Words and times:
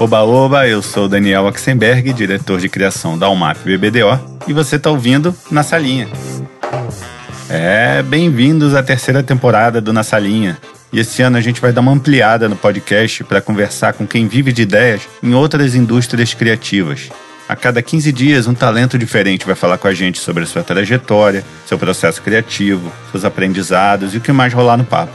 Oba 0.00 0.22
Oba, 0.22 0.66
eu 0.66 0.80
sou 0.80 1.06
Daniel 1.06 1.46
Axenberg, 1.46 2.14
diretor 2.14 2.58
de 2.58 2.70
criação 2.70 3.18
da 3.18 3.28
UMAP 3.28 3.58
BBDO, 3.66 4.18
e 4.48 4.52
você 4.54 4.76
está 4.76 4.88
ouvindo 4.88 5.36
Na 5.50 5.62
Salinha. 5.62 6.08
É, 7.50 8.02
bem-vindos 8.02 8.74
à 8.74 8.82
terceira 8.82 9.22
temporada 9.22 9.78
do 9.78 9.92
Na 9.92 10.02
Salinha. 10.02 10.56
E 10.90 10.98
esse 10.98 11.20
ano 11.20 11.36
a 11.36 11.40
gente 11.42 11.60
vai 11.60 11.70
dar 11.70 11.82
uma 11.82 11.92
ampliada 11.92 12.48
no 12.48 12.56
podcast 12.56 13.22
para 13.24 13.42
conversar 13.42 13.92
com 13.92 14.06
quem 14.06 14.26
vive 14.26 14.52
de 14.52 14.62
ideias 14.62 15.02
em 15.22 15.34
outras 15.34 15.74
indústrias 15.74 16.32
criativas. 16.32 17.10
A 17.46 17.54
cada 17.54 17.82
15 17.82 18.10
dias, 18.10 18.46
um 18.46 18.54
talento 18.54 18.96
diferente 18.96 19.44
vai 19.44 19.54
falar 19.54 19.76
com 19.76 19.86
a 19.86 19.92
gente 19.92 20.18
sobre 20.18 20.44
a 20.44 20.46
sua 20.46 20.62
trajetória, 20.62 21.44
seu 21.66 21.78
processo 21.78 22.22
criativo, 22.22 22.90
seus 23.10 23.22
aprendizados 23.22 24.14
e 24.14 24.16
o 24.16 24.20
que 24.22 24.32
mais 24.32 24.54
rolar 24.54 24.78
no 24.78 24.84
papo. 24.84 25.12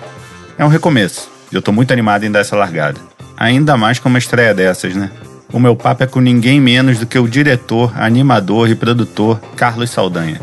É 0.59 0.63
um 0.63 0.69
recomeço, 0.69 1.27
e 1.51 1.55
eu 1.55 1.59
estou 1.59 1.73
muito 1.73 1.91
animado 1.91 2.23
em 2.23 2.31
dar 2.31 2.41
essa 2.41 2.55
largada. 2.55 3.14
Ainda 3.37 3.75
mais 3.75 3.99
com 3.99 4.09
uma 4.09 4.17
estreia 4.17 4.53
dessas, 4.53 4.95
né? 4.95 5.11
O 5.51 5.59
meu 5.59 5.75
papo 5.75 6.03
é 6.03 6.07
com 6.07 6.19
ninguém 6.19 6.59
menos 6.59 6.99
do 6.99 7.05
que 7.05 7.19
o 7.19 7.27
diretor, 7.27 7.93
animador 7.95 8.69
e 8.69 8.75
produtor 8.75 9.39
Carlos 9.55 9.89
Saldanha. 9.89 10.39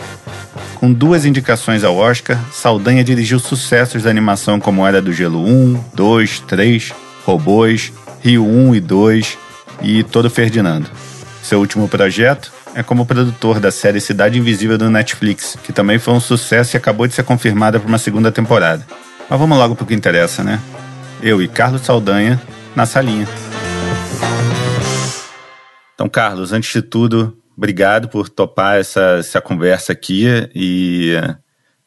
Com 0.77 0.92
duas 0.92 1.24
indicações 1.24 1.84
ao 1.84 1.97
Oscar, 1.97 2.38
Saldanha 2.50 3.05
dirigiu 3.05 3.38
sucessos 3.38 4.02
da 4.02 4.10
animação 4.10 4.59
como 4.59 4.86
Era 4.86 5.00
do 5.00 5.12
Gelo 5.12 5.45
1, 5.47 5.84
2, 5.95 6.41
3, 6.41 6.92
Robôs, 7.24 7.92
Rio 8.20 8.45
1 8.45 8.74
e 8.74 8.80
2 8.80 9.38
e 9.83 10.02
Todo 10.02 10.30
Ferdinando. 10.30 10.91
Seu 11.42 11.61
último 11.61 11.88
projeto 11.88 12.52
é 12.74 12.83
como 12.83 13.06
produtor 13.06 13.61
da 13.61 13.70
série 13.70 14.00
Cidade 14.00 14.38
Invisível 14.38 14.78
do 14.78 14.91
Netflix, 14.91 15.56
que 15.62 15.72
também 15.72 15.98
foi 15.98 16.14
um 16.14 16.20
sucesso 16.20 16.74
e 16.74 16.78
acabou 16.78 17.06
de 17.06 17.14
ser 17.14 17.22
confirmada 17.22 17.78
para 17.78 17.88
uma 17.88 17.98
segunda 17.98 18.33
temporada. 18.33 18.86
Mas 19.28 19.38
vamos 19.38 19.59
logo 19.59 19.74
para 19.74 19.84
o 19.84 19.86
que 19.86 19.95
interessa, 19.95 20.42
né? 20.42 20.59
Eu 21.22 21.41
e 21.42 21.48
Carlos 21.48 21.83
Saldanha 21.83 22.41
na 22.75 22.87
salinha. 22.87 23.27
Então, 25.95 26.09
Carlos, 26.09 26.53
antes 26.53 26.73
de 26.73 26.83
tudo, 26.83 27.37
obrigado 27.56 28.09
por 28.09 28.29
topar 28.29 28.79
essa, 28.79 29.19
essa 29.19 29.41
conversa 29.41 29.92
aqui 29.92 30.27
e 30.55 31.12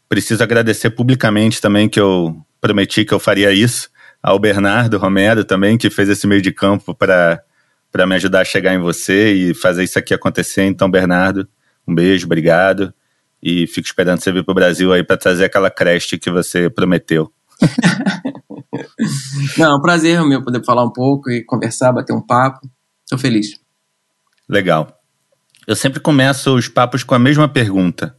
preciso 0.07 0.43
agradecer 0.43 0.91
publicamente 0.91 1.59
também 1.59 1.89
que 1.89 1.99
eu 1.99 2.35
prometi 2.61 3.03
que 3.03 3.13
eu 3.13 3.19
faria 3.19 3.51
isso 3.51 3.89
ao 4.21 4.39
Bernardo 4.39 4.97
Romero 4.97 5.43
também, 5.43 5.77
que 5.77 5.89
fez 5.89 6.09
esse 6.09 6.25
meio 6.25 6.41
de 6.41 6.51
campo 6.51 6.95
para 6.95 7.43
me 8.07 8.15
ajudar 8.15 8.41
a 8.41 8.45
chegar 8.45 8.73
em 8.73 8.79
você 8.79 9.33
e 9.33 9.53
fazer 9.53 9.83
isso 9.83 9.99
aqui 9.99 10.13
acontecer. 10.13 10.63
Então, 10.63 10.89
Bernardo, 10.89 11.47
um 11.87 11.93
beijo, 11.93 12.25
obrigado. 12.25 12.93
E 13.41 13.67
fico 13.67 13.85
esperando 13.85 14.19
você 14.19 14.31
vir 14.31 14.43
para 14.43 14.51
o 14.51 14.55
Brasil 14.55 14.91
aí 14.91 15.03
para 15.03 15.17
trazer 15.17 15.45
aquela 15.45 15.69
creche 15.69 16.17
que 16.17 16.31
você 16.31 16.69
prometeu. 16.69 17.31
Não, 19.57 19.71
é 19.71 19.75
um 19.75 19.81
prazer 19.81 20.21
meu 20.23 20.43
poder 20.43 20.63
falar 20.63 20.83
um 20.83 20.91
pouco 20.91 21.29
e 21.29 21.43
conversar, 21.43 21.91
bater 21.91 22.13
um 22.13 22.21
papo. 22.21 22.69
Estou 23.03 23.17
feliz. 23.17 23.59
Legal. 24.47 24.87
Eu 25.67 25.75
sempre 25.75 25.99
começo 25.99 26.55
os 26.55 26.67
papos 26.67 27.03
com 27.03 27.15
a 27.15 27.19
mesma 27.19 27.47
pergunta. 27.47 28.15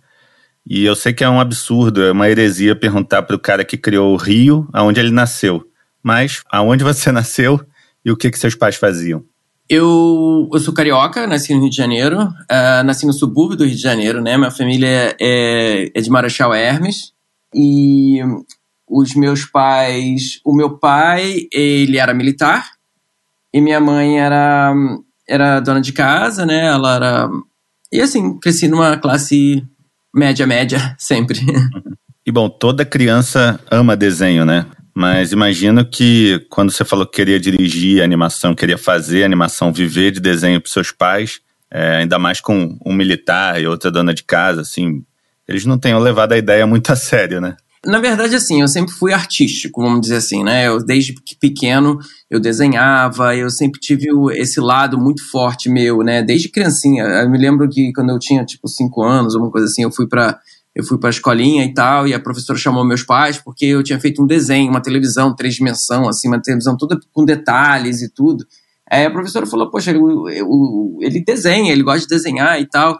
E 0.68 0.84
eu 0.84 0.96
sei 0.96 1.12
que 1.12 1.22
é 1.22 1.28
um 1.28 1.38
absurdo, 1.38 2.02
é 2.02 2.10
uma 2.10 2.28
heresia 2.28 2.74
perguntar 2.74 3.22
para 3.22 3.36
o 3.36 3.40
cara 3.40 3.64
que 3.64 3.76
criou 3.76 4.12
o 4.12 4.16
Rio 4.16 4.68
aonde 4.72 4.98
ele 4.98 5.12
nasceu. 5.12 5.62
Mas 6.02 6.42
aonde 6.50 6.82
você 6.82 7.10
nasceu 7.12 7.64
e 8.04 8.10
o 8.10 8.16
que, 8.16 8.30
que 8.30 8.38
seus 8.38 8.54
pais 8.54 8.76
faziam? 8.76 9.24
Eu, 9.68 10.48
eu 10.52 10.60
sou 10.60 10.72
carioca, 10.72 11.26
nasci 11.26 11.52
no 11.52 11.60
Rio 11.60 11.70
de 11.70 11.76
Janeiro, 11.76 12.20
uh, 12.22 12.84
nasci 12.84 13.04
no 13.04 13.12
subúrbio 13.12 13.56
do 13.56 13.64
Rio 13.64 13.74
de 13.74 13.82
Janeiro, 13.82 14.20
né? 14.20 14.36
Minha 14.36 14.50
família 14.50 15.16
é, 15.20 15.90
é 15.92 16.00
de 16.00 16.10
Marechal 16.10 16.54
Hermes. 16.54 17.12
E 17.54 18.20
os 18.88 19.14
meus 19.14 19.44
pais, 19.44 20.40
o 20.44 20.54
meu 20.54 20.78
pai, 20.78 21.46
ele 21.52 21.98
era 21.98 22.14
militar 22.14 22.70
e 23.52 23.60
minha 23.60 23.80
mãe 23.80 24.20
era 24.20 24.74
era 25.28 25.60
dona 25.60 25.80
de 25.80 25.92
casa, 25.92 26.46
né? 26.46 26.66
Ela 26.66 26.96
era 26.96 27.30
e 27.92 28.00
assim, 28.00 28.38
cresci 28.38 28.68
numa 28.68 28.96
classe 28.96 29.64
média 30.14 30.46
média 30.46 30.94
sempre. 30.98 31.40
E 32.24 32.32
bom, 32.32 32.48
toda 32.48 32.84
criança 32.84 33.60
ama 33.70 33.96
desenho, 33.96 34.44
né? 34.44 34.66
Mas 34.94 35.30
imagino 35.32 35.84
que 35.84 36.46
quando 36.48 36.70
você 36.70 36.84
falou 36.84 37.06
que 37.06 37.16
queria 37.16 37.38
dirigir 37.38 38.02
animação, 38.02 38.54
queria 38.54 38.78
fazer 38.78 39.24
animação, 39.24 39.72
viver 39.72 40.10
de 40.10 40.20
desenho 40.20 40.60
para 40.60 40.72
seus 40.72 40.90
pais, 40.90 41.40
é, 41.70 41.96
ainda 41.96 42.18
mais 42.18 42.40
com 42.40 42.78
um 42.84 42.94
militar 42.94 43.60
e 43.60 43.66
outra 43.66 43.90
dona 43.90 44.14
de 44.14 44.22
casa, 44.22 44.62
assim, 44.62 45.04
eles 45.46 45.66
não 45.66 45.78
tenham 45.78 45.98
levado 45.98 46.32
a 46.32 46.38
ideia 46.38 46.66
muito 46.66 46.90
a 46.90 46.96
sério, 46.96 47.42
né? 47.42 47.56
Na 47.84 48.00
verdade, 48.00 48.34
assim, 48.34 48.60
eu 48.60 48.68
sempre 48.68 48.92
fui 48.92 49.12
artístico, 49.12 49.82
vamos 49.82 50.00
dizer 50.00 50.16
assim, 50.16 50.42
né? 50.42 50.66
Eu, 50.66 50.84
desde 50.84 51.14
pequeno 51.40 51.98
eu 52.30 52.40
desenhava, 52.40 53.36
eu 53.36 53.48
sempre 53.50 53.80
tive 53.80 54.08
esse 54.34 54.60
lado 54.60 54.98
muito 54.98 55.28
forte 55.30 55.68
meu, 55.68 55.98
né? 55.98 56.22
Desde 56.22 56.48
criancinha. 56.48 57.04
Eu 57.04 57.30
me 57.30 57.38
lembro 57.38 57.68
que 57.68 57.92
quando 57.92 58.10
eu 58.10 58.18
tinha, 58.18 58.44
tipo, 58.44 58.66
cinco 58.68 59.02
anos, 59.02 59.34
alguma 59.34 59.52
coisa 59.52 59.66
assim, 59.66 59.82
eu 59.82 59.90
fui 59.92 60.08
para 60.08 60.38
eu 60.74 60.84
fui 60.84 60.98
para 60.98 61.08
a 61.08 61.10
escolinha 61.10 61.64
e 61.64 61.72
tal, 61.72 62.06
e 62.06 62.12
a 62.12 62.20
professora 62.20 62.58
chamou 62.58 62.84
meus 62.84 63.02
pais 63.02 63.38
porque 63.38 63.64
eu 63.64 63.82
tinha 63.82 63.98
feito 63.98 64.22
um 64.22 64.26
desenho, 64.26 64.70
uma 64.70 64.82
televisão, 64.82 65.34
três 65.34 65.54
dimensão, 65.54 66.06
assim, 66.06 66.28
uma 66.28 66.38
televisão 66.38 66.76
toda 66.76 67.00
com 67.14 67.24
detalhes 67.24 68.02
e 68.02 68.12
tudo. 68.12 68.44
Aí 68.90 69.06
a 69.06 69.10
professora 69.10 69.46
falou, 69.46 69.70
poxa, 69.70 69.90
ele 69.90 71.24
desenha, 71.24 71.72
ele 71.72 71.82
gosta 71.82 72.00
de 72.00 72.08
desenhar 72.08 72.60
e 72.60 72.66
tal. 72.66 72.98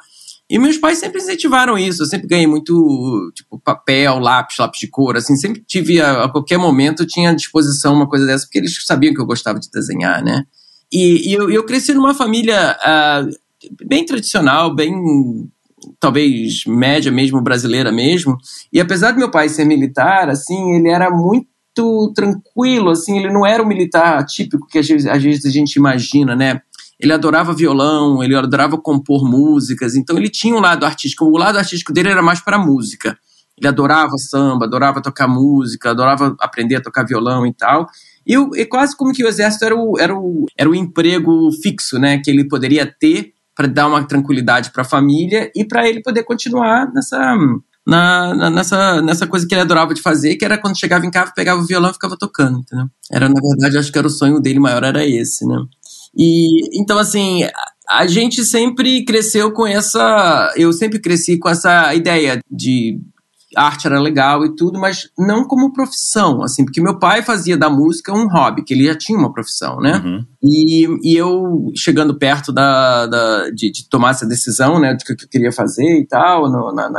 E 0.49 0.59
meus 0.59 0.79
pais 0.79 0.99
sempre 0.99 1.21
incentivaram 1.21 1.77
isso. 1.77 2.03
Eu 2.03 2.07
sempre 2.07 2.29
ganhei 2.29 2.47
muito, 2.47 3.33
tipo, 3.35 3.59
papel, 3.59 4.19
lápis, 4.19 4.57
lápis 4.59 4.81
de 4.81 4.89
cor, 4.89 5.17
assim, 5.17 5.37
sempre 5.37 5.63
tive, 5.67 6.01
a, 6.01 6.25
a 6.25 6.29
qualquer 6.29 6.57
momento, 6.57 7.07
tinha 7.07 7.31
à 7.31 7.35
disposição 7.35 7.95
uma 7.95 8.09
coisa 8.09 8.25
dessa, 8.25 8.45
porque 8.45 8.59
eles 8.59 8.85
sabiam 8.87 9.13
que 9.13 9.21
eu 9.21 9.27
gostava 9.27 9.59
de 9.59 9.69
desenhar, 9.71 10.23
né? 10.23 10.45
E, 10.93 11.31
e 11.31 11.35
eu, 11.35 11.51
eu, 11.51 11.65
cresci 11.65 11.93
numa 11.93 12.15
família 12.15 12.77
uh, 12.81 13.85
bem 13.85 14.07
tradicional, 14.07 14.73
bem, 14.73 15.51
talvez, 15.99 16.65
média 16.65 17.11
mesmo, 17.11 17.43
brasileira 17.43 17.91
mesmo. 17.91 18.39
E 18.73 18.81
apesar 18.81 19.11
de 19.11 19.19
meu 19.19 19.31
pai 19.31 19.49
ser 19.49 19.65
militar, 19.65 20.29
assim, 20.29 20.77
ele 20.77 20.89
era 20.89 21.11
muito 21.11 22.13
tranquilo, 22.15 22.91
assim, 22.91 23.19
ele 23.19 23.33
não 23.33 23.45
era 23.45 23.63
o 23.63 23.67
militar 23.67 24.25
típico 24.25 24.67
que 24.69 24.79
às 24.79 24.87
vezes, 24.87 25.07
às 25.07 25.23
vezes 25.23 25.45
a 25.45 25.51
gente 25.51 25.75
imagina, 25.75 26.37
né? 26.37 26.63
Ele 26.99 27.13
adorava 27.13 27.53
violão, 27.53 28.23
ele 28.23 28.35
adorava 28.35 28.79
compor 28.79 29.29
músicas, 29.29 29.95
então 29.95 30.17
ele 30.17 30.29
tinha 30.29 30.55
um 30.55 30.61
lado 30.61 30.87
artístico. 30.87 31.27
O 31.27 31.37
lado 31.37 31.59
artístico 31.59 31.93
dele 31.93 32.09
era 32.09 32.23
mais 32.23 32.41
para 32.41 32.59
música. 32.59 33.19
Ele 33.59 33.69
adorava 33.69 34.17
samba, 34.19 34.67
adorava 34.67 35.03
tocar 35.03 35.27
música, 35.27 35.91
adorava 35.91 36.37
aprender 36.41 36.77
a 36.77 36.81
tocar 36.81 37.05
violão 37.05 37.47
e 37.47 37.53
tal. 37.53 37.87
E, 38.27 38.35
e 38.35 38.67
quase 38.67 38.97
como 38.97 39.13
que 39.13 39.25
o 39.25 39.29
exército 39.29 39.65
era 39.65 39.75
o, 39.75 39.99
era, 39.99 40.15
o, 40.15 40.47
era 40.57 40.69
o 40.69 40.75
emprego 40.75 41.51
fixo, 41.63 41.99
né? 41.99 42.19
Que 42.19 42.31
ele 42.31 42.49
poderia 42.49 42.87
ter 42.87 43.33
para 43.55 43.67
dar 43.67 43.87
uma 43.87 44.05
tranquilidade 44.05 44.71
para 44.71 44.83
a 44.83 44.85
família 44.85 45.51
e 45.55 45.65
para 45.65 45.89
ele 45.89 46.03
poder 46.03 46.25
continuar 46.25 46.93
nessa, 46.93 47.35
na, 47.87 48.35
na, 48.35 48.51
nessa, 48.51 49.01
nessa 49.01 49.27
coisa 49.27 49.47
que 49.47 49.55
ele 49.55 49.63
adorava 49.63 49.95
de 49.95 50.03
fazer, 50.03 50.37
que 50.37 50.45
era 50.45 50.59
quando 50.59 50.79
chegava 50.79 51.07
em 51.07 51.11
casa, 51.11 51.33
pegava 51.35 51.63
o 51.63 51.67
violão 51.67 51.91
e 51.91 51.95
ficava 51.95 52.17
tocando, 52.19 52.59
entendeu? 52.59 52.87
Era, 53.11 53.29
na 53.29 53.41
verdade, 53.41 53.79
acho 53.79 53.91
que 53.91 53.99
era 53.99 54.07
o 54.07 54.11
sonho 54.11 54.41
dele 54.41 54.59
maior, 54.59 54.85
era 54.85 55.07
esse, 55.07 55.47
né? 55.47 55.57
E 56.17 56.81
então, 56.81 56.99
assim, 56.99 57.47
a 57.89 58.07
gente 58.07 58.45
sempre 58.45 59.05
cresceu 59.05 59.53
com 59.53 59.67
essa. 59.67 60.53
Eu 60.57 60.73
sempre 60.73 60.99
cresci 60.99 61.39
com 61.39 61.49
essa 61.49 61.95
ideia 61.95 62.41
de 62.51 62.99
arte 63.57 63.87
era 63.87 63.99
legal 64.01 64.45
e 64.45 64.55
tudo, 64.55 64.79
mas 64.79 65.09
não 65.19 65.47
como 65.47 65.73
profissão, 65.73 66.43
assim, 66.43 66.65
porque 66.65 66.81
meu 66.81 66.99
pai 66.99 67.23
fazia 67.23 67.57
da 67.57 67.71
música 67.71 68.13
um 68.13 68.29
hobby, 68.29 68.63
que 68.63 68.75
ele 68.75 68.85
já 68.85 68.95
tinha 68.95 69.19
uma 69.19 69.33
profissão, 69.33 69.81
né? 69.81 70.03
Uhum. 70.05 70.27
E, 70.43 70.87
e 71.03 71.17
eu, 71.17 71.73
chegando 71.75 72.19
perto 72.19 72.53
da, 72.53 73.07
da 73.07 73.51
de, 73.51 73.71
de, 73.71 73.89
tomar 73.89 74.11
essa 74.11 74.27
decisão, 74.27 74.79
né, 74.79 74.95
de 74.95 75.05
que 75.05 75.13
eu 75.13 75.29
queria 75.31 75.53
fazer 75.53 76.01
e 76.01 76.07
tal, 76.07 76.51
no, 76.51 76.73
na, 76.73 76.91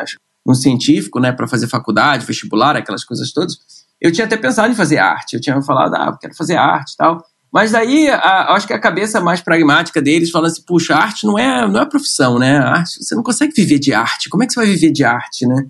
no 0.45 0.55
científico, 0.55 1.19
né, 1.19 1.31
para 1.31 1.47
fazer 1.47 1.67
faculdade, 1.67 2.25
vestibular, 2.25 2.75
aquelas 2.75 3.03
coisas 3.03 3.31
todas, 3.31 3.57
eu 4.01 4.11
tinha 4.11 4.25
até 4.25 4.37
pensado 4.37 4.71
em 4.71 4.75
fazer 4.75 4.97
arte, 4.97 5.35
eu 5.35 5.41
tinha 5.41 5.61
falado, 5.61 5.95
ah, 5.95 6.17
quero 6.19 6.35
fazer 6.35 6.55
arte 6.55 6.93
e 6.93 6.97
tal. 6.97 7.23
Mas 7.51 7.73
aí, 7.73 8.09
a, 8.09 8.53
acho 8.53 8.67
que 8.67 8.73
a 8.73 8.79
cabeça 8.79 9.21
mais 9.21 9.41
pragmática 9.41 10.01
deles 10.01 10.29
fala 10.29 10.47
assim, 10.47 10.61
puxa, 10.65 10.95
arte 10.95 11.25
não 11.25 11.39
é, 11.39 11.67
não 11.67 11.81
é 11.81 11.85
profissão, 11.85 12.37
né? 12.37 12.57
arte, 12.57 13.03
você 13.03 13.15
não 13.15 13.23
consegue 13.23 13.53
viver 13.55 13.79
de 13.79 13.93
arte. 13.93 14.29
Como 14.29 14.43
é 14.43 14.47
que 14.47 14.53
você 14.53 14.59
vai 14.59 14.69
viver 14.69 14.91
de 14.91 15.03
arte, 15.03 15.45
né? 15.45 15.63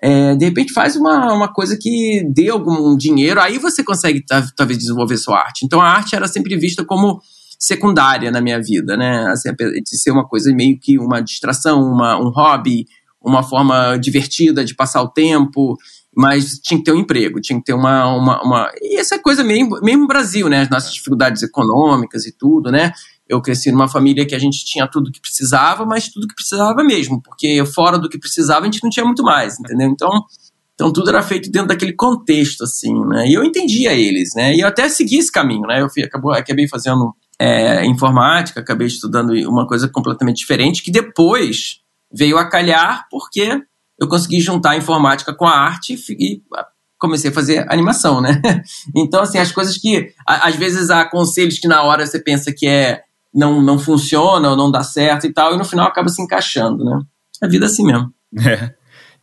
É, 0.00 0.36
de 0.36 0.44
repente 0.44 0.72
faz 0.72 0.94
uma, 0.94 1.32
uma 1.32 1.52
coisa 1.52 1.76
que 1.76 2.24
dê 2.32 2.48
algum 2.48 2.96
dinheiro, 2.96 3.40
aí 3.40 3.58
você 3.58 3.82
consegue 3.82 4.24
talvez 4.56 4.78
desenvolver 4.78 5.16
sua 5.16 5.38
arte. 5.38 5.64
Então 5.64 5.80
a 5.80 5.88
arte 5.88 6.14
era 6.14 6.28
sempre 6.28 6.56
vista 6.56 6.84
como 6.84 7.20
secundária 7.58 8.30
na 8.30 8.40
minha 8.40 8.62
vida, 8.62 8.96
né? 8.96 9.26
Assim, 9.28 9.50
de 9.52 9.98
ser 9.98 10.12
uma 10.12 10.26
coisa 10.26 10.54
meio 10.54 10.78
que 10.78 10.98
uma 10.98 11.20
distração, 11.20 11.82
uma, 11.82 12.16
um 12.16 12.30
hobby, 12.30 12.86
uma 13.20 13.42
forma 13.42 13.96
divertida 13.96 14.64
de 14.64 14.74
passar 14.74 15.02
o 15.02 15.08
tempo 15.08 15.76
mas 16.18 16.58
tinha 16.58 16.78
que 16.78 16.84
ter 16.84 16.90
um 16.90 16.98
emprego, 16.98 17.40
tinha 17.40 17.56
que 17.60 17.64
ter 17.64 17.74
uma. 17.74 18.12
uma, 18.12 18.42
uma... 18.42 18.72
E 18.82 18.98
essa 18.98 19.20
coisa 19.20 19.44
mesmo, 19.44 19.78
mesmo 19.80 20.00
no 20.00 20.08
Brasil, 20.08 20.48
né? 20.48 20.62
As 20.62 20.68
nossas 20.68 20.92
dificuldades 20.92 21.44
econômicas 21.44 22.26
e 22.26 22.32
tudo, 22.36 22.72
né? 22.72 22.92
Eu 23.28 23.40
cresci 23.40 23.70
numa 23.70 23.86
família 23.86 24.26
que 24.26 24.34
a 24.34 24.38
gente 24.38 24.64
tinha 24.64 24.88
tudo 24.88 25.12
que 25.12 25.20
precisava, 25.20 25.86
mas 25.86 26.08
tudo 26.08 26.26
que 26.26 26.34
precisava 26.34 26.82
mesmo, 26.82 27.22
porque 27.22 27.64
fora 27.66 27.96
do 27.96 28.08
que 28.08 28.18
precisava 28.18 28.62
a 28.62 28.64
gente 28.64 28.82
não 28.82 28.90
tinha 28.90 29.06
muito 29.06 29.22
mais, 29.22 29.60
entendeu? 29.60 29.88
Então, 29.88 30.10
então 30.74 30.92
tudo 30.92 31.08
era 31.08 31.22
feito 31.22 31.52
dentro 31.52 31.68
daquele 31.68 31.92
contexto, 31.92 32.64
assim, 32.64 32.92
né? 33.06 33.28
E 33.28 33.34
eu 33.34 33.44
entendia 33.44 33.92
eles, 33.92 34.30
né? 34.34 34.56
E 34.56 34.60
eu 34.60 34.66
até 34.66 34.88
segui 34.88 35.18
esse 35.18 35.30
caminho, 35.30 35.68
né? 35.68 35.80
Eu 35.80 35.88
fui, 35.88 36.02
acabou, 36.02 36.32
acabei 36.32 36.66
fazendo 36.66 37.14
é, 37.38 37.86
informática, 37.86 38.58
acabei 38.58 38.88
estudando 38.88 39.34
uma 39.48 39.68
coisa 39.68 39.88
completamente 39.88 40.38
diferente, 40.38 40.82
que 40.82 40.90
depois 40.90 41.76
veio 42.12 42.38
a 42.38 42.44
calhar 42.44 43.06
porque 43.08 43.62
eu 43.98 44.08
consegui 44.08 44.40
juntar 44.40 44.70
a 44.70 44.76
informática 44.76 45.34
com 45.34 45.46
a 45.46 45.56
arte 45.56 45.94
e 46.10 46.42
comecei 46.98 47.30
a 47.30 47.34
fazer 47.34 47.66
animação, 47.70 48.20
né? 48.20 48.40
Então, 48.96 49.22
assim, 49.22 49.38
as 49.38 49.52
coisas 49.52 49.76
que 49.76 50.12
às 50.26 50.56
vezes 50.56 50.90
há 50.90 51.04
conselhos 51.04 51.58
que 51.58 51.68
na 51.68 51.82
hora 51.82 52.06
você 52.06 52.18
pensa 52.18 52.52
que 52.52 52.66
é 52.66 53.02
não, 53.34 53.62
não 53.62 53.78
funciona 53.78 54.50
ou 54.50 54.56
não 54.56 54.70
dá 54.70 54.82
certo 54.82 55.26
e 55.26 55.32
tal, 55.32 55.54
e 55.54 55.58
no 55.58 55.64
final 55.64 55.86
acaba 55.86 56.08
se 56.08 56.20
encaixando, 56.20 56.84
né? 56.84 56.98
A 57.42 57.46
vida 57.46 57.66
é 57.66 57.68
assim 57.68 57.84
mesmo. 57.84 58.12
É. 58.44 58.74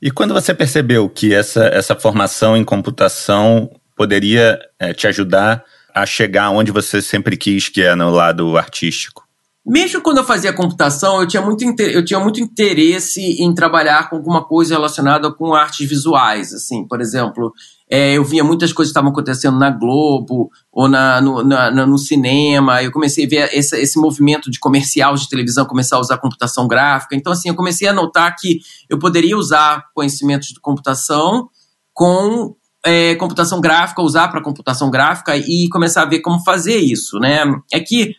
E 0.02 0.12
quando 0.12 0.34
você 0.34 0.54
percebeu 0.54 1.10
que 1.10 1.34
essa, 1.34 1.66
essa 1.66 1.96
formação 1.96 2.56
em 2.56 2.64
computação 2.64 3.70
poderia 3.96 4.60
é, 4.80 4.94
te 4.94 5.08
ajudar 5.08 5.64
a 5.94 6.06
chegar 6.06 6.50
onde 6.50 6.72
você 6.72 7.02
sempre 7.02 7.38
quis, 7.38 7.70
que 7.70 7.82
é 7.82 7.96
no 7.96 8.10
lado 8.10 8.58
artístico? 8.58 9.25
Mesmo 9.66 10.00
quando 10.02 10.18
eu 10.20 10.24
fazia 10.24 10.54
computação, 10.54 11.22
eu 11.22 11.28
tinha 11.28 11.42
muito, 11.42 11.64
eu 11.82 12.06
tinha 12.06 12.20
muito 12.20 12.40
interesse 12.40 13.42
em 13.42 13.52
trabalhar 13.52 14.10
com 14.10 14.16
alguma 14.16 14.44
coisa 14.44 14.76
relacionada 14.76 15.34
com 15.34 15.56
artes 15.56 15.90
visuais, 15.90 16.54
assim, 16.54 16.88
por 16.88 17.02
exemplo, 17.02 17.52
é, 17.90 18.14
eu 18.14 18.24
via 18.24 18.44
muitas 18.44 18.72
coisas 18.72 18.92
que 18.92 18.98
estavam 18.98 19.12
acontecendo 19.12 19.58
na 19.58 19.72
Globo 19.72 20.52
ou 20.72 20.88
na, 20.88 21.20
no, 21.20 21.44
na, 21.44 21.72
no 21.72 21.98
cinema. 21.98 22.84
Eu 22.84 22.92
comecei 22.92 23.26
a 23.26 23.28
ver 23.28 23.50
esse, 23.54 23.76
esse 23.80 24.00
movimento 24.00 24.52
de 24.52 24.60
comercial 24.60 25.16
de 25.16 25.28
televisão 25.28 25.66
começar 25.66 25.96
a 25.96 26.00
usar 26.00 26.18
computação 26.18 26.68
gráfica. 26.68 27.16
Então, 27.16 27.34
assim, 27.34 27.50
eu 27.50 27.56
comecei 27.56 27.88
a 27.88 27.94
notar 27.94 28.36
que 28.36 28.60
eu 28.88 29.00
poderia 29.00 29.38
usar 29.38 29.86
conhecimentos 29.94 30.50
de 30.50 30.60
computação 30.60 31.50
com 31.92 32.56
é, 32.86 33.16
computação 33.16 33.60
gráfica, 33.60 34.02
usar 34.02 34.28
para 34.28 34.44
computação 34.44 34.92
gráfica 34.92 35.36
e 35.36 35.68
começar 35.70 36.04
a 36.04 36.10
ver 36.10 36.20
como 36.20 36.44
fazer 36.44 36.78
isso, 36.78 37.20
né? 37.20 37.44
É 37.72 37.80
que 37.80 38.16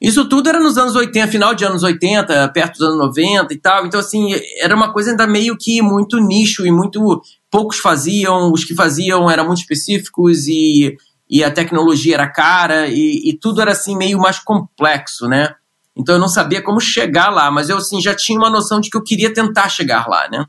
isso 0.00 0.26
tudo 0.26 0.48
era 0.48 0.58
nos 0.58 0.78
anos 0.78 0.96
80, 0.96 1.28
final 1.28 1.54
de 1.54 1.64
anos 1.64 1.82
80, 1.82 2.48
perto 2.48 2.78
dos 2.78 2.88
anos 2.88 2.98
90 2.98 3.52
e 3.52 3.58
tal. 3.58 3.86
Então, 3.86 4.00
assim, 4.00 4.30
era 4.58 4.74
uma 4.74 4.92
coisa 4.92 5.10
ainda 5.10 5.26
meio 5.26 5.56
que 5.58 5.82
muito 5.82 6.18
nicho 6.18 6.66
e 6.66 6.70
muito. 6.70 7.20
Poucos 7.50 7.78
faziam, 7.78 8.50
os 8.50 8.64
que 8.64 8.74
faziam 8.74 9.30
eram 9.30 9.46
muito 9.46 9.58
específicos 9.58 10.46
e, 10.46 10.96
e 11.28 11.44
a 11.44 11.50
tecnologia 11.50 12.14
era 12.14 12.32
cara 12.32 12.86
e, 12.88 13.28
e 13.28 13.38
tudo 13.38 13.60
era, 13.60 13.72
assim, 13.72 13.94
meio 13.94 14.18
mais 14.18 14.38
complexo, 14.38 15.28
né? 15.28 15.54
Então 15.94 16.14
eu 16.14 16.20
não 16.20 16.28
sabia 16.28 16.62
como 16.62 16.80
chegar 16.80 17.28
lá, 17.28 17.50
mas 17.50 17.68
eu, 17.68 17.76
assim, 17.76 18.00
já 18.00 18.14
tinha 18.14 18.38
uma 18.38 18.48
noção 18.48 18.80
de 18.80 18.88
que 18.88 18.96
eu 18.96 19.02
queria 19.02 19.34
tentar 19.34 19.68
chegar 19.68 20.08
lá, 20.08 20.26
né? 20.30 20.46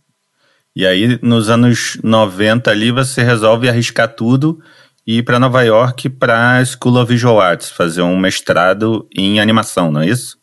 E 0.74 0.86
aí, 0.86 1.19
nos 1.21 1.50
anos 1.50 1.97
90 2.01 2.71
ali, 2.71 2.92
você 2.92 3.21
resolve 3.21 3.68
arriscar 3.68 4.15
tudo 4.15 4.62
e 5.06 5.18
ir 5.18 5.24
para 5.24 5.39
Nova 5.39 5.63
York 5.63 6.09
para 6.09 6.57
a 6.57 6.65
School 6.65 6.98
of 6.98 7.12
Visual 7.12 7.39
Arts, 7.39 7.69
fazer 7.69 8.01
um 8.01 8.18
mestrado 8.18 9.07
em 9.15 9.39
animação, 9.39 9.92
não 9.92 10.01
é 10.01 10.07
isso? 10.07 10.42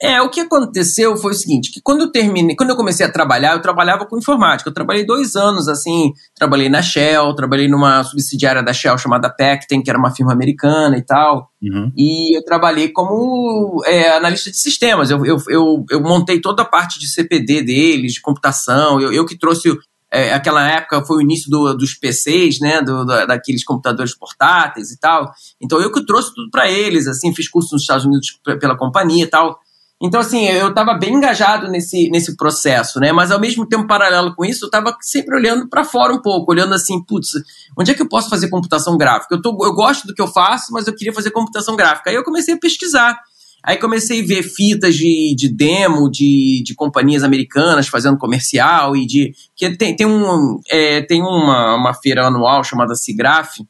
É, 0.00 0.20
o 0.20 0.28
que 0.28 0.40
aconteceu 0.40 1.16
foi 1.16 1.32
o 1.32 1.34
seguinte, 1.34 1.72
que 1.72 1.80
quando 1.82 2.02
eu 2.02 2.12
terminei, 2.12 2.54
quando 2.54 2.68
eu 2.68 2.76
comecei 2.76 3.06
a 3.06 3.10
trabalhar, 3.10 3.54
eu 3.54 3.62
trabalhava 3.62 4.04
com 4.04 4.18
informática. 4.18 4.68
Eu 4.68 4.74
trabalhei 4.74 5.06
dois 5.06 5.34
anos, 5.36 5.68
assim, 5.68 6.12
trabalhei 6.34 6.68
na 6.68 6.82
Shell, 6.82 7.34
trabalhei 7.34 7.66
numa 7.66 8.04
subsidiária 8.04 8.62
da 8.62 8.74
Shell 8.74 8.98
chamada 8.98 9.30
Pecten, 9.30 9.82
que 9.82 9.88
era 9.88 9.98
uma 9.98 10.14
firma 10.14 10.34
americana 10.34 10.98
e 10.98 11.02
tal. 11.02 11.50
Uhum. 11.62 11.90
E 11.96 12.36
eu 12.36 12.44
trabalhei 12.44 12.90
como 12.90 13.82
é, 13.86 14.10
analista 14.10 14.50
de 14.50 14.58
sistemas. 14.58 15.10
Eu, 15.10 15.24
eu, 15.24 15.38
eu, 15.48 15.84
eu, 15.90 16.00
montei 16.02 16.42
toda 16.42 16.60
a 16.60 16.66
parte 16.66 17.00
de 17.00 17.08
CPD 17.08 17.62
deles, 17.62 18.12
de 18.12 18.20
computação. 18.20 19.00
Eu, 19.00 19.10
eu 19.14 19.24
que 19.24 19.38
trouxe 19.38 19.74
é, 20.12 20.32
aquela 20.32 20.66
época 20.68 21.04
foi 21.04 21.18
o 21.18 21.22
início 21.22 21.50
do, 21.50 21.74
dos 21.74 21.94
PCs, 21.94 22.60
né, 22.60 22.80
do, 22.80 23.04
daqueles 23.04 23.64
computadores 23.64 24.16
portáteis 24.16 24.90
e 24.90 24.98
tal. 24.98 25.32
Então 25.60 25.80
eu 25.80 25.90
que 25.90 26.04
trouxe 26.04 26.34
tudo 26.34 26.50
para 26.50 26.70
eles, 26.70 27.06
assim, 27.06 27.34
fiz 27.34 27.48
curso 27.48 27.74
nos 27.74 27.82
Estados 27.82 28.04
Unidos 28.04 28.38
pela 28.60 28.76
companhia 28.76 29.24
e 29.24 29.28
tal. 29.28 29.58
Então, 30.00 30.20
assim, 30.20 30.44
eu 30.44 30.68
estava 30.68 30.92
bem 30.92 31.14
engajado 31.14 31.68
nesse, 31.68 32.10
nesse 32.10 32.36
processo, 32.36 33.00
né? 33.00 33.12
Mas 33.12 33.30
ao 33.30 33.40
mesmo 33.40 33.66
tempo, 33.66 33.86
paralelo 33.86 34.34
com 34.34 34.44
isso, 34.44 34.64
eu 34.64 34.66
estava 34.66 34.94
sempre 35.00 35.34
olhando 35.34 35.68
para 35.70 35.84
fora 35.84 36.12
um 36.12 36.20
pouco, 36.20 36.52
olhando 36.52 36.74
assim, 36.74 37.02
putz, 37.02 37.30
onde 37.78 37.90
é 37.90 37.94
que 37.94 38.02
eu 38.02 38.08
posso 38.08 38.28
fazer 38.28 38.50
computação 38.50 38.98
gráfica? 38.98 39.34
Eu, 39.34 39.40
tô, 39.40 39.56
eu 39.64 39.72
gosto 39.72 40.06
do 40.06 40.14
que 40.14 40.20
eu 40.20 40.28
faço, 40.28 40.70
mas 40.70 40.86
eu 40.86 40.94
queria 40.94 41.14
fazer 41.14 41.30
computação 41.30 41.74
gráfica. 41.76 42.10
Aí 42.10 42.16
eu 42.16 42.24
comecei 42.24 42.54
a 42.54 42.58
pesquisar. 42.58 43.18
Aí 43.66 43.76
comecei 43.78 44.22
a 44.22 44.24
ver 44.26 44.44
fitas 44.44 44.94
de, 44.94 45.34
de 45.36 45.48
demo 45.48 46.08
de, 46.08 46.62
de 46.64 46.72
companhias 46.72 47.24
americanas 47.24 47.88
fazendo 47.88 48.16
comercial 48.16 48.96
e 48.96 49.04
de. 49.04 49.32
que 49.56 49.76
Tem, 49.76 49.96
tem, 49.96 50.06
um, 50.06 50.60
é, 50.70 51.02
tem 51.02 51.20
uma, 51.20 51.74
uma 51.74 51.92
feira 51.92 52.24
anual 52.24 52.62
chamada 52.62 52.94
CIGRAF, 52.94 53.66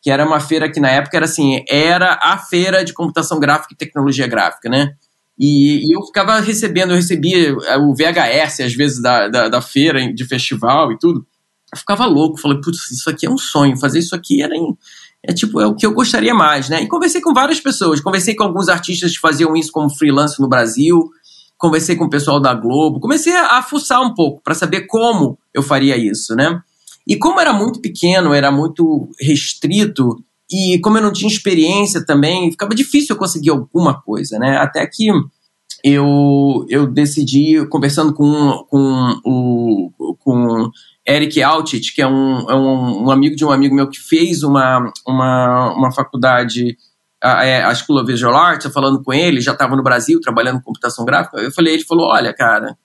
que 0.00 0.10
era 0.10 0.24
uma 0.24 0.40
feira 0.40 0.72
que 0.72 0.80
na 0.80 0.88
época 0.88 1.18
era 1.18 1.26
assim, 1.26 1.62
era 1.68 2.18
a 2.22 2.38
feira 2.38 2.82
de 2.82 2.94
computação 2.94 3.38
gráfica 3.38 3.74
e 3.74 3.76
tecnologia 3.76 4.26
gráfica, 4.26 4.70
né? 4.70 4.94
E, 5.38 5.82
e, 5.86 5.94
eu 5.94 6.02
ficava 6.06 6.40
recebendo, 6.40 6.92
eu 6.92 6.96
recebia 6.96 7.54
o 7.54 7.94
VHS 7.94 8.60
às 8.60 8.72
vezes 8.72 9.02
da, 9.02 9.28
da, 9.28 9.48
da, 9.50 9.60
feira, 9.60 10.10
de 10.14 10.24
festival 10.24 10.92
e 10.92 10.98
tudo. 10.98 11.26
Eu 11.70 11.78
ficava 11.78 12.06
louco, 12.06 12.40
falei, 12.40 12.58
putz, 12.58 12.90
isso 12.90 13.10
aqui 13.10 13.26
é 13.26 13.30
um 13.30 13.36
sonho, 13.36 13.76
fazer 13.76 13.98
isso 13.98 14.14
aqui 14.14 14.40
era, 14.40 14.54
é 15.28 15.32
tipo, 15.32 15.60
é 15.60 15.66
o 15.66 15.74
que 15.74 15.84
eu 15.84 15.92
gostaria 15.92 16.34
mais, 16.34 16.68
né? 16.68 16.82
E 16.82 16.88
conversei 16.88 17.20
com 17.20 17.34
várias 17.34 17.60
pessoas, 17.60 18.00
conversei 18.00 18.34
com 18.34 18.44
alguns 18.44 18.68
artistas 18.68 19.12
que 19.12 19.20
faziam 19.20 19.56
isso 19.56 19.72
como 19.72 19.90
freelance 19.90 20.40
no 20.40 20.48
Brasil, 20.48 21.10
conversei 21.58 21.96
com 21.96 22.04
o 22.04 22.10
pessoal 22.10 22.40
da 22.40 22.54
Globo, 22.54 23.00
comecei 23.00 23.34
a, 23.34 23.58
a 23.58 23.62
fuçar 23.62 24.00
um 24.02 24.14
pouco 24.14 24.40
para 24.42 24.54
saber 24.54 24.86
como 24.86 25.38
eu 25.52 25.62
faria 25.62 25.96
isso, 25.96 26.34
né? 26.34 26.60
E 27.06 27.16
como 27.16 27.40
era 27.40 27.52
muito 27.52 27.80
pequeno, 27.80 28.32
era 28.32 28.50
muito 28.50 29.08
restrito, 29.20 30.16
e 30.50 30.78
como 30.80 30.98
eu 30.98 31.02
não 31.02 31.12
tinha 31.12 31.30
experiência 31.30 32.04
também, 32.04 32.50
ficava 32.50 32.74
difícil 32.74 33.14
eu 33.14 33.18
conseguir 33.18 33.50
alguma 33.50 34.00
coisa, 34.00 34.38
né? 34.38 34.56
Até 34.58 34.86
que 34.86 35.08
eu, 35.82 36.64
eu 36.68 36.86
decidi, 36.86 37.66
conversando 37.68 38.12
com, 38.14 38.64
com 38.68 39.20
o 39.98 40.05
com 40.26 40.72
Eric 41.08 41.40
Altit, 41.40 41.94
que 41.94 42.02
é 42.02 42.06
um, 42.06 42.50
é 42.50 42.54
um, 42.56 43.04
um, 43.04 43.10
amigo 43.12 43.36
de 43.36 43.44
um 43.44 43.52
amigo 43.52 43.72
meu 43.72 43.88
que 43.88 44.00
fez 44.00 44.42
uma, 44.42 44.92
uma, 45.06 45.72
uma 45.72 45.92
faculdade, 45.92 46.76
a, 47.22 47.44
é, 47.44 47.62
a 47.62 47.70
of 47.70 48.04
Visual 48.04 48.34
Arts, 48.34 48.72
falando 48.72 49.00
com 49.04 49.14
ele, 49.14 49.40
já 49.40 49.52
estava 49.52 49.76
no 49.76 49.84
Brasil 49.84 50.20
trabalhando 50.20 50.56
com 50.56 50.64
computação 50.64 51.04
gráfica. 51.04 51.38
Eu 51.38 51.52
falei, 51.52 51.74
ele 51.74 51.84
falou: 51.84 52.08
olha, 52.08 52.34
cara, 52.34 52.76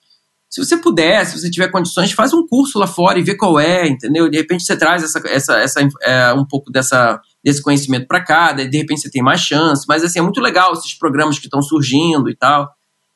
se 0.48 0.64
você 0.64 0.76
puder, 0.76 1.26
se 1.26 1.36
você 1.36 1.50
tiver 1.50 1.66
condições, 1.66 2.12
faz 2.12 2.32
um 2.32 2.46
curso 2.46 2.78
lá 2.78 2.86
fora 2.86 3.18
e 3.18 3.24
vê 3.24 3.34
qual 3.34 3.58
é, 3.58 3.88
entendeu? 3.88 4.30
De 4.30 4.36
repente 4.36 4.62
você 4.62 4.76
traz 4.76 5.02
essa, 5.02 5.20
essa, 5.26 5.56
essa 5.58 5.80
é, 6.02 6.32
um 6.32 6.46
pouco 6.46 6.70
dessa, 6.70 7.20
desse 7.44 7.60
conhecimento 7.60 8.06
para 8.06 8.22
cá, 8.22 8.52
de 8.52 8.78
repente 8.78 9.00
você 9.00 9.10
tem 9.10 9.22
mais 9.22 9.40
chance. 9.40 9.84
Mas 9.88 10.04
assim, 10.04 10.20
é 10.20 10.22
muito 10.22 10.40
legal 10.40 10.72
esses 10.74 10.96
programas 10.96 11.40
que 11.40 11.46
estão 11.46 11.60
surgindo 11.60 12.30
e 12.30 12.36
tal. 12.36 12.70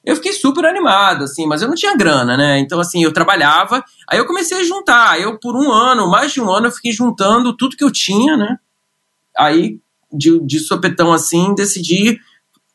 Eu 0.06 0.14
fiquei 0.14 0.32
super 0.32 0.64
animado, 0.64 1.24
assim, 1.24 1.46
mas 1.46 1.62
eu 1.62 1.68
não 1.68 1.74
tinha 1.74 1.96
grana, 1.96 2.36
né? 2.36 2.60
Então, 2.60 2.78
assim, 2.78 3.02
eu 3.02 3.12
trabalhava, 3.12 3.84
aí 4.08 4.16
eu 4.16 4.24
comecei 4.24 4.56
a 4.56 4.62
juntar. 4.62 5.20
Eu, 5.20 5.36
por 5.36 5.56
um 5.56 5.72
ano, 5.72 6.08
mais 6.08 6.32
de 6.32 6.40
um 6.40 6.48
ano, 6.48 6.68
eu 6.68 6.70
fiquei 6.70 6.92
juntando 6.92 7.56
tudo 7.56 7.76
que 7.76 7.82
eu 7.82 7.90
tinha, 7.90 8.36
né? 8.36 8.56
Aí, 9.36 9.80
de, 10.12 10.38
de 10.46 10.60
sopetão 10.60 11.12
assim, 11.12 11.52
decidi 11.56 12.20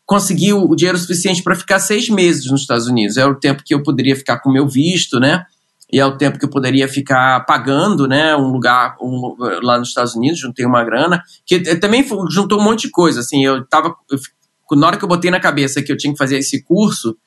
conseguir 0.05 0.51
o 0.51 0.75
dinheiro 0.75 0.97
suficiente 0.97 1.41
para 1.41 1.55
ficar 1.55 1.79
seis 1.79 2.09
meses 2.09 2.51
nos 2.51 2.61
Estados 2.61 2.87
Unidos. 2.87 3.15
É 3.15 3.25
o 3.25 3.33
tempo 3.33 3.63
que 3.65 3.73
eu 3.73 3.81
poderia 3.81 4.15
ficar 4.17 4.39
com 4.39 4.51
meu 4.51 4.67
visto, 4.67 5.17
né? 5.17 5.45
E 5.89 6.01
é 6.01 6.05
o 6.05 6.17
tempo 6.17 6.37
que 6.37 6.43
eu 6.43 6.49
poderia 6.49 6.89
ficar 6.89 7.45
pagando, 7.45 8.09
né? 8.09 8.35
Um 8.35 8.51
lugar 8.51 8.97
um, 9.01 9.37
lá 9.61 9.79
nos 9.79 9.87
Estados 9.87 10.15
Unidos, 10.15 10.37
juntei 10.37 10.65
uma 10.65 10.83
grana, 10.83 11.23
que 11.45 11.61
também 11.77 12.05
juntou 12.29 12.59
um 12.59 12.63
monte 12.63 12.83
de 12.83 12.89
coisa. 12.89 13.21
Assim, 13.21 13.45
eu 13.45 13.65
tava. 13.65 13.95
Eu 14.09 14.19
na 14.75 14.87
hora 14.87 14.97
que 14.97 15.03
eu 15.03 15.09
botei 15.09 15.29
na 15.29 15.39
cabeça 15.39 15.81
que 15.81 15.91
eu 15.91 15.97
tinha 15.97 16.13
que 16.13 16.17
fazer 16.17 16.37
esse 16.37 16.63
curso, 16.63 17.17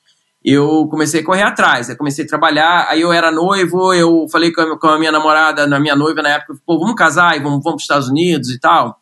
eu 0.45 0.87
comecei 0.87 1.21
a 1.21 1.25
correr 1.25 1.41
atrás. 1.41 1.89
Eu 1.89 1.97
comecei 1.97 2.23
a 2.23 2.27
trabalhar, 2.27 2.87
aí 2.87 3.01
eu 3.01 3.11
era 3.11 3.31
noivo, 3.31 3.91
eu 3.91 4.27
falei 4.31 4.51
com 4.51 4.61
a, 4.61 4.79
com 4.79 4.87
a 4.87 4.99
minha 4.99 5.11
namorada, 5.11 5.65
na 5.65 5.79
minha 5.79 5.95
noiva 5.95 6.21
na 6.21 6.29
época, 6.29 6.55
pô, 6.63 6.77
vamos 6.77 6.93
casar 6.93 7.35
e 7.35 7.39
vamos, 7.39 7.63
vamos 7.63 7.63
para 7.63 7.75
os 7.77 7.81
Estados 7.81 8.07
Unidos 8.07 8.49
e 8.51 8.59
tal. 8.59 8.99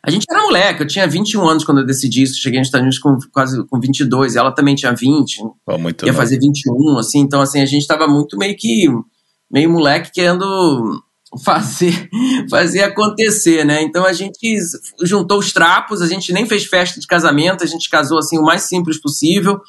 A 0.00 0.10
gente 0.12 0.24
era 0.30 0.42
moleque, 0.42 0.82
eu 0.82 0.86
tinha 0.86 1.08
21 1.08 1.44
anos 1.44 1.64
quando 1.64 1.78
eu 1.78 1.84
decidi 1.84 2.22
isso, 2.22 2.40
cheguei 2.40 2.60
nos 2.60 2.68
Estados 2.68 2.84
Unidos 2.84 3.00
com 3.00 3.18
quase 3.32 3.66
com 3.66 3.80
22, 3.80 4.36
ela 4.36 4.52
também 4.52 4.76
tinha 4.76 4.92
20, 4.92 5.42
oh, 5.66 5.76
muito 5.76 6.06
ia 6.06 6.12
novo. 6.12 6.22
fazer 6.22 6.38
21, 6.38 6.98
assim, 6.98 7.18
então 7.18 7.40
assim, 7.40 7.60
a 7.60 7.66
gente 7.66 7.82
estava 7.82 8.06
muito 8.06 8.38
meio 8.38 8.56
que, 8.56 8.86
meio 9.50 9.68
moleque 9.68 10.12
querendo 10.12 11.02
fazer, 11.42 12.08
fazer 12.48 12.84
acontecer, 12.84 13.64
né? 13.64 13.82
Então 13.82 14.06
a 14.06 14.12
gente 14.12 14.56
juntou 15.02 15.40
os 15.40 15.52
trapos, 15.52 16.00
a 16.00 16.06
gente 16.06 16.32
nem 16.32 16.46
fez 16.46 16.64
festa 16.64 17.00
de 17.00 17.06
casamento, 17.08 17.64
a 17.64 17.66
gente 17.66 17.90
casou 17.90 18.18
assim 18.18 18.38
o 18.38 18.44
mais 18.44 18.62
simples 18.62 19.00
possível. 19.00 19.60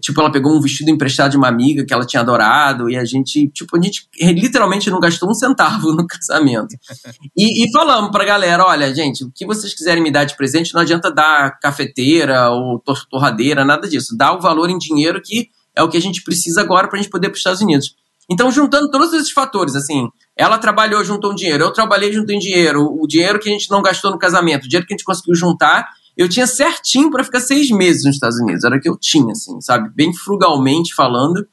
Tipo, 0.00 0.20
ela 0.20 0.30
pegou 0.30 0.56
um 0.56 0.60
vestido 0.60 0.90
emprestado 0.90 1.30
de 1.30 1.36
uma 1.36 1.48
amiga 1.48 1.84
que 1.84 1.92
ela 1.92 2.06
tinha 2.06 2.20
adorado, 2.20 2.88
e 2.90 2.96
a 2.96 3.04
gente, 3.04 3.48
tipo, 3.48 3.76
a 3.76 3.82
gente 3.82 4.08
literalmente 4.20 4.90
não 4.90 5.00
gastou 5.00 5.30
um 5.30 5.34
centavo 5.34 5.92
no 5.96 6.06
casamento. 6.06 6.76
E, 7.36 7.64
e 7.64 7.72
falamos 7.72 8.10
pra 8.10 8.24
galera: 8.24 8.64
olha, 8.64 8.94
gente, 8.94 9.24
o 9.24 9.32
que 9.34 9.46
vocês 9.46 9.74
quiserem 9.74 10.02
me 10.02 10.10
dar 10.10 10.24
de 10.24 10.36
presente, 10.36 10.74
não 10.74 10.80
adianta 10.80 11.10
dar 11.10 11.58
cafeteira 11.58 12.50
ou 12.50 12.82
torradeira, 13.10 13.64
nada 13.64 13.88
disso. 13.88 14.16
Dá 14.16 14.32
o 14.32 14.40
valor 14.40 14.70
em 14.70 14.78
dinheiro 14.78 15.20
que 15.22 15.48
é 15.74 15.82
o 15.82 15.88
que 15.88 15.96
a 15.96 16.00
gente 16.00 16.22
precisa 16.22 16.62
agora 16.62 16.88
pra 16.88 16.98
gente 16.98 17.10
poder 17.10 17.26
ir 17.26 17.30
pros 17.30 17.40
Estados 17.40 17.60
Unidos. 17.60 17.94
Então, 18.28 18.50
juntando 18.50 18.90
todos 18.90 19.12
esses 19.12 19.30
fatores, 19.30 19.76
assim, 19.76 20.08
ela 20.36 20.58
trabalhou, 20.58 21.04
juntou 21.04 21.32
um 21.32 21.34
dinheiro, 21.34 21.64
eu 21.64 21.72
trabalhei, 21.72 22.12
juntei 22.12 22.38
dinheiro, 22.38 22.82
o 22.82 23.06
dinheiro 23.06 23.38
que 23.38 23.48
a 23.48 23.52
gente 23.52 23.70
não 23.70 23.80
gastou 23.80 24.10
no 24.10 24.18
casamento, 24.18 24.64
o 24.64 24.68
dinheiro 24.68 24.86
que 24.86 24.94
a 24.94 24.96
gente 24.96 25.04
conseguiu 25.04 25.34
juntar, 25.34 25.88
eu 26.16 26.28
tinha 26.28 26.46
certinho 26.46 27.10
para 27.10 27.22
ficar 27.22 27.40
seis 27.40 27.70
meses 27.70 28.04
nos 28.04 28.14
Estados 28.14 28.38
Unidos. 28.38 28.64
Era 28.64 28.76
o 28.76 28.80
que 28.80 28.88
eu 28.88 28.96
tinha, 28.96 29.32
assim, 29.32 29.60
sabe? 29.60 29.90
Bem 29.94 30.14
frugalmente 30.14 30.94
falando. 30.94 31.46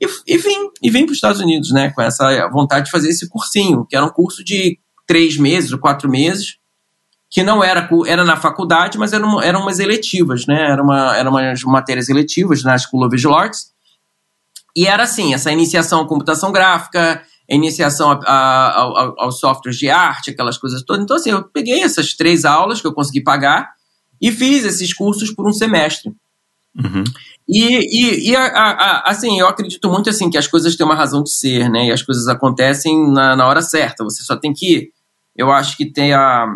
E, 0.00 0.06
e 0.26 0.38
vim, 0.38 0.70
e 0.82 0.90
vim 0.90 1.04
para 1.04 1.12
os 1.12 1.18
Estados 1.18 1.40
Unidos, 1.40 1.70
né? 1.70 1.90
Com 1.90 2.00
essa 2.00 2.48
vontade 2.48 2.86
de 2.86 2.90
fazer 2.90 3.10
esse 3.10 3.28
cursinho, 3.28 3.84
que 3.86 3.94
era 3.94 4.06
um 4.06 4.10
curso 4.10 4.42
de 4.42 4.78
três 5.06 5.36
meses 5.36 5.70
ou 5.70 5.78
quatro 5.78 6.08
meses, 6.08 6.56
que 7.30 7.42
não 7.42 7.62
era, 7.62 7.88
era 8.06 8.24
na 8.24 8.36
faculdade, 8.36 8.96
mas 8.96 9.12
eram, 9.12 9.40
eram 9.42 9.60
umas 9.60 9.78
eletivas, 9.78 10.46
né? 10.46 10.70
Era 10.70 10.82
uma, 10.82 11.16
eram 11.16 11.30
umas 11.30 11.62
matérias 11.64 12.08
eletivas 12.08 12.62
na 12.62 12.78
School 12.78 13.04
of 13.04 13.14
Visual 13.14 13.36
Arts. 13.36 13.74
E 14.74 14.86
era 14.86 15.02
assim, 15.02 15.34
essa 15.34 15.52
iniciação 15.52 16.00
à 16.00 16.08
computação 16.08 16.50
gráfica, 16.52 17.22
a 17.50 17.54
iniciação 17.54 18.18
aos 19.18 19.38
softwares 19.38 19.78
de 19.78 19.90
arte, 19.90 20.30
aquelas 20.30 20.56
coisas 20.56 20.82
todas. 20.82 21.02
Então, 21.02 21.16
assim, 21.16 21.30
eu 21.30 21.44
peguei 21.44 21.82
essas 21.82 22.14
três 22.14 22.46
aulas 22.46 22.80
que 22.80 22.86
eu 22.86 22.94
consegui 22.94 23.22
pagar 23.22 23.75
e 24.20 24.30
fiz 24.32 24.64
esses 24.64 24.92
cursos 24.92 25.30
por 25.30 25.48
um 25.48 25.52
semestre. 25.52 26.12
Uhum. 26.76 27.04
E, 27.48 27.62
e, 27.62 28.30
e 28.30 28.36
a, 28.36 28.46
a, 28.46 29.10
assim, 29.10 29.38
eu 29.38 29.46
acredito 29.46 29.88
muito 29.88 30.10
assim 30.10 30.28
que 30.28 30.36
as 30.36 30.46
coisas 30.46 30.76
têm 30.76 30.84
uma 30.84 30.94
razão 30.94 31.22
de 31.22 31.30
ser, 31.30 31.70
né? 31.70 31.86
E 31.86 31.92
as 31.92 32.02
coisas 32.02 32.26
acontecem 32.28 33.10
na, 33.12 33.36
na 33.36 33.46
hora 33.46 33.62
certa. 33.62 34.04
Você 34.04 34.22
só 34.22 34.36
tem 34.36 34.52
que, 34.52 34.90
eu 35.36 35.50
acho 35.50 35.76
que 35.76 35.86
ter 35.86 36.12
a, 36.12 36.46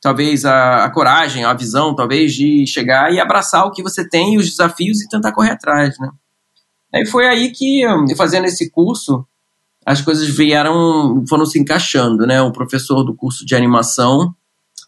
talvez 0.00 0.44
a, 0.44 0.84
a, 0.84 0.90
coragem, 0.90 1.44
a 1.44 1.52
visão, 1.52 1.94
talvez 1.94 2.34
de 2.34 2.66
chegar 2.66 3.12
e 3.12 3.20
abraçar 3.20 3.66
o 3.66 3.72
que 3.72 3.82
você 3.82 4.08
tem, 4.08 4.38
os 4.38 4.48
desafios 4.48 5.02
e 5.02 5.08
tentar 5.08 5.32
correr 5.32 5.50
atrás, 5.50 5.98
né? 5.98 6.10
Aí 6.94 7.06
foi 7.06 7.26
aí 7.26 7.50
que, 7.50 7.82
fazendo 8.16 8.44
esse 8.44 8.70
curso, 8.70 9.26
as 9.84 10.00
coisas 10.00 10.28
vieram, 10.28 11.24
foram 11.28 11.46
se 11.46 11.58
encaixando, 11.58 12.26
né? 12.26 12.40
O 12.42 12.52
professor 12.52 13.02
do 13.02 13.14
curso 13.14 13.46
de 13.46 13.54
animação, 13.54 14.34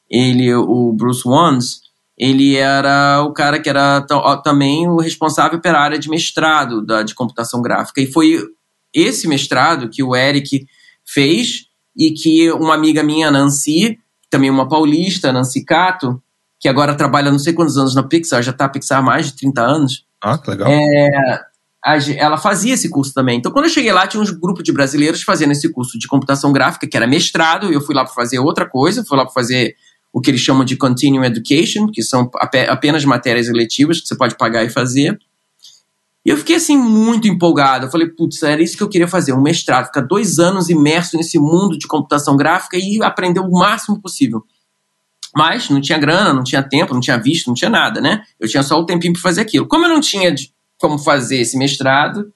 ele, 0.08 0.54
o 0.54 0.92
Bruce 0.92 1.26
Wands, 1.26 1.80
ele 2.16 2.56
era 2.56 3.22
o 3.22 3.32
cara 3.32 3.60
que 3.60 3.68
era 3.68 4.00
também 4.42 4.88
o 4.88 4.98
responsável 4.98 5.60
pela 5.60 5.80
área 5.80 5.98
de 5.98 6.08
mestrado 6.08 6.84
da, 6.84 7.02
de 7.02 7.14
computação 7.14 7.60
gráfica. 7.60 8.00
E 8.00 8.10
foi 8.10 8.40
esse 8.92 9.26
mestrado 9.26 9.88
que 9.88 10.02
o 10.02 10.14
Eric 10.14 10.66
fez 11.04 11.66
e 11.96 12.12
que 12.12 12.50
uma 12.52 12.74
amiga 12.74 13.02
minha, 13.02 13.30
Nancy, 13.30 13.98
também 14.30 14.50
uma 14.50 14.68
paulista, 14.68 15.32
Nancy 15.32 15.64
Cato, 15.64 16.22
que 16.60 16.68
agora 16.68 16.94
trabalha 16.94 17.30
não 17.30 17.38
sei 17.38 17.52
quantos 17.52 17.76
anos 17.76 17.94
na 17.94 18.02
Pixar, 18.02 18.42
já 18.42 18.52
está 18.52 18.66
a 18.66 18.68
Pixar 18.68 18.98
há 18.98 19.02
mais 19.02 19.26
de 19.26 19.36
30 19.36 19.62
anos. 19.62 20.06
Ah, 20.22 20.38
que 20.38 20.50
legal. 20.50 20.68
É, 20.70 21.40
ela 22.16 22.38
fazia 22.38 22.74
esse 22.74 22.88
curso 22.88 23.12
também. 23.12 23.38
Então, 23.38 23.52
quando 23.52 23.66
eu 23.66 23.70
cheguei 23.70 23.92
lá, 23.92 24.06
tinha 24.06 24.22
uns 24.22 24.30
grupos 24.30 24.64
de 24.64 24.72
brasileiros 24.72 25.22
fazendo 25.22 25.52
esse 25.52 25.70
curso 25.70 25.98
de 25.98 26.06
computação 26.06 26.52
gráfica, 26.52 26.86
que 26.86 26.96
era 26.96 27.06
mestrado, 27.06 27.70
e 27.70 27.74
eu 27.74 27.80
fui 27.80 27.94
lá 27.94 28.04
para 28.04 28.14
fazer 28.14 28.38
outra 28.38 28.68
coisa, 28.68 29.04
fui 29.04 29.18
lá 29.18 29.24
para 29.24 29.34
fazer 29.34 29.76
o 30.14 30.20
que 30.20 30.30
eles 30.30 30.40
chamam 30.40 30.64
de 30.64 30.76
Continuing 30.76 31.24
Education, 31.24 31.88
que 31.88 32.00
são 32.00 32.30
apenas 32.68 33.04
matérias 33.04 33.48
eletivas 33.48 34.00
que 34.00 34.06
você 34.06 34.16
pode 34.16 34.36
pagar 34.36 34.62
e 34.62 34.70
fazer. 34.70 35.18
E 36.24 36.30
eu 36.30 36.36
fiquei 36.36 36.54
assim 36.54 36.78
muito 36.78 37.26
empolgado. 37.26 37.86
Eu 37.86 37.90
falei, 37.90 38.06
putz, 38.06 38.40
era 38.44 38.62
isso 38.62 38.76
que 38.76 38.82
eu 38.84 38.88
queria 38.88 39.08
fazer, 39.08 39.32
um 39.32 39.42
mestrado, 39.42 39.86
ficar 39.86 40.02
dois 40.02 40.38
anos 40.38 40.70
imerso 40.70 41.16
nesse 41.16 41.36
mundo 41.36 41.76
de 41.76 41.88
computação 41.88 42.36
gráfica 42.36 42.76
e 42.76 43.02
aprender 43.02 43.40
o 43.40 43.50
máximo 43.50 44.00
possível. 44.00 44.44
Mas 45.36 45.68
não 45.68 45.80
tinha 45.80 45.98
grana, 45.98 46.32
não 46.32 46.44
tinha 46.44 46.62
tempo, 46.62 46.94
não 46.94 47.00
tinha 47.00 47.18
visto, 47.18 47.48
não 47.48 47.54
tinha 47.54 47.68
nada, 47.68 48.00
né? 48.00 48.22
Eu 48.38 48.48
tinha 48.48 48.62
só 48.62 48.78
o 48.78 48.86
tempinho 48.86 49.14
para 49.14 49.22
fazer 49.22 49.40
aquilo. 49.40 49.66
Como 49.66 49.84
eu 49.84 49.88
não 49.88 50.00
tinha 50.00 50.32
como 50.78 50.96
fazer 50.96 51.38
esse 51.38 51.58
mestrado, 51.58 52.32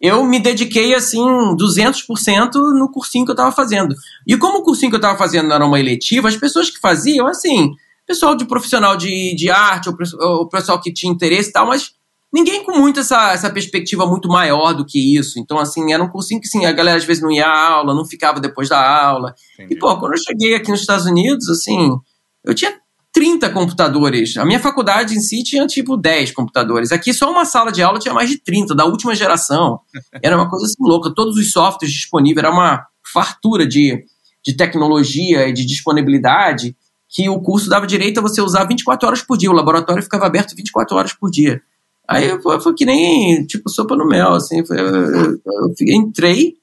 eu 0.00 0.24
me 0.24 0.40
dediquei 0.40 0.94
assim 0.94 1.22
200% 1.56 2.54
no 2.78 2.90
cursinho 2.90 3.24
que 3.24 3.30
eu 3.30 3.34
estava 3.34 3.52
fazendo. 3.52 3.94
E 4.26 4.36
como 4.36 4.58
o 4.58 4.62
cursinho 4.62 4.90
que 4.90 4.96
eu 4.96 5.00
estava 5.00 5.18
fazendo 5.18 5.52
era 5.52 5.66
uma 5.66 5.78
eletiva, 5.78 6.28
as 6.28 6.36
pessoas 6.36 6.70
que 6.70 6.80
faziam, 6.80 7.26
assim, 7.26 7.74
pessoal 8.06 8.34
de 8.34 8.46
profissional 8.46 8.96
de, 8.96 9.34
de 9.36 9.50
arte, 9.50 9.90
o 9.90 10.46
pessoal 10.48 10.80
que 10.80 10.92
tinha 10.92 11.12
interesse 11.12 11.50
e 11.50 11.52
tal, 11.52 11.66
mas 11.66 11.92
ninguém 12.32 12.64
com 12.64 12.78
muito 12.78 13.00
essa, 13.00 13.32
essa 13.32 13.50
perspectiva 13.50 14.06
muito 14.06 14.28
maior 14.28 14.72
do 14.72 14.86
que 14.86 15.16
isso. 15.16 15.38
Então, 15.38 15.58
assim, 15.58 15.92
era 15.92 16.02
um 16.02 16.08
cursinho 16.08 16.40
que 16.40 16.48
assim, 16.48 16.64
a 16.64 16.72
galera 16.72 16.96
às 16.96 17.04
vezes 17.04 17.22
não 17.22 17.30
ia 17.30 17.46
à 17.46 17.68
aula, 17.70 17.94
não 17.94 18.06
ficava 18.06 18.40
depois 18.40 18.68
da 18.68 18.80
aula. 18.80 19.34
Entendi. 19.54 19.74
E, 19.74 19.78
pô, 19.78 19.96
quando 19.98 20.14
eu 20.14 20.18
cheguei 20.18 20.54
aqui 20.54 20.70
nos 20.70 20.80
Estados 20.80 21.06
Unidos, 21.06 21.48
assim, 21.48 21.94
eu 22.42 22.54
tinha 22.54 22.79
30 23.12 23.50
computadores. 23.50 24.36
A 24.36 24.44
minha 24.44 24.60
faculdade 24.60 25.14
em 25.14 25.20
si 25.20 25.42
tinha 25.42 25.66
tipo 25.66 25.96
10 25.96 26.32
computadores. 26.32 26.92
Aqui 26.92 27.12
só 27.12 27.30
uma 27.30 27.44
sala 27.44 27.72
de 27.72 27.82
aula 27.82 27.98
tinha 27.98 28.14
mais 28.14 28.30
de 28.30 28.38
30, 28.38 28.74
da 28.74 28.84
última 28.84 29.14
geração. 29.14 29.80
Era 30.22 30.36
uma 30.36 30.48
coisa 30.48 30.66
assim 30.66 30.76
louca. 30.80 31.12
Todos 31.14 31.36
os 31.36 31.50
softwares 31.50 31.92
disponíveis, 31.92 32.44
era 32.44 32.52
uma 32.52 32.86
fartura 33.12 33.66
de, 33.66 34.04
de 34.44 34.56
tecnologia 34.56 35.48
e 35.48 35.52
de 35.52 35.66
disponibilidade 35.66 36.76
que 37.08 37.28
o 37.28 37.40
curso 37.40 37.68
dava 37.68 37.86
direito 37.86 38.18
a 38.18 38.22
você 38.22 38.40
usar 38.40 38.64
24 38.64 39.08
horas 39.08 39.22
por 39.22 39.36
dia. 39.36 39.50
O 39.50 39.54
laboratório 39.54 40.02
ficava 40.02 40.26
aberto 40.26 40.54
24 40.54 40.96
horas 40.96 41.12
por 41.12 41.28
dia. 41.30 41.60
Aí 42.08 42.28
foi 42.42 42.74
que 42.74 42.84
nem, 42.84 43.44
tipo, 43.46 43.68
sopa 43.68 43.96
no 43.96 44.06
mel, 44.06 44.32
assim. 44.32 44.62
Eu, 44.68 44.76
eu, 44.76 45.40
eu 45.44 45.74
entrei, 45.88 46.54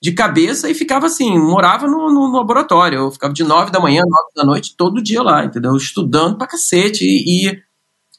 de 0.00 0.12
cabeça 0.12 0.70
e 0.70 0.74
ficava 0.74 1.06
assim, 1.06 1.36
morava 1.38 1.86
no, 1.86 2.08
no, 2.08 2.28
no 2.28 2.36
laboratório. 2.36 2.98
Eu 2.98 3.10
ficava 3.10 3.32
de 3.32 3.42
nove 3.42 3.70
da 3.70 3.80
manhã, 3.80 4.02
nove 4.06 4.30
da 4.34 4.44
noite, 4.44 4.74
todo 4.76 5.02
dia 5.02 5.22
lá, 5.22 5.44
entendeu? 5.44 5.76
Estudando 5.76 6.38
pra 6.38 6.46
cacete 6.46 7.04
e, 7.04 7.48
e, 7.48 7.58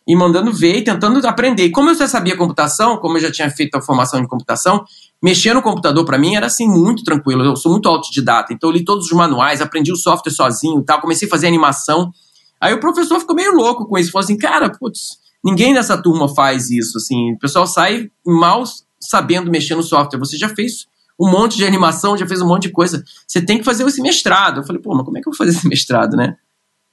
e 0.06 0.16
mandando 0.16 0.52
ver 0.52 0.78
e 0.78 0.84
tentando 0.84 1.26
aprender. 1.26 1.66
E 1.66 1.72
como 1.72 1.90
eu 1.90 1.96
já 1.96 2.08
sabia 2.08 2.36
computação, 2.36 2.98
como 2.98 3.18
eu 3.18 3.22
já 3.22 3.32
tinha 3.32 3.50
feito 3.50 3.76
a 3.76 3.82
formação 3.82 4.22
de 4.22 4.28
computação, 4.28 4.84
mexer 5.24 5.54
no 5.54 5.62
computador 5.62 6.04
para 6.04 6.18
mim 6.18 6.36
era 6.36 6.48
assim 6.48 6.68
muito 6.68 7.02
tranquilo. 7.04 7.46
Eu 7.46 7.56
sou 7.56 7.72
muito 7.72 7.88
autodidata, 7.88 8.54
então 8.54 8.70
eu 8.70 8.74
li 8.74 8.84
todos 8.84 9.06
os 9.06 9.14
manuais, 9.14 9.62
aprendi 9.62 9.92
o 9.92 9.96
software 9.96 10.34
sozinho, 10.34 10.84
tal, 10.84 11.00
comecei 11.00 11.28
a 11.28 11.32
fazer 11.32 11.48
animação. 11.48 12.12
Aí 12.60 12.74
o 12.74 12.80
professor 12.82 13.18
ficou 13.22 13.36
meio 13.36 13.54
louco 13.54 13.88
com 13.88 13.98
isso, 13.98 14.12
falou 14.12 14.26
assim: 14.26 14.38
"Cara, 14.38 14.70
putz, 14.70 15.18
ninguém 15.42 15.74
nessa 15.74 15.98
turma 15.98 16.28
faz 16.28 16.70
isso 16.70 16.98
assim. 16.98 17.34
O 17.36 17.40
pessoal 17.40 17.66
sai 17.66 18.12
mal 18.26 18.66
sabendo 19.00 19.50
mexer 19.50 19.76
no 19.76 19.84
software. 19.84 20.20
Você 20.20 20.38
já 20.38 20.50
fez 20.50 20.89
um 21.20 21.30
monte 21.30 21.58
de 21.58 21.66
animação, 21.66 22.18
já 22.18 22.26
fez 22.26 22.42
um 22.42 22.48
monte 22.48 22.64
de 22.64 22.72
coisa. 22.72 23.04
Você 23.28 23.42
tem 23.42 23.58
que 23.58 23.64
fazer 23.66 23.84
esse 23.84 24.02
mestrado. 24.02 24.62
Eu 24.62 24.64
falei, 24.64 24.82
pô, 24.82 24.96
mas 24.96 25.04
como 25.04 25.18
é 25.18 25.22
que 25.22 25.28
eu 25.28 25.32
vou 25.32 25.38
fazer 25.38 25.52
esse 25.52 25.68
mestrado, 25.68 26.16
né? 26.16 26.38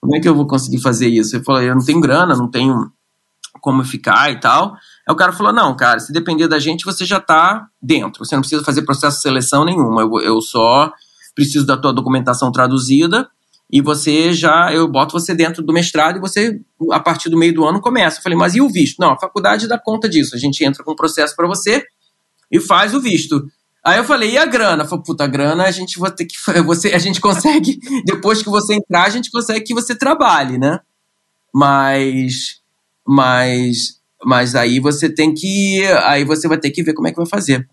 Como 0.01 0.17
é 0.17 0.21
que 0.21 0.29
eu 0.29 0.35
vou 0.35 0.47
conseguir 0.47 0.81
fazer 0.81 1.09
isso? 1.09 1.37
Eu 1.37 1.45
falei, 1.45 1.71
eu 1.71 1.75
não 1.75 1.85
tenho 1.85 2.01
grana, 2.01 2.35
não 2.35 2.51
tenho 2.51 2.91
como 3.61 3.85
ficar 3.85 4.31
e 4.33 4.41
tal. 4.41 4.75
Aí 5.09 5.13
o 5.13 5.17
cara 5.17 5.33
falou, 5.33 5.53
não, 5.53 5.75
cara, 5.77 5.99
se 6.01 6.13
depender 6.13 6.49
da 6.49 6.59
gente, 6.59 6.85
você 6.85 7.05
já 7.05 7.21
tá 7.21 7.67
dentro. 7.81 8.25
Você 8.25 8.35
não 8.35 8.43
precisa 8.43 8.65
fazer 8.65 8.83
processo 8.83 9.17
de 9.17 9.23
seleção 9.23 9.65
nenhuma. 9.65 10.03
Eu, 10.03 10.21
eu 10.21 10.41
só 10.41 10.93
preciso 11.35 11.67
da 11.67 11.77
tua 11.77 11.93
documentação 11.93 12.51
traduzida 12.51 13.29
e 13.71 13.81
você 13.81 14.33
já, 14.33 14.73
eu 14.73 14.89
boto 14.89 15.13
você 15.13 15.35
dentro 15.35 15.63
do 15.63 15.73
mestrado 15.73 16.17
e 16.17 16.21
você, 16.21 16.61
a 16.93 17.01
partir 17.01 17.29
do 17.29 17.37
meio 17.37 17.55
do 17.55 17.65
ano, 17.65 17.81
começa. 17.81 18.19
Eu 18.19 18.23
falei, 18.23 18.39
mas 18.39 18.55
e 18.55 18.61
o 18.61 18.69
visto? 18.69 18.99
Não, 19.01 19.13
a 19.13 19.19
faculdade 19.19 19.69
dá 19.69 19.79
conta 19.79 20.09
disso. 20.09 20.35
A 20.35 20.39
gente 20.39 20.65
entra 20.65 20.83
com 20.83 20.93
um 20.93 20.97
processo 20.97 21.35
para 21.35 21.47
você 21.47 21.85
e 22.51 22.61
faz 22.61 22.95
o 22.95 23.01
visto. 23.01 23.45
Aí 23.87 23.99
eu 23.99 24.05
falei, 24.05 24.33
e 24.33 24.37
a 24.37 24.45
grana? 24.45 24.83
Eu 24.83 24.89
falei, 24.89 25.05
puta, 25.05 25.23
a 25.23 25.29
grana 25.29 25.63
a 25.63 25.71
gente 25.71 25.97
vai 26.01 26.11
ter 26.11 26.25
que. 26.25 26.35
Você, 26.67 26.89
a 26.89 26.99
gente 26.99 27.21
consegue, 27.21 27.79
depois 28.05 28.43
que 28.43 28.51
você 28.51 28.75
entrar, 28.75 29.05
a 29.05 29.11
gente 29.11 29.31
consegue 29.31 29.65
que 29.65 29.73
você 29.73 29.95
trabalhe, 29.95 30.59
né? 30.59 30.81
Mas. 31.55 32.61
Mas. 33.07 34.01
Mas 34.25 34.57
aí 34.57 34.81
você 34.81 35.09
tem 35.09 35.33
que. 35.33 35.85
Aí 36.03 36.25
você 36.25 36.49
vai 36.49 36.59
ter 36.59 36.73
que 36.73 36.83
ver 36.83 36.95
como 36.95 37.07
é 37.07 37.13
que 37.13 37.17
vai 37.17 37.27
fazer. 37.27 37.69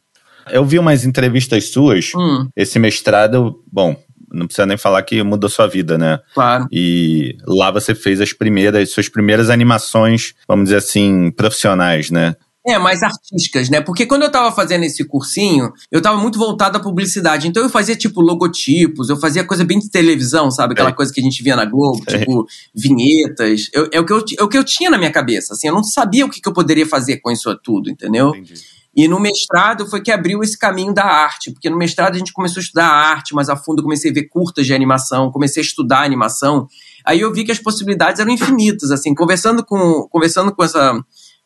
Eu 0.52 0.64
vi 0.64 0.78
umas 0.78 1.04
entrevistas 1.04 1.70
suas. 1.70 2.12
Hum. 2.16 2.48
Esse 2.56 2.78
mestrado, 2.78 3.64
bom, 3.72 3.96
não 4.32 4.46
precisa 4.46 4.68
nem 4.68 4.78
falar 4.78 5.02
que 5.04 5.24
mudou 5.24 5.50
sua 5.50 5.66
vida, 5.66 5.98
né? 5.98 6.20
Claro. 6.36 6.68
E 6.72 7.38
lá 7.48 7.72
você 7.72 7.96
fez 7.96 8.22
as 8.22 8.34
primeiras, 8.34 8.92
suas 8.92 9.10
primeiras 9.10 9.50
animações, 9.50 10.34
vamos 10.48 10.66
dizer 10.66 10.78
assim, 10.78 11.32
profissionais, 11.32 12.12
né? 12.12 12.36
É, 12.66 12.80
mais 12.80 13.04
artísticas, 13.04 13.70
né? 13.70 13.82
Porque 13.82 14.06
quando 14.06 14.24
eu 14.24 14.32
tava 14.32 14.50
fazendo 14.52 14.84
esse 14.84 15.04
cursinho, 15.04 15.74
eu 15.92 16.02
tava 16.02 16.18
muito 16.18 16.40
voltado 16.40 16.78
à 16.78 16.82
publicidade. 16.82 17.48
Então 17.48 17.62
eu 17.62 17.70
fazia, 17.70 17.96
tipo, 17.96 18.22
logotipos, 18.22 19.10
eu 19.10 19.18
fazia 19.18 19.44
coisa 19.44 19.66
bem 19.66 19.80
de 19.80 19.90
televisão, 19.90 20.50
sabe? 20.50 20.74
Aquela 20.74 20.90
é. 20.90 20.94
coisa 20.94 21.12
que 21.12 21.20
a 21.20 21.24
gente 21.24 21.44
via 21.44 21.58
na 21.58 21.66
Globo, 21.66 22.02
é. 22.08 22.20
tipo, 22.20 22.48
vinhetas. 22.74 23.70
Eu, 23.74 23.90
é, 23.92 24.00
o 24.00 24.06
que 24.06 24.14
eu, 24.14 24.24
é 24.40 24.44
o 24.44 24.48
que 24.48 24.58
eu 24.58 24.64
tinha 24.64 24.90
na 24.90 24.98
minha 24.98 25.12
cabeça, 25.12 25.54
assim. 25.54 25.68
Eu 25.68 25.74
não 25.74 25.84
sabia 25.84 26.26
o 26.26 26.30
que, 26.30 26.40
que 26.40 26.48
eu 26.48 26.54
poderia 26.54 26.86
fazer 26.88 27.18
com 27.18 27.30
isso 27.30 27.54
tudo, 27.62 27.90
entendeu? 27.90 28.30
Entendi. 28.30 28.54
E 28.96 29.08
no 29.08 29.20
mestrado 29.20 29.88
foi 29.88 30.02
que 30.02 30.12
abriu 30.12 30.42
esse 30.44 30.58
caminho 30.58 30.94
da 30.94 31.04
arte, 31.04 31.52
porque 31.52 31.70
no 31.70 31.78
mestrado 31.78 32.14
a 32.14 32.18
gente 32.18 32.32
começou 32.32 32.60
a 32.62 32.64
estudar 32.64 32.88
arte 32.88 33.34
mais 33.34 33.50
a 33.50 33.58
fundo, 33.58 33.82
comecei 33.82 34.12
a 34.12 34.14
ver 34.14 34.30
curtas 34.30 34.68
de 34.68 34.74
animação, 34.74 35.32
comecei 35.32 35.64
a 35.64 35.66
estudar 35.66 36.04
animação. 36.04 36.68
Aí 37.04 37.20
eu 37.20 37.34
vi 37.34 37.44
que 37.44 37.52
as 37.52 37.58
possibilidades 37.58 38.22
eram 38.22 38.32
infinitas, 38.32 38.92
assim, 38.92 39.16
conversando 39.16 39.66
com, 39.66 40.08
conversando 40.12 40.54
com 40.56 40.64
essa 40.64 41.04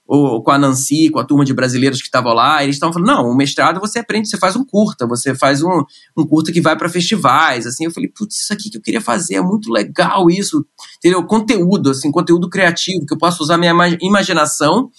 ou 0.08 0.42
com 0.42 0.52
a 0.52 0.58
Nancy, 0.58 1.10
com 1.10 1.20
a 1.20 1.26
turma 1.26 1.44
de 1.44 1.54
brasileiros 1.54 2.00
que 2.00 2.08
estavam 2.08 2.34
lá, 2.34 2.64
eles 2.64 2.78
estavam 2.78 2.94
falando, 2.94 3.08
não, 3.10 3.30
o 3.30 3.36
mestrado 3.36 3.80
você 3.80 4.00
aprende, 4.00 4.30
você 4.30 4.38
faz 4.38 4.56
um 4.56 4.64
curta, 4.64 5.06
você 5.06 5.36
faz 5.36 5.62
um, 5.62 5.84
um 6.18 6.26
curta 6.26 6.52
que 6.52 6.62
vai 6.62 6.78
para 6.78 6.88
festivais, 6.88 7.68
assim, 7.68 7.86
eu 7.86 7.92
falei, 7.92 8.10
putz, 8.10 8.40
isso 8.40 8.54
aqui 8.54 8.70
que 8.70 8.78
eu 8.78 8.82
queria 8.82 9.02
fazer, 9.02 9.36
é 9.36 9.42
muito 9.42 9.70
legal 9.72 10.30
isso, 10.30 10.66
entendeu? 10.98 11.24
Conteúdo, 11.26 11.90
assim, 11.90 12.10
conteúdo 12.10 12.50
criativo, 12.50 13.06
que 13.06 13.14
eu 13.14 13.18
posso 13.18 13.44
usar 13.44 13.58
minha 13.58 13.74
imaginação 14.02 14.90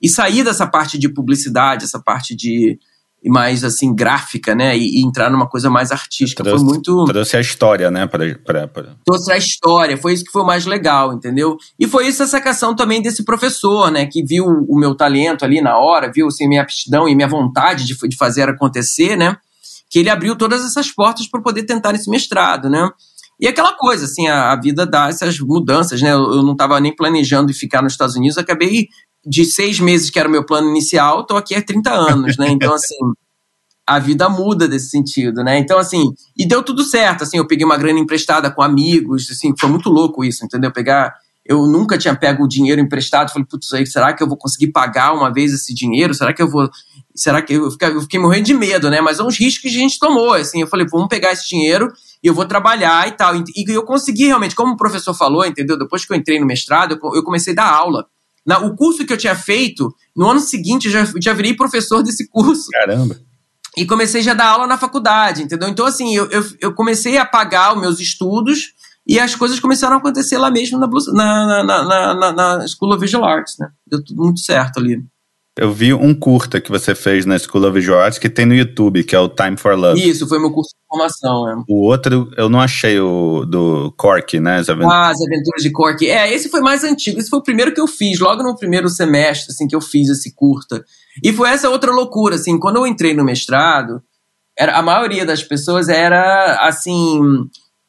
e 0.00 0.08
sair 0.08 0.44
dessa 0.44 0.66
parte 0.66 0.98
de 0.98 1.08
publicidade, 1.08 1.84
essa 1.84 1.98
parte 1.98 2.36
de, 2.36 2.78
mais 3.26 3.64
assim 3.64 3.94
gráfica, 3.94 4.54
né? 4.54 4.76
E, 4.76 5.00
e, 5.00 5.04
entrar 5.04 5.30
numa 5.30 5.48
coisa 5.48 5.68
mais 5.68 5.90
artística. 5.90 6.44
Trouxe, 6.44 6.64
foi 6.64 6.74
muito. 6.74 7.04
Trouxe 7.04 7.36
a 7.36 7.40
história, 7.40 7.90
né? 7.90 8.06
Pra, 8.06 8.34
pra, 8.44 8.68
pra... 8.68 8.96
Trouxe 9.04 9.32
a 9.32 9.36
história, 9.36 9.96
foi 9.96 10.12
isso 10.12 10.24
que 10.24 10.30
foi 10.30 10.42
o 10.42 10.46
mais 10.46 10.66
legal, 10.66 11.12
entendeu? 11.12 11.56
E 11.78 11.86
foi 11.86 12.06
isso 12.06 12.22
a 12.22 12.26
sacação 12.26 12.76
também 12.76 13.02
desse 13.02 13.24
professor, 13.24 13.90
né? 13.90 14.06
Que 14.06 14.22
viu 14.22 14.44
o 14.46 14.78
meu 14.78 14.94
talento 14.94 15.44
ali 15.44 15.60
na 15.60 15.78
hora, 15.78 16.12
viu 16.14 16.28
assim, 16.28 16.48
minha 16.48 16.62
aptidão 16.62 17.08
e 17.08 17.14
minha 17.14 17.28
vontade 17.28 17.84
de, 17.84 17.96
de 17.96 18.16
fazer 18.16 18.48
acontecer, 18.48 19.16
né? 19.16 19.36
Que 19.90 19.98
ele 19.98 20.10
abriu 20.10 20.36
todas 20.36 20.64
essas 20.64 20.90
portas 20.90 21.26
para 21.28 21.40
poder 21.40 21.64
tentar 21.64 21.94
esse 21.94 22.08
mestrado, 22.08 22.68
né? 22.68 22.90
E 23.40 23.46
aquela 23.46 23.72
coisa, 23.72 24.04
assim, 24.04 24.26
a, 24.26 24.52
a 24.52 24.60
vida 24.60 24.84
dá 24.84 25.08
essas 25.08 25.38
mudanças, 25.38 26.02
né? 26.02 26.12
Eu, 26.12 26.34
eu 26.34 26.42
não 26.42 26.52
estava 26.52 26.80
nem 26.80 26.94
planejando 26.94 27.54
ficar 27.54 27.82
nos 27.82 27.92
Estados 27.92 28.16
Unidos, 28.16 28.36
acabei 28.36 28.88
de 29.24 29.44
seis 29.44 29.78
meses, 29.78 30.10
que 30.10 30.18
era 30.18 30.28
o 30.28 30.32
meu 30.32 30.44
plano 30.44 30.68
inicial, 30.70 31.20
estou 31.20 31.36
aqui 31.36 31.54
há 31.54 31.62
30 31.62 31.90
anos, 31.92 32.36
né? 32.36 32.48
Então, 32.48 32.72
assim, 32.72 32.96
a 33.86 33.98
vida 33.98 34.28
muda 34.28 34.68
desse 34.68 34.90
sentido, 34.90 35.42
né? 35.42 35.58
Então, 35.58 35.78
assim, 35.78 36.12
e 36.36 36.46
deu 36.46 36.62
tudo 36.62 36.82
certo, 36.82 37.22
assim, 37.22 37.38
eu 37.38 37.46
peguei 37.46 37.64
uma 37.64 37.76
grana 37.76 37.98
emprestada 37.98 38.50
com 38.50 38.62
amigos, 38.62 39.28
assim, 39.30 39.54
foi 39.58 39.68
muito 39.68 39.88
louco 39.88 40.24
isso, 40.24 40.44
entendeu? 40.44 40.72
Pegar, 40.72 41.14
eu 41.44 41.66
nunca 41.66 41.96
tinha 41.96 42.14
pego 42.14 42.44
o 42.44 42.48
dinheiro 42.48 42.80
emprestado, 42.80 43.30
falei, 43.30 43.46
putz, 43.48 43.72
aí, 43.72 43.86
será 43.86 44.12
que 44.12 44.22
eu 44.22 44.28
vou 44.28 44.36
conseguir 44.36 44.72
pagar 44.72 45.14
uma 45.14 45.32
vez 45.32 45.52
esse 45.52 45.74
dinheiro? 45.74 46.12
Será 46.12 46.32
que 46.32 46.42
eu 46.42 46.50
vou, 46.50 46.68
será 47.14 47.40
que 47.40 47.54
eu 47.54 47.70
fiquei, 47.70 47.88
eu 47.88 48.00
fiquei 48.02 48.20
morrendo 48.20 48.44
de 48.44 48.54
medo, 48.54 48.90
né? 48.90 49.00
Mas 49.00 49.16
são 49.16 49.26
os 49.26 49.38
riscos 49.38 49.62
que 49.62 49.68
a 49.68 49.80
gente 49.80 49.98
tomou, 49.98 50.34
assim, 50.34 50.60
eu 50.60 50.66
falei, 50.66 50.86
vamos 50.90 51.08
pegar 51.08 51.32
esse 51.32 51.48
dinheiro 51.48 51.90
e 52.22 52.26
eu 52.26 52.34
vou 52.34 52.44
trabalhar 52.44 53.06
e 53.08 53.12
tal, 53.12 53.34
e 53.36 53.44
eu 53.68 53.84
consegui 53.84 54.26
realmente, 54.26 54.54
como 54.54 54.72
o 54.72 54.76
professor 54.76 55.14
falou, 55.14 55.44
entendeu? 55.46 55.78
Depois 55.78 56.04
que 56.04 56.12
eu 56.12 56.16
entrei 56.16 56.40
no 56.40 56.46
mestrado, 56.46 56.98
eu 57.14 57.22
comecei 57.22 57.52
a 57.52 57.56
dar 57.56 57.72
aula, 57.72 58.06
na, 58.48 58.60
o 58.60 58.74
curso 58.74 59.04
que 59.04 59.12
eu 59.12 59.18
tinha 59.18 59.34
feito, 59.34 59.94
no 60.16 60.28
ano 60.28 60.40
seguinte 60.40 60.86
eu 60.86 60.92
já, 60.92 61.04
já 61.20 61.32
virei 61.34 61.54
professor 61.54 62.02
desse 62.02 62.28
curso. 62.28 62.68
Caramba. 62.70 63.20
E 63.76 63.84
comecei 63.84 64.22
já 64.22 64.32
a 64.32 64.34
dar 64.34 64.46
aula 64.46 64.66
na 64.66 64.78
faculdade, 64.78 65.42
entendeu? 65.42 65.68
Então, 65.68 65.84
assim, 65.84 66.16
eu, 66.16 66.28
eu, 66.30 66.44
eu 66.60 66.74
comecei 66.74 67.18
a 67.18 67.26
pagar 67.26 67.74
os 67.74 67.80
meus 67.80 68.00
estudos 68.00 68.72
e 69.06 69.20
as 69.20 69.34
coisas 69.34 69.60
começaram 69.60 69.96
a 69.96 69.98
acontecer 69.98 70.38
lá 70.38 70.50
mesmo 70.50 70.78
na, 70.78 70.86
na, 70.88 71.62
na, 71.62 72.14
na, 72.14 72.32
na 72.32 72.66
School 72.66 72.94
of 72.94 73.00
Visual 73.00 73.24
Arts, 73.24 73.56
né? 73.58 73.68
Deu 73.86 74.02
tudo 74.02 74.22
muito 74.22 74.40
certo 74.40 74.80
ali. 74.80 75.04
Eu 75.60 75.72
vi 75.72 75.92
um 75.92 76.14
curta 76.14 76.60
que 76.60 76.70
você 76.70 76.94
fez 76.94 77.26
na 77.26 77.36
School 77.36 77.64
of 77.64 77.72
Visual 77.72 78.00
Arts 78.00 78.16
que 78.16 78.30
tem 78.30 78.46
no 78.46 78.54
YouTube, 78.54 79.02
que 79.02 79.16
é 79.16 79.18
o 79.18 79.28
Time 79.28 79.56
for 79.56 79.76
Love. 79.76 80.00
Isso, 80.00 80.28
foi 80.28 80.38
meu 80.38 80.52
curso 80.52 80.70
de 80.70 80.86
formação. 80.88 81.50
É. 81.50 81.64
O 81.68 81.84
outro, 81.84 82.30
eu 82.36 82.48
não 82.48 82.60
achei 82.60 83.00
o 83.00 83.44
do 83.44 83.92
Cork, 83.96 84.38
né? 84.38 84.58
As 84.58 84.68
aventuras. 84.68 84.96
Ah, 84.96 85.10
as 85.10 85.20
aventuras 85.20 85.62
de 85.62 85.72
Cork. 85.72 86.08
É, 86.08 86.32
esse 86.32 86.48
foi 86.48 86.60
mais 86.60 86.84
antigo. 86.84 87.18
Esse 87.18 87.28
foi 87.28 87.40
o 87.40 87.42
primeiro 87.42 87.74
que 87.74 87.80
eu 87.80 87.88
fiz, 87.88 88.20
logo 88.20 88.40
no 88.40 88.56
primeiro 88.56 88.88
semestre, 88.88 89.50
assim, 89.50 89.66
que 89.66 89.74
eu 89.74 89.80
fiz 89.80 90.08
esse 90.08 90.32
curta. 90.32 90.84
E 91.24 91.32
foi 91.32 91.50
essa 91.50 91.68
outra 91.68 91.90
loucura, 91.90 92.36
assim, 92.36 92.56
quando 92.56 92.76
eu 92.76 92.86
entrei 92.86 93.12
no 93.12 93.24
mestrado, 93.24 94.00
era, 94.56 94.78
a 94.78 94.82
maioria 94.82 95.26
das 95.26 95.42
pessoas 95.42 95.88
era, 95.88 96.68
assim, 96.68 97.20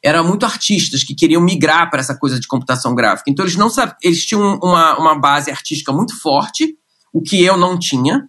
era 0.02 0.24
muito 0.24 0.44
artistas 0.44 1.04
que 1.04 1.14
queriam 1.14 1.40
migrar 1.40 1.88
para 1.88 2.00
essa 2.00 2.16
coisa 2.18 2.40
de 2.40 2.48
computação 2.48 2.96
gráfica. 2.96 3.30
Então 3.30 3.44
eles 3.44 3.54
não 3.54 3.68
eles 4.02 4.26
tinham 4.26 4.58
uma, 4.60 4.98
uma 4.98 5.14
base 5.14 5.52
artística 5.52 5.92
muito 5.92 6.20
forte, 6.20 6.74
o 7.12 7.20
que 7.20 7.42
eu 7.42 7.56
não 7.56 7.78
tinha. 7.78 8.28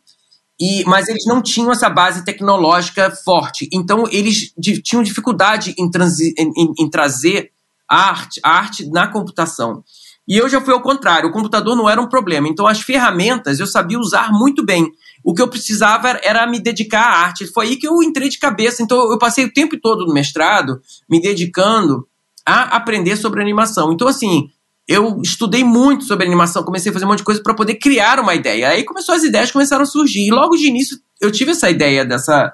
E, 0.59 0.83
mas 0.85 1.07
eles 1.07 1.25
não 1.25 1.41
tinham 1.41 1.71
essa 1.71 1.89
base 1.89 2.23
tecnológica 2.23 3.09
forte. 3.09 3.67
Então, 3.73 4.05
eles 4.11 4.53
tinham 4.83 5.01
dificuldade 5.01 5.73
em, 5.77 5.89
transi, 5.89 6.35
em, 6.37 6.51
em, 6.55 6.73
em 6.79 6.89
trazer 6.89 7.51
arte, 7.89 8.39
arte 8.43 8.87
na 8.89 9.07
computação. 9.07 9.83
E 10.27 10.37
eu 10.37 10.47
já 10.47 10.61
fui 10.61 10.73
ao 10.73 10.81
contrário, 10.81 11.29
o 11.29 11.33
computador 11.33 11.75
não 11.75 11.89
era 11.89 11.99
um 11.99 12.07
problema. 12.07 12.47
Então, 12.47 12.67
as 12.67 12.79
ferramentas 12.79 13.59
eu 13.59 13.65
sabia 13.65 13.99
usar 13.99 14.31
muito 14.31 14.63
bem. 14.63 14.91
O 15.23 15.33
que 15.33 15.41
eu 15.41 15.47
precisava 15.47 16.19
era 16.23 16.45
me 16.47 16.59
dedicar 16.59 17.01
à 17.01 17.17
arte. 17.23 17.47
Foi 17.47 17.67
aí 17.67 17.75
que 17.75 17.87
eu 17.87 18.01
entrei 18.03 18.29
de 18.29 18.37
cabeça. 18.37 18.83
Então, 18.83 19.11
eu 19.11 19.17
passei 19.17 19.45
o 19.45 19.53
tempo 19.53 19.79
todo 19.79 20.05
no 20.05 20.13
mestrado 20.13 20.79
me 21.09 21.19
dedicando 21.19 22.07
a 22.45 22.75
aprender 22.75 23.17
sobre 23.17 23.41
animação. 23.41 23.91
Então, 23.91 24.07
assim, 24.07 24.49
eu 24.91 25.21
estudei 25.21 25.63
muito 25.63 26.03
sobre 26.03 26.25
animação, 26.25 26.63
comecei 26.63 26.89
a 26.89 26.93
fazer 26.93 27.05
um 27.05 27.09
monte 27.09 27.19
de 27.19 27.23
coisa 27.23 27.41
para 27.41 27.53
poder 27.53 27.75
criar 27.75 28.19
uma 28.19 28.35
ideia. 28.35 28.69
Aí 28.69 28.83
começou 28.83 29.15
as 29.15 29.23
ideias 29.23 29.51
começaram 29.51 29.83
a 29.83 29.85
surgir. 29.85 30.27
E 30.27 30.31
logo 30.31 30.55
de 30.55 30.67
início 30.67 30.97
eu 31.21 31.31
tive 31.31 31.51
essa 31.51 31.69
ideia 31.69 32.05
dessa 32.05 32.51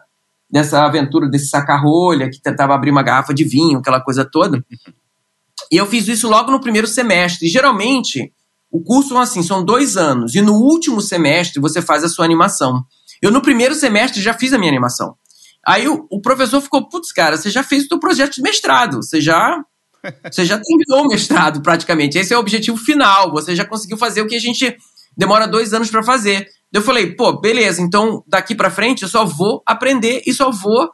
dessa 0.50 0.86
aventura 0.86 1.30
desse 1.30 1.50
saca-rolha 1.50 2.30
que 2.30 2.42
tentava 2.42 2.74
abrir 2.74 2.90
uma 2.90 3.04
garrafa 3.04 3.34
de 3.34 3.44
vinho, 3.44 3.80
aquela 3.80 4.02
coisa 4.02 4.24
toda. 4.24 4.64
E 5.72 5.76
eu 5.76 5.86
fiz 5.86 6.08
isso 6.08 6.30
logo 6.30 6.52
no 6.52 6.62
primeiro 6.62 6.88
semestre. 6.88 7.48
E, 7.48 7.50
geralmente 7.50 8.32
o 8.72 8.84
curso 8.84 9.18
assim 9.18 9.42
são 9.42 9.64
dois 9.64 9.96
anos 9.96 10.36
e 10.36 10.42
no 10.42 10.54
último 10.54 11.02
semestre 11.02 11.60
você 11.60 11.82
faz 11.82 12.04
a 12.04 12.10
sua 12.10 12.26
animação. 12.26 12.84
Eu 13.22 13.32
no 13.32 13.42
primeiro 13.42 13.74
semestre 13.74 14.22
já 14.22 14.34
fiz 14.34 14.54
a 14.54 14.58
minha 14.58 14.72
animação. 14.72 15.16
Aí 15.66 15.88
o, 15.88 16.06
o 16.12 16.22
professor 16.22 16.62
ficou, 16.62 16.88
putz, 16.88 17.12
cara, 17.12 17.36
você 17.36 17.50
já 17.50 17.64
fez 17.64 17.86
o 17.86 17.88
seu 17.88 18.00
projeto 18.00 18.36
de 18.36 18.42
mestrado, 18.42 18.98
você 18.98 19.20
já 19.20 19.62
você 20.32 20.46
já 20.46 20.60
terminou 20.60 21.06
o 21.06 21.08
mestrado, 21.08 21.62
praticamente. 21.62 22.18
Esse 22.18 22.34
é 22.34 22.38
o 22.38 22.40
objetivo 22.40 22.78
final. 22.78 23.32
Você 23.32 23.56
já 23.56 23.66
conseguiu 23.66 23.98
fazer 23.98 24.22
o 24.22 24.28
que 24.28 24.36
a 24.36 24.40
gente 24.40 24.76
demora 25.18 25.48
dois 25.48 25.74
anos 25.74 25.90
para 25.90 26.04
fazer. 26.04 26.48
Eu 26.72 26.82
falei, 26.82 27.16
pô, 27.16 27.40
beleza, 27.40 27.82
então 27.82 28.24
daqui 28.28 28.54
para 28.54 28.70
frente 28.70 29.04
eu 29.04 29.10
só 29.10 29.26
vou 29.26 29.64
aprender 29.66 30.22
e 30.26 30.34
só 30.34 30.52
vou 30.52 30.90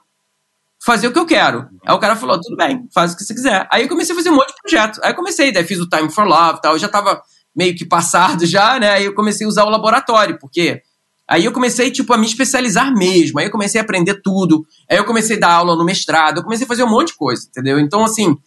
fazer 0.83 1.07
o 1.07 1.13
que 1.13 1.19
eu 1.19 1.25
quero. 1.25 1.67
Aí 1.85 1.95
o 1.95 1.99
cara 1.99 2.15
falou, 2.15 2.39
tudo 2.39 2.55
bem, 2.57 2.87
faz 2.93 3.13
o 3.13 3.17
que 3.17 3.23
você 3.23 3.33
quiser. 3.33 3.67
Aí 3.71 3.83
eu 3.83 3.89
comecei 3.89 4.13
a 4.13 4.17
fazer 4.17 4.29
um 4.29 4.35
monte 4.35 4.49
de 4.49 4.61
projeto. 4.61 4.99
Aí 5.03 5.11
eu 5.11 5.15
comecei, 5.15 5.51
daí 5.51 5.63
fiz 5.63 5.79
o 5.79 5.87
Time 5.87 6.11
for 6.11 6.25
Love 6.25 6.61
tal. 6.61 6.73
Eu 6.73 6.79
já 6.79 6.89
tava 6.89 7.21
meio 7.55 7.75
que 7.75 7.85
passado 7.85 8.45
já, 8.47 8.79
né? 8.79 8.91
Aí 8.91 9.05
eu 9.05 9.15
comecei 9.15 9.45
a 9.45 9.49
usar 9.49 9.63
o 9.63 9.69
laboratório, 9.69 10.37
porque 10.39 10.81
aí 11.27 11.45
eu 11.45 11.51
comecei, 11.51 11.89
tipo, 11.89 12.13
a 12.13 12.17
me 12.17 12.25
especializar 12.25 12.93
mesmo. 12.93 13.39
Aí 13.39 13.45
eu 13.45 13.51
comecei 13.51 13.79
a 13.79 13.83
aprender 13.83 14.21
tudo. 14.21 14.65
Aí 14.89 14.97
eu 14.97 15.05
comecei 15.05 15.37
a 15.37 15.39
dar 15.39 15.53
aula 15.53 15.75
no 15.75 15.85
mestrado. 15.85 16.37
Eu 16.37 16.43
comecei 16.43 16.65
a 16.65 16.67
fazer 16.67 16.83
um 16.83 16.89
monte 16.89 17.07
de 17.07 17.17
coisa, 17.17 17.47
entendeu? 17.47 17.79
Então, 17.79 18.03
assim, 18.03 18.37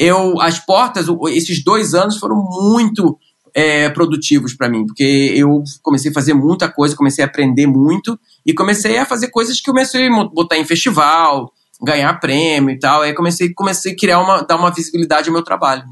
eu 0.00 0.40
as 0.40 0.58
portas, 0.58 1.06
esses 1.28 1.62
dois 1.62 1.92
anos 1.92 2.16
foram 2.16 2.36
muito 2.36 3.18
é, 3.54 3.90
produtivos 3.90 4.54
para 4.54 4.66
mim, 4.66 4.86
porque 4.86 5.34
eu 5.36 5.62
comecei 5.82 6.10
a 6.10 6.14
fazer 6.14 6.32
muita 6.32 6.72
coisa, 6.72 6.96
comecei 6.96 7.22
a 7.22 7.26
aprender 7.26 7.66
muito 7.66 8.18
e 8.46 8.54
comecei 8.54 8.96
a 8.96 9.04
fazer 9.04 9.28
coisas 9.28 9.58
que 9.58 9.70
comecei 9.70 10.08
a 10.08 10.24
botar 10.24 10.56
em 10.56 10.64
festival, 10.64 11.52
ganhar 11.82 12.18
prêmio 12.18 12.70
e 12.70 12.78
tal. 12.78 13.02
Aí 13.02 13.12
comecei, 13.12 13.52
comecei 13.52 13.92
a 13.92 13.96
criar 13.96 14.20
uma, 14.20 14.40
dar 14.42 14.56
uma 14.56 14.72
visibilidade 14.72 15.28
ao 15.28 15.34
meu 15.34 15.42
trabalho. 15.42 15.84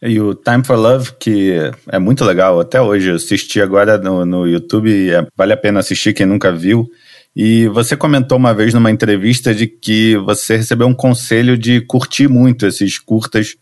E 0.00 0.20
o 0.20 0.32
Time 0.32 0.64
for 0.64 0.78
Love, 0.78 1.12
que 1.18 1.52
é 1.88 1.98
muito 1.98 2.24
legal, 2.24 2.60
até 2.60 2.80
hoje 2.80 3.10
eu 3.10 3.16
assisti 3.16 3.60
agora 3.60 3.98
no, 3.98 4.24
no 4.24 4.46
YouTube, 4.46 5.10
é, 5.10 5.26
vale 5.36 5.52
a 5.52 5.56
pena 5.56 5.80
assistir 5.80 6.14
quem 6.14 6.24
nunca 6.24 6.52
viu. 6.52 6.88
E 7.34 7.68
você 7.68 7.96
comentou 7.96 8.36
uma 8.36 8.52
vez 8.52 8.74
numa 8.74 8.90
entrevista 8.90 9.54
de 9.54 9.66
que 9.66 10.16
você 10.18 10.56
recebeu 10.56 10.86
um 10.86 10.94
conselho 10.94 11.56
de 11.56 11.80
curtir 11.82 12.28
muito 12.28 12.66
esses 12.66 12.98
curtas. 12.98 13.56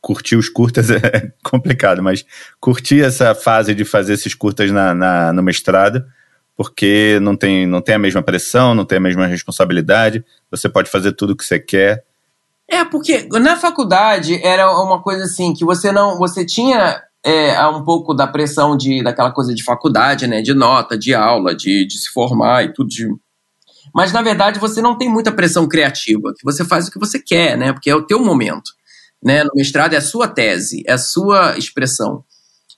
Curtir 0.00 0.36
os 0.36 0.48
curtas 0.48 0.90
é 0.90 1.32
complicado, 1.42 2.02
mas 2.02 2.24
curtir 2.60 3.02
essa 3.02 3.34
fase 3.34 3.74
de 3.74 3.84
fazer 3.84 4.14
esses 4.14 4.34
curtas 4.34 4.70
na, 4.70 4.94
na, 4.94 5.32
no 5.32 5.42
mestrado, 5.42 6.04
porque 6.56 7.18
não 7.22 7.36
tem, 7.36 7.66
não 7.66 7.80
tem 7.80 7.94
a 7.94 7.98
mesma 7.98 8.22
pressão, 8.22 8.74
não 8.74 8.84
tem 8.84 8.98
a 8.98 9.00
mesma 9.00 9.26
responsabilidade, 9.26 10.24
você 10.50 10.68
pode 10.68 10.90
fazer 10.90 11.12
tudo 11.12 11.32
o 11.32 11.36
que 11.36 11.44
você 11.44 11.58
quer. 11.58 12.04
É, 12.68 12.84
porque 12.84 13.28
na 13.30 13.56
faculdade 13.56 14.40
era 14.44 14.70
uma 14.82 15.00
coisa 15.02 15.24
assim, 15.24 15.52
que 15.54 15.64
você 15.64 15.92
não. 15.92 16.18
Você 16.18 16.44
tinha 16.44 17.02
é, 17.24 17.66
um 17.68 17.82
pouco 17.84 18.12
da 18.12 18.26
pressão 18.26 18.76
de, 18.76 19.02
daquela 19.02 19.32
coisa 19.32 19.54
de 19.54 19.64
faculdade, 19.64 20.26
né? 20.26 20.42
De 20.42 20.52
nota, 20.52 20.96
de 20.96 21.14
aula, 21.14 21.54
de, 21.54 21.86
de 21.86 21.98
se 21.98 22.10
formar 22.10 22.64
e 22.64 22.72
tudo. 22.72 22.88
De... 22.88 23.08
Mas, 23.94 24.12
na 24.12 24.20
verdade, 24.20 24.60
você 24.60 24.82
não 24.82 24.98
tem 24.98 25.08
muita 25.08 25.32
pressão 25.32 25.66
criativa, 25.66 26.32
você 26.44 26.64
faz 26.64 26.86
o 26.86 26.90
que 26.90 26.98
você 26.98 27.18
quer, 27.18 27.56
né? 27.56 27.72
Porque 27.72 27.88
é 27.88 27.96
o 27.96 28.06
teu 28.06 28.22
momento. 28.22 28.70
Né? 29.22 29.42
No 29.42 29.50
mestrado 29.54 29.94
é 29.94 29.96
a 29.96 30.02
sua 30.02 30.28
tese, 30.28 30.82
é 30.86 30.92
a 30.92 30.98
sua 30.98 31.56
expressão. 31.56 32.22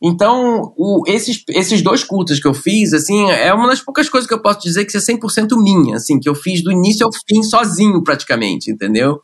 Então, 0.00 0.74
o, 0.76 1.02
esses, 1.06 1.42
esses 1.48 1.82
dois 1.82 2.04
cultos 2.04 2.38
que 2.38 2.46
eu 2.46 2.54
fiz, 2.54 2.92
assim, 2.92 3.30
é 3.30 3.52
uma 3.52 3.66
das 3.66 3.80
poucas 3.80 4.08
coisas 4.08 4.28
que 4.28 4.34
eu 4.34 4.42
posso 4.42 4.60
dizer 4.60 4.84
que 4.84 4.96
é 4.96 5.00
100% 5.00 5.56
minha, 5.56 5.96
assim, 5.96 6.20
que 6.20 6.28
eu 6.28 6.34
fiz 6.34 6.62
do 6.62 6.70
início 6.70 7.04
ao 7.04 7.10
fim 7.26 7.42
sozinho, 7.42 8.02
praticamente, 8.04 8.70
entendeu? 8.70 9.20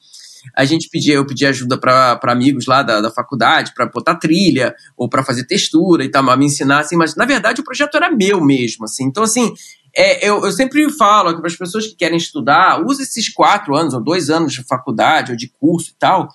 A 0.56 0.64
gente 0.64 0.88
pedia, 0.88 1.14
eu 1.14 1.26
pedia 1.26 1.48
ajuda 1.48 1.78
para 1.78 2.18
amigos 2.24 2.66
lá 2.66 2.82
da, 2.82 3.00
da 3.00 3.10
faculdade 3.10 3.72
para 3.74 3.86
botar 3.86 4.16
trilha 4.16 4.74
ou 4.96 5.08
para 5.08 5.22
fazer 5.22 5.44
textura 5.46 6.04
e 6.04 6.10
tal, 6.10 6.22
me 6.36 6.46
ensinar 6.46 6.80
assim, 6.80 6.96
mas 6.96 7.14
na 7.16 7.24
verdade 7.24 7.60
o 7.60 7.64
projeto 7.64 7.96
era 7.96 8.10
meu 8.10 8.40
mesmo, 8.44 8.84
assim. 8.84 9.04
Então, 9.04 9.22
assim, 9.22 9.52
é, 9.94 10.26
eu, 10.26 10.44
eu 10.44 10.52
sempre 10.52 10.90
falo 10.92 11.36
para 11.36 11.46
as 11.46 11.56
pessoas 11.56 11.86
que 11.86 11.94
querem 11.94 12.16
estudar, 12.16 12.84
use 12.84 13.02
esses 13.02 13.28
quatro 13.28 13.76
anos 13.76 13.94
ou 13.94 14.02
dois 14.02 14.30
anos 14.30 14.52
de 14.52 14.64
faculdade 14.64 15.32
ou 15.32 15.36
de 15.36 15.48
curso 15.48 15.90
e 15.90 15.94
tal, 15.98 16.28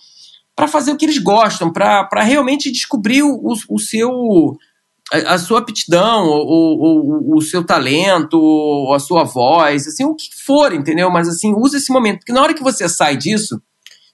para 0.56 0.67
fazer 0.67 0.91
o 0.91 0.98
que 0.98 1.06
eles 1.06 1.20
gostam, 1.20 1.72
para 1.72 2.24
realmente 2.24 2.72
descobrir 2.72 3.24
o, 3.24 3.54
o 3.70 3.80
seu 3.80 4.58
a, 5.12 5.38
sua 5.38 5.60
aptidão, 5.60 6.26
o, 6.26 7.34
o, 7.34 7.38
o 7.38 7.41
seu 7.41 7.63
talento, 7.63 8.91
a 8.93 9.00
sua 9.00 9.24
voz, 9.24 9.88
assim, 9.88 10.04
o 10.04 10.15
que 10.15 10.28
for, 10.46 10.74
entendeu? 10.74 11.10
Mas 11.10 11.30
assim, 11.30 11.54
use 11.56 11.78
esse 11.78 11.91
momento, 11.91 12.20
porque 12.20 12.34
na 12.34 12.41
hora 12.41 12.54
que 12.54 12.63
você 12.63 12.89
sai 12.89 13.15
disso, 13.15 13.62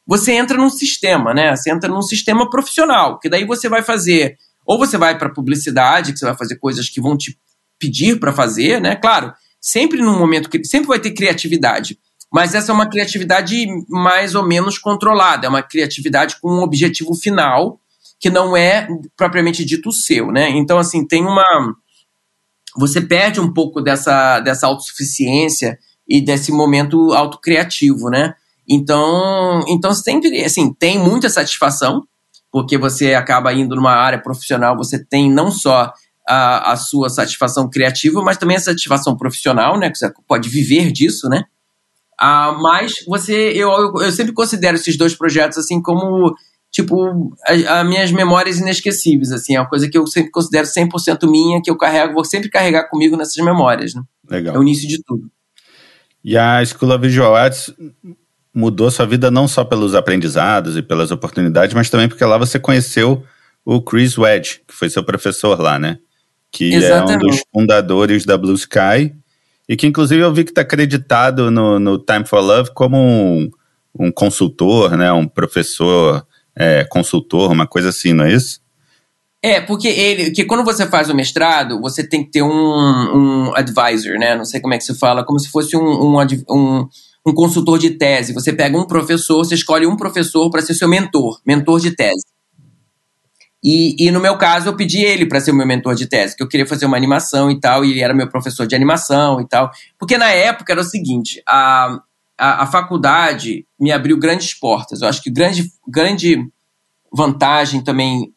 você 0.06 0.34
entra 0.34 0.58
num 0.58 0.70
sistema, 0.70 1.34
né? 1.34 1.56
Você 1.56 1.72
entra 1.72 1.90
num 1.90 2.02
sistema 2.02 2.50
profissional, 2.50 3.20
que 3.20 3.30
daí 3.30 3.46
você 3.46 3.70
vai 3.70 3.82
fazer, 3.82 4.38
ou 4.66 4.78
você 4.78 4.98
vai 4.98 5.18
para 5.18 5.34
publicidade, 5.34 6.12
que 6.12 6.20
você 6.20 6.26
vai 6.26 6.38
fazer 6.38 6.58
coisas 6.58 6.90
que 6.90 7.02
vão 7.02 7.18
te 7.18 7.38
pedir 7.80 8.20
para 8.20 8.34
fazer, 8.34 8.82
né? 8.82 8.96
Claro, 8.96 9.34
sempre 9.62 10.02
num 10.02 10.18
momento 10.18 10.50
que 10.50 10.64
sempre 10.66 10.88
vai 10.88 11.00
ter 11.00 11.12
criatividade. 11.12 11.98
Mas 12.32 12.56
essa 12.56 12.72
é 12.72 12.76
uma 12.76 12.90
criatividade 12.90 13.66
mais 13.88 14.34
ou 14.34 14.46
menos 14.46 14.78
controlada, 14.78 15.46
é 15.46 15.50
uma 15.50 15.62
criatividade 15.62 16.38
com 16.42 16.50
um 16.50 16.64
objetivo 16.64 17.14
final 17.14 17.80
que 18.20 18.30
não 18.30 18.58
é 18.58 18.88
propriamente 19.16 19.64
dito 19.66 19.92
seu, 19.92 20.32
né? 20.32 20.50
Então, 20.50 20.80
assim, 20.80 21.06
tem 21.06 21.24
uma. 21.24 21.44
Você 22.78 23.02
perde 23.02 23.40
um 23.40 23.54
pouco 23.54 23.82
dessa, 23.82 24.40
dessa 24.40 24.66
autossuficiência 24.66 25.78
e 26.08 26.22
desse 26.22 26.52
momento 26.52 27.12
autocriativo, 27.12 28.10
né? 28.10 28.34
Então, 28.68 29.64
então 29.68 29.94
sempre, 29.94 30.44
assim, 30.44 30.74
tem 30.74 30.98
muita 30.98 31.30
satisfação, 31.30 32.04
porque 32.52 32.78
você 32.78 33.14
acaba 33.14 33.54
indo 33.54 33.76
numa 33.76 33.94
área 33.94 34.22
profissional, 34.22 34.78
você 34.78 35.04
tem 35.04 35.32
não 35.32 35.52
só 35.52 35.92
a, 36.28 36.72
a 36.72 36.76
sua 36.76 37.10
satisfação 37.10 37.70
criativa, 37.70 38.22
mas 38.22 38.38
também 38.38 38.58
a 38.58 38.62
satisfação 38.62 39.18
profissional, 39.18 39.78
né? 39.78 39.90
Que 39.90 39.98
você 39.98 40.12
pode 40.28 40.50
viver 40.50 40.92
disso, 40.92 41.28
né? 41.28 41.44
Ah, 42.20 42.58
mas 42.62 42.94
você, 43.08 43.52
eu, 43.54 43.70
eu, 43.70 44.02
eu 44.04 44.12
sempre 44.12 44.34
considero 44.34 44.78
esses 44.78 44.98
dois 44.98 45.16
projetos 45.16 45.58
assim 45.58 45.82
como 45.82 46.34
tipo, 46.74 47.36
as, 47.46 47.86
minhas 47.86 48.12
memórias 48.12 48.58
inesquecíveis, 48.58 49.32
assim, 49.32 49.56
é 49.56 49.60
uma 49.60 49.70
coisa 49.70 49.88
que 49.88 49.96
eu 49.96 50.08
sempre 50.08 50.32
considero 50.32 50.66
100% 50.66 51.30
minha, 51.30 51.62
que 51.62 51.70
eu 51.70 51.78
carrego, 51.78 52.16
vou 52.16 52.26
sempre 52.26 52.50
carregar 52.50 52.90
comigo 52.90 53.16
nessas 53.16 53.38
memórias, 53.46 53.94
né? 53.94 54.02
Legal. 54.28 54.56
É 54.56 54.58
o 54.58 54.64
início 54.64 54.88
de 54.88 55.02
tudo. 55.04 55.30
E 56.24 56.36
a 56.36 56.62
of 56.64 56.98
Visual 57.00 57.36
Arts 57.36 57.72
mudou 58.54 58.92
sua 58.92 59.06
vida 59.06 59.32
não 59.32 59.48
só 59.48 59.64
pelos 59.64 59.96
aprendizados 59.96 60.78
e 60.78 60.82
pelas 60.82 61.12
oportunidades, 61.12 61.74
mas 61.74 61.90
também 61.90 62.08
porque 62.08 62.24
lá 62.24 62.38
você 62.38 62.60
conheceu 62.60 63.24
o 63.66 63.82
Chris 63.82 64.18
Wedge, 64.18 64.62
que 64.68 64.74
foi 64.74 64.90
seu 64.90 65.04
professor 65.04 65.60
lá, 65.60 65.80
né? 65.80 65.98
Que 66.52 66.74
Exatamente. 66.74 67.12
é 67.12 67.16
um 67.16 67.30
dos 67.30 67.44
fundadores 67.52 68.26
da 68.26 68.38
Blue 68.38 68.54
Sky 68.54 69.16
e 69.68 69.76
que 69.76 69.88
inclusive 69.88 70.22
eu 70.22 70.34
vi 70.34 70.44
que 70.44 70.52
está 70.52 70.62
acreditado 70.62 71.50
no, 71.50 71.80
no, 71.80 71.98
Time 71.98 72.26
for 72.26 72.42
Love 72.42 72.72
como 72.74 72.98
um, 72.98 73.50
um 73.98 74.12
consultor, 74.12 74.96
né? 74.96 75.12
Um 75.12 75.28
professor 75.28 76.26
é, 76.56 76.84
consultor, 76.84 77.52
uma 77.52 77.66
coisa 77.66 77.90
assim, 77.90 78.14
não 78.14 78.26
é 78.26 78.34
isso? 78.34 78.62
É, 79.42 79.60
porque 79.60 79.90
ele, 79.90 80.32
que 80.32 80.46
quando 80.46 80.64
você 80.64 80.88
faz 80.88 81.10
o 81.10 81.16
mestrado, 81.16 81.82
você 81.82 82.08
tem 82.08 82.24
que 82.24 82.32
ter 82.32 82.42
um, 82.42 82.50
um 82.50 83.56
advisor, 83.56 84.18
né? 84.18 84.36
Não 84.36 84.46
sei 84.46 84.62
como 84.62 84.74
é 84.74 84.78
que 84.78 84.86
se 84.86 84.98
fala, 84.98 85.26
como 85.26 85.38
se 85.40 85.50
fosse 85.50 85.76
um, 85.76 85.82
um, 85.82 86.18
um, 86.50 86.88
um 87.26 87.34
consultor 87.34 87.80
de 87.80 87.92
tese. 87.92 88.34
Você 88.34 88.52
pega 88.52 88.78
um 88.78 88.86
professor, 88.86 89.38
você 89.38 89.56
escolhe 89.56 89.86
um 89.86 89.96
professor 89.96 90.50
para 90.50 90.62
ser 90.62 90.74
seu 90.74 90.88
mentor, 90.88 91.40
mentor 91.46 91.80
de 91.80 91.96
tese. 91.96 92.24
E, 93.64 93.96
e 93.98 94.12
no 94.12 94.20
meu 94.20 94.38
caso, 94.38 94.68
eu 94.68 94.76
pedi 94.76 95.02
ele 95.02 95.26
para 95.26 95.40
ser 95.40 95.52
o 95.52 95.56
meu 95.56 95.66
mentor 95.66 95.96
de 95.96 96.06
tese, 96.06 96.36
que 96.36 96.44
eu 96.44 96.50
queria 96.50 96.68
fazer 96.68 96.86
uma 96.86 96.98
animação 96.98 97.50
e 97.50 97.58
tal, 97.58 97.86
e 97.86 97.92
ele 97.92 98.02
era 98.02 98.14
meu 98.14 98.28
professor 98.28 98.68
de 98.68 98.76
animação 98.76 99.40
e 99.40 99.48
tal. 99.48 99.72
Porque 99.98 100.18
na 100.18 100.30
época 100.32 100.74
era 100.74 100.82
o 100.82 100.84
seguinte: 100.84 101.42
a, 101.48 101.98
a, 102.38 102.64
a 102.64 102.68
faculdade 102.68 103.66
me 103.80 103.92
abriu 103.92 104.18
grandes 104.18 104.54
portas. 104.54 105.02
Eu 105.02 105.08
acho 105.08 105.24
que 105.24 105.32
grande, 105.32 105.72
grande 105.88 106.38
vantagem 107.12 107.82
também 107.82 108.34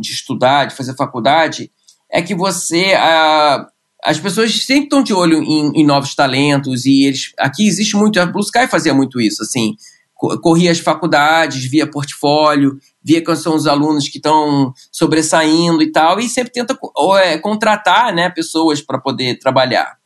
de 0.00 0.10
estudar, 0.10 0.64
de 0.64 0.74
fazer 0.74 0.96
faculdade, 0.96 1.70
é 2.10 2.22
que 2.22 2.34
você. 2.34 2.94
A, 2.94 3.66
as 4.04 4.18
pessoas 4.18 4.64
sempre 4.64 4.84
estão 4.84 5.02
de 5.02 5.12
olho 5.12 5.42
em, 5.42 5.72
em, 5.80 5.84
novos 5.84 6.14
talentos 6.14 6.86
e 6.86 7.04
eles. 7.04 7.32
Aqui 7.38 7.66
existe 7.66 7.96
muito. 7.96 8.20
A 8.20 8.26
Blue 8.26 8.42
Sky 8.42 8.66
fazia 8.66 8.94
muito 8.94 9.20
isso, 9.20 9.42
assim. 9.42 9.74
Corria 10.14 10.70
as 10.70 10.78
faculdades, 10.78 11.64
via 11.64 11.90
portfólio, 11.90 12.76
via 13.02 13.24
quais 13.24 13.40
são 13.40 13.54
os 13.54 13.66
alunos 13.66 14.06
que 14.06 14.18
estão 14.18 14.72
sobressaindo 14.92 15.82
e 15.82 15.90
tal, 15.90 16.20
e 16.20 16.28
sempre 16.28 16.52
tenta 16.52 16.76
ou 16.94 17.16
é, 17.16 17.38
contratar 17.38 18.12
né, 18.14 18.28
pessoas 18.28 18.82
para 18.82 18.98
poder 18.98 19.38
trabalhar. 19.38 19.96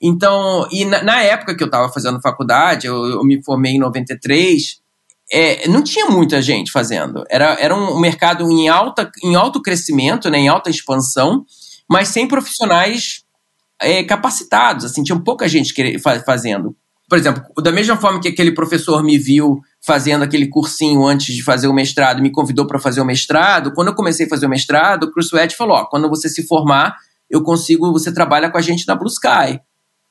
Então, 0.00 0.66
e 0.70 0.86
na, 0.86 1.02
na 1.02 1.22
época 1.22 1.54
que 1.54 1.62
eu 1.62 1.66
estava 1.66 1.92
fazendo 1.92 2.22
faculdade, 2.22 2.86
eu, 2.86 3.04
eu, 3.04 3.22
me 3.22 3.42
formei 3.44 3.72
em 3.72 3.78
93, 3.78 4.80
é, 5.30 5.68
não 5.68 5.82
tinha 5.82 6.06
muita 6.06 6.40
gente 6.40 6.72
fazendo. 6.72 7.22
Era, 7.28 7.54
era 7.60 7.74
um 7.76 8.00
mercado 8.00 8.50
em, 8.50 8.66
alta, 8.66 9.10
em 9.22 9.34
alto 9.34 9.60
crescimento, 9.60 10.30
né, 10.30 10.38
em 10.38 10.48
alta 10.48 10.70
expansão, 10.70 11.44
mas 11.86 12.08
sem 12.08 12.26
profissionais 12.26 13.19
é, 13.80 14.04
capacitados. 14.04 14.84
Assim, 14.84 15.02
tinha 15.02 15.18
pouca 15.18 15.48
gente 15.48 15.74
fazendo. 16.24 16.76
Por 17.08 17.18
exemplo, 17.18 17.42
da 17.60 17.72
mesma 17.72 17.96
forma 17.96 18.20
que 18.20 18.28
aquele 18.28 18.52
professor 18.52 19.02
me 19.02 19.18
viu 19.18 19.60
fazendo 19.84 20.22
aquele 20.22 20.46
cursinho 20.46 21.04
antes 21.04 21.34
de 21.34 21.42
fazer 21.42 21.66
o 21.66 21.72
mestrado, 21.72 22.22
me 22.22 22.30
convidou 22.30 22.66
para 22.66 22.78
fazer 22.78 23.00
o 23.00 23.04
mestrado, 23.04 23.72
quando 23.72 23.88
eu 23.88 23.94
comecei 23.94 24.26
a 24.26 24.28
fazer 24.28 24.46
o 24.46 24.48
mestrado, 24.48 25.04
o 25.04 25.12
Chris 25.12 25.32
Wedge 25.32 25.56
falou: 25.56 25.76
ó, 25.76 25.86
quando 25.86 26.08
você 26.08 26.28
se 26.28 26.46
formar, 26.46 26.94
eu 27.28 27.42
consigo, 27.42 27.90
você 27.92 28.12
trabalha 28.12 28.50
com 28.50 28.58
a 28.58 28.60
gente 28.60 28.86
na 28.86 28.94
Blue 28.94 29.08
Sky. 29.08 29.60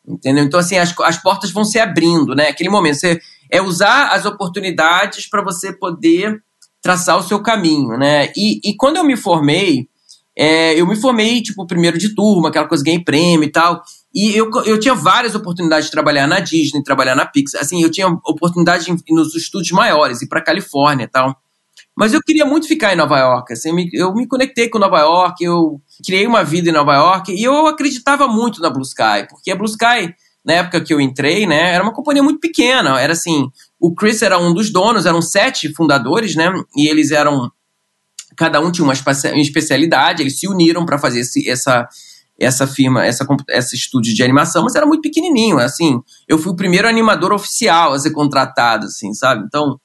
Entendeu? 0.08 0.44
Então, 0.44 0.60
assim, 0.60 0.78
as, 0.78 0.94
as 1.02 1.18
portas 1.18 1.52
vão 1.52 1.64
se 1.64 1.80
abrindo, 1.80 2.34
né? 2.34 2.48
Aquele 2.48 2.70
momento, 2.70 2.96
você, 2.96 3.20
é 3.50 3.62
usar 3.62 4.10
as 4.10 4.26
oportunidades 4.26 5.30
para 5.30 5.44
você 5.44 5.72
poder 5.72 6.42
traçar 6.82 7.18
o 7.18 7.24
seu 7.24 7.42
caminho, 7.42 7.98
né? 7.98 8.32
E, 8.36 8.60
e 8.64 8.76
quando 8.76 8.98
eu 8.98 9.04
me 9.04 9.16
formei, 9.16 9.88
é, 10.38 10.80
eu 10.80 10.88
me 10.88 10.96
formei, 10.96 11.42
tipo, 11.42 11.66
primeiro 11.68 11.98
de 11.98 12.16
turma, 12.16 12.50
aquela 12.50 12.68
coisa, 12.68 12.84
ganhei 12.84 13.04
prêmio 13.04 13.44
e 13.44 13.52
tal. 13.52 13.82
E 14.14 14.36
eu, 14.36 14.50
eu 14.66 14.80
tinha 14.80 14.96
várias 14.96 15.36
oportunidades 15.36 15.86
de 15.86 15.92
trabalhar 15.92 16.28
na 16.28 16.40
Disney, 16.40 16.84
trabalhar 16.84 17.16
na 17.16 17.26
Pixar. 17.26 17.62
Assim, 17.62 17.82
eu 17.82 17.92
tinha 17.92 18.08
oportunidade 18.08 18.86
nos 19.10 19.36
estúdios 19.36 19.72
maiores, 19.72 20.22
ir 20.22 20.28
para 20.28 20.42
Califórnia 20.42 21.04
e 21.04 21.08
tal. 21.08 21.36
Mas 21.96 22.14
eu 22.14 22.22
queria 22.22 22.46
muito 22.46 22.68
ficar 22.68 22.94
em 22.94 22.96
Nova 22.96 23.20
York. 23.20 23.52
Assim, 23.52 23.72
eu 23.92 24.14
me 24.14 24.26
conectei 24.26 24.70
com 24.70 24.80
Nova 24.80 25.00
York, 25.00 25.44
eu 25.44 25.82
criei 26.06 26.26
uma 26.26 26.44
vida 26.44 26.70
em 26.70 26.74
Nova 26.74 26.96
York 26.96 27.34
e 27.34 27.44
eu 27.44 27.68
acreditava 27.68 28.26
muito 28.26 28.62
na 28.62 28.70
Blue 28.70 28.84
Sky, 28.84 29.28
porque 29.30 29.52
a 29.52 29.56
Blue 29.56 29.68
Sky, 29.68 30.16
na 30.46 30.54
época 30.54 30.80
que 30.80 30.94
eu 30.94 31.02
entrei, 31.02 31.46
né, 31.46 31.74
era 31.74 31.84
uma 31.84 31.94
companhia 31.94 32.24
muito 32.24 32.40
pequena. 32.40 33.00
Era 33.00 33.12
assim, 33.12 33.50
o 33.78 33.94
Chris 33.94 34.22
era 34.22 34.40
um 34.40 34.54
dos 34.54 34.72
donos, 34.72 35.06
eram 35.06 35.22
sete 35.22 35.74
fundadores, 35.74 36.36
né, 36.36 36.50
e 36.74 36.90
eles 36.90 37.12
eram 37.12 37.52
cada 38.40 38.62
um 38.62 38.72
tinha 38.72 38.86
uma 38.86 38.94
especialidade, 38.94 40.24
eles 40.24 40.40
se 40.40 40.48
uniram 40.48 40.86
para 40.86 40.98
fazer 40.98 41.20
esse, 41.20 41.50
essa 41.50 41.86
essa 42.40 42.66
firma, 42.66 43.06
essa, 43.06 43.28
essa 43.50 43.76
estúdio 43.76 44.16
de 44.16 44.24
animação, 44.24 44.64
mas 44.64 44.74
era 44.74 44.86
muito 44.86 45.02
pequenininho, 45.02 45.60
assim. 45.60 46.00
Eu 46.26 46.38
fui 46.38 46.54
o 46.54 46.56
primeiro 46.56 46.88
animador 46.88 47.34
oficial 47.34 47.92
a 47.92 48.00
ser 48.00 48.12
contratado, 48.12 48.86
assim, 48.86 49.14
sabe? 49.14 49.44
Então, 49.46 49.78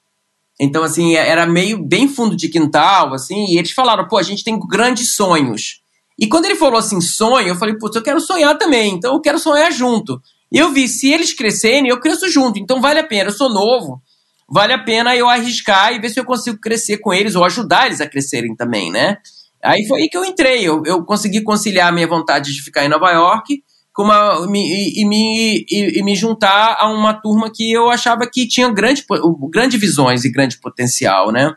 então, 0.60 0.84
assim, 0.84 1.16
é, 1.16 1.28
era 1.28 1.46
meio 1.46 1.84
bem 1.84 2.06
fundo 2.06 2.36
de 2.36 2.48
quintal, 2.48 3.12
assim, 3.12 3.44
e 3.48 3.58
eles 3.58 3.72
falaram, 3.72 4.06
pô, 4.06 4.18
a 4.18 4.22
gente 4.22 4.44
tem 4.44 4.56
grandes 4.56 5.16
sonhos. 5.16 5.80
E 6.16 6.28
quando 6.28 6.44
ele 6.44 6.54
falou 6.54 6.78
assim, 6.78 7.00
sonho, 7.00 7.48
eu 7.48 7.56
falei, 7.56 7.76
putz, 7.76 7.96
eu 7.96 8.02
quero 8.02 8.20
sonhar 8.20 8.56
também, 8.56 8.94
então 8.94 9.14
eu 9.14 9.20
quero 9.20 9.40
sonhar 9.40 9.72
junto. 9.72 10.22
E 10.52 10.56
eu 10.56 10.70
vi, 10.70 10.86
se 10.86 11.12
eles 11.12 11.32
crescerem, 11.32 11.88
eu 11.88 11.98
cresço 11.98 12.28
junto, 12.28 12.60
então 12.60 12.80
vale 12.80 13.00
a 13.00 13.04
pena, 13.04 13.30
eu 13.30 13.34
sou 13.34 13.52
novo, 13.52 14.00
vale 14.48 14.72
a 14.72 14.78
pena 14.78 15.16
eu 15.16 15.28
arriscar 15.28 15.92
e 15.92 15.98
ver 15.98 16.10
se 16.10 16.18
eu 16.18 16.24
consigo 16.24 16.58
crescer 16.58 16.98
com 16.98 17.12
eles 17.12 17.34
ou 17.34 17.44
ajudar 17.44 17.86
eles 17.86 18.00
a 18.00 18.08
crescerem 18.08 18.54
também, 18.54 18.90
né? 18.90 19.18
Aí 19.62 19.86
foi 19.86 20.02
aí 20.02 20.08
que 20.08 20.16
eu 20.16 20.24
entrei, 20.24 20.62
eu, 20.62 20.82
eu 20.84 21.04
consegui 21.04 21.42
conciliar 21.42 21.88
a 21.88 21.92
minha 21.92 22.06
vontade 22.06 22.52
de 22.52 22.62
ficar 22.62 22.84
em 22.84 22.88
Nova 22.88 23.10
York 23.10 23.62
com 23.94 24.02
uma, 24.02 24.44
e, 24.54 25.00
e, 25.00 25.06
me, 25.06 25.64
e, 25.70 25.98
e, 25.98 26.02
me 26.02 26.16
juntar 26.16 26.76
a 26.78 26.88
uma 26.88 27.14
turma 27.14 27.50
que 27.50 27.72
eu 27.72 27.88
achava 27.88 28.28
que 28.28 28.46
tinha 28.46 28.68
grande, 28.68 29.04
grande 29.50 29.78
visões 29.78 30.24
e 30.24 30.32
grande 30.32 30.58
potencial, 30.58 31.30
né? 31.30 31.54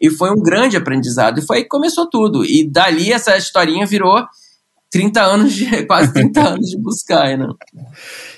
E 0.00 0.08
foi 0.08 0.30
um 0.30 0.40
grande 0.40 0.76
aprendizado. 0.76 1.38
E 1.38 1.42
foi 1.46 1.58
aí 1.58 1.62
que 1.64 1.68
começou 1.68 2.08
tudo. 2.08 2.44
E 2.44 2.66
dali 2.66 3.12
essa 3.12 3.36
historinha 3.36 3.84
virou 3.84 4.24
30 4.90 5.22
anos, 5.22 5.52
de, 5.52 5.64
quase 5.86 6.12
30 6.12 6.40
anos 6.40 6.68
de 6.68 6.78
Blue 6.78 6.94
Sky, 6.94 7.36
né? 7.36 7.48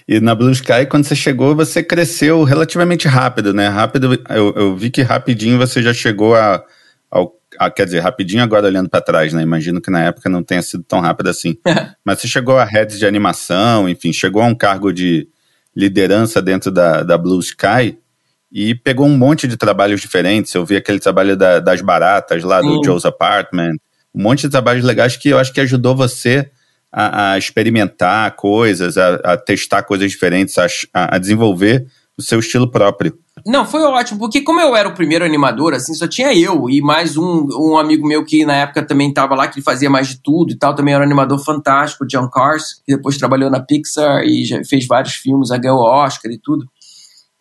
E 0.06 0.20
na 0.20 0.34
Blue 0.34 0.50
Sky, 0.50 0.86
quando 0.88 1.04
você 1.04 1.16
chegou, 1.16 1.54
você 1.54 1.82
cresceu 1.82 2.42
relativamente 2.44 3.08
rápido, 3.08 3.54
né? 3.54 3.68
Rápido, 3.68 4.14
eu, 4.28 4.52
eu 4.54 4.76
vi 4.76 4.90
que 4.90 5.02
rapidinho 5.02 5.58
você 5.58 5.82
já 5.82 5.94
chegou 5.94 6.34
a, 6.34 6.62
ao 7.10 7.34
ah, 7.58 7.70
quer 7.70 7.84
dizer, 7.84 8.00
rapidinho 8.00 8.42
agora 8.42 8.66
olhando 8.66 8.88
para 8.88 9.00
trás, 9.00 9.32
né? 9.32 9.42
Imagino 9.42 9.80
que 9.80 9.90
na 9.90 10.02
época 10.02 10.28
não 10.28 10.42
tenha 10.42 10.62
sido 10.62 10.82
tão 10.82 11.00
rápido 11.00 11.28
assim. 11.28 11.56
Mas 12.04 12.20
você 12.20 12.28
chegou 12.28 12.58
a 12.58 12.64
heads 12.64 12.98
de 12.98 13.06
animação, 13.06 13.88
enfim, 13.88 14.12
chegou 14.12 14.42
a 14.42 14.46
um 14.46 14.54
cargo 14.54 14.92
de 14.92 15.28
liderança 15.74 16.40
dentro 16.40 16.70
da, 16.70 17.02
da 17.02 17.16
Blue 17.16 17.40
Sky 17.40 17.98
e 18.50 18.74
pegou 18.74 19.06
um 19.06 19.16
monte 19.16 19.48
de 19.48 19.56
trabalhos 19.56 20.00
diferentes. 20.00 20.52
Eu 20.54 20.64
vi 20.64 20.76
aquele 20.76 20.98
trabalho 20.98 21.36
da, 21.36 21.60
das 21.60 21.80
baratas 21.80 22.42
lá 22.42 22.60
do 22.60 22.82
Joe's 22.84 23.04
Apartment, 23.04 23.76
um 24.14 24.22
monte 24.22 24.42
de 24.42 24.50
trabalhos 24.50 24.84
legais 24.84 25.16
que 25.16 25.28
eu 25.28 25.38
acho 25.38 25.52
que 25.52 25.60
ajudou 25.60 25.96
você 25.96 26.50
a, 26.92 27.32
a 27.32 27.38
experimentar 27.38 28.36
coisas, 28.36 28.98
a, 28.98 29.14
a, 29.14 29.36
testar 29.36 29.82
coisas 29.82 30.10
diferentes, 30.10 30.56
a, 30.58 30.66
a 30.92 31.18
desenvolver 31.18 31.86
o 32.16 32.22
seu 32.22 32.38
estilo 32.38 32.70
próprio. 32.70 33.18
Não, 33.46 33.64
foi 33.64 33.82
ótimo, 33.82 34.20
porque 34.20 34.42
como 34.42 34.60
eu 34.60 34.76
era 34.76 34.88
o 34.88 34.94
primeiro 34.94 35.24
animador, 35.24 35.72
assim, 35.72 35.94
só 35.94 36.06
tinha 36.06 36.34
eu 36.34 36.68
e 36.68 36.82
mais 36.82 37.16
um, 37.16 37.48
um 37.58 37.78
amigo 37.78 38.06
meu 38.06 38.24
que 38.24 38.44
na 38.44 38.54
época 38.54 38.86
também 38.86 39.08
estava 39.08 39.34
lá, 39.34 39.48
que 39.48 39.58
ele 39.58 39.64
fazia 39.64 39.88
mais 39.88 40.08
de 40.08 40.22
tudo 40.22 40.52
e 40.52 40.56
tal, 40.56 40.74
também 40.74 40.92
era 40.92 41.02
um 41.02 41.06
animador 41.06 41.42
fantástico, 41.42 42.06
John 42.06 42.28
Cars, 42.28 42.82
que 42.86 42.94
depois 42.94 43.16
trabalhou 43.16 43.50
na 43.50 43.60
Pixar 43.60 44.22
e 44.24 44.44
já 44.44 44.62
fez 44.64 44.86
vários 44.86 45.14
filmes, 45.14 45.48
ganhou 45.50 45.80
Oscar 45.80 46.30
e 46.30 46.38
tudo. 46.38 46.66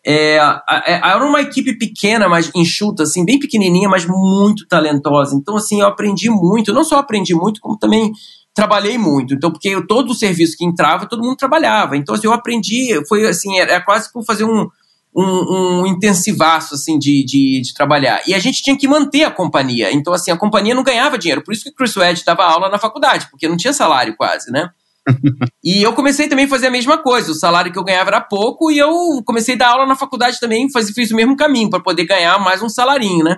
É, 0.04 0.36
era 0.36 1.24
uma 1.24 1.40
equipe 1.40 1.78
pequena, 1.78 2.28
mas 2.28 2.50
enxuta, 2.54 3.04
assim, 3.04 3.24
bem 3.24 3.38
pequenininha, 3.38 3.88
mas 3.88 4.04
muito 4.04 4.66
talentosa. 4.66 5.36
Então, 5.36 5.56
assim, 5.56 5.80
eu 5.80 5.86
aprendi 5.86 6.28
muito. 6.28 6.72
Não 6.72 6.82
só 6.82 6.98
aprendi 6.98 7.34
muito, 7.34 7.60
como 7.60 7.78
também 7.78 8.12
trabalhei 8.54 8.98
muito. 8.98 9.34
Então, 9.34 9.50
porque 9.50 9.68
eu, 9.68 9.86
todo 9.86 10.10
o 10.10 10.14
serviço 10.14 10.56
que 10.56 10.64
entrava, 10.64 11.06
todo 11.06 11.22
mundo 11.22 11.36
trabalhava. 11.36 11.96
Então, 11.96 12.14
assim, 12.14 12.26
eu 12.26 12.32
aprendi, 12.32 13.00
foi 13.08 13.26
assim, 13.26 13.58
era, 13.58 13.72
era 13.72 13.84
quase 13.84 14.12
como 14.12 14.24
fazer 14.24 14.44
um, 14.44 14.68
um, 15.14 15.82
um 15.82 15.86
intensivaço, 15.86 16.74
assim, 16.74 16.98
de, 16.98 17.24
de, 17.24 17.60
de, 17.62 17.74
trabalhar. 17.74 18.22
E 18.26 18.34
a 18.34 18.38
gente 18.38 18.62
tinha 18.62 18.76
que 18.76 18.88
manter 18.88 19.24
a 19.24 19.30
companhia. 19.30 19.92
Então, 19.92 20.12
assim, 20.12 20.30
a 20.30 20.36
companhia 20.36 20.74
não 20.74 20.82
ganhava 20.82 21.18
dinheiro. 21.18 21.42
Por 21.42 21.52
isso 21.52 21.64
que 21.64 21.70
o 21.70 21.74
Chris 21.74 21.96
Wedge 21.96 22.24
dava 22.24 22.44
aula 22.44 22.68
na 22.68 22.78
faculdade, 22.78 23.28
porque 23.30 23.48
não 23.48 23.56
tinha 23.56 23.72
salário 23.72 24.16
quase, 24.16 24.50
né? 24.50 24.70
e 25.64 25.82
eu 25.82 25.92
comecei 25.92 26.28
também 26.28 26.44
a 26.44 26.48
fazer 26.48 26.68
a 26.68 26.70
mesma 26.70 26.98
coisa. 26.98 27.32
O 27.32 27.34
salário 27.34 27.72
que 27.72 27.78
eu 27.78 27.84
ganhava 27.84 28.10
era 28.10 28.20
pouco 28.20 28.70
e 28.70 28.78
eu 28.78 28.90
comecei 29.24 29.54
a 29.54 29.58
dar 29.58 29.68
aula 29.70 29.86
na 29.86 29.96
faculdade 29.96 30.38
também, 30.38 30.70
faz, 30.70 30.90
fiz 30.90 31.10
o 31.10 31.16
mesmo 31.16 31.36
caminho 31.36 31.70
para 31.70 31.80
poder 31.80 32.04
ganhar 32.04 32.38
mais 32.38 32.62
um 32.62 32.68
salarinho, 32.68 33.24
né? 33.24 33.36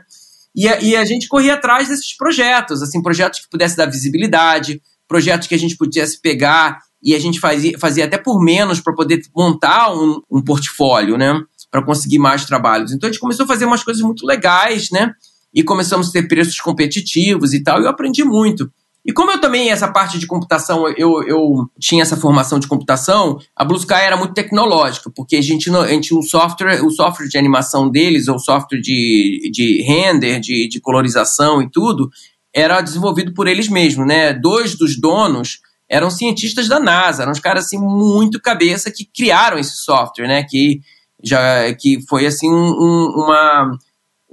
E 0.54 0.68
a, 0.68 0.80
e 0.80 0.94
a 0.94 1.04
gente 1.04 1.26
corria 1.26 1.54
atrás 1.54 1.88
desses 1.88 2.16
projetos, 2.16 2.80
assim, 2.82 3.02
projetos 3.02 3.40
que 3.40 3.50
pudessem 3.50 3.76
dar 3.76 3.86
visibilidade, 3.86 4.80
projetos 5.08 5.48
que 5.48 5.54
a 5.54 5.58
gente 5.58 5.76
pudesse 5.76 6.20
pegar 6.20 6.78
e 7.02 7.14
a 7.14 7.18
gente 7.18 7.40
fazia, 7.40 7.78
fazia 7.78 8.04
até 8.04 8.16
por 8.16 8.42
menos 8.42 8.80
para 8.80 8.94
poder 8.94 9.20
montar 9.34 9.92
um, 9.92 10.20
um 10.30 10.42
portfólio, 10.42 11.18
né? 11.18 11.38
Para 11.70 11.84
conseguir 11.84 12.18
mais 12.18 12.44
trabalhos. 12.44 12.92
Então 12.92 13.08
a 13.08 13.12
gente 13.12 13.20
começou 13.20 13.44
a 13.44 13.48
fazer 13.48 13.64
umas 13.64 13.82
coisas 13.82 14.02
muito 14.02 14.24
legais, 14.24 14.90
né? 14.90 15.12
E 15.52 15.62
começamos 15.62 16.08
a 16.08 16.12
ter 16.12 16.28
preços 16.28 16.60
competitivos 16.60 17.52
e 17.52 17.62
tal, 17.62 17.80
e 17.80 17.84
eu 17.84 17.88
aprendi 17.88 18.24
muito. 18.24 18.70
E 19.04 19.12
como 19.12 19.30
eu 19.30 19.40
também, 19.40 19.70
essa 19.70 19.86
parte 19.86 20.18
de 20.18 20.26
computação, 20.26 20.88
eu, 20.96 21.22
eu 21.24 21.68
tinha 21.78 22.02
essa 22.02 22.16
formação 22.16 22.58
de 22.58 22.66
computação, 22.66 23.38
a 23.54 23.62
Blue 23.62 23.76
Sky 23.76 23.92
era 23.94 24.16
muito 24.16 24.32
tecnológica, 24.32 25.10
porque 25.14 25.36
a 25.36 25.42
gente, 25.42 25.70
a 25.70 25.86
gente 25.88 26.14
o 26.14 26.22
software, 26.22 26.82
o 26.82 26.90
software 26.90 27.28
de 27.28 27.36
animação 27.36 27.90
deles, 27.90 28.28
ou 28.28 28.38
software 28.38 28.80
de, 28.80 29.50
de 29.52 29.82
render, 29.82 30.40
de, 30.40 30.68
de 30.68 30.80
colorização 30.80 31.60
e 31.60 31.70
tudo, 31.70 32.08
era 32.54 32.80
desenvolvido 32.80 33.34
por 33.34 33.46
eles 33.46 33.68
mesmos, 33.68 34.06
né? 34.06 34.32
Dois 34.32 34.74
dos 34.74 34.98
donos 34.98 35.58
eram 35.86 36.08
cientistas 36.08 36.66
da 36.66 36.80
NASA, 36.80 37.22
eram 37.22 37.32
uns 37.32 37.40
caras 37.40 37.66
assim 37.66 37.78
muito 37.78 38.40
cabeça 38.40 38.90
que 38.90 39.04
criaram 39.04 39.58
esse 39.58 39.76
software, 39.76 40.28
né? 40.28 40.44
Que 40.44 40.80
já 41.22 41.74
que 41.74 41.98
foi 42.08 42.26
assim 42.26 42.48
um, 42.48 43.12
uma 43.16 43.76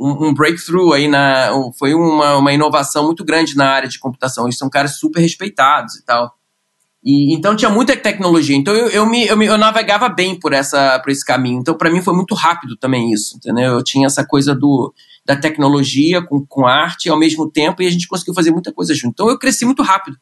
um, 0.02 0.30
um, 0.30 0.34
breakthrough 0.34 0.94
aí 0.94 1.08
na. 1.08 1.52
Foi 1.78 1.94
uma, 1.94 2.38
uma 2.38 2.52
inovação 2.52 3.06
muito 3.06 3.24
grande 3.24 3.56
na 3.56 3.70
área 3.70 3.88
de 3.88 4.00
computação. 4.00 4.46
Eles 4.46 4.58
são 4.58 4.68
caras 4.68 4.98
super 4.98 5.22
respeitados 5.22 5.96
e 5.96 6.04
tal. 6.04 6.34
E, 7.04 7.36
então 7.36 7.56
tinha 7.56 7.70
muita 7.70 7.96
tecnologia. 7.96 8.56
Então 8.56 8.76
eu, 8.76 8.88
eu, 8.90 9.06
me, 9.06 9.28
eu, 9.28 9.38
me, 9.38 9.46
eu 9.46 9.58
navegava 9.60 10.10
bem 10.10 10.40
por, 10.40 10.54
essa, 10.54 11.00
por 11.00 11.12
esse 11.12 11.24
caminho. 11.24 11.60
Então 11.60 11.76
para 11.76 11.92
mim 11.92 12.02
foi 12.02 12.16
muito 12.16 12.34
rápido 12.34 12.76
também 12.76 13.12
isso, 13.12 13.38
entendeu? 13.38 13.74
Eu 13.74 13.84
tinha 13.84 14.08
essa 14.08 14.26
coisa 14.26 14.56
do, 14.56 14.92
da 15.24 15.36
tecnologia 15.36 16.22
com, 16.22 16.44
com 16.48 16.66
arte 16.66 17.08
ao 17.08 17.18
mesmo 17.18 17.50
tempo 17.50 17.84
e 17.84 17.88
a 17.88 17.92
gente 17.92 18.08
conseguiu 18.08 18.34
fazer 18.34 18.52
muita 18.52 18.72
coisa 18.72 18.96
junto. 18.96 19.14
Então 19.14 19.30
eu 19.30 19.38
cresci 19.38 19.66
muito 19.66 19.84
rápido. 19.84 20.18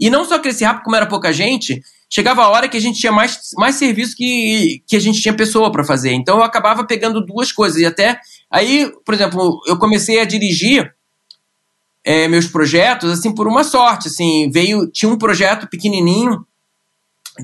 E 0.00 0.08
não 0.08 0.24
só 0.24 0.38
cresci 0.38 0.64
rápido, 0.64 0.84
como 0.84 0.96
era 0.96 1.06
pouca 1.06 1.32
gente, 1.32 1.82
chegava 2.10 2.42
a 2.42 2.48
hora 2.48 2.68
que 2.68 2.76
a 2.76 2.80
gente 2.80 2.98
tinha 2.98 3.12
mais, 3.12 3.38
mais 3.56 3.74
serviço 3.74 4.14
que, 4.16 4.82
que 4.86 4.96
a 4.96 5.00
gente 5.00 5.20
tinha 5.20 5.34
pessoa 5.34 5.72
para 5.72 5.84
fazer. 5.84 6.12
Então 6.12 6.38
eu 6.38 6.42
acabava 6.42 6.84
pegando 6.84 7.24
duas 7.24 7.52
coisas. 7.52 7.80
E 7.80 7.86
até 7.86 8.20
aí, 8.50 8.92
por 9.04 9.14
exemplo, 9.14 9.60
eu 9.66 9.78
comecei 9.78 10.20
a 10.20 10.24
dirigir 10.24 10.92
é, 12.04 12.26
meus 12.28 12.46
projetos 12.46 13.10
assim 13.10 13.34
por 13.34 13.46
uma 13.46 13.64
sorte. 13.64 14.08
Assim, 14.08 14.50
veio, 14.50 14.90
tinha 14.90 15.10
um 15.10 15.18
projeto 15.18 15.68
pequenininho 15.68 16.46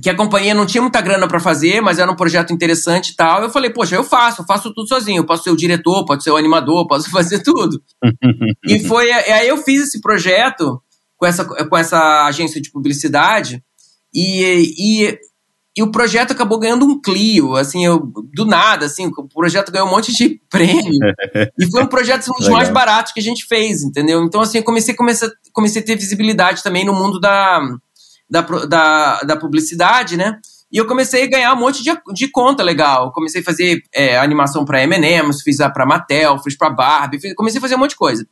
que 0.02 0.10
a 0.10 0.16
companhia 0.16 0.54
não 0.54 0.66
tinha 0.66 0.82
muita 0.82 1.00
grana 1.00 1.28
para 1.28 1.38
fazer, 1.38 1.80
mas 1.80 1.98
era 1.98 2.10
um 2.10 2.16
projeto 2.16 2.52
interessante 2.52 3.10
e 3.10 3.16
tal. 3.16 3.42
Eu 3.42 3.50
falei, 3.50 3.70
poxa, 3.70 3.94
eu 3.94 4.02
faço, 4.02 4.42
eu 4.42 4.46
faço 4.46 4.72
tudo 4.74 4.88
sozinho. 4.88 5.20
Eu 5.20 5.26
posso 5.26 5.44
ser 5.44 5.50
o 5.50 5.56
diretor, 5.56 6.04
posso 6.04 6.22
ser 6.22 6.30
o 6.30 6.36
animador, 6.36 6.86
posso 6.86 7.10
fazer 7.12 7.42
tudo. 7.42 7.80
e 8.66 8.80
foi 8.80 9.10
aí 9.12 9.48
eu 9.48 9.56
fiz 9.58 9.82
esse 9.82 10.00
projeto 10.00 10.80
com 11.16 11.26
essa, 11.26 11.44
com 11.44 11.76
essa 11.76 12.26
agência 12.26 12.60
de 12.60 12.70
publicidade 12.70 13.62
e, 14.12 14.74
e, 14.78 15.18
e 15.76 15.82
o 15.82 15.90
projeto 15.90 16.30
acabou 16.30 16.58
ganhando 16.58 16.86
um 16.86 17.00
Clio, 17.00 17.56
assim, 17.56 17.84
eu, 17.84 17.98
do 18.32 18.44
nada, 18.44 18.86
assim, 18.86 19.06
o 19.06 19.28
projeto 19.28 19.72
ganhou 19.72 19.88
um 19.88 19.90
monte 19.90 20.12
de 20.12 20.40
prêmio. 20.48 21.00
e 21.58 21.70
foi 21.70 21.82
um 21.82 21.86
projeto 21.86 22.20
assim, 22.20 22.30
um 22.30 22.38
dos 22.38 22.48
mais 22.48 22.68
baratos 22.68 23.12
que 23.12 23.18
a 23.18 23.22
gente 23.22 23.44
fez, 23.46 23.82
entendeu? 23.82 24.22
Então, 24.22 24.40
assim, 24.40 24.58
eu 24.58 24.64
comecei, 24.64 24.94
comecei, 24.94 25.28
comecei 25.52 25.82
a 25.82 25.84
ter 25.84 25.96
visibilidade 25.96 26.62
também 26.62 26.84
no 26.84 26.94
mundo 26.94 27.18
da, 27.18 27.60
da, 28.30 28.40
da, 28.40 29.20
da 29.22 29.36
publicidade, 29.36 30.16
né? 30.16 30.38
E 30.70 30.76
eu 30.78 30.86
comecei 30.86 31.24
a 31.24 31.28
ganhar 31.28 31.54
um 31.54 31.58
monte 31.58 31.82
de, 31.82 31.90
de 32.12 32.28
conta 32.28 32.62
legal. 32.62 33.12
Comecei 33.12 33.40
a 33.40 33.44
fazer 33.44 33.82
é, 33.92 34.16
animação 34.18 34.64
para 34.64 34.82
M&M's, 34.82 35.42
fiz 35.42 35.56
para 35.56 35.86
Mattel, 35.86 36.38
fiz 36.38 36.56
para 36.56 36.70
Barbie, 36.70 37.20
fiz, 37.20 37.34
comecei 37.34 37.58
a 37.58 37.60
fazer 37.60 37.74
um 37.74 37.78
monte 37.78 37.90
de 37.90 37.96
coisa. 37.96 38.26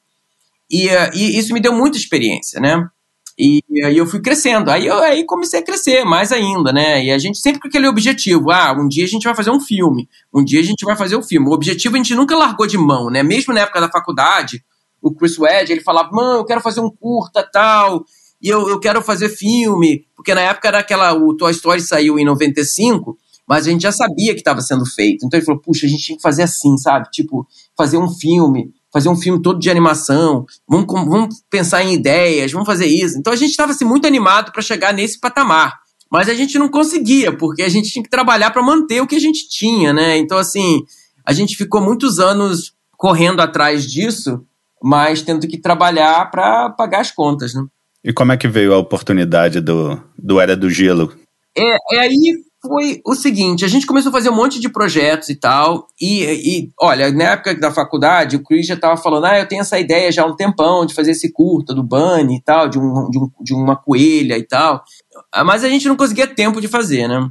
E, 0.70 0.88
e 1.14 1.38
isso 1.38 1.52
me 1.52 1.60
deu 1.60 1.72
muita 1.72 1.98
experiência, 1.98 2.60
né? 2.60 2.84
E 3.38 3.62
aí 3.84 3.96
eu 3.96 4.06
fui 4.06 4.20
crescendo. 4.20 4.70
Aí 4.70 4.86
eu 4.86 4.98
aí 4.98 5.24
comecei 5.24 5.60
a 5.60 5.64
crescer 5.64 6.04
mais 6.04 6.32
ainda, 6.32 6.72
né? 6.72 7.04
E 7.04 7.10
a 7.10 7.18
gente 7.18 7.38
sempre 7.38 7.60
com 7.60 7.68
aquele 7.68 7.88
objetivo: 7.88 8.50
ah, 8.50 8.72
um 8.72 8.86
dia 8.86 9.04
a 9.04 9.08
gente 9.08 9.24
vai 9.24 9.34
fazer 9.34 9.50
um 9.50 9.60
filme, 9.60 10.08
um 10.32 10.44
dia 10.44 10.60
a 10.60 10.64
gente 10.64 10.84
vai 10.84 10.96
fazer 10.96 11.16
um 11.16 11.22
filme. 11.22 11.48
O 11.48 11.52
objetivo 11.52 11.94
a 11.94 11.98
gente 11.98 12.14
nunca 12.14 12.36
largou 12.36 12.66
de 12.66 12.76
mão, 12.76 13.10
né? 13.10 13.22
Mesmo 13.22 13.54
na 13.54 13.60
época 13.60 13.80
da 13.80 13.88
faculdade, 13.88 14.62
o 15.00 15.14
Chris 15.14 15.38
Wedge, 15.38 15.72
ele 15.72 15.80
falava: 15.80 16.10
mano, 16.12 16.40
eu 16.40 16.44
quero 16.44 16.60
fazer 16.60 16.80
um 16.80 16.90
curta 16.90 17.42
tal, 17.42 18.04
e 18.40 18.48
eu, 18.48 18.68
eu 18.68 18.78
quero 18.78 19.00
fazer 19.00 19.30
filme, 19.30 20.04
porque 20.14 20.34
na 20.34 20.42
época 20.42 20.68
era 20.68 20.78
aquela. 20.80 21.12
O 21.14 21.34
Toy 21.34 21.52
Story 21.52 21.80
saiu 21.80 22.18
em 22.18 22.24
95, 22.24 23.16
mas 23.46 23.66
a 23.66 23.70
gente 23.70 23.82
já 23.82 23.92
sabia 23.92 24.34
que 24.34 24.40
estava 24.40 24.60
sendo 24.60 24.84
feito. 24.84 25.24
Então 25.24 25.38
ele 25.38 25.46
falou: 25.46 25.60
puxa, 25.60 25.86
a 25.86 25.88
gente 25.88 26.02
tinha 26.02 26.16
que 26.16 26.22
fazer 26.22 26.42
assim, 26.42 26.76
sabe? 26.76 27.08
Tipo, 27.10 27.46
fazer 27.76 27.96
um 27.96 28.10
filme 28.10 28.72
fazer 28.92 29.08
um 29.08 29.16
filme 29.16 29.40
todo 29.40 29.58
de 29.58 29.70
animação, 29.70 30.44
vamos, 30.68 30.86
vamos 30.86 31.42
pensar 31.48 31.82
em 31.82 31.94
ideias, 31.94 32.52
vamos 32.52 32.66
fazer 32.66 32.86
isso. 32.86 33.18
Então 33.18 33.32
a 33.32 33.36
gente 33.36 33.50
estava 33.50 33.72
assim, 33.72 33.84
muito 33.84 34.06
animado 34.06 34.52
para 34.52 34.62
chegar 34.62 34.92
nesse 34.92 35.18
patamar. 35.18 35.80
Mas 36.10 36.28
a 36.28 36.34
gente 36.34 36.58
não 36.58 36.68
conseguia, 36.68 37.34
porque 37.34 37.62
a 37.62 37.68
gente 37.70 37.90
tinha 37.90 38.02
que 38.02 38.10
trabalhar 38.10 38.50
para 38.50 38.62
manter 38.62 39.00
o 39.00 39.06
que 39.06 39.16
a 39.16 39.20
gente 39.20 39.48
tinha, 39.48 39.94
né? 39.94 40.18
Então, 40.18 40.36
assim, 40.36 40.82
a 41.24 41.32
gente 41.32 41.56
ficou 41.56 41.80
muitos 41.80 42.18
anos 42.18 42.74
correndo 42.98 43.40
atrás 43.40 43.90
disso, 43.90 44.44
mas 44.82 45.22
tendo 45.22 45.48
que 45.48 45.56
trabalhar 45.56 46.30
para 46.30 46.68
pagar 46.68 47.00
as 47.00 47.10
contas, 47.10 47.54
né? 47.54 47.64
E 48.04 48.12
como 48.12 48.30
é 48.30 48.36
que 48.36 48.46
veio 48.46 48.74
a 48.74 48.78
oportunidade 48.78 49.60
do, 49.60 49.98
do 50.18 50.38
Era 50.38 50.54
do 50.54 50.68
Gelo? 50.68 51.16
É, 51.56 51.76
é 51.92 52.00
aí 52.00 52.42
foi 52.64 53.02
o 53.04 53.14
seguinte: 53.14 53.64
a 53.64 53.68
gente 53.68 53.86
começou 53.86 54.10
a 54.10 54.12
fazer 54.12 54.30
um 54.30 54.36
monte 54.36 54.60
de 54.60 54.68
projetos 54.68 55.28
e 55.28 55.34
tal. 55.34 55.88
E, 56.00 56.22
e 56.24 56.70
olha, 56.80 57.10
na 57.10 57.24
época 57.32 57.54
da 57.54 57.72
faculdade, 57.72 58.36
o 58.36 58.42
Chris 58.42 58.66
já 58.66 58.74
estava 58.74 58.96
falando: 58.96 59.26
ah, 59.26 59.38
eu 59.38 59.48
tenho 59.48 59.60
essa 59.60 59.78
ideia 59.78 60.12
já 60.12 60.22
há 60.22 60.26
um 60.26 60.36
tempão 60.36 60.86
de 60.86 60.94
fazer 60.94 61.10
esse 61.10 61.32
curta 61.32 61.74
do 61.74 61.82
Bunny 61.82 62.36
e 62.36 62.40
tal, 62.40 62.68
de, 62.68 62.78
um, 62.78 63.10
de, 63.10 63.18
um, 63.18 63.30
de 63.40 63.54
uma 63.54 63.76
coelha 63.76 64.38
e 64.38 64.44
tal. 64.44 64.82
Mas 65.44 65.64
a 65.64 65.68
gente 65.68 65.88
não 65.88 65.96
conseguia 65.96 66.26
tempo 66.26 66.60
de 66.60 66.68
fazer, 66.68 67.08
né? 67.08 67.28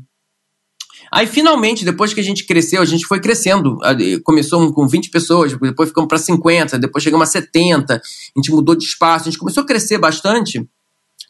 Aí, 1.14 1.28
finalmente, 1.28 1.84
depois 1.84 2.14
que 2.14 2.22
a 2.22 2.24
gente 2.24 2.46
cresceu, 2.46 2.82
a 2.82 2.86
gente 2.86 3.06
foi 3.06 3.20
crescendo. 3.20 3.78
Começou 4.24 4.74
com 4.74 4.88
20 4.88 5.10
pessoas, 5.10 5.54
depois 5.54 5.90
ficamos 5.90 6.08
para 6.08 6.18
50, 6.18 6.80
depois 6.80 7.04
chegamos 7.04 7.28
a 7.28 7.32
70. 7.32 7.96
A 7.96 8.00
gente 8.38 8.52
mudou 8.52 8.76
de 8.76 8.86
espaço, 8.86 9.28
a 9.28 9.32
gente 9.32 9.40
começou 9.40 9.64
a 9.64 9.66
crescer 9.66 9.98
bastante 9.98 10.66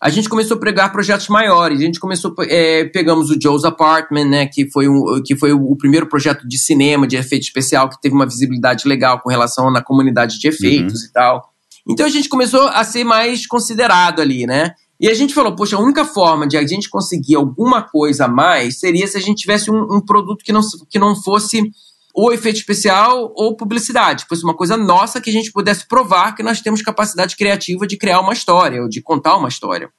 a 0.02 0.10
gente 0.10 0.28
começou 0.28 0.58
a 0.58 0.60
pregar 0.60 0.92
projetos 0.92 1.28
maiores. 1.28 1.80
A 1.80 1.84
gente 1.84 2.00
começou, 2.00 2.34
é, 2.48 2.86
pegamos 2.86 3.30
o 3.30 3.40
Joe's 3.40 3.64
Apartment, 3.64 4.26
né, 4.26 4.48
que 4.48 4.68
foi, 4.72 4.90
um, 4.90 5.22
que 5.24 5.36
foi 5.36 5.54
o 5.54 5.76
primeiro 5.76 6.08
projeto 6.08 6.48
de 6.48 6.58
cinema, 6.58 7.08
de 7.08 7.18
efeito 7.18 7.44
especial, 7.44 7.88
que 7.88 8.02
teve 8.02 8.16
uma 8.16 8.26
visibilidade 8.26 8.88
legal 8.88 9.20
com 9.20 9.30
relação 9.30 9.72
na 9.72 9.82
comunidade 9.82 10.40
de 10.40 10.48
efeitos 10.48 11.02
uhum. 11.02 11.08
e 11.08 11.12
tal. 11.14 11.52
Então 11.88 12.06
a 12.06 12.10
gente 12.10 12.28
começou 12.28 12.68
a 12.70 12.84
ser 12.84 13.04
mais 13.04 13.46
considerado 13.46 14.22
ali, 14.22 14.48
né? 14.48 14.74
E 15.00 15.08
a 15.08 15.14
gente 15.14 15.34
falou, 15.34 15.56
poxa, 15.56 15.76
a 15.76 15.80
única 15.80 16.04
forma 16.04 16.48
de 16.48 16.58
a 16.58 16.66
gente 16.66 16.90
conseguir 16.90 17.36
alguma 17.36 17.84
coisa 17.84 18.26
a 18.26 18.28
mais 18.28 18.80
seria 18.80 19.06
se 19.06 19.18
a 19.18 19.22
gente 19.22 19.42
tivesse 19.42 19.70
um, 19.70 19.98
um 19.98 20.02
produto 20.02 20.44
que 20.44 20.52
não, 20.52 20.62
que 20.90 20.98
não 20.98 21.16
fosse 21.16 21.72
ou 22.14 22.34
efeito 22.34 22.58
especial 22.58 23.32
ou 23.36 23.56
publicidade. 23.56 24.26
Fosse 24.28 24.44
uma 24.44 24.56
coisa 24.56 24.76
nossa 24.76 25.22
que 25.22 25.30
a 25.30 25.34
gente 25.34 25.52
pudesse 25.52 25.88
provar 25.88 26.36
que 26.36 26.44
nós 26.44 26.62
temos 26.62 26.82
capacidade 26.82 27.36
criativa 27.36 27.88
de 27.88 27.98
criar 27.98 28.20
uma 28.20 28.34
história 28.34 28.82
ou 28.82 28.90
de 28.90 29.02
contar 29.02 29.38
uma 29.38 29.50
história. 29.50 29.90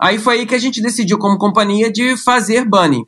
Aí 0.00 0.18
foi 0.18 0.40
aí 0.40 0.46
que 0.46 0.54
a 0.54 0.58
gente 0.58 0.80
decidiu, 0.80 1.18
como 1.18 1.38
companhia, 1.38 1.90
de 1.90 2.16
fazer 2.16 2.64
Bunny. 2.64 3.04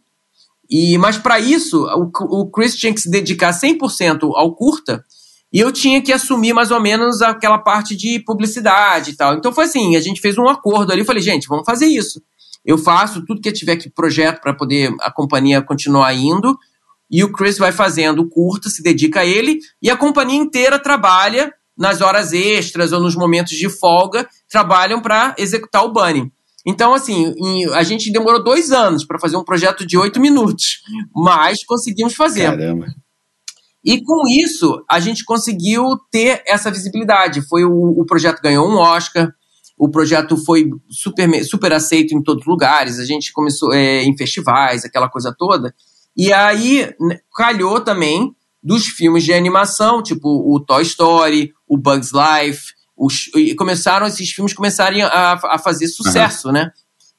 E, 0.68 0.98
mas 0.98 1.16
para 1.16 1.38
isso, 1.38 1.84
o, 1.84 2.42
o 2.42 2.50
Chris 2.50 2.76
tinha 2.76 2.94
que 2.94 3.00
se 3.00 3.10
dedicar 3.10 3.52
100% 3.52 4.30
ao 4.34 4.54
curta 4.54 5.04
e 5.52 5.58
eu 5.58 5.72
tinha 5.72 6.00
que 6.00 6.12
assumir 6.12 6.52
mais 6.52 6.70
ou 6.70 6.80
menos 6.80 7.22
aquela 7.22 7.58
parte 7.58 7.96
de 7.96 8.20
publicidade 8.20 9.10
e 9.10 9.16
tal. 9.16 9.34
Então 9.34 9.52
foi 9.52 9.64
assim, 9.64 9.96
a 9.96 10.00
gente 10.00 10.20
fez 10.20 10.38
um 10.38 10.48
acordo 10.48 10.92
ali, 10.92 11.04
falei, 11.04 11.22
gente, 11.22 11.48
vamos 11.48 11.64
fazer 11.64 11.86
isso. 11.86 12.22
Eu 12.64 12.78
faço 12.78 13.24
tudo 13.24 13.40
que 13.40 13.50
tiver 13.50 13.76
que 13.76 13.90
projeto 13.90 14.40
para 14.40 14.54
poder 14.54 14.94
a 15.00 15.10
companhia 15.10 15.60
continuar 15.62 16.14
indo 16.14 16.56
e 17.10 17.24
o 17.24 17.32
Chris 17.32 17.58
vai 17.58 17.72
fazendo 17.72 18.20
o 18.20 18.28
curto, 18.28 18.70
se 18.70 18.82
dedica 18.82 19.20
a 19.20 19.26
ele, 19.26 19.58
e 19.82 19.90
a 19.90 19.96
companhia 19.96 20.38
inteira 20.38 20.78
trabalha 20.78 21.52
nas 21.76 22.00
horas 22.00 22.32
extras 22.32 22.92
ou 22.92 23.00
nos 23.00 23.16
momentos 23.16 23.56
de 23.56 23.68
folga, 23.68 24.28
trabalham 24.48 25.00
para 25.00 25.34
executar 25.38 25.84
o 25.84 25.92
Bunny. 25.92 26.30
Então, 26.66 26.92
assim, 26.92 27.34
a 27.72 27.82
gente 27.82 28.12
demorou 28.12 28.44
dois 28.44 28.70
anos 28.70 29.04
para 29.04 29.18
fazer 29.18 29.36
um 29.36 29.44
projeto 29.44 29.86
de 29.86 29.96
oito 29.96 30.20
minutos, 30.20 30.82
mas 31.14 31.64
conseguimos 31.64 32.14
fazer. 32.14 32.50
Caramba. 32.50 32.86
E 33.82 34.02
com 34.02 34.28
isso, 34.28 34.84
a 34.88 35.00
gente 35.00 35.24
conseguiu 35.24 35.82
ter 36.10 36.42
essa 36.46 36.70
visibilidade. 36.70 37.40
Foi 37.48 37.64
o, 37.64 37.98
o 37.98 38.04
projeto 38.04 38.42
ganhou 38.42 38.68
um 38.68 38.76
Oscar, 38.76 39.32
o 39.78 39.90
projeto 39.90 40.36
foi 40.36 40.68
super, 40.90 41.42
super 41.44 41.72
aceito 41.72 42.14
em 42.14 42.22
todos 42.22 42.42
os 42.42 42.46
lugares, 42.46 42.98
a 42.98 43.06
gente 43.06 43.32
começou 43.32 43.72
é, 43.72 44.02
em 44.02 44.14
festivais, 44.14 44.84
aquela 44.84 45.08
coisa 45.08 45.34
toda. 45.36 45.74
E 46.16 46.32
aí 46.32 46.94
né, 47.00 47.18
calhou 47.34 47.80
também 47.80 48.34
dos 48.62 48.86
filmes 48.86 49.24
de 49.24 49.32
animação, 49.32 50.02
tipo 50.02 50.28
o 50.28 50.60
Toy 50.60 50.82
Story, 50.82 51.52
o 51.66 51.78
Bugs 51.78 52.10
Life, 52.12 52.72
os, 52.96 53.30
e 53.34 53.54
começaram 53.54 54.06
esses 54.06 54.30
filmes 54.30 54.52
começarem 54.52 55.02
a, 55.02 55.32
a 55.32 55.58
fazer 55.58 55.88
sucesso, 55.88 56.48
uhum. 56.48 56.54
né? 56.54 56.70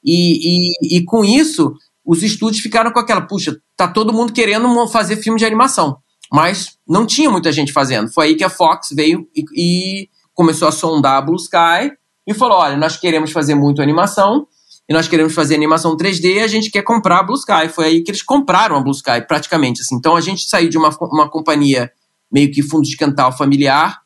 E, 0.04 0.70
e, 0.92 0.98
e 0.98 1.04
com 1.04 1.24
isso, 1.24 1.74
os 2.04 2.22
estúdios 2.22 2.62
ficaram 2.62 2.92
com 2.92 2.98
aquela, 2.98 3.22
puxa, 3.22 3.56
tá 3.76 3.88
todo 3.88 4.12
mundo 4.12 4.32
querendo 4.32 4.86
fazer 4.88 5.16
filme 5.16 5.38
de 5.38 5.44
animação, 5.44 5.96
mas 6.30 6.76
não 6.88 7.06
tinha 7.06 7.30
muita 7.30 7.50
gente 7.50 7.72
fazendo. 7.72 8.12
Foi 8.12 8.28
aí 8.28 8.34
que 8.36 8.44
a 8.44 8.50
Fox 8.50 8.88
veio 8.92 9.28
e, 9.34 9.44
e 9.54 10.08
começou 10.34 10.68
a 10.68 10.72
sondar 10.72 11.16
a 11.16 11.22
Blue 11.22 11.36
Sky 11.36 11.92
e 12.26 12.34
falou: 12.34 12.58
olha, 12.58 12.76
nós 12.76 12.96
queremos 12.96 13.32
fazer 13.32 13.54
muito 13.54 13.82
animação 13.82 14.46
e 14.92 14.94
nós 14.94 15.08
queremos 15.08 15.34
fazer 15.34 15.54
animação 15.54 15.96
3D, 15.96 16.42
a 16.42 16.46
gente 16.46 16.70
quer 16.70 16.82
comprar 16.82 17.20
a 17.20 17.22
Blue 17.22 17.34
Sky. 17.34 17.66
Foi 17.74 17.86
aí 17.86 18.02
que 18.02 18.10
eles 18.10 18.22
compraram 18.22 18.76
a 18.76 18.80
Blue 18.82 18.92
Sky, 18.92 19.26
praticamente. 19.26 19.80
Assim. 19.80 19.96
Então 19.96 20.14
a 20.14 20.20
gente 20.20 20.46
saiu 20.46 20.68
de 20.68 20.76
uma, 20.76 20.90
uma 21.10 21.30
companhia 21.30 21.90
meio 22.30 22.52
que 22.52 22.62
fundo 22.62 22.82
de 22.82 22.94
quintal 22.94 23.34
familiar 23.34 24.02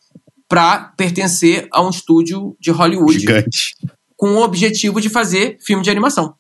para 0.48 0.92
pertencer 0.96 1.66
a 1.72 1.82
um 1.82 1.90
estúdio 1.90 2.56
de 2.60 2.70
Hollywood. 2.70 3.18
Gigante. 3.18 3.74
Com 4.16 4.34
o 4.34 4.42
objetivo 4.44 5.00
de 5.00 5.08
fazer 5.08 5.58
filme 5.60 5.82
de 5.82 5.90
animação. 5.90 6.34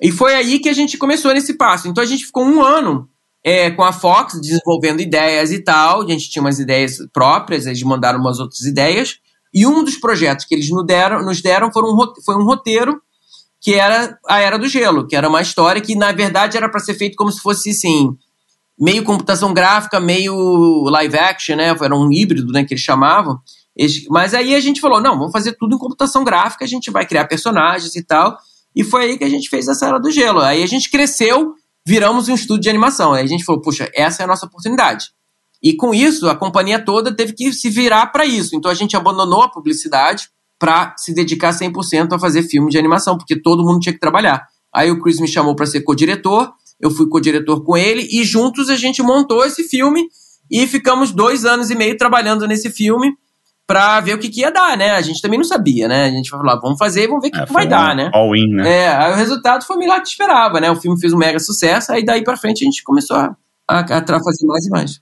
E 0.00 0.10
foi 0.10 0.34
aí 0.34 0.58
que 0.60 0.70
a 0.70 0.72
gente 0.72 0.96
começou 0.96 1.34
nesse 1.34 1.52
passo. 1.52 1.86
Então 1.86 2.02
a 2.02 2.06
gente 2.06 2.24
ficou 2.24 2.42
um 2.42 2.62
ano 2.62 3.06
é, 3.44 3.70
com 3.70 3.84
a 3.84 3.92
Fox 3.92 4.40
desenvolvendo 4.40 5.02
ideias 5.02 5.52
e 5.52 5.62
tal. 5.62 6.00
A 6.00 6.06
gente 6.06 6.30
tinha 6.30 6.40
umas 6.40 6.58
ideias 6.58 6.96
próprias, 7.12 7.66
eles 7.66 7.82
mandaram 7.82 8.18
umas 8.18 8.40
outras 8.40 8.62
ideias. 8.62 9.18
E 9.52 9.66
um 9.66 9.84
dos 9.84 9.98
projetos 9.98 10.46
que 10.46 10.54
eles 10.54 10.70
nos 10.70 10.86
deram, 10.86 11.22
nos 11.22 11.42
deram 11.42 11.70
foi, 11.70 11.82
um, 11.82 11.96
foi 12.24 12.36
um 12.36 12.44
roteiro 12.44 12.98
que 13.60 13.74
era 13.74 14.18
a 14.26 14.40
Era 14.40 14.58
do 14.58 14.66
Gelo, 14.66 15.06
que 15.06 15.14
era 15.14 15.28
uma 15.28 15.42
história 15.42 15.80
que, 15.80 15.94
na 15.94 16.12
verdade, 16.12 16.56
era 16.56 16.68
para 16.68 16.80
ser 16.80 16.94
feito 16.94 17.16
como 17.16 17.30
se 17.30 17.40
fosse, 17.40 17.70
assim, 17.70 18.16
meio 18.78 19.04
computação 19.04 19.52
gráfica, 19.52 20.00
meio 20.00 20.84
live 20.84 21.18
action, 21.18 21.56
né? 21.56 21.68
Era 21.68 21.94
um 21.94 22.10
híbrido, 22.10 22.50
né, 22.52 22.64
que 22.64 22.72
eles 22.72 22.82
chamavam. 22.82 23.38
Mas 24.08 24.32
aí 24.32 24.54
a 24.54 24.60
gente 24.60 24.80
falou, 24.80 25.00
não, 25.00 25.18
vamos 25.18 25.32
fazer 25.32 25.52
tudo 25.58 25.76
em 25.76 25.78
computação 25.78 26.24
gráfica, 26.24 26.64
a 26.64 26.68
gente 26.68 26.90
vai 26.90 27.06
criar 27.06 27.26
personagens 27.26 27.94
e 27.94 28.02
tal. 28.02 28.38
E 28.74 28.82
foi 28.82 29.04
aí 29.04 29.18
que 29.18 29.24
a 29.24 29.28
gente 29.28 29.48
fez 29.48 29.68
essa 29.68 29.86
Era 29.86 29.98
do 29.98 30.10
Gelo. 30.10 30.40
Aí 30.40 30.62
a 30.62 30.66
gente 30.66 30.90
cresceu, 30.90 31.54
viramos 31.86 32.28
um 32.28 32.34
estúdio 32.34 32.62
de 32.62 32.70
animação. 32.70 33.12
Aí 33.12 33.24
a 33.24 33.28
gente 33.28 33.44
falou, 33.44 33.60
puxa, 33.60 33.90
essa 33.94 34.22
é 34.22 34.24
a 34.24 34.26
nossa 34.26 34.46
oportunidade. 34.46 35.06
E 35.62 35.74
com 35.74 35.92
isso, 35.92 36.28
a 36.28 36.34
companhia 36.34 36.82
toda 36.82 37.14
teve 37.14 37.34
que 37.34 37.52
se 37.52 37.68
virar 37.68 38.06
para 38.06 38.24
isso. 38.24 38.56
Então 38.56 38.70
a 38.70 38.74
gente 38.74 38.96
abandonou 38.96 39.42
a 39.42 39.48
publicidade 39.48 40.30
para 40.60 40.94
se 40.98 41.14
dedicar 41.14 41.52
100% 41.52 42.12
a 42.12 42.18
fazer 42.18 42.42
filme 42.42 42.70
de 42.70 42.78
animação, 42.78 43.16
porque 43.16 43.34
todo 43.34 43.64
mundo 43.64 43.80
tinha 43.80 43.94
que 43.94 43.98
trabalhar. 43.98 44.46
Aí 44.72 44.90
o 44.90 45.00
Chris 45.00 45.18
me 45.18 45.26
chamou 45.26 45.56
para 45.56 45.64
ser 45.64 45.80
co-diretor, 45.80 46.52
eu 46.78 46.90
fui 46.90 47.08
co-diretor 47.08 47.64
com 47.64 47.78
ele 47.78 48.06
e 48.12 48.22
juntos 48.22 48.68
a 48.68 48.76
gente 48.76 49.02
montou 49.02 49.44
esse 49.44 49.64
filme 49.64 50.06
e 50.50 50.66
ficamos 50.66 51.12
dois 51.12 51.46
anos 51.46 51.70
e 51.70 51.74
meio 51.74 51.96
trabalhando 51.96 52.46
nesse 52.46 52.68
filme 52.70 53.14
para 53.66 54.00
ver 54.00 54.14
o 54.14 54.18
que, 54.18 54.28
que, 54.28 54.40
ia 54.40 54.50
dar, 54.50 54.76
né? 54.76 54.90
A 54.90 55.00
gente 55.00 55.22
também 55.22 55.38
não 55.38 55.44
sabia, 55.44 55.88
né? 55.88 56.06
A 56.06 56.10
gente 56.10 56.28
falou, 56.28 56.60
vamos 56.60 56.78
fazer, 56.78 57.06
vamos 57.06 57.22
ver 57.22 57.28
o 57.28 57.30
que, 57.30 57.40
é, 57.40 57.46
que 57.46 57.52
vai 57.52 57.66
um 57.66 57.68
dar, 57.68 57.96
né? 57.96 58.10
All 58.12 58.34
in, 58.36 58.54
né? 58.54 58.68
É, 58.68 58.88
aí 58.88 59.12
o 59.12 59.16
resultado 59.16 59.64
foi 59.64 59.76
melhor 59.76 60.02
que 60.02 60.08
esperava, 60.08 60.60
né? 60.60 60.70
O 60.70 60.76
filme 60.76 61.00
fez 61.00 61.12
um 61.12 61.18
mega 61.18 61.38
sucesso, 61.38 61.90
aí 61.92 62.04
daí 62.04 62.22
para 62.22 62.36
frente 62.36 62.62
a 62.62 62.66
gente 62.66 62.82
começou 62.82 63.16
a, 63.16 63.34
a, 63.68 63.80
a 63.80 63.84
fazer 64.22 64.46
mais 64.46 64.66
e 64.66 64.70
mais. 64.70 65.00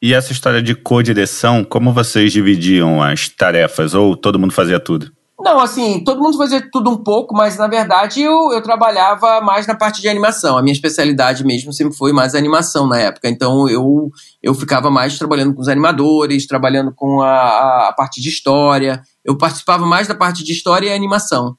E 0.00 0.14
essa 0.14 0.32
história 0.32 0.62
de 0.62 0.76
co-direção, 0.76 1.64
como 1.64 1.92
vocês 1.92 2.32
dividiam 2.32 3.02
as 3.02 3.28
tarefas? 3.28 3.94
Ou 3.94 4.16
todo 4.16 4.38
mundo 4.38 4.52
fazia 4.52 4.78
tudo? 4.78 5.10
Não, 5.40 5.60
assim, 5.60 6.02
todo 6.04 6.20
mundo 6.20 6.36
fazia 6.36 6.60
tudo 6.70 6.90
um 6.90 6.96
pouco, 6.96 7.34
mas 7.34 7.56
na 7.56 7.68
verdade 7.68 8.20
eu, 8.20 8.52
eu 8.52 8.60
trabalhava 8.60 9.40
mais 9.40 9.66
na 9.66 9.74
parte 9.74 10.00
de 10.00 10.08
animação. 10.08 10.58
A 10.58 10.62
minha 10.62 10.72
especialidade 10.72 11.44
mesmo 11.44 11.72
sempre 11.72 11.96
foi 11.96 12.12
mais 12.12 12.34
animação 12.34 12.88
na 12.88 12.98
época. 12.98 13.28
Então 13.28 13.68
eu, 13.68 14.10
eu 14.42 14.54
ficava 14.54 14.90
mais 14.90 15.16
trabalhando 15.16 15.54
com 15.54 15.60
os 15.60 15.68
animadores, 15.68 16.46
trabalhando 16.46 16.92
com 16.94 17.20
a, 17.20 17.88
a 17.88 17.92
parte 17.96 18.20
de 18.20 18.28
história. 18.28 19.00
Eu 19.24 19.38
participava 19.38 19.86
mais 19.86 20.08
da 20.08 20.14
parte 20.14 20.44
de 20.44 20.52
história 20.52 20.88
e 20.88 20.92
animação. 20.92 21.56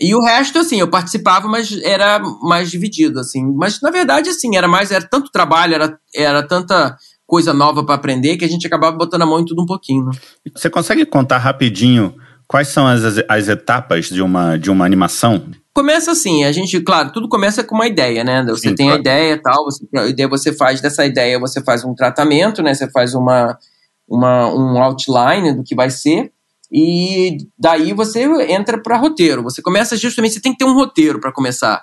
E 0.00 0.14
o 0.14 0.20
resto, 0.20 0.58
assim, 0.58 0.80
eu 0.80 0.88
participava, 0.88 1.46
mas 1.46 1.70
era 1.82 2.18
mais 2.42 2.70
dividido, 2.70 3.20
assim. 3.20 3.44
Mas 3.54 3.80
na 3.80 3.90
verdade, 3.90 4.30
assim, 4.30 4.56
era 4.56 4.66
mais, 4.66 4.90
era 4.90 5.06
tanto 5.06 5.30
trabalho, 5.30 5.74
era, 5.74 5.98
era 6.14 6.42
tanta 6.46 6.96
coisa 7.32 7.54
nova 7.54 7.82
para 7.82 7.94
aprender 7.94 8.36
que 8.36 8.44
a 8.44 8.48
gente 8.48 8.66
acabava 8.66 8.94
botando 8.94 9.22
a 9.22 9.26
mão 9.26 9.40
em 9.40 9.44
tudo 9.46 9.62
um 9.62 9.66
pouquinho. 9.66 10.04
Né? 10.04 10.12
Você 10.54 10.68
consegue 10.68 11.06
contar 11.06 11.38
rapidinho 11.38 12.14
quais 12.46 12.68
são 12.68 12.86
as, 12.86 13.02
as 13.26 13.48
etapas 13.48 14.10
de 14.10 14.20
uma, 14.20 14.58
de 14.58 14.70
uma 14.70 14.84
animação? 14.84 15.46
Começa 15.72 16.10
assim, 16.12 16.44
a 16.44 16.52
gente, 16.52 16.78
claro, 16.80 17.10
tudo 17.10 17.30
começa 17.30 17.64
com 17.64 17.74
uma 17.74 17.86
ideia, 17.86 18.22
né? 18.22 18.44
Você 18.50 18.68
Sim, 18.68 18.74
tem 18.74 18.86
claro. 18.88 18.98
a 18.98 19.00
ideia 19.00 19.32
e 19.32 19.38
tal, 19.38 19.64
você, 19.64 19.86
a 19.96 20.06
ideia 20.08 20.28
você 20.28 20.52
faz 20.52 20.82
dessa 20.82 21.06
ideia, 21.06 21.40
você 21.40 21.64
faz 21.64 21.82
um 21.82 21.94
tratamento, 21.94 22.62
né? 22.62 22.74
Você 22.74 22.90
faz 22.90 23.14
uma, 23.14 23.58
uma, 24.06 24.54
um 24.54 24.82
outline 24.82 25.54
do 25.54 25.64
que 25.64 25.74
vai 25.74 25.88
ser, 25.88 26.30
e 26.70 27.38
daí 27.58 27.94
você 27.94 28.24
entra 28.52 28.76
para 28.76 28.98
roteiro. 28.98 29.42
Você 29.42 29.62
começa 29.62 29.96
justamente, 29.96 30.34
você 30.34 30.40
tem 30.42 30.52
que 30.52 30.58
ter 30.58 30.66
um 30.66 30.74
roteiro 30.74 31.18
para 31.18 31.32
começar. 31.32 31.82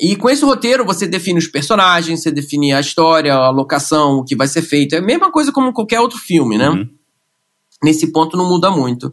E 0.00 0.14
com 0.16 0.28
esse 0.28 0.44
roteiro 0.44 0.84
você 0.84 1.06
define 1.06 1.38
os 1.38 1.46
personagens, 1.46 2.22
você 2.22 2.30
define 2.30 2.72
a 2.72 2.80
história, 2.80 3.34
a 3.34 3.50
locação, 3.50 4.18
o 4.18 4.24
que 4.24 4.36
vai 4.36 4.46
ser 4.46 4.62
feito. 4.62 4.94
É 4.94 4.98
a 4.98 5.02
mesma 5.02 5.32
coisa 5.32 5.50
como 5.50 5.72
qualquer 5.72 6.00
outro 6.00 6.18
filme, 6.18 6.58
né? 6.58 6.68
Uhum. 6.68 6.88
Nesse 7.82 8.12
ponto 8.12 8.36
não 8.36 8.48
muda 8.48 8.70
muito. 8.70 9.10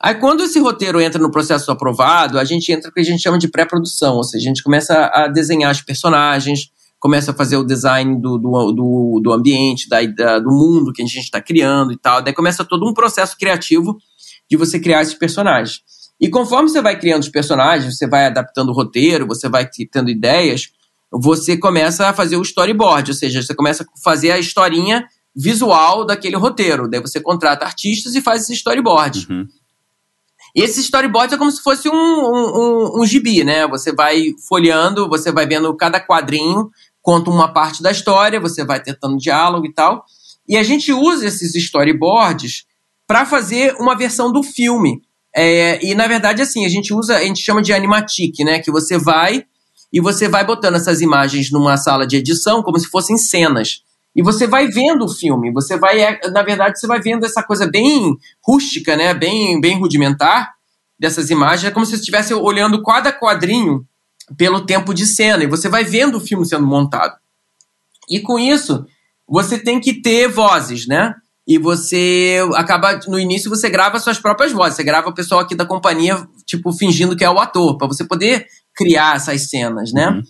Aí 0.00 0.14
quando 0.14 0.42
esse 0.42 0.58
roteiro 0.58 1.00
entra 1.00 1.20
no 1.20 1.30
processo 1.30 1.70
aprovado, 1.70 2.38
a 2.38 2.44
gente 2.44 2.72
entra 2.72 2.88
no 2.88 2.94
que 2.94 3.00
a 3.00 3.04
gente 3.04 3.22
chama 3.22 3.38
de 3.38 3.48
pré-produção, 3.48 4.16
ou 4.16 4.24
seja, 4.24 4.44
a 4.44 4.48
gente 4.48 4.62
começa 4.62 5.10
a 5.14 5.28
desenhar 5.28 5.70
os 5.70 5.80
personagens, 5.80 6.70
começa 6.98 7.30
a 7.30 7.34
fazer 7.34 7.56
o 7.56 7.64
design 7.64 8.20
do, 8.20 8.38
do, 8.38 8.72
do, 8.72 9.20
do 9.22 9.32
ambiente, 9.32 9.88
da, 9.88 10.04
da, 10.04 10.38
do 10.38 10.50
mundo 10.50 10.92
que 10.92 11.02
a 11.02 11.06
gente 11.06 11.18
está 11.18 11.40
criando 11.40 11.92
e 11.92 11.96
tal. 11.96 12.22
Daí 12.22 12.32
começa 12.32 12.64
todo 12.64 12.88
um 12.88 12.94
processo 12.94 13.36
criativo 13.36 13.96
de 14.50 14.56
você 14.56 14.80
criar 14.80 15.02
esses 15.02 15.14
personagens. 15.14 15.82
E 16.22 16.30
conforme 16.30 16.68
você 16.68 16.80
vai 16.80 16.96
criando 16.96 17.22
os 17.22 17.28
personagens, 17.28 17.96
você 17.96 18.06
vai 18.06 18.26
adaptando 18.26 18.68
o 18.68 18.72
roteiro, 18.72 19.26
você 19.26 19.48
vai 19.48 19.68
tendo 19.90 20.08
ideias, 20.08 20.70
você 21.10 21.56
começa 21.56 22.08
a 22.08 22.12
fazer 22.12 22.36
o 22.36 22.42
storyboard, 22.42 23.10
ou 23.10 23.16
seja, 23.16 23.42
você 23.42 23.52
começa 23.52 23.82
a 23.82 23.86
fazer 24.04 24.30
a 24.30 24.38
historinha 24.38 25.04
visual 25.34 26.06
daquele 26.06 26.36
roteiro. 26.36 26.88
Daí 26.88 27.00
você 27.00 27.20
contrata 27.20 27.64
artistas 27.64 28.14
e 28.14 28.20
faz 28.20 28.42
esse 28.42 28.52
storyboard. 28.52 29.26
Uhum. 29.28 29.48
E 30.54 30.62
esse 30.62 30.80
storyboard 30.80 31.34
é 31.34 31.36
como 31.36 31.50
se 31.50 31.60
fosse 31.60 31.88
um, 31.88 31.92
um, 31.92 32.52
um, 32.54 33.00
um 33.00 33.04
gibi, 33.04 33.42
né? 33.42 33.66
Você 33.66 33.92
vai 33.92 34.32
folheando, 34.48 35.08
você 35.08 35.32
vai 35.32 35.44
vendo 35.44 35.74
cada 35.76 35.98
quadrinho, 35.98 36.70
conta 37.00 37.30
uma 37.30 37.52
parte 37.52 37.82
da 37.82 37.90
história, 37.90 38.38
você 38.38 38.64
vai 38.64 38.80
tentando 38.80 39.16
diálogo 39.16 39.66
e 39.66 39.72
tal. 39.72 40.04
E 40.48 40.56
a 40.56 40.62
gente 40.62 40.92
usa 40.92 41.26
esses 41.26 41.52
storyboards 41.56 42.64
para 43.08 43.26
fazer 43.26 43.74
uma 43.80 43.96
versão 43.96 44.30
do 44.30 44.44
filme. 44.44 45.02
É, 45.34 45.84
e 45.84 45.94
na 45.94 46.06
verdade, 46.06 46.42
assim, 46.42 46.64
a 46.64 46.68
gente 46.68 46.92
usa, 46.92 47.16
a 47.16 47.22
gente 47.22 47.42
chama 47.42 47.62
de 47.62 47.72
animatic, 47.72 48.38
né? 48.40 48.58
Que 48.58 48.70
você 48.70 48.98
vai 48.98 49.44
e 49.92 50.00
você 50.00 50.28
vai 50.28 50.44
botando 50.44 50.76
essas 50.76 51.00
imagens 51.00 51.50
numa 51.50 51.76
sala 51.76 52.06
de 52.06 52.16
edição 52.16 52.62
como 52.62 52.78
se 52.78 52.88
fossem 52.88 53.16
cenas. 53.16 53.82
E 54.14 54.22
você 54.22 54.46
vai 54.46 54.68
vendo 54.68 55.06
o 55.06 55.08
filme, 55.08 55.50
você 55.50 55.78
vai, 55.78 56.00
é, 56.00 56.20
na 56.30 56.42
verdade, 56.42 56.78
você 56.78 56.86
vai 56.86 57.00
vendo 57.00 57.24
essa 57.24 57.42
coisa 57.42 57.66
bem 57.66 58.14
rústica, 58.46 58.94
né? 58.94 59.14
Bem, 59.14 59.60
bem 59.60 59.78
rudimentar 59.78 60.52
dessas 60.98 61.30
imagens. 61.30 61.64
É 61.64 61.70
como 61.70 61.86
se 61.86 61.92
você 61.92 61.98
estivesse 61.98 62.34
olhando 62.34 62.82
cada 62.82 63.12
quadrinho 63.12 63.86
pelo 64.36 64.66
tempo 64.66 64.92
de 64.92 65.06
cena. 65.06 65.42
E 65.42 65.46
você 65.46 65.68
vai 65.68 65.84
vendo 65.84 66.16
o 66.16 66.20
filme 66.20 66.46
sendo 66.46 66.66
montado. 66.66 67.16
E 68.08 68.20
com 68.20 68.38
isso, 68.38 68.84
você 69.26 69.58
tem 69.58 69.80
que 69.80 69.94
ter 70.02 70.28
vozes, 70.28 70.86
né? 70.86 71.14
E 71.46 71.58
você 71.58 72.38
acaba 72.54 73.00
no 73.08 73.18
início 73.18 73.50
você 73.50 73.68
grava 73.68 73.98
suas 73.98 74.18
próprias 74.18 74.52
vozes, 74.52 74.76
você 74.76 74.84
grava 74.84 75.08
o 75.08 75.14
pessoal 75.14 75.40
aqui 75.40 75.54
da 75.54 75.66
companhia 75.66 76.26
tipo 76.46 76.72
fingindo 76.72 77.16
que 77.16 77.24
é 77.24 77.30
o 77.30 77.38
ator 77.38 77.76
para 77.76 77.88
você 77.88 78.04
poder 78.04 78.46
criar 78.74 79.16
essas 79.16 79.48
cenas, 79.48 79.92
né? 79.92 80.08
Uhum. 80.08 80.22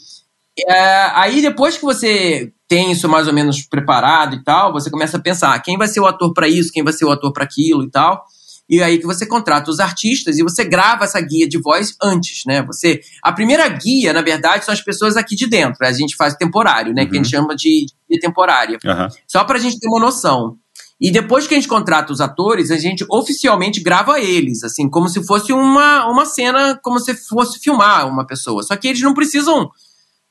É, 0.69 1.11
aí 1.15 1.41
depois 1.41 1.77
que 1.77 1.85
você 1.85 2.53
tem 2.69 2.93
isso 2.93 3.09
mais 3.09 3.27
ou 3.27 3.35
menos 3.35 3.63
preparado 3.63 4.37
e 4.37 4.45
tal, 4.45 4.73
você 4.73 4.91
começa 4.91 5.17
a 5.17 5.21
pensar 5.21 5.59
quem 5.61 5.79
vai 5.79 5.89
ser 5.89 6.01
o 6.01 6.07
ator 6.07 6.33
para 6.33 6.49
isso, 6.49 6.73
quem 6.73 6.85
vai 6.85 6.93
ser 6.93 7.05
o 7.05 7.11
ator 7.11 7.33
para 7.33 7.45
aquilo 7.45 7.85
e 7.85 7.91
tal. 7.91 8.25
E 8.69 8.83
aí 8.83 8.99
que 8.99 9.07
você 9.07 9.27
contrata 9.27 9.71
os 9.71 9.81
artistas 9.81 10.39
e 10.39 10.43
você 10.43 10.65
grava 10.65 11.05
essa 11.05 11.21
guia 11.21 11.49
de 11.49 11.59
voz 11.61 11.95
antes, 12.03 12.43
né? 12.47 12.63
Você 12.63 13.01
a 13.23 13.33
primeira 13.33 13.69
guia, 13.69 14.13
na 14.13 14.23
verdade, 14.23 14.65
são 14.65 14.73
as 14.73 14.81
pessoas 14.81 15.17
aqui 15.17 15.35
de 15.35 15.47
dentro. 15.47 15.85
A 15.85 15.93
gente 15.93 16.17
faz 16.17 16.35
temporário, 16.35 16.95
né? 16.95 17.03
Uhum. 17.03 17.09
Que 17.09 17.15
a 17.15 17.23
gente 17.23 17.35
uhum. 17.35 17.43
chama 17.43 17.57
de, 17.57 17.87
de 18.09 18.19
temporária. 18.19 18.79
Uhum. 18.85 19.09
Só 19.27 19.45
para 19.45 19.59
a 19.59 19.61
gente 19.61 19.79
ter 19.79 19.89
uma 19.89 20.01
noção. 20.01 20.57
E 21.03 21.11
depois 21.11 21.49
que 21.49 21.55
a 21.55 21.57
gente 21.57 21.67
contrata 21.67 22.13
os 22.13 22.21
atores, 22.21 22.71
a 22.71 22.79
gente 22.79 23.05
oficialmente 23.11 23.81
grava 23.81 24.21
eles, 24.21 24.63
assim, 24.63 24.89
como 24.89 25.09
se 25.09 25.27
fosse 25.27 25.53
uma, 25.53 26.07
uma 26.07 26.25
cena, 26.25 26.79
como 26.81 27.01
se 27.01 27.13
fosse 27.27 27.59
filmar 27.59 28.09
uma 28.09 28.25
pessoa. 28.25 28.63
Só 28.63 28.77
que 28.77 28.87
eles 28.87 29.03
não 29.03 29.13
precisam 29.13 29.69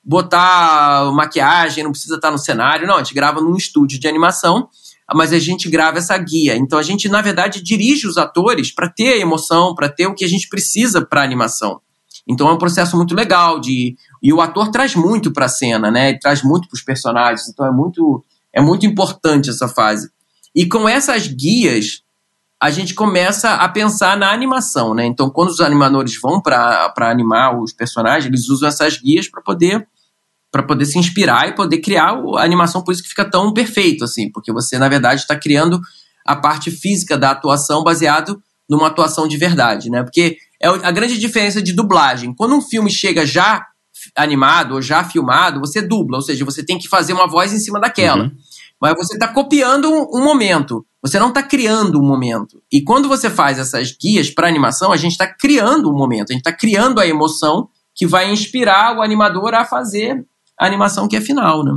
botar 0.01 1.11
maquiagem, 1.11 1.83
não 1.83 1.91
precisa 1.91 2.15
estar 2.15 2.31
no 2.31 2.37
cenário, 2.37 2.87
não. 2.87 2.95
A 2.95 2.99
gente 2.99 3.13
grava 3.13 3.41
num 3.41 3.57
estúdio 3.57 3.99
de 3.99 4.07
animação. 4.07 4.69
mas 5.13 5.33
a 5.33 5.39
gente 5.39 5.69
grava 5.69 5.97
essa 5.97 6.17
guia. 6.17 6.55
Então 6.55 6.79
a 6.79 6.83
gente, 6.83 7.09
na 7.09 7.21
verdade, 7.21 7.61
dirige 7.61 8.07
os 8.07 8.17
atores 8.17 8.73
para 8.73 8.87
ter 8.87 9.15
a 9.15 9.17
emoção, 9.17 9.75
para 9.75 9.89
ter 9.89 10.07
o 10.07 10.15
que 10.15 10.23
a 10.23 10.29
gente 10.29 10.47
precisa 10.47 11.05
para 11.05 11.21
animação. 11.21 11.81
Então 12.25 12.47
é 12.47 12.53
um 12.53 12.57
processo 12.57 12.95
muito 12.95 13.13
legal 13.13 13.59
de 13.59 13.97
e 14.23 14.31
o 14.31 14.39
ator 14.39 14.71
traz 14.71 14.95
muito 14.95 15.33
para 15.33 15.47
a 15.47 15.49
cena, 15.49 15.91
né? 15.91 16.11
Ele 16.11 16.19
traz 16.19 16.41
muito 16.43 16.69
para 16.69 16.77
os 16.77 16.81
personagens. 16.81 17.49
Então 17.49 17.65
é 17.65 17.71
muito 17.71 18.23
é 18.53 18.61
muito 18.61 18.85
importante 18.85 19.49
essa 19.49 19.67
fase. 19.67 20.09
E 20.55 20.65
com 20.67 20.87
essas 20.87 21.27
guias 21.27 22.01
a 22.61 22.69
gente 22.69 22.93
começa 22.93 23.55
a 23.55 23.67
pensar 23.67 24.15
na 24.15 24.31
animação, 24.31 24.93
né? 24.93 25.05
Então 25.05 25.29
quando 25.29 25.49
os 25.49 25.59
animadores 25.59 26.19
vão 26.21 26.39
para 26.39 26.93
animar 26.99 27.59
os 27.59 27.73
personagens, 27.73 28.25
eles 28.25 28.49
usam 28.49 28.67
essas 28.67 28.97
guias 28.97 29.27
para 29.27 29.41
poder 29.41 29.87
para 30.51 30.63
poder 30.63 30.85
se 30.85 30.99
inspirar 30.99 31.47
e 31.47 31.55
poder 31.55 31.77
criar 31.77 32.09
a 32.11 32.43
animação, 32.43 32.83
por 32.83 32.91
isso 32.91 33.01
que 33.01 33.07
fica 33.07 33.23
tão 33.23 33.53
perfeito 33.53 34.03
assim, 34.03 34.29
porque 34.29 34.51
você 34.51 34.77
na 34.77 34.89
verdade 34.89 35.21
está 35.21 35.35
criando 35.35 35.79
a 36.25 36.35
parte 36.35 36.69
física 36.69 37.17
da 37.17 37.31
atuação 37.31 37.83
baseado 37.83 38.41
numa 38.69 38.87
atuação 38.87 39.27
de 39.27 39.37
verdade, 39.37 39.89
né? 39.89 40.03
Porque 40.03 40.37
é 40.61 40.67
a 40.67 40.91
grande 40.91 41.17
diferença 41.17 41.61
de 41.61 41.73
dublagem. 41.73 42.33
Quando 42.33 42.55
um 42.55 42.61
filme 42.61 42.89
chega 42.89 43.25
já 43.25 43.65
animado 44.15 44.75
ou 44.75 44.81
já 44.81 45.03
filmado, 45.03 45.59
você 45.59 45.81
dubla, 45.81 46.17
ou 46.17 46.21
seja, 46.21 46.45
você 46.45 46.63
tem 46.63 46.77
que 46.77 46.87
fazer 46.87 47.13
uma 47.13 47.27
voz 47.27 47.51
em 47.53 47.59
cima 47.59 47.79
daquela. 47.79 48.23
Uhum. 48.23 48.31
Mas 48.81 48.95
você 48.95 49.13
está 49.13 49.27
copiando 49.27 49.87
um, 49.89 50.23
momento, 50.23 50.83
você 51.01 51.19
não 51.19 51.29
está 51.29 51.43
criando 51.43 51.99
um 51.99 52.05
momento. 52.05 52.61
E 52.71 52.81
quando 52.81 53.07
você 53.07 53.29
faz 53.29 53.59
essas 53.59 53.95
guias 53.95 54.31
para 54.31 54.47
animação, 54.47 54.91
a 54.91 54.97
gente 54.97 55.11
está 55.11 55.27
criando 55.27 55.89
um 55.89 55.95
momento, 55.95 56.31
a 56.31 56.33
gente 56.33 56.41
está 56.41 56.51
criando 56.51 56.99
a 56.99 57.05
emoção 57.05 57.69
que 57.93 58.07
vai 58.07 58.31
inspirar 58.31 58.97
o 58.97 59.01
animador 59.01 59.53
a 59.53 59.63
fazer 59.63 60.25
a 60.59 60.65
animação 60.65 61.07
que 61.07 61.15
é 61.15 61.21
final, 61.21 61.63
né? 61.63 61.73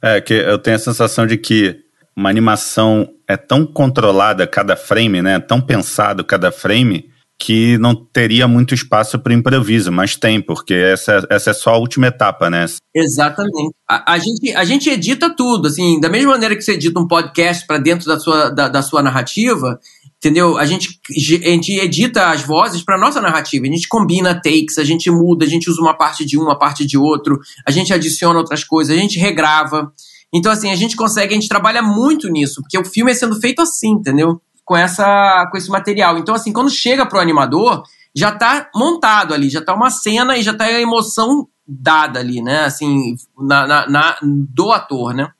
É, 0.00 0.20
que 0.20 0.34
eu 0.34 0.58
tenho 0.58 0.76
a 0.76 0.80
sensação 0.80 1.26
de 1.26 1.36
que 1.36 1.76
uma 2.16 2.30
animação 2.30 3.08
é 3.26 3.36
tão 3.36 3.66
controlada 3.66 4.46
cada 4.46 4.76
frame, 4.76 5.20
né? 5.20 5.40
Tão 5.40 5.60
pensado 5.60 6.24
cada 6.24 6.52
frame, 6.52 7.10
que 7.38 7.76
não 7.78 7.94
teria 7.94 8.46
muito 8.46 8.74
espaço 8.74 9.18
para 9.18 9.34
improviso, 9.34 9.90
mas 9.90 10.16
tem, 10.16 10.40
porque 10.40 10.74
essa, 10.74 11.26
essa 11.28 11.50
é 11.50 11.54
só 11.54 11.74
a 11.74 11.78
última 11.78 12.06
etapa, 12.06 12.48
né? 12.48 12.64
Exatamente. 12.94 13.74
A, 13.88 14.14
a, 14.14 14.18
gente, 14.18 14.54
a 14.54 14.64
gente 14.64 14.88
edita 14.88 15.34
tudo, 15.34 15.68
assim, 15.68 16.00
da 16.00 16.08
mesma 16.08 16.32
maneira 16.32 16.54
que 16.54 16.62
você 16.62 16.72
edita 16.72 17.00
um 17.00 17.08
podcast 17.08 17.66
para 17.66 17.78
dentro 17.78 18.06
da 18.06 18.18
sua, 18.18 18.50
da, 18.50 18.68
da, 18.68 18.82
sua 18.82 19.02
narrativa, 19.02 19.78
entendeu? 20.16 20.56
A 20.56 20.64
gente, 20.64 21.00
a 21.10 21.50
gente 21.50 21.72
edita 21.72 22.30
as 22.30 22.42
vozes 22.42 22.82
para 22.82 22.98
nossa 22.98 23.20
narrativa, 23.20 23.66
a 23.66 23.70
gente 23.70 23.88
combina 23.88 24.34
takes, 24.34 24.78
a 24.78 24.84
gente 24.84 25.10
muda, 25.10 25.44
a 25.44 25.48
gente 25.48 25.68
usa 25.68 25.80
uma 25.80 25.96
parte 25.96 26.24
de 26.24 26.38
um, 26.38 26.42
uma 26.42 26.58
parte 26.58 26.86
de 26.86 26.96
outro, 26.96 27.38
a 27.66 27.70
gente 27.70 27.92
adiciona 27.92 28.38
outras 28.38 28.62
coisas, 28.62 28.96
a 28.96 29.00
gente 29.00 29.18
regrava. 29.18 29.92
Então, 30.32 30.50
assim, 30.50 30.70
a 30.70 30.76
gente 30.76 30.96
consegue, 30.96 31.34
a 31.34 31.36
gente 31.36 31.48
trabalha 31.48 31.82
muito 31.82 32.28
nisso, 32.28 32.62
porque 32.62 32.78
o 32.78 32.84
filme 32.84 33.10
é 33.10 33.14
sendo 33.14 33.38
feito 33.40 33.60
assim, 33.60 33.90
entendeu? 33.90 34.40
Com, 34.64 34.76
essa, 34.76 35.46
com 35.50 35.56
esse 35.56 35.70
material. 35.70 36.18
Então, 36.18 36.34
assim, 36.34 36.52
quando 36.52 36.70
chega 36.70 37.06
pro 37.06 37.20
animador, 37.20 37.82
já 38.14 38.32
tá 38.32 38.70
montado 38.74 39.34
ali, 39.34 39.50
já 39.50 39.60
tá 39.60 39.74
uma 39.74 39.90
cena 39.90 40.36
e 40.38 40.42
já 40.42 40.54
tá 40.54 40.64
a 40.64 40.80
emoção 40.80 41.48
dada 41.66 42.20
ali, 42.20 42.42
né? 42.42 42.64
Assim, 42.64 43.16
na, 43.38 43.66
na, 43.66 43.88
na 43.88 44.16
do 44.22 44.70
ator, 44.72 45.14
né? 45.14 45.30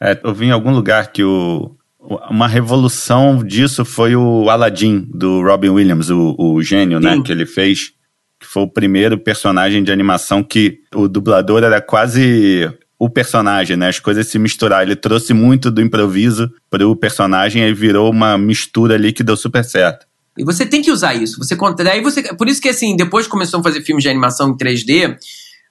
É, 0.00 0.18
eu 0.22 0.34
vi 0.34 0.46
em 0.46 0.50
algum 0.50 0.72
lugar 0.72 1.12
que 1.12 1.22
o, 1.22 1.76
uma 2.30 2.48
revolução 2.48 3.42
disso 3.44 3.84
foi 3.84 4.16
o 4.16 4.50
Aladdin, 4.50 5.06
do 5.12 5.42
Robin 5.42 5.70
Williams, 5.70 6.10
o, 6.10 6.34
o 6.38 6.62
gênio, 6.62 7.00
né, 7.00 7.12
Sim. 7.12 7.18
né? 7.18 7.24
Que 7.24 7.32
ele 7.32 7.46
fez. 7.46 7.92
Que 8.38 8.46
foi 8.46 8.64
o 8.64 8.68
primeiro 8.68 9.16
personagem 9.16 9.84
de 9.84 9.92
animação 9.92 10.42
que 10.42 10.80
o 10.92 11.06
dublador 11.06 11.62
era 11.62 11.80
quase 11.80 12.68
o 13.02 13.10
personagem, 13.10 13.76
né? 13.76 13.88
As 13.88 13.98
coisas 13.98 14.28
se 14.28 14.38
misturaram. 14.38 14.84
Ele 14.84 14.94
trouxe 14.94 15.34
muito 15.34 15.72
do 15.72 15.82
improviso 15.82 16.48
para 16.70 16.86
o 16.86 16.94
personagem 16.94 17.60
e 17.64 17.74
virou 17.74 18.08
uma 18.08 18.38
mistura 18.38 18.94
ali 18.94 19.12
que 19.12 19.24
deu 19.24 19.36
super 19.36 19.64
certo. 19.64 20.06
E 20.38 20.44
você 20.44 20.64
tem 20.64 20.80
que 20.80 20.92
usar 20.92 21.12
isso. 21.12 21.36
Você 21.38 21.56
daí 21.78 22.00
você, 22.00 22.22
por 22.36 22.48
isso 22.48 22.62
que 22.62 22.68
assim, 22.68 22.94
depois 22.94 23.26
que 23.26 23.32
começou 23.32 23.58
a 23.58 23.62
fazer 23.64 23.82
filmes 23.82 24.04
de 24.04 24.08
animação 24.08 24.50
em 24.50 24.56
3D, 24.56 25.16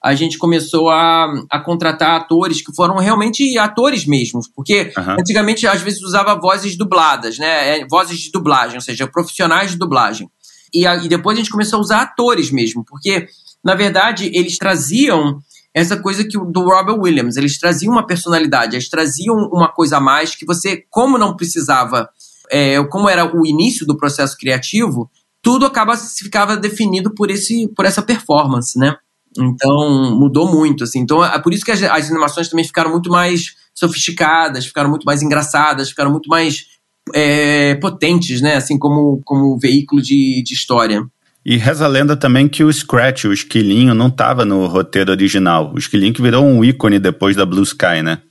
a 0.04 0.14
gente 0.14 0.38
começou 0.38 0.90
a, 0.90 1.32
a 1.50 1.58
contratar 1.62 2.20
atores 2.20 2.62
que 2.62 2.76
foram 2.76 2.98
realmente 2.98 3.58
atores 3.58 4.06
mesmos, 4.06 4.50
porque 4.54 4.92
uhum. 4.98 5.16
antigamente 5.18 5.66
às 5.66 5.82
vezes 5.82 6.02
usava 6.02 6.38
vozes 6.38 6.76
dubladas, 6.76 7.40
né? 7.40 7.80
É, 7.80 7.88
vozes 7.90 8.20
de 8.20 8.30
dublagem, 8.30 8.76
ou 8.76 8.82
seja, 8.82 9.08
profissionais 9.08 9.72
de 9.72 9.78
dublagem. 9.78 10.30
E, 10.74 10.86
a, 10.86 10.98
e 10.98 11.08
depois 11.08 11.38
a 11.38 11.40
gente 11.40 11.50
começou 11.50 11.80
a 11.80 11.82
usar 11.82 12.02
atores 12.02 12.52
mesmo, 12.52 12.84
porque 12.84 13.26
na 13.64 13.74
verdade 13.74 14.30
eles 14.34 14.58
traziam 14.58 15.40
essa 15.74 15.98
coisa 15.98 16.24
que 16.24 16.38
do 16.38 16.62
Robert 16.64 17.00
Williams, 17.00 17.38
eles 17.38 17.58
traziam 17.58 17.94
uma 17.94 18.06
personalidade, 18.06 18.76
eles 18.76 18.90
traziam 18.90 19.36
uma 19.52 19.72
coisa 19.72 19.98
a 19.98 20.02
mais 20.02 20.36
que 20.36 20.46
você, 20.46 20.84
como 20.90 21.18
não 21.18 21.36
precisava, 21.36 22.10
é, 22.50 22.82
como 22.86 23.08
era 23.08 23.26
o 23.26 23.46
início 23.46 23.86
do 23.86 23.96
processo 23.96 24.38
criativo, 24.38 25.10
tudo 25.42 25.66
acaba 25.66 25.96
ficava 25.96 26.58
definido 26.58 27.14
por 27.16 27.32
esse 27.32 27.68
por 27.76 27.86
essa 27.86 28.02
performance, 28.02 28.78
né? 28.78 28.96
Então 29.38 30.14
mudou 30.14 30.52
muito, 30.52 30.84
assim. 30.84 31.00
Então 31.00 31.24
é 31.24 31.40
por 31.40 31.54
isso 31.54 31.64
que 31.64 31.72
as, 31.72 31.82
as 31.82 32.10
animações 32.10 32.50
também 32.50 32.66
ficaram 32.66 32.92
muito 32.92 33.10
mais 33.10 33.56
sofisticadas, 33.74 34.66
ficaram 34.66 34.90
muito 34.90 35.06
mais 35.06 35.22
engraçadas, 35.22 35.90
ficaram 35.90 36.12
muito 36.12 36.28
mais 36.28 36.66
é, 37.16 37.76
potentes, 37.76 38.42
né? 38.42 38.56
Assim 38.56 38.78
como 38.78 39.22
como 39.24 39.58
veículo 39.58 40.02
de, 40.02 40.44
de 40.46 40.54
história. 40.54 41.02
E 41.44 41.58
reza 41.58 41.86
a 41.86 41.88
lenda 41.88 42.16
também 42.16 42.48
que 42.48 42.64
o 42.64 42.72
Scratch, 42.72 43.26
o 43.26 43.34
esquilinho, 43.34 43.96
não 43.96 44.08
estava 44.08 44.46
no 44.46 44.68
roteiro 44.68 45.12
original. 45.12 45.72
O 45.74 45.78
esquilinho 45.78 46.14
que 46.14 46.22
virou 46.22 46.46
um 46.46 46.64
ícone 46.64 47.00
depois 47.00 47.36
da 47.36 47.46
Blue 47.46 47.64
Sky, 47.64 48.04
né? 48.04 48.22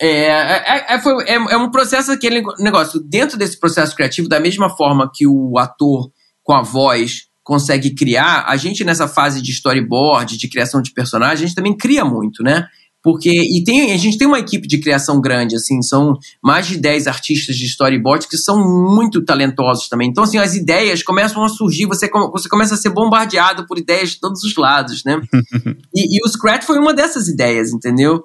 É, 0.00 0.26
é, 0.26 0.94
é, 0.94 0.98
foi, 1.00 1.24
é, 1.24 1.34
é 1.34 1.56
um 1.56 1.70
processo, 1.70 2.10
aquele 2.12 2.42
negócio, 2.58 3.00
dentro 3.00 3.38
desse 3.38 3.58
processo 3.58 3.94
criativo, 3.94 4.28
da 4.28 4.40
mesma 4.40 4.68
forma 4.68 5.10
que 5.12 5.26
o 5.26 5.58
ator 5.58 6.10
com 6.42 6.52
a 6.52 6.62
voz 6.62 7.26
consegue 7.42 7.94
criar, 7.94 8.44
a 8.48 8.56
gente 8.56 8.84
nessa 8.84 9.06
fase 9.06 9.42
de 9.42 9.50
storyboard, 9.50 10.36
de 10.36 10.48
criação 10.48 10.80
de 10.80 10.92
personagem, 10.92 11.44
a 11.44 11.46
gente 11.46 11.54
também 11.54 11.76
cria 11.76 12.04
muito, 12.04 12.42
né? 12.42 12.66
Porque, 13.04 13.30
e 13.30 13.62
tem, 13.62 13.92
a 13.92 13.98
gente 13.98 14.16
tem 14.16 14.26
uma 14.26 14.38
equipe 14.38 14.66
de 14.66 14.78
criação 14.78 15.20
grande, 15.20 15.56
assim, 15.56 15.82
são 15.82 16.18
mais 16.42 16.66
de 16.66 16.78
10 16.78 17.06
artistas 17.06 17.54
de 17.54 17.66
storyboard 17.66 18.26
que 18.26 18.38
são 18.38 18.58
muito 18.58 19.22
talentosos 19.22 19.90
também. 19.90 20.08
Então, 20.08 20.24
assim, 20.24 20.38
as 20.38 20.54
ideias 20.54 21.02
começam 21.02 21.44
a 21.44 21.48
surgir, 21.50 21.84
você, 21.84 22.08
você 22.32 22.48
começa 22.48 22.72
a 22.72 22.78
ser 22.78 22.88
bombardeado 22.88 23.66
por 23.66 23.78
ideias 23.78 24.12
de 24.12 24.20
todos 24.20 24.42
os 24.42 24.56
lados, 24.56 25.04
né? 25.04 25.20
e, 25.94 26.16
e 26.16 26.24
o 26.24 26.28
Scratch 26.30 26.64
foi 26.64 26.78
uma 26.78 26.94
dessas 26.94 27.28
ideias, 27.28 27.74
entendeu? 27.74 28.22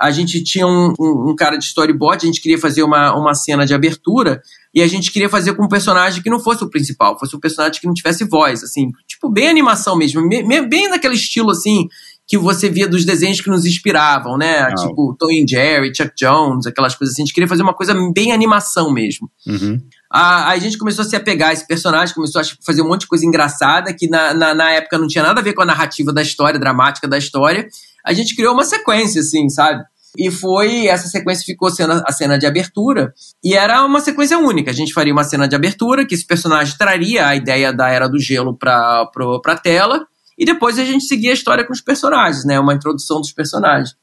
A 0.00 0.10
gente 0.10 0.42
tinha 0.42 0.66
um, 0.66 0.94
um, 0.98 1.30
um, 1.30 1.36
cara 1.36 1.58
de 1.58 1.64
storyboard, 1.66 2.24
a 2.24 2.26
gente 2.26 2.40
queria 2.40 2.58
fazer 2.58 2.82
uma, 2.82 3.14
uma 3.14 3.34
cena 3.34 3.66
de 3.66 3.74
abertura, 3.74 4.40
e 4.74 4.80
a 4.80 4.86
gente 4.86 5.12
queria 5.12 5.28
fazer 5.28 5.52
com 5.54 5.66
um 5.66 5.68
personagem 5.68 6.22
que 6.22 6.30
não 6.30 6.40
fosse 6.40 6.64
o 6.64 6.70
principal, 6.70 7.18
fosse 7.18 7.36
um 7.36 7.38
personagem 7.38 7.78
que 7.78 7.86
não 7.86 7.92
tivesse 7.92 8.24
voz, 8.24 8.64
assim, 8.64 8.90
tipo, 9.06 9.28
bem 9.28 9.48
animação 9.48 9.94
mesmo, 9.94 10.26
bem 10.26 10.88
naquele 10.88 11.14
estilo, 11.14 11.50
assim, 11.50 11.86
que 12.32 12.38
você 12.38 12.70
via 12.70 12.88
dos 12.88 13.04
desenhos 13.04 13.42
que 13.42 13.50
nos 13.50 13.66
inspiravam, 13.66 14.38
né? 14.38 14.74
Tipo 14.74 15.14
Tom 15.18 15.30
e 15.30 15.44
Jerry, 15.46 15.94
Chuck 15.94 16.12
Jones, 16.16 16.66
aquelas 16.66 16.94
coisas 16.94 17.12
assim. 17.12 17.24
A 17.24 17.26
gente 17.26 17.34
queria 17.34 17.46
fazer 17.46 17.62
uma 17.62 17.74
coisa 17.74 17.94
bem 18.14 18.32
animação 18.32 18.90
mesmo. 18.90 19.30
Uhum. 19.46 19.78
A, 20.10 20.48
a 20.48 20.58
gente 20.58 20.78
começou 20.78 21.04
a 21.04 21.06
se 21.06 21.14
apegar 21.14 21.50
a 21.50 21.52
esse 21.52 21.66
personagem, 21.66 22.14
começou 22.14 22.40
a 22.40 22.44
fazer 22.64 22.80
um 22.80 22.88
monte 22.88 23.02
de 23.02 23.08
coisa 23.08 23.26
engraçada 23.26 23.92
que 23.92 24.08
na, 24.08 24.32
na, 24.32 24.54
na 24.54 24.70
época 24.70 24.96
não 24.96 25.06
tinha 25.06 25.22
nada 25.22 25.40
a 25.40 25.44
ver 25.44 25.52
com 25.52 25.60
a 25.60 25.66
narrativa 25.66 26.10
da 26.10 26.22
história, 26.22 26.58
dramática 26.58 27.06
da 27.06 27.18
história. 27.18 27.68
A 28.02 28.14
gente 28.14 28.34
criou 28.34 28.54
uma 28.54 28.64
sequência, 28.64 29.20
assim, 29.20 29.50
sabe? 29.50 29.84
E 30.16 30.30
foi, 30.30 30.86
essa 30.86 31.08
sequência 31.08 31.44
ficou 31.44 31.68
sendo 31.68 32.02
a 32.06 32.12
cena 32.12 32.38
de 32.38 32.46
abertura, 32.46 33.12
e 33.44 33.52
era 33.52 33.84
uma 33.84 34.00
sequência 34.00 34.38
única. 34.38 34.70
A 34.70 34.74
gente 34.74 34.94
faria 34.94 35.12
uma 35.12 35.24
cena 35.24 35.46
de 35.46 35.54
abertura, 35.54 36.06
que 36.06 36.14
esse 36.14 36.26
personagem 36.26 36.78
traria 36.78 37.26
a 37.26 37.36
ideia 37.36 37.74
da 37.74 37.90
Era 37.90 38.08
do 38.08 38.18
Gelo 38.18 38.56
pra, 38.56 39.04
pra, 39.12 39.38
pra 39.42 39.56
tela, 39.56 40.06
e 40.42 40.44
depois 40.44 40.76
a 40.76 40.84
gente 40.84 41.04
seguia 41.04 41.30
a 41.30 41.34
história 41.34 41.64
com 41.64 41.72
os 41.72 41.80
personagens, 41.80 42.44
né? 42.44 42.58
Uma 42.58 42.74
introdução 42.74 43.20
dos 43.20 43.30
personagens. 43.30 43.94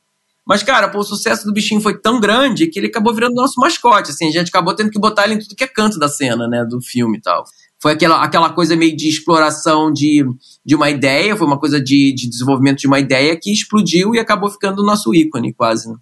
Mas, 0.48 0.64
cara, 0.64 0.88
pô, 0.88 1.00
o 1.00 1.04
sucesso 1.04 1.46
do 1.46 1.52
bichinho 1.52 1.82
foi 1.82 2.00
tão 2.00 2.18
grande 2.18 2.68
que 2.68 2.80
ele 2.80 2.88
acabou 2.88 3.14
virando 3.14 3.36
nosso 3.36 3.60
mascote, 3.60 4.12
assim. 4.12 4.30
A 4.30 4.32
gente 4.32 4.48
acabou 4.48 4.74
tendo 4.74 4.90
que 4.90 4.98
botar 4.98 5.26
ele 5.26 5.34
em 5.34 5.40
tudo 5.40 5.54
que 5.54 5.66
é 5.66 5.68
canto 5.68 6.00
da 6.00 6.08
cena, 6.08 6.48
né? 6.48 6.64
Do 6.64 6.82
filme 6.82 7.18
e 7.18 7.22
tal. 7.22 7.44
Foi 7.78 7.92
aquela, 7.92 8.24
aquela 8.24 8.50
coisa 8.52 8.74
meio 8.74 8.96
de 8.96 9.10
exploração 9.10 9.92
de, 9.92 10.26
de 10.66 10.76
uma 10.76 10.90
ideia, 10.90 11.36
foi 11.36 11.46
uma 11.46 11.60
coisa 11.60 11.78
de, 11.78 12.14
de 12.14 12.30
desenvolvimento 12.30 12.80
de 12.80 12.88
uma 12.88 13.02
ideia 13.02 13.38
que 13.38 13.52
explodiu 13.52 14.16
e 14.16 14.20
acabou 14.20 14.50
ficando 14.50 14.82
o 14.82 14.86
nosso 14.86 15.14
ícone, 15.14 15.54
quase, 15.54 15.90
né? 15.90 15.96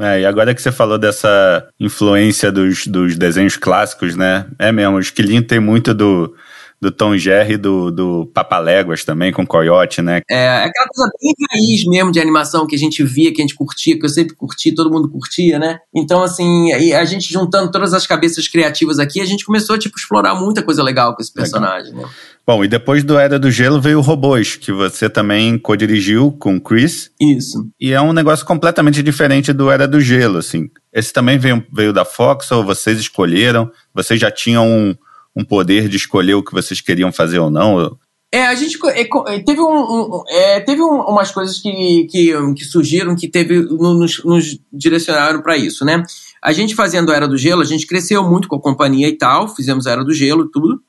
É, 0.00 0.20
e 0.20 0.26
agora 0.26 0.54
que 0.54 0.60
você 0.60 0.70
falou 0.70 0.98
dessa 0.98 1.66
influência 1.80 2.52
dos, 2.52 2.86
dos 2.86 3.16
desenhos 3.16 3.56
clássicos, 3.56 4.14
né? 4.14 4.46
É 4.58 4.70
mesmo, 4.70 4.96
o 4.96 5.00
Esquilinho 5.00 5.42
tem 5.42 5.58
muito 5.58 5.94
do, 5.94 6.34
do 6.80 6.90
Tom 6.90 7.16
Jerry 7.16 7.56
do, 7.56 7.90
do 7.90 8.26
Papaléguas 8.32 9.04
também, 9.04 9.32
com 9.32 9.46
Coyote, 9.46 10.00
né? 10.00 10.22
É, 10.30 10.36
é, 10.36 10.64
aquela 10.64 10.88
coisa 10.88 11.10
bem 11.20 11.34
raiz 11.50 11.84
mesmo 11.86 12.12
de 12.12 12.20
animação 12.20 12.66
que 12.66 12.76
a 12.76 12.78
gente 12.78 13.02
via, 13.02 13.32
que 13.32 13.40
a 13.40 13.44
gente 13.44 13.54
curtia, 13.54 13.98
que 13.98 14.04
eu 14.04 14.08
sempre 14.08 14.34
curti, 14.34 14.74
todo 14.74 14.90
mundo 14.90 15.08
curtia, 15.08 15.58
né? 15.58 15.78
Então, 15.94 16.22
assim, 16.22 16.72
a 16.72 17.04
gente 17.04 17.32
juntando 17.32 17.70
todas 17.70 17.92
as 17.92 18.06
cabeças 18.06 18.46
criativas 18.46 18.98
aqui, 18.98 19.20
a 19.20 19.26
gente 19.26 19.44
começou 19.44 19.76
a, 19.76 19.78
tipo, 19.78 19.98
explorar 19.98 20.34
muita 20.34 20.62
coisa 20.62 20.82
legal 20.82 21.14
com 21.14 21.22
esse 21.22 21.32
personagem, 21.32 21.92
legal. 21.92 22.06
né? 22.06 22.14
Bom, 22.48 22.64
e 22.64 22.68
depois 22.68 23.04
do 23.04 23.18
Era 23.18 23.38
do 23.38 23.50
Gelo 23.50 23.78
veio 23.78 23.98
o 23.98 24.00
Robôs, 24.00 24.56
que 24.56 24.72
você 24.72 25.10
também 25.10 25.58
co-dirigiu 25.58 26.32
com 26.32 26.56
o 26.56 26.60
Chris. 26.60 27.10
Isso. 27.20 27.68
E 27.78 27.92
é 27.92 28.00
um 28.00 28.14
negócio 28.14 28.46
completamente 28.46 29.02
diferente 29.02 29.52
do 29.52 29.70
Era 29.70 29.86
do 29.86 30.00
Gelo, 30.00 30.38
assim. 30.38 30.70
Esse 30.90 31.12
também 31.12 31.36
veio, 31.36 31.62
veio 31.70 31.92
da 31.92 32.06
Fox 32.06 32.50
ou 32.50 32.64
vocês 32.64 32.98
escolheram? 32.98 33.70
Vocês 33.92 34.18
já 34.18 34.30
tinham 34.30 34.66
um, 34.66 34.96
um 35.38 35.44
poder 35.44 35.88
de 35.88 35.96
escolher 35.96 36.34
o 36.34 36.42
que 36.42 36.52
vocês 36.52 36.80
queriam 36.80 37.12
fazer 37.12 37.38
ou 37.38 37.48
não? 37.48 37.96
É, 38.30 38.44
a 38.46 38.54
gente 38.56 38.76
é, 38.88 39.02
é, 39.02 39.38
teve, 39.38 39.60
um, 39.60 39.64
um 39.70 40.24
é, 40.28 40.60
teve 40.60 40.82
um, 40.82 41.00
umas 41.02 41.30
coisas 41.30 41.60
que, 41.60 42.06
que, 42.10 42.32
que, 42.54 42.64
surgiram 42.64 43.14
que 43.14 43.28
teve, 43.28 43.60
nos, 43.60 44.22
nos 44.24 44.58
direcionaram 44.70 45.40
para 45.40 45.56
isso, 45.56 45.84
né? 45.84 46.02
A 46.42 46.52
gente 46.52 46.74
fazendo 46.74 47.10
a 47.10 47.16
Era 47.16 47.28
do 47.28 47.38
Gelo, 47.38 47.62
a 47.62 47.64
gente 47.64 47.86
cresceu 47.86 48.28
muito 48.28 48.48
com 48.48 48.56
a 48.56 48.60
companhia 48.60 49.08
e 49.08 49.16
tal, 49.16 49.48
fizemos 49.54 49.86
a 49.86 49.92
Era 49.92 50.04
do 50.04 50.12
Gelo 50.12 50.44
e 50.44 50.50
tudo, 50.50 50.82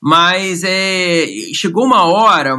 mas 0.00 0.64
é, 0.64 1.26
chegou 1.54 1.84
uma 1.84 2.04
hora 2.06 2.56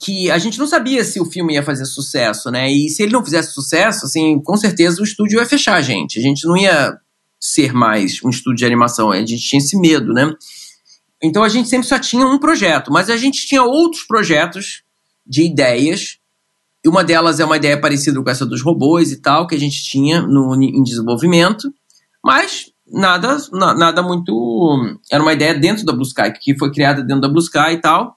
que 0.00 0.30
a 0.30 0.38
gente 0.38 0.58
não 0.58 0.66
sabia 0.66 1.04
se 1.04 1.20
o 1.20 1.24
filme 1.24 1.54
ia 1.54 1.62
fazer 1.62 1.84
sucesso, 1.84 2.50
né? 2.50 2.70
E 2.70 2.88
se 2.88 3.02
ele 3.02 3.12
não 3.12 3.24
fizesse 3.24 3.52
sucesso, 3.52 4.06
assim, 4.06 4.40
com 4.40 4.56
certeza 4.56 5.00
o 5.00 5.04
estúdio 5.04 5.38
ia 5.38 5.46
fechar 5.46 5.74
a 5.74 5.82
gente. 5.82 6.18
A 6.18 6.22
gente 6.22 6.46
não 6.46 6.56
ia 6.56 6.96
ser 7.38 7.72
mais 7.72 8.20
um 8.24 8.30
estúdio 8.30 8.58
de 8.58 8.66
animação, 8.66 9.10
a 9.10 9.18
gente 9.18 9.38
tinha 9.38 9.58
esse 9.58 9.78
medo, 9.78 10.12
né? 10.12 10.32
Então 11.22 11.42
a 11.42 11.48
gente 11.48 11.68
sempre 11.68 11.86
só 11.86 11.98
tinha 11.98 12.26
um 12.26 12.38
projeto, 12.38 12.92
mas 12.92 13.08
a 13.08 13.16
gente 13.16 13.46
tinha 13.46 13.62
outros 13.62 14.04
projetos 14.04 14.82
de 15.26 15.42
ideias. 15.42 16.18
Uma 16.86 17.02
delas 17.02 17.40
é 17.40 17.44
uma 17.44 17.56
ideia 17.56 17.80
parecida 17.80 18.22
com 18.22 18.30
essa 18.30 18.46
dos 18.46 18.62
robôs 18.62 19.10
e 19.10 19.20
tal, 19.20 19.46
que 19.46 19.54
a 19.54 19.58
gente 19.58 19.82
tinha 19.82 20.22
no, 20.22 20.54
em 20.54 20.82
desenvolvimento, 20.82 21.72
mas 22.24 22.66
nada, 22.86 23.38
na, 23.52 23.74
nada 23.74 24.02
muito. 24.02 24.98
Era 25.10 25.22
uma 25.22 25.32
ideia 25.32 25.54
dentro 25.54 25.84
da 25.84 25.92
Blue 25.92 26.06
Sky, 26.06 26.32
que 26.40 26.56
foi 26.56 26.70
criada 26.70 27.02
dentro 27.02 27.22
da 27.22 27.28
Blue 27.28 27.42
Sky 27.42 27.72
e 27.72 27.80
tal, 27.80 28.16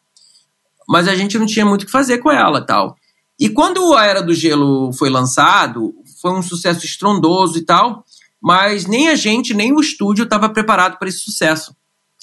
mas 0.87 1.07
a 1.07 1.15
gente 1.15 1.37
não 1.37 1.45
tinha 1.45 1.65
muito 1.65 1.83
o 1.83 1.85
que 1.85 1.91
fazer 1.91 2.19
com 2.19 2.31
ela 2.31 2.61
tal. 2.61 2.95
E 3.39 3.49
quando 3.49 3.93
a 3.93 4.05
Era 4.05 4.21
do 4.21 4.33
Gelo 4.33 4.91
foi 4.93 5.09
lançado, 5.09 5.93
foi 6.21 6.31
um 6.31 6.41
sucesso 6.41 6.85
estrondoso 6.85 7.57
e 7.57 7.65
tal, 7.65 8.03
mas 8.41 8.85
nem 8.85 9.09
a 9.09 9.15
gente, 9.15 9.53
nem 9.53 9.73
o 9.73 9.79
estúdio 9.79 10.23
estava 10.23 10.49
preparado 10.49 10.97
para 10.99 11.07
esse 11.07 11.19
sucesso. 11.19 11.73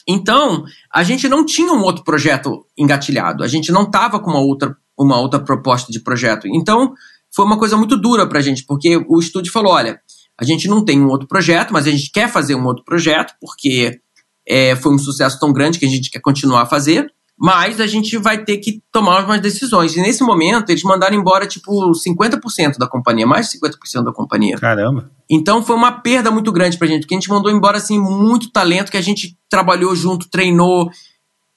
Então, 0.09 0.64
a 0.92 1.02
gente 1.02 1.28
não 1.28 1.44
tinha 1.44 1.72
um 1.72 1.82
outro 1.82 2.04
projeto 2.04 2.64
engatilhado, 2.78 3.42
a 3.42 3.48
gente 3.48 3.72
não 3.72 3.82
estava 3.82 4.20
com 4.20 4.30
uma 4.30 4.40
outra, 4.40 4.76
uma 4.98 5.18
outra 5.18 5.40
proposta 5.40 5.90
de 5.90 6.00
projeto. 6.00 6.46
Então, 6.46 6.94
foi 7.34 7.44
uma 7.44 7.59
coisa 7.59 7.76
muito 7.76 7.96
dura 7.96 8.26
para 8.26 8.38
a 8.38 8.42
gente, 8.42 8.64
porque 8.64 8.96
o 9.09 9.18
estúdio 9.18 9.52
falou: 9.52 9.72
olha, 9.72 10.00
a 10.38 10.44
gente 10.44 10.68
não 10.68 10.84
tem 10.84 11.00
um 11.00 11.09
outro 11.09 11.26
projeto, 11.26 11.72
mas 11.72 11.86
a 11.86 11.90
gente 11.90 12.11
quer 12.12 12.30
fazer 12.30 12.54
um 12.54 12.64
outro 12.64 12.84
projeto, 12.84 13.34
porque 13.40 14.00
é, 14.46 14.76
foi 14.76 14.94
um 14.94 14.98
sucesso 14.98 15.38
tão 15.40 15.52
grande 15.52 15.78
que 15.78 15.86
a 15.86 15.88
gente 15.88 16.11
quer 16.11 16.20
continuar 16.20 16.62
a 16.62 16.66
fazer 16.66 17.12
mas 17.39 17.80
a 17.80 17.87
gente 17.87 18.16
vai 18.16 18.43
ter 18.45 18.57
que 18.59 18.82
tomar 18.91 19.24
umas 19.24 19.41
decisões. 19.41 19.95
E 19.95 20.01
nesse 20.01 20.22
momento, 20.22 20.70
eles 20.70 20.82
mandaram 20.82 21.14
embora, 21.14 21.47
tipo, 21.47 21.93
50% 21.93 22.78
da 22.78 22.89
companhia, 22.89 23.26
mais 23.26 23.49
de 23.49 23.59
50% 23.59 24.05
da 24.05 24.12
companhia. 24.12 24.57
Caramba. 24.57 25.11
Então 25.30 25.62
foi 25.62 25.76
uma 25.76 25.93
perda 25.93 26.30
muito 26.30 26.51
grande 26.51 26.78
pra 26.78 26.89
gente, 26.89 27.03
porque 27.03 27.14
a 27.14 27.18
gente 27.18 27.28
mandou 27.28 27.53
embora, 27.53 27.76
assim, 27.76 27.99
muito 27.99 28.51
talento 28.51 28.91
que 28.91 28.97
a 28.97 29.03
gente 29.03 29.37
trabalhou 29.51 29.95
junto, 29.95 30.30
treinou 30.30 30.91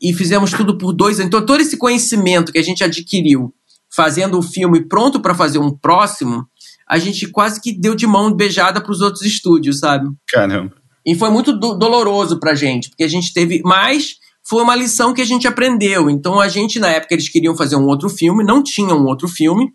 e 0.02 0.14
fizemos 0.14 0.52
tudo 0.52 0.78
por 0.78 0.92
dois 0.92 1.18
anos. 1.20 1.28
Então 1.28 1.46
todo 1.46 1.62
esse 1.62 1.78
conhecimento 1.78 2.52
que 2.52 2.60
a 2.60 2.64
gente 2.64 2.84
adquiriu 2.84 3.54
fazendo 3.92 4.38
o 4.38 4.44
filme 4.44 4.86
pronto 4.86 5.20
para 5.20 5.34
fazer 5.34 5.60
um 5.60 5.72
próximo, 5.76 6.46
a 6.88 6.98
gente 6.98 7.28
quase 7.28 7.62
que 7.62 7.72
deu 7.72 7.96
de 7.96 8.06
mão 8.06 8.34
beijada 8.34 8.82
para 8.82 8.92
os 8.92 9.02
outros 9.02 9.24
estúdios, 9.24 9.80
sabe? 9.80 10.10
Caramba. 10.28 10.74
E 11.06 11.16
foi 11.16 11.30
muito 11.30 11.58
do 11.58 11.74
doloroso 11.74 12.40
pra 12.40 12.54
gente, 12.54 12.90
porque 12.90 13.04
a 13.04 13.08
gente 13.08 13.34
teve 13.34 13.62
mais 13.64 14.16
foi 14.50 14.64
uma 14.64 14.76
lição 14.76 15.14
que 15.14 15.22
a 15.22 15.26
gente 15.26 15.48
aprendeu. 15.48 16.10
Então 16.10 16.40
a 16.40 16.48
gente, 16.48 16.80
na 16.80 16.88
época, 16.88 17.14
eles 17.14 17.30
queriam 17.30 17.56
fazer 17.56 17.76
um 17.76 17.86
outro 17.86 18.10
filme, 18.10 18.44
não 18.44 18.64
tinha 18.64 18.96
um 18.96 19.06
outro 19.06 19.28
filme, 19.28 19.72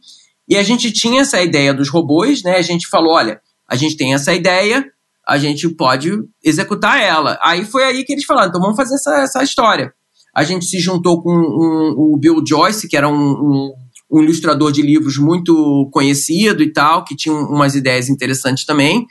e 0.49 0.57
a 0.57 0.65
gente 0.65 0.91
tinha 0.91 1.23
essa 1.23 1.41
ideia 1.41 1.73
dos 1.73 1.89
robôs, 1.89 2.43
né? 2.43 2.57
A 2.57 2.63
gente 2.63 2.89
falou: 2.89 3.13
olha, 3.13 3.41
a 3.69 3.77
gente 3.77 3.97
tem 3.97 4.13
essa 4.13 4.35
ideia, 4.35 4.85
a 5.27 5.39
gente 5.39 5.69
pode 5.69 6.11
executar 6.43 7.01
ela. 7.01 7.39
Aí 7.41 7.65
foi 7.65 7.85
aí 7.85 8.05
que 8.05 8.13
eles 8.13 8.25
falaram: 8.25 8.49
então 8.49 8.61
vamos 8.61 8.77
fazer 8.77 8.97
essa, 8.97 9.23
essa 9.23 9.45
história. 9.45 9.95
A 10.35 10.43
gente 10.43 10.65
se 10.65 10.81
juntou 10.81 11.23
com 11.23 11.31
um, 11.31 11.95
o 11.97 12.19
Bill 12.19 12.43
Joyce, 12.47 12.89
que 12.89 12.97
era 12.97 13.09
um, 13.09 13.15
um, 13.15 13.73
um 14.11 14.23
ilustrador 14.23 14.73
de 14.73 14.83
livros 14.83 15.17
muito 15.17 15.89
conhecido 15.93 16.65
e 16.65 16.73
tal, 16.73 17.05
que 17.05 17.15
tinha 17.15 17.33
umas 17.33 17.77
ideias 17.77 18.09
interessantes 18.09 18.65
também 18.65 19.07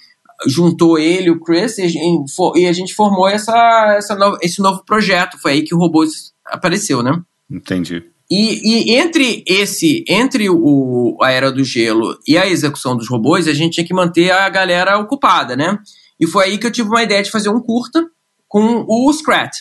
juntou 0.47 0.97
ele, 0.97 1.29
o 1.29 1.39
Chris, 1.39 1.77
e, 1.77 2.65
a 2.67 2.73
gente 2.73 2.93
formou 2.93 3.27
essa, 3.27 3.95
essa 3.97 4.15
no, 4.15 4.37
esse 4.41 4.61
novo 4.61 4.83
projeto. 4.85 5.37
Foi 5.41 5.53
aí 5.53 5.61
que 5.63 5.75
o 5.75 5.77
Robôs 5.77 6.33
apareceu, 6.45 7.01
né? 7.01 7.19
Entendi. 7.49 8.03
E, 8.29 8.91
e, 8.91 8.95
entre 8.95 9.43
esse, 9.47 10.03
entre 10.07 10.49
o, 10.49 11.17
a 11.21 11.31
Era 11.31 11.51
do 11.51 11.63
Gelo 11.63 12.17
e 12.27 12.37
a 12.37 12.47
execução 12.47 12.95
dos 12.95 13.09
robôs, 13.09 13.47
a 13.47 13.53
gente 13.53 13.73
tinha 13.73 13.85
que 13.85 13.93
manter 13.93 14.31
a 14.31 14.49
galera 14.49 14.97
ocupada, 14.97 15.55
né? 15.55 15.77
E 16.19 16.25
foi 16.25 16.45
aí 16.45 16.57
que 16.57 16.65
eu 16.65 16.71
tive 16.71 16.89
uma 16.89 17.03
ideia 17.03 17.21
de 17.21 17.29
fazer 17.29 17.49
um 17.49 17.61
curta 17.61 18.03
com 18.47 18.85
o 18.87 19.11
Scrat. 19.11 19.51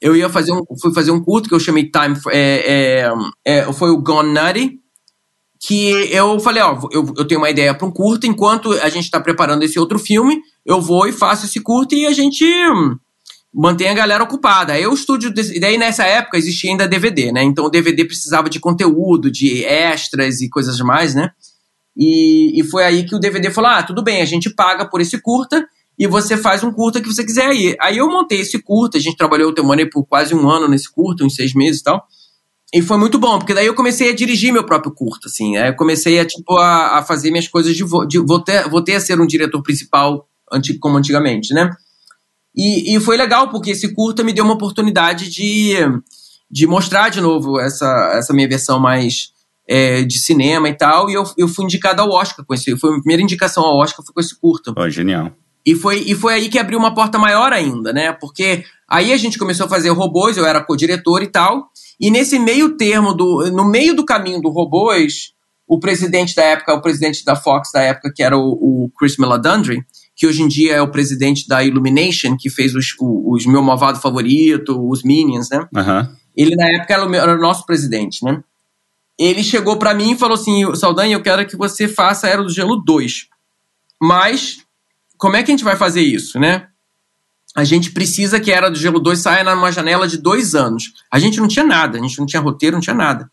Eu 0.00 0.16
ia 0.16 0.28
fazer 0.28 0.52
um, 0.52 0.62
fui 0.80 0.94
fazer 0.94 1.10
um 1.10 1.22
curto 1.22 1.48
que 1.48 1.54
eu 1.54 1.60
chamei 1.60 1.90
Time, 1.90 2.16
é, 2.30 3.08
é, 3.44 3.58
é, 3.58 3.72
foi 3.72 3.90
o 3.90 4.00
Gone 4.00 4.32
Nutty, 4.32 4.79
que 5.60 5.90
eu 6.10 6.40
falei, 6.40 6.62
ó, 6.62 6.78
eu, 6.90 7.12
eu 7.18 7.24
tenho 7.26 7.38
uma 7.38 7.50
ideia 7.50 7.74
para 7.74 7.86
um 7.86 7.90
curto, 7.90 8.26
enquanto 8.26 8.72
a 8.72 8.88
gente 8.88 9.04
está 9.04 9.20
preparando 9.20 9.62
esse 9.62 9.78
outro 9.78 9.98
filme, 9.98 10.40
eu 10.64 10.80
vou 10.80 11.06
e 11.06 11.12
faço 11.12 11.44
esse 11.44 11.60
curto 11.60 11.94
e 11.94 12.06
a 12.06 12.12
gente 12.12 12.46
mantém 13.52 13.88
a 13.88 13.94
galera 13.94 14.24
ocupada. 14.24 14.72
Aí 14.72 14.86
o 14.86 14.94
estúdio, 14.94 15.30
e 15.36 15.60
daí 15.60 15.76
nessa 15.76 16.04
época 16.04 16.38
existia 16.38 16.70
ainda 16.70 16.88
DVD, 16.88 17.30
né? 17.30 17.42
Então 17.42 17.66
o 17.66 17.70
DVD 17.70 18.06
precisava 18.06 18.48
de 18.48 18.58
conteúdo, 18.58 19.30
de 19.30 19.62
extras 19.64 20.40
e 20.40 20.48
coisas 20.48 20.80
mais, 20.80 21.14
né? 21.14 21.30
E, 21.94 22.58
e 22.58 22.64
foi 22.64 22.84
aí 22.84 23.04
que 23.04 23.14
o 23.14 23.18
DVD 23.18 23.50
falou: 23.50 23.70
ah, 23.70 23.82
tudo 23.82 24.02
bem, 24.02 24.22
a 24.22 24.26
gente 24.26 24.48
paga 24.48 24.88
por 24.88 25.00
esse 25.02 25.20
curta 25.20 25.66
e 25.98 26.06
você 26.06 26.38
faz 26.38 26.64
um 26.64 26.72
curta 26.72 27.02
que 27.02 27.12
você 27.12 27.22
quiser 27.22 27.46
aí. 27.46 27.76
Aí 27.78 27.98
eu 27.98 28.08
montei 28.08 28.40
esse 28.40 28.58
curta, 28.62 28.96
a 28.96 29.00
gente 29.00 29.16
trabalhou 29.16 29.50
o 29.50 29.54
Temone 29.54 29.90
por 29.90 30.06
quase 30.06 30.34
um 30.34 30.48
ano 30.48 30.66
nesse 30.66 30.90
curta, 30.90 31.22
uns 31.22 31.34
seis 31.34 31.52
meses 31.52 31.82
e 31.82 31.84
tal. 31.84 32.02
E 32.72 32.80
foi 32.80 32.96
muito 32.96 33.18
bom, 33.18 33.38
porque 33.38 33.52
daí 33.52 33.66
eu 33.66 33.74
comecei 33.74 34.10
a 34.10 34.14
dirigir 34.14 34.52
meu 34.52 34.64
próprio 34.64 34.92
curto, 34.92 35.26
assim. 35.26 35.56
Aí 35.56 35.70
eu 35.70 35.76
comecei 35.76 36.20
a, 36.20 36.24
tipo, 36.24 36.56
a, 36.56 36.98
a 36.98 37.02
fazer 37.02 37.30
minhas 37.30 37.48
coisas 37.48 37.76
de, 37.76 37.84
de 38.06 38.18
voltei, 38.18 38.62
voltei 38.68 38.94
a 38.94 39.00
ser 39.00 39.20
um 39.20 39.26
diretor 39.26 39.60
principal 39.62 40.28
antigo, 40.52 40.78
como 40.78 40.96
antigamente, 40.96 41.52
né? 41.52 41.70
E, 42.54 42.94
e 42.94 43.00
foi 43.00 43.16
legal, 43.16 43.48
porque 43.50 43.70
esse 43.70 43.92
curta 43.92 44.22
me 44.22 44.32
deu 44.32 44.44
uma 44.44 44.54
oportunidade 44.54 45.28
de, 45.28 45.74
de 46.50 46.66
mostrar 46.66 47.08
de 47.08 47.20
novo 47.20 47.58
essa, 47.60 48.12
essa 48.14 48.32
minha 48.32 48.48
versão 48.48 48.78
mais 48.78 49.32
é, 49.68 50.02
de 50.02 50.18
cinema 50.18 50.68
e 50.68 50.74
tal. 50.74 51.10
E 51.10 51.14
eu, 51.14 51.24
eu 51.36 51.48
fui 51.48 51.64
indicado 51.64 52.02
ao 52.02 52.10
Oscar 52.10 52.44
com 52.44 52.54
esse. 52.54 52.76
Foi 52.76 52.90
a 52.90 52.98
primeira 52.98 53.22
indicação 53.22 53.64
ao 53.64 53.78
Oscar 53.78 54.04
foi 54.04 54.14
com 54.14 54.20
esse 54.20 54.38
curta. 54.38 54.72
Oh, 54.76 54.90
genial. 54.90 55.32
E 55.64 55.74
foi, 55.74 55.98
e 56.00 56.14
foi 56.14 56.34
aí 56.34 56.48
que 56.48 56.58
abriu 56.58 56.78
uma 56.78 56.94
porta 56.94 57.18
maior 57.18 57.52
ainda, 57.52 57.92
né? 57.92 58.12
Porque 58.12 58.64
aí 58.88 59.12
a 59.12 59.16
gente 59.16 59.38
começou 59.38 59.66
a 59.66 59.68
fazer 59.68 59.90
robôs, 59.90 60.36
eu 60.36 60.46
era 60.46 60.64
co-diretor 60.64 61.22
e 61.22 61.28
tal. 61.28 61.68
E 62.00 62.10
nesse 62.10 62.38
meio 62.38 62.76
termo, 62.76 63.12
do, 63.12 63.50
no 63.52 63.64
meio 63.64 63.94
do 63.94 64.04
caminho 64.04 64.40
do 64.40 64.48
robôs, 64.48 65.34
o 65.68 65.78
presidente 65.78 66.34
da 66.34 66.42
época, 66.42 66.74
o 66.74 66.80
presidente 66.80 67.24
da 67.24 67.36
Fox 67.36 67.70
da 67.70 67.82
época, 67.82 68.10
que 68.12 68.22
era 68.22 68.36
o, 68.36 68.52
o 68.52 68.90
Chris 68.98 69.18
Meladandri, 69.18 69.84
que 70.16 70.26
hoje 70.26 70.42
em 70.42 70.48
dia 70.48 70.74
é 70.74 70.82
o 70.82 70.90
presidente 70.90 71.46
da 71.46 71.62
Illumination, 71.62 72.36
que 72.38 72.50
fez 72.50 72.74
os, 72.74 72.94
os, 72.98 73.46
Meu 73.46 73.62
Malvado 73.62 74.00
Favorito, 74.00 74.88
os 74.88 75.02
Minions, 75.02 75.48
né? 75.50 75.68
Uhum. 75.74 76.08
Ele, 76.34 76.56
na 76.56 76.66
época, 76.68 76.94
era 76.94 77.06
o, 77.06 77.14
era 77.14 77.36
o 77.36 77.40
nosso 77.40 77.66
presidente, 77.66 78.24
né? 78.24 78.42
Ele 79.18 79.42
chegou 79.42 79.76
para 79.76 79.94
mim 79.94 80.12
e 80.12 80.18
falou 80.18 80.34
assim, 80.34 80.74
Saldanha, 80.74 81.14
eu 81.14 81.22
quero 81.22 81.46
que 81.46 81.56
você 81.56 81.86
faça 81.86 82.26
Era 82.26 82.42
do 82.42 82.48
Gelo 82.48 82.76
2. 82.76 83.28
Mas, 84.00 84.64
como 85.18 85.36
é 85.36 85.42
que 85.42 85.50
a 85.50 85.54
gente 85.54 85.64
vai 85.64 85.76
fazer 85.76 86.00
isso, 86.00 86.40
né? 86.40 86.66
A 87.56 87.64
gente 87.64 87.90
precisa 87.90 88.38
que 88.38 88.52
a 88.52 88.56
Era 88.56 88.70
do 88.70 88.78
Gelo 88.78 89.00
2 89.00 89.18
saia 89.18 89.42
numa 89.42 89.72
janela 89.72 90.06
de 90.06 90.18
dois 90.18 90.54
anos. 90.54 90.92
A 91.10 91.18
gente 91.18 91.40
não 91.40 91.48
tinha 91.48 91.64
nada, 91.64 91.98
a 91.98 92.00
gente 92.00 92.18
não 92.18 92.26
tinha 92.26 92.40
roteiro, 92.40 92.76
não 92.76 92.80
tinha 92.80 92.94
nada. 92.94 93.30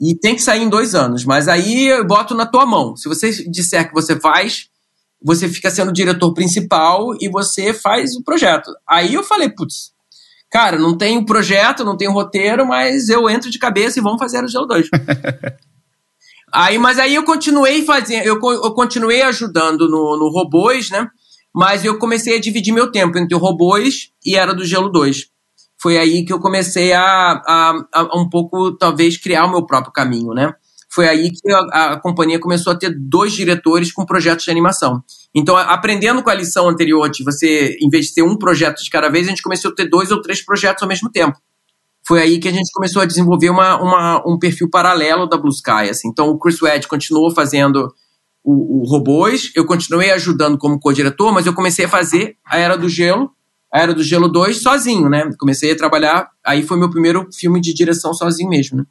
E 0.00 0.14
tem 0.14 0.34
que 0.34 0.42
sair 0.42 0.62
em 0.62 0.68
dois 0.68 0.94
anos. 0.94 1.24
Mas 1.24 1.48
aí 1.48 1.88
eu 1.88 2.06
boto 2.06 2.34
na 2.34 2.46
tua 2.46 2.66
mão. 2.66 2.94
Se 2.94 3.08
você 3.08 3.30
disser 3.50 3.88
que 3.88 3.94
você 3.94 4.20
faz, 4.20 4.68
você 5.22 5.48
fica 5.48 5.70
sendo 5.70 5.88
o 5.88 5.92
diretor 5.92 6.32
principal 6.34 7.14
e 7.20 7.28
você 7.28 7.72
faz 7.72 8.14
o 8.14 8.22
projeto. 8.22 8.70
Aí 8.86 9.14
eu 9.14 9.24
falei, 9.24 9.48
putz, 9.48 9.92
cara, 10.50 10.78
não 10.78 10.96
tem 10.96 11.16
o 11.16 11.24
projeto, 11.24 11.84
não 11.84 11.96
tem 11.96 12.06
o 12.06 12.12
roteiro, 12.12 12.66
mas 12.66 13.08
eu 13.08 13.28
entro 13.28 13.50
de 13.50 13.58
cabeça 13.58 13.98
e 13.98 14.02
vamos 14.02 14.18
fazer 14.18 14.44
o 14.44 14.48
Gelo 14.48 14.66
2. 14.66 14.88
aí, 16.52 16.78
mas 16.78 16.98
aí 16.98 17.14
eu 17.14 17.24
continuei 17.24 17.82
fazendo, 17.84 18.24
eu, 18.24 18.38
eu 18.42 18.74
continuei 18.74 19.22
ajudando 19.22 19.88
no, 19.88 20.16
no 20.18 20.28
Robôs, 20.28 20.90
né? 20.90 21.08
Mas 21.54 21.84
eu 21.84 21.98
comecei 21.98 22.36
a 22.36 22.40
dividir 22.40 22.72
meu 22.72 22.90
tempo 22.90 23.18
entre 23.18 23.36
robôs 23.36 24.10
e 24.24 24.36
Era 24.36 24.54
do 24.54 24.64
Gelo 24.64 24.90
2. 24.90 25.26
Foi 25.80 25.96
aí 25.96 26.24
que 26.24 26.32
eu 26.32 26.40
comecei 26.40 26.92
a, 26.92 27.02
a, 27.02 27.86
a 27.92 28.18
um 28.18 28.28
pouco, 28.28 28.76
talvez, 28.76 29.16
criar 29.16 29.44
o 29.44 29.50
meu 29.50 29.64
próprio 29.64 29.92
caminho, 29.92 30.34
né? 30.34 30.52
Foi 30.90 31.06
aí 31.06 31.30
que 31.30 31.52
a, 31.52 31.92
a, 31.92 32.00
companhia 32.00 32.40
começou 32.40 32.72
a 32.72 32.76
ter 32.76 32.94
dois 32.98 33.32
diretores 33.32 33.92
com 33.92 34.06
projetos 34.06 34.44
de 34.44 34.50
animação. 34.50 35.02
Então, 35.34 35.56
aprendendo 35.56 36.22
com 36.22 36.30
a 36.30 36.34
lição 36.34 36.68
anterior 36.68 37.08
de 37.10 37.22
você, 37.22 37.76
em 37.80 37.90
vez 37.90 38.06
de 38.06 38.14
ter 38.14 38.22
um 38.22 38.36
projeto 38.36 38.82
de 38.82 38.90
cada 38.90 39.08
vez, 39.08 39.26
a 39.26 39.30
gente 39.30 39.42
começou 39.42 39.70
a 39.70 39.74
ter 39.74 39.88
dois 39.88 40.10
ou 40.10 40.20
três 40.20 40.44
projetos 40.44 40.82
ao 40.82 40.88
mesmo 40.88 41.10
tempo. 41.10 41.38
Foi 42.06 42.22
aí 42.22 42.40
que 42.40 42.48
a 42.48 42.52
gente 42.52 42.72
começou 42.72 43.02
a 43.02 43.04
desenvolver 43.04 43.50
uma, 43.50 43.80
uma 43.80 44.22
um 44.26 44.38
perfil 44.38 44.70
paralelo 44.70 45.28
da 45.28 45.36
Blue 45.36 45.52
Sky. 45.52 45.90
Assim. 45.90 46.08
Então, 46.08 46.30
o 46.30 46.38
Chris 46.38 46.60
Wedge 46.62 46.88
continuou 46.88 47.34
fazendo 47.34 47.92
o, 48.48 48.80
o 48.80 48.84
Robôs, 48.84 49.52
eu 49.54 49.66
continuei 49.66 50.10
ajudando 50.10 50.56
como 50.56 50.80
co-diretor, 50.80 51.32
mas 51.32 51.44
eu 51.44 51.52
comecei 51.52 51.84
a 51.84 51.88
fazer 51.88 52.36
a 52.46 52.56
Era 52.58 52.78
do 52.78 52.88
Gelo, 52.88 53.30
a 53.70 53.80
Era 53.80 53.92
do 53.92 54.02
Gelo 54.02 54.26
2 54.26 54.62
sozinho, 54.62 55.08
né? 55.10 55.28
Comecei 55.38 55.72
a 55.72 55.76
trabalhar, 55.76 56.30
aí 56.42 56.62
foi 56.62 56.78
meu 56.78 56.88
primeiro 56.88 57.28
filme 57.30 57.60
de 57.60 57.74
direção 57.74 58.14
sozinho 58.14 58.48
mesmo, 58.48 58.78
né? 58.78 58.84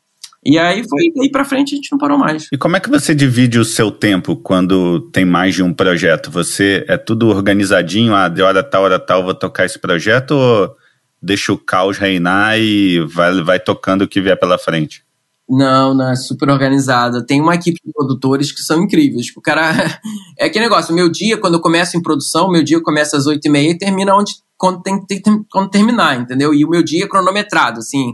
E 0.46 0.60
aí 0.60 0.88
foi 0.88 1.12
daí 1.16 1.32
pra 1.32 1.44
frente 1.44 1.74
a 1.74 1.76
gente 1.76 1.92
não 1.92 1.98
parou 1.98 2.20
mais. 2.20 2.48
E 2.52 2.58
como 2.58 2.78
é 2.78 2.80
que 2.80 2.90
você 2.90 3.16
divide 3.16 3.58
o 3.58 3.66
seu 3.66 3.90
tempo 3.90 4.36
quando 4.36 5.02
tem 5.12 5.26
mais 5.26 5.56
de 5.56 5.64
um 5.64 5.74
projeto? 5.74 6.30
Você 6.30 6.86
é 6.88 6.96
tudo 6.96 7.28
organizadinho, 7.28 8.14
ah, 8.14 8.30
de 8.30 8.44
hora 8.44 8.62
tal, 8.64 8.84
hora 8.84 9.00
tal 9.00 9.24
vou 9.24 9.34
tocar 9.34 9.66
esse 9.66 9.80
projeto 9.80 10.32
ou 10.32 10.76
deixa 11.20 11.52
o 11.52 11.58
caos 11.58 11.98
reinar 11.98 12.60
e 12.60 13.00
vai, 13.08 13.42
vai 13.42 13.60
tocando 13.60 14.04
o 14.04 14.08
que 14.08 14.22
vier 14.22 14.40
pela 14.40 14.60
frente? 14.60 15.07
Não, 15.50 15.94
não, 15.94 16.10
é 16.10 16.16
super 16.16 16.50
organizada. 16.50 17.26
Tem 17.26 17.40
uma 17.40 17.56
equipe 17.56 17.80
de 17.84 17.94
produtores 17.94 18.52
que 18.52 18.62
são 18.62 18.84
incríveis. 18.84 19.28
O 19.36 19.42
cara. 19.42 19.72
É 20.40 20.46
aquele 20.46 20.66
negócio, 20.66 20.94
meu 20.94 21.10
dia, 21.10 21.36
quando 21.36 21.56
eu 21.56 21.60
começo 21.60 21.98
em 21.98 22.02
produção, 22.02 22.52
meu 22.52 22.64
dia 22.64 22.80
começa 22.80 23.18
às 23.18 23.26
oito 23.26 23.44
e 23.48 23.50
meia 23.50 23.72
e 23.72 23.78
termina 23.78 24.16
onde, 24.16 24.34
quando 24.56 24.84
tem 24.84 25.04
que 25.04 25.20
quando 25.52 25.72
terminar, 25.72 26.20
entendeu? 26.20 26.54
E 26.54 26.64
o 26.64 26.70
meu 26.70 26.84
dia 26.84 27.06
é 27.06 27.08
cronometrado, 27.08 27.80
assim. 27.80 28.14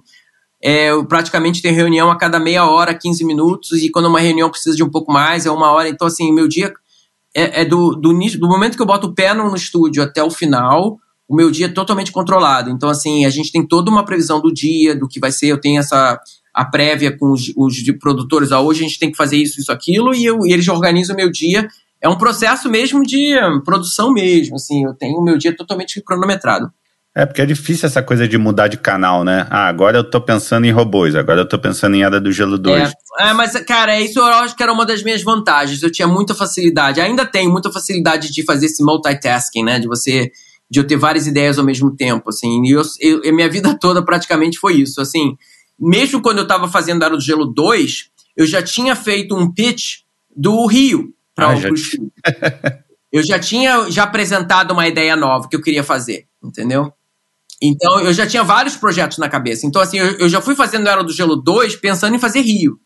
É, 0.64 0.92
eu 0.92 1.06
praticamente 1.06 1.62
tenho 1.62 1.76
reunião 1.76 2.10
a 2.10 2.18
cada 2.18 2.40
meia 2.40 2.66
hora, 2.66 2.94
15 2.94 3.26
minutos, 3.26 3.74
e 3.74 3.92
quando 3.92 4.06
uma 4.06 4.22
reunião 4.22 4.50
precisa 4.50 4.74
de 4.74 4.84
um 4.84 4.90
pouco 4.90 5.12
mais, 5.12 5.46
é 5.46 5.52
uma 5.52 5.70
hora. 5.70 5.90
Então, 5.90 6.08
assim, 6.08 6.32
meu 6.32 6.48
dia 6.48 6.74
é, 7.36 7.62
é 7.62 7.66
do, 7.66 7.94
do, 7.96 8.14
do 8.14 8.48
momento 8.48 8.78
que 8.78 8.82
eu 8.82 8.86
boto 8.86 9.08
o 9.08 9.14
pé 9.14 9.34
no, 9.34 9.50
no 9.50 9.56
estúdio 9.58 10.02
até 10.02 10.24
o 10.24 10.32
final, 10.32 10.98
o 11.28 11.36
meu 11.36 11.50
dia 11.50 11.68
é 11.68 11.70
totalmente 11.70 12.12
controlado. 12.12 12.70
Então, 12.70 12.90
assim, 12.90 13.26
a 13.26 13.30
gente 13.30 13.52
tem 13.52 13.66
toda 13.66 13.90
uma 13.90 14.06
previsão 14.06 14.42
do 14.42 14.54
dia, 14.54 14.96
do 14.96 15.08
que 15.08 15.20
vai 15.20 15.32
ser. 15.32 15.48
Eu 15.48 15.60
tenho 15.60 15.80
essa 15.80 16.20
a 16.54 16.64
prévia 16.64 17.18
com 17.18 17.32
os, 17.32 17.52
os 17.58 17.76
produtores, 18.00 18.52
ah, 18.52 18.62
hoje 18.62 18.82
a 18.82 18.88
gente 18.88 19.00
tem 19.00 19.10
que 19.10 19.18
fazer 19.18 19.38
isso, 19.38 19.60
isso, 19.60 19.72
aquilo, 19.72 20.14
e, 20.14 20.24
eu, 20.24 20.46
e 20.46 20.54
eles 20.54 20.68
organizam 20.68 21.16
o 21.16 21.18
meu 21.18 21.32
dia. 21.32 21.68
É 22.00 22.08
um 22.08 22.18
processo 22.18 22.70
mesmo 22.70 23.02
de 23.02 23.34
produção 23.66 24.14
mesmo, 24.14 24.56
assim, 24.56 24.84
eu 24.84 24.94
tenho 24.94 25.18
o 25.18 25.24
meu 25.24 25.38
dia 25.38 25.56
totalmente 25.56 26.00
cronometrado. 26.02 26.72
É, 27.16 27.26
porque 27.26 27.42
é 27.42 27.46
difícil 27.46 27.86
essa 27.86 28.02
coisa 28.02 28.28
de 28.28 28.38
mudar 28.40 28.68
de 28.68 28.78
canal, 28.78 29.24
né? 29.24 29.46
Ah, 29.50 29.68
agora 29.68 29.98
eu 29.98 30.04
tô 30.04 30.20
pensando 30.20 30.66
em 30.66 30.72
robôs, 30.72 31.16
agora 31.16 31.42
eu 31.42 31.48
tô 31.48 31.60
pensando 31.60 31.96
em 31.96 32.04
Era 32.04 32.20
do 32.20 32.32
Gelo 32.32 32.58
2. 32.58 32.92
É, 33.20 33.30
é, 33.30 33.34
mas, 33.34 33.54
cara, 33.66 34.00
isso 34.02 34.20
eu 34.20 34.26
acho 34.26 34.56
que 34.56 34.64
era 34.64 34.74
uma 34.74 34.84
das 34.84 35.04
minhas 35.04 35.22
vantagens. 35.22 35.84
Eu 35.84 35.92
tinha 35.92 36.08
muita 36.08 36.34
facilidade, 36.34 37.00
ainda 37.00 37.24
tenho 37.24 37.52
muita 37.52 37.72
facilidade 37.72 38.32
de 38.32 38.44
fazer 38.44 38.66
esse 38.66 38.84
multitasking, 38.84 39.64
né? 39.64 39.78
De 39.78 39.88
você, 39.88 40.32
de 40.70 40.80
eu 40.80 40.88
ter 40.88 40.98
várias 40.98 41.28
ideias 41.28 41.60
ao 41.60 41.66
mesmo 41.66 41.96
tempo, 41.96 42.30
assim. 42.30 42.64
E 42.66 42.72
eu, 42.72 42.82
eu, 43.00 43.34
minha 43.34 43.50
vida 43.50 43.78
toda 43.80 44.04
praticamente 44.04 44.58
foi 44.60 44.76
isso, 44.76 45.00
assim 45.02 45.38
mesmo 45.80 46.22
quando 46.22 46.38
eu 46.38 46.44
estava 46.44 46.68
fazendo 46.68 47.04
Era 47.04 47.16
do 47.16 47.22
Gelo 47.22 47.46
2, 47.46 48.10
eu 48.38 48.46
já 48.46 48.62
tinha 48.62 48.96
feito 48.96 49.36
um 49.36 49.52
pitch 49.52 50.02
do 50.36 50.66
Rio 50.66 51.14
para 51.36 51.52
ah, 51.52 51.56
o. 51.56 51.60
Eu 53.14 53.22
já 53.22 53.38
tinha 53.38 53.92
já 53.92 54.06
apresentado 54.06 54.72
uma 54.72 54.88
ideia 54.88 55.16
nova 55.16 55.48
que 55.48 55.56
eu 55.56 55.62
queria 55.62 55.84
fazer, 55.84 56.26
entendeu? 56.44 56.92
Então, 57.62 58.00
eu 58.00 58.12
já 58.12 58.26
tinha 58.26 58.44
vários 58.44 58.76
projetos 58.76 59.20
na 59.20 59.30
cabeça. 59.30 59.68
Então, 59.68 59.80
assim, 59.80 60.00
eu, 60.00 60.18
eu 60.18 60.28
já 60.28 60.42
fui 60.42 60.56
fazendo 60.56 60.90
Era 60.90 61.04
do 61.04 61.14
Gelo 61.14 61.36
2 61.36 61.76
pensando 61.76 62.16
em 62.16 62.20
fazer 62.20 62.42
Rio. 62.42 62.80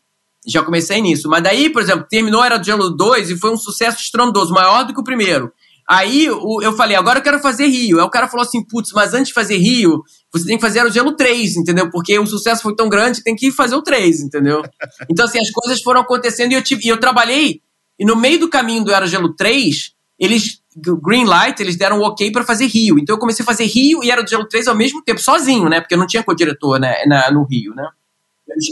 Já 0.46 0.62
comecei 0.62 1.00
nisso. 1.00 1.30
Mas 1.30 1.42
daí, 1.42 1.70
por 1.70 1.80
exemplo, 1.80 2.06
terminou 2.10 2.44
Era 2.44 2.58
do 2.58 2.66
Gelo 2.66 2.90
2 2.90 3.30
e 3.30 3.38
foi 3.38 3.50
um 3.50 3.56
sucesso 3.56 4.02
estrondoso, 4.02 4.52
maior 4.52 4.84
do 4.84 4.92
que 4.92 5.00
o 5.00 5.04
primeiro. 5.04 5.50
Aí 5.88 6.28
o, 6.30 6.60
eu 6.60 6.74
falei, 6.74 6.94
agora 6.96 7.18
eu 7.18 7.22
quero 7.22 7.38
fazer 7.38 7.66
Rio. 7.66 7.98
Aí 7.98 8.04
o 8.04 8.10
cara 8.10 8.28
falou 8.28 8.44
assim, 8.44 8.62
putz, 8.62 8.92
mas 8.92 9.14
antes 9.14 9.28
de 9.28 9.32
fazer 9.32 9.56
Rio, 9.56 10.02
você 10.30 10.44
tem 10.44 10.58
que 10.58 10.60
fazer 10.60 10.84
o 10.84 10.90
gelo 10.90 11.16
3, 11.16 11.56
entendeu? 11.56 11.90
Porque 11.90 12.18
o 12.18 12.26
sucesso 12.26 12.62
foi 12.62 12.76
tão 12.76 12.90
grande, 12.90 13.22
tem 13.22 13.34
que 13.34 13.50
fazer 13.50 13.74
o 13.74 13.80
3, 13.80 14.20
entendeu? 14.20 14.62
Então, 15.10 15.24
assim, 15.24 15.38
as 15.40 15.50
coisas 15.50 15.82
foram 15.82 16.02
acontecendo 16.02 16.52
e 16.52 16.54
eu, 16.54 16.62
tive, 16.62 16.84
e 16.84 16.88
eu 16.88 17.00
trabalhei, 17.00 17.62
e 17.98 18.04
no 18.04 18.14
meio 18.14 18.38
do 18.38 18.48
caminho 18.48 18.84
do 18.84 18.92
Era 18.92 19.06
Gelo 19.06 19.34
3, 19.34 19.92
eles, 20.18 20.60
Green 21.02 21.24
Light, 21.24 21.60
eles 21.60 21.76
deram 21.76 22.00
o 22.00 22.02
ok 22.02 22.30
para 22.30 22.44
fazer 22.44 22.66
Rio. 22.66 22.98
Então 22.98 23.16
eu 23.16 23.18
comecei 23.18 23.42
a 23.42 23.46
fazer 23.46 23.64
Rio 23.64 24.04
e 24.04 24.10
Era 24.10 24.22
do 24.22 24.28
Gelo 24.28 24.46
3 24.46 24.68
ao 24.68 24.76
mesmo 24.76 25.02
tempo, 25.02 25.20
sozinho, 25.20 25.68
né? 25.70 25.80
Porque 25.80 25.94
eu 25.94 25.98
não 25.98 26.06
tinha 26.06 26.22
co-diretor 26.22 26.78
né, 26.78 27.04
na, 27.06 27.30
no 27.30 27.44
Rio, 27.44 27.74
né? 27.74 27.88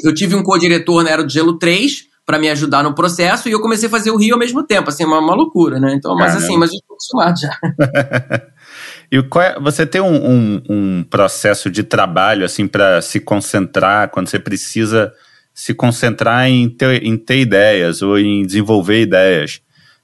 Eu 0.04 0.12
tive 0.14 0.34
um 0.34 0.42
co-diretor 0.42 1.02
na 1.02 1.10
Era 1.10 1.24
do 1.24 1.32
Gelo 1.32 1.58
3, 1.58 2.06
para 2.26 2.40
me 2.40 2.50
ajudar 2.50 2.82
no 2.82 2.92
processo 2.92 3.48
e 3.48 3.52
eu 3.52 3.60
comecei 3.60 3.86
a 3.86 3.90
fazer 3.90 4.10
o 4.10 4.16
Rio 4.16 4.34
ao 4.34 4.38
mesmo 4.38 4.64
tempo, 4.64 4.88
assim, 4.88 5.04
uma, 5.04 5.20
uma 5.20 5.34
loucura, 5.34 5.78
né? 5.78 5.94
Então, 5.94 6.16
mas 6.16 6.34
assim, 6.34 6.58
mas 6.58 6.72
acostumado 6.96 7.38
já. 7.38 7.58
e 9.12 9.16
é, 9.16 9.60
você 9.60 9.86
tem 9.86 10.00
um, 10.00 10.30
um, 10.30 10.62
um, 10.68 11.04
processo 11.04 11.70
de 11.70 11.82
trabalho, 11.82 12.44
assim, 12.44 12.66
para 12.66 13.00
se 13.00 13.20
concentrar, 13.20 14.08
quando 14.10 14.28
você 14.28 14.38
precisa 14.38 15.12
se 15.54 15.72
concentrar 15.72 16.48
em 16.48 16.68
ter, 16.68 17.02
em 17.02 17.16
ter 17.16 17.40
ideias 17.40 18.02
ou 18.02 18.18
em 18.18 18.44
desenvolver 18.44 19.00
ideias? 19.00 19.60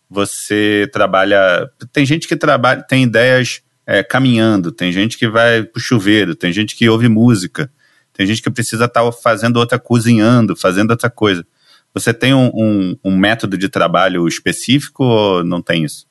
Você 0.09 0.89
trabalha. 0.93 1.71
Tem 1.93 2.05
gente 2.07 2.29
que 2.29 2.37
trabalha, 2.37 2.83
tem 2.83 3.05
ideias 3.05 3.63
é, 3.87 4.03
caminhando, 4.03 4.71
tem 4.71 4.93
gente 4.93 5.19
que 5.19 5.29
vai 5.29 5.63
pro 5.63 5.81
chuveiro, 5.81 6.35
tem 6.35 6.53
gente 6.53 6.77
que 6.77 6.89
ouve 6.89 7.09
música, 7.09 7.71
tem 8.13 8.27
gente 8.27 8.43
que 8.43 8.51
precisa 8.51 8.85
estar 8.85 9.03
tá 9.03 9.13
fazendo 9.13 9.57
outra, 9.57 9.79
cozinhando, 9.79 10.55
fazendo 10.55 10.91
outra 10.91 11.11
coisa. 11.11 11.47
Você 11.95 12.15
tem 12.15 12.33
um, 12.33 12.51
um, 12.55 12.97
um 13.05 13.17
método 13.17 13.59
de 13.59 13.69
trabalho 13.69 14.27
específico 14.27 15.05
ou 15.05 15.45
não 15.45 15.61
tem 15.61 15.85
isso? 15.85 16.07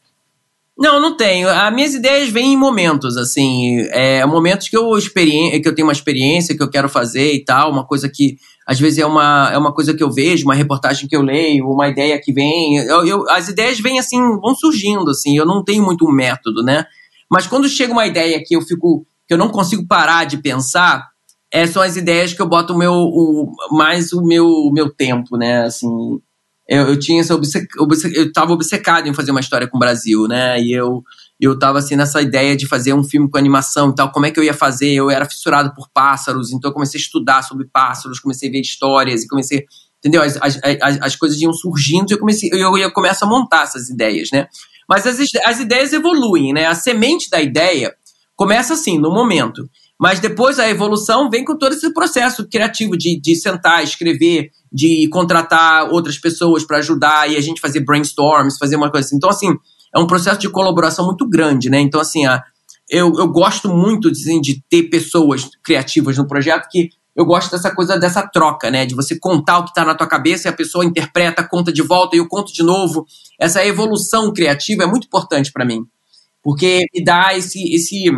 Não, 0.82 1.00
não 1.00 1.16
tenho. 1.16 1.48
As 1.48 1.72
minhas 1.72 1.94
ideias 1.94 2.30
vêm 2.30 2.54
em 2.54 2.58
momentos, 2.58 3.16
assim, 3.16 3.82
é, 3.92 4.26
momentos 4.26 4.68
que 4.68 4.76
eu, 4.76 4.90
que 4.98 5.62
eu 5.64 5.76
tenho 5.76 5.88
uma 5.88 5.94
experiência 5.94 6.58
que 6.58 6.64
eu 6.64 6.72
quero 6.72 6.90
fazer 6.90 7.34
e 7.36 7.46
tal, 7.46 7.72
uma 7.72 7.86
coisa 7.86 8.10
que 8.10 8.38
às 8.66 8.80
vezes 8.80 8.98
é 8.98 9.06
uma, 9.06 9.52
é 9.54 9.58
uma 9.60 9.72
coisa 9.72 9.94
que 9.94 10.02
eu 10.02 10.12
vejo, 10.12 10.44
uma 10.46 10.56
reportagem 10.56 11.08
que 11.08 11.16
eu 11.16 11.22
leio, 11.22 11.68
uma 11.70 11.88
ideia 11.88 12.20
que 12.20 12.34
vem. 12.34 12.78
Eu, 12.78 13.06
eu, 13.06 13.30
as 13.30 13.48
ideias 13.48 13.80
vêm 13.80 14.00
assim, 14.00 14.18
vão 14.18 14.56
surgindo, 14.56 15.12
assim, 15.12 15.38
eu 15.38 15.46
não 15.46 15.64
tenho 15.64 15.84
muito 15.86 16.04
um 16.04 16.12
método, 16.12 16.64
né? 16.64 16.84
Mas 17.30 17.46
quando 17.46 17.70
chega 17.70 17.94
uma 17.94 18.08
ideia 18.08 18.42
que 18.44 18.56
eu 18.56 18.62
fico, 18.64 19.06
que 19.28 19.36
eu 19.36 19.38
não 19.38 19.50
consigo 19.50 19.86
parar 19.86 20.26
de 20.26 20.38
pensar, 20.38 21.10
é, 21.54 21.68
são 21.68 21.84
as 21.84 21.96
ideias 21.96 22.34
que 22.34 22.42
eu 22.42 22.50
boto 22.50 22.74
o 22.74 22.78
meu, 22.78 22.94
o, 22.94 23.52
mais 23.70 24.12
o 24.14 24.24
meu, 24.24 24.48
o 24.48 24.72
meu 24.74 24.90
tempo, 24.90 25.38
né? 25.38 25.64
Assim, 25.64 25.88
eu, 26.72 26.88
eu 26.88 26.98
tinha 26.98 27.20
essa 27.20 27.34
eu 27.34 28.28
estava 28.28 28.54
obcecado 28.54 29.06
em 29.06 29.14
fazer 29.14 29.32
uma 29.32 29.42
história 29.42 29.68
com 29.68 29.76
o 29.76 29.80
Brasil, 29.80 30.26
né? 30.26 30.58
E 30.62 30.72
eu 30.72 31.04
eu 31.38 31.60
tava 31.60 31.80
assim 31.80 31.98
nessa 31.98 32.22
ideia 32.22 32.56
de 32.56 32.66
fazer 32.66 32.94
um 32.94 33.04
filme 33.04 33.30
com 33.30 33.38
animação 33.38 33.90
e 33.90 33.96
tal, 33.96 34.10
como 34.10 34.26
é 34.26 34.32
que 34.32 34.40
eu 34.40 34.44
ia 34.44 34.54
fazer? 34.54 34.94
Eu 34.94 35.10
era 35.10 35.26
fissurado 35.26 35.74
por 35.74 35.90
pássaros, 35.94 36.54
então 36.54 36.70
eu 36.70 36.74
comecei 36.74 36.98
a 36.98 37.02
estudar 37.02 37.42
sobre 37.42 37.68
pássaros, 37.68 38.22
comecei 38.22 38.48
a 38.48 38.52
ver 38.54 38.62
histórias 38.62 39.24
e 39.24 39.28
comecei, 39.28 39.66
entendeu? 40.00 40.22
As, 40.22 40.38
as, 40.42 40.60
as, 40.82 41.02
as 41.02 41.16
coisas 41.18 41.42
iam 41.42 41.52
surgindo 41.52 42.10
e 42.10 42.14
eu 42.14 42.20
comecei, 42.20 42.50
eu 42.54 42.78
ia 42.78 42.90
começar 42.90 43.26
a 43.26 43.30
montar 43.30 43.64
essas 43.64 43.90
ideias, 43.90 44.30
né? 44.32 44.48
Mas 44.88 45.06
as, 45.06 45.20
as 45.46 45.60
ideias 45.60 45.92
evoluem, 45.92 46.54
né? 46.54 46.68
A 46.68 46.76
semente 46.76 47.30
da 47.30 47.42
ideia 47.42 47.94
começa 48.34 48.76
assim, 48.76 48.98
no 48.98 49.12
momento. 49.12 49.70
Mas 50.02 50.20
depois 50.20 50.58
a 50.58 50.68
evolução 50.68 51.30
vem 51.30 51.46
com 51.46 51.56
todo 51.56 51.74
esse 51.74 51.94
processo 51.94 52.48
criativo 52.50 52.98
de, 52.98 53.22
de 53.22 53.36
sentar, 53.36 53.84
escrever, 53.84 54.50
de 54.74 55.08
contratar 55.10 55.92
outras 55.92 56.18
pessoas 56.18 56.66
para 56.66 56.78
ajudar 56.80 57.30
e 57.30 57.38
a 57.38 57.40
gente 57.40 57.62
fazer 57.62 57.82
brainstorms, 57.82 58.58
fazer 58.58 58.78
uma 58.78 58.90
coisa 58.90 59.06
assim. 59.06 59.18
Então, 59.18 59.30
assim, 59.30 59.54
é 59.94 60.00
um 60.00 60.08
processo 60.08 60.40
de 60.40 60.50
colaboração 60.50 61.06
muito 61.06 61.30
grande, 61.30 61.70
né? 61.70 61.80
Então, 61.80 62.02
assim, 62.02 62.26
a, 62.26 62.42
eu, 62.90 63.14
eu 63.16 63.28
gosto 63.28 63.70
muito 63.70 64.10
assim, 64.10 64.42
de 64.42 64.64
ter 64.68 64.90
pessoas 64.90 65.48
criativas 65.64 66.18
no 66.18 66.26
projeto 66.26 66.68
que 66.72 66.90
eu 67.16 67.24
gosto 67.24 67.52
dessa 67.52 67.70
coisa, 67.70 68.00
dessa 68.00 68.28
troca, 68.28 68.72
né? 68.72 68.88
De 68.88 68.96
você 68.96 69.20
contar 69.20 69.60
o 69.60 69.66
que 69.66 69.70
está 69.70 69.86
na 69.86 69.94
tua 69.94 70.08
cabeça 70.08 70.48
e 70.48 70.50
a 70.50 70.56
pessoa 70.56 70.84
interpreta, 70.84 71.48
conta 71.48 71.72
de 71.72 71.84
volta 71.84 72.16
e 72.16 72.20
eu 72.20 72.28
conto 72.28 72.52
de 72.52 72.64
novo. 72.64 73.06
Essa 73.40 73.64
evolução 73.64 74.34
criativa 74.34 74.82
é 74.82 74.88
muito 74.88 75.06
importante 75.06 75.52
para 75.52 75.64
mim. 75.64 75.86
Porque 76.42 76.86
me 76.92 77.04
dá 77.04 77.38
esse, 77.38 77.72
esse 77.72 78.10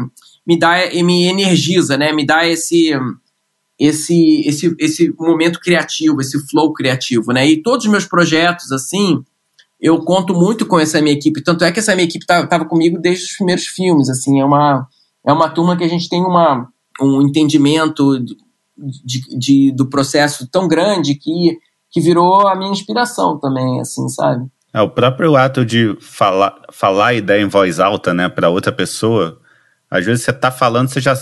me 0.46 0.58
dá 0.58 0.74
me 1.04 1.26
energiza, 1.26 1.98
né? 1.98 2.12
Me 2.12 2.26
dá 2.26 2.48
esse 2.48 2.92
esse 3.80 4.42
esse 4.48 4.76
esse 4.80 5.14
momento 5.18 5.60
criativo, 5.60 6.22
esse 6.22 6.40
flow 6.48 6.74
criativo, 6.74 7.32
né? 7.32 7.48
E 7.48 7.62
todos 7.62 7.86
os 7.86 7.92
meus 7.92 8.06
projetos 8.06 8.72
assim, 8.72 9.24
eu 9.80 10.00
conto 10.04 10.34
muito 10.34 10.66
com 10.66 10.80
essa 10.80 11.02
minha 11.02 11.16
equipe, 11.16 11.44
tanto 11.44 11.64
é 11.64 11.72
que 11.72 11.80
essa 11.80 11.96
minha 11.96 12.06
equipe 12.06 12.24
estava 12.24 12.48
tá, 12.48 12.64
comigo 12.66 13.00
desde 13.00 13.26
os 13.26 13.32
primeiros 13.34 13.66
filmes, 13.66 14.10
assim, 14.10 14.40
é 14.40 14.46
uma 14.46 14.88
é 15.26 15.32
uma 15.32 15.50
turma 15.50 15.78
que 15.78 15.84
a 15.84 15.90
gente 15.90 16.10
tem 16.10 16.22
uma 16.22 16.68
um 17.02 17.22
entendimento 17.22 18.20
de, 18.78 19.38
de, 19.38 19.72
do 19.72 19.90
processo 19.90 20.48
tão 20.50 20.68
grande 20.68 21.16
que 21.16 21.58
que 21.92 22.02
virou 22.02 22.48
a 22.48 22.56
minha 22.56 22.72
inspiração 22.72 23.40
também, 23.40 23.80
assim, 23.80 24.10
sabe? 24.10 24.48
É, 24.74 24.82
o 24.82 24.90
próprio 24.90 25.36
ato 25.36 25.64
de 25.64 25.96
falar, 26.02 26.60
falar 26.72 27.08
a 27.08 27.14
ideia 27.14 27.44
em 27.44 27.48
voz 27.48 27.80
alta, 27.80 28.12
né, 28.12 28.28
para 28.28 28.50
outra 28.50 28.72
pessoa, 28.72 29.40
às 29.94 30.04
vezes 30.04 30.26
você 30.26 30.32
está 30.32 30.50
falando, 30.50 30.90
você 30.90 31.00
já 31.00 31.16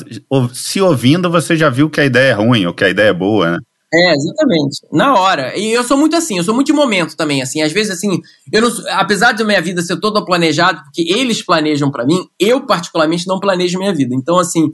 se 0.53 0.81
ouvindo, 0.81 1.29
você 1.29 1.57
já 1.57 1.69
viu 1.69 1.89
que 1.89 1.99
a 1.99 2.05
ideia 2.05 2.31
é 2.31 2.33
ruim 2.33 2.65
ou 2.65 2.73
que 2.73 2.85
a 2.85 2.89
ideia 2.89 3.09
é 3.09 3.13
boa, 3.13 3.51
né? 3.51 3.57
É, 3.93 4.13
exatamente. 4.13 4.79
Na 4.93 5.19
hora. 5.19 5.57
E 5.57 5.73
eu 5.73 5.83
sou 5.83 5.97
muito 5.97 6.15
assim, 6.15 6.37
eu 6.37 6.43
sou 6.45 6.55
muito 6.55 6.67
de 6.67 6.73
momento 6.73 7.17
também, 7.17 7.41
assim. 7.41 7.61
Às 7.61 7.73
vezes, 7.73 7.91
assim, 7.91 8.21
eu 8.49 8.61
não, 8.61 8.71
apesar 8.91 9.33
de 9.33 9.43
minha 9.43 9.61
vida 9.61 9.81
ser 9.81 9.99
toda 9.99 10.23
planejada, 10.23 10.81
porque 10.83 11.01
eles 11.01 11.45
planejam 11.45 11.91
para 11.91 12.05
mim, 12.05 12.25
eu 12.39 12.65
particularmente 12.65 13.27
não 13.27 13.41
planejo 13.41 13.77
minha 13.77 13.93
vida. 13.93 14.15
Então, 14.15 14.39
assim, 14.39 14.71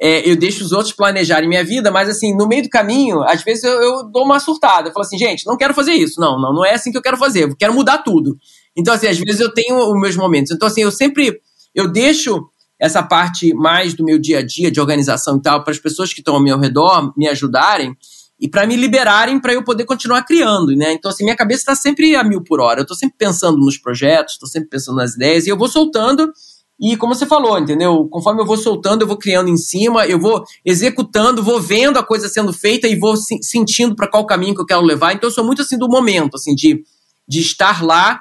é, 0.00 0.30
eu 0.30 0.36
deixo 0.36 0.64
os 0.64 0.70
outros 0.70 0.94
planejarem 0.94 1.48
minha 1.48 1.64
vida, 1.64 1.90
mas 1.90 2.08
assim, 2.08 2.36
no 2.36 2.46
meio 2.46 2.62
do 2.62 2.68
caminho, 2.68 3.24
às 3.24 3.42
vezes 3.42 3.64
eu, 3.64 3.72
eu 3.82 4.04
dou 4.04 4.24
uma 4.24 4.38
surtada. 4.38 4.88
Eu 4.88 4.92
falo 4.92 5.04
assim, 5.04 5.18
gente, 5.18 5.44
não 5.44 5.56
quero 5.56 5.74
fazer 5.74 5.94
isso. 5.94 6.20
Não, 6.20 6.40
não, 6.40 6.54
não 6.54 6.64
é 6.64 6.74
assim 6.74 6.92
que 6.92 6.98
eu 6.98 7.02
quero 7.02 7.16
fazer. 7.16 7.42
Eu 7.42 7.56
quero 7.56 7.74
mudar 7.74 7.98
tudo. 7.98 8.36
Então, 8.76 8.94
assim, 8.94 9.08
às 9.08 9.18
vezes 9.18 9.40
eu 9.40 9.52
tenho 9.52 9.76
os 9.78 10.00
meus 10.00 10.14
momentos. 10.14 10.52
Então, 10.52 10.68
assim, 10.68 10.82
eu 10.82 10.92
sempre 10.92 11.40
eu 11.74 11.90
deixo 11.90 12.48
essa 12.82 13.00
parte 13.00 13.54
mais 13.54 13.94
do 13.94 14.04
meu 14.04 14.18
dia 14.18 14.40
a 14.40 14.42
dia 14.44 14.68
de 14.68 14.80
organização 14.80 15.36
e 15.36 15.40
tal 15.40 15.62
para 15.62 15.70
as 15.70 15.78
pessoas 15.78 16.12
que 16.12 16.18
estão 16.18 16.34
ao 16.34 16.42
meu 16.42 16.58
redor 16.58 17.12
me 17.16 17.28
ajudarem 17.28 17.96
e 18.40 18.48
para 18.48 18.66
me 18.66 18.74
liberarem 18.74 19.40
para 19.40 19.52
eu 19.52 19.62
poder 19.62 19.84
continuar 19.84 20.24
criando, 20.24 20.74
né? 20.74 20.92
Então, 20.92 21.08
assim, 21.08 21.22
minha 21.22 21.36
cabeça 21.36 21.60
está 21.60 21.76
sempre 21.76 22.16
a 22.16 22.24
mil 22.24 22.42
por 22.42 22.60
hora. 22.60 22.80
Eu 22.80 22.82
estou 22.82 22.96
sempre 22.96 23.16
pensando 23.16 23.56
nos 23.56 23.78
projetos, 23.78 24.32
estou 24.32 24.48
sempre 24.48 24.68
pensando 24.68 24.96
nas 24.96 25.14
ideias 25.14 25.46
e 25.46 25.50
eu 25.50 25.56
vou 25.56 25.68
soltando. 25.68 26.32
E 26.80 26.96
como 26.96 27.14
você 27.14 27.24
falou, 27.24 27.56
entendeu? 27.56 28.08
Conforme 28.10 28.42
eu 28.42 28.46
vou 28.46 28.56
soltando, 28.56 29.02
eu 29.02 29.06
vou 29.06 29.16
criando 29.16 29.48
em 29.48 29.56
cima, 29.56 30.04
eu 30.08 30.18
vou 30.18 30.42
executando, 30.64 31.40
vou 31.40 31.60
vendo 31.60 32.00
a 32.00 32.02
coisa 32.02 32.28
sendo 32.28 32.52
feita 32.52 32.88
e 32.88 32.96
vou 32.96 33.14
sentindo 33.16 33.94
para 33.94 34.10
qual 34.10 34.26
caminho 34.26 34.56
que 34.56 34.60
eu 34.60 34.66
quero 34.66 34.82
levar. 34.82 35.12
Então, 35.12 35.28
eu 35.28 35.32
sou 35.32 35.44
muito 35.44 35.62
assim 35.62 35.78
do 35.78 35.88
momento, 35.88 36.34
assim, 36.34 36.52
de, 36.52 36.82
de 37.28 37.38
estar 37.38 37.80
lá 37.84 38.18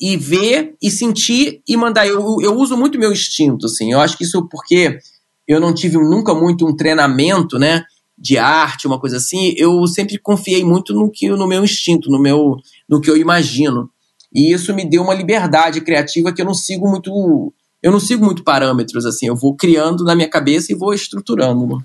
e 0.00 0.16
ver 0.16 0.74
e 0.82 0.90
sentir 0.90 1.62
e 1.66 1.76
mandar. 1.76 2.06
Eu, 2.06 2.40
eu 2.40 2.54
uso 2.56 2.76
muito 2.76 2.98
meu 2.98 3.12
instinto, 3.12 3.66
assim. 3.66 3.92
Eu 3.92 4.00
acho 4.00 4.16
que 4.16 4.24
isso 4.24 4.48
porque 4.48 4.98
eu 5.46 5.60
não 5.60 5.74
tive 5.74 5.96
nunca 5.98 6.34
muito 6.34 6.66
um 6.66 6.74
treinamento, 6.74 7.58
né? 7.58 7.84
de 8.16 8.38
arte, 8.38 8.86
uma 8.86 8.98
coisa 8.98 9.16
assim, 9.16 9.54
eu 9.56 9.86
sempre 9.86 10.18
confiei 10.18 10.64
muito 10.64 10.94
no 10.94 11.10
que 11.10 11.28
no 11.28 11.46
meu 11.46 11.64
instinto, 11.64 12.10
no 12.10 12.20
meu 12.20 12.56
no 12.88 13.00
que 13.00 13.10
eu 13.10 13.16
imagino. 13.16 13.90
E 14.32 14.52
isso 14.52 14.74
me 14.74 14.88
deu 14.88 15.02
uma 15.02 15.14
liberdade 15.14 15.80
criativa 15.80 16.32
que 16.32 16.40
eu 16.40 16.46
não 16.46 16.54
sigo 16.54 16.88
muito, 16.88 17.52
eu 17.82 17.92
não 17.92 18.00
sigo 18.00 18.24
muito 18.24 18.42
parâmetros 18.42 19.04
assim, 19.04 19.26
eu 19.26 19.36
vou 19.36 19.54
criando 19.54 20.04
na 20.04 20.14
minha 20.14 20.28
cabeça 20.28 20.72
e 20.72 20.76
vou 20.76 20.94
estruturando. 20.94 21.82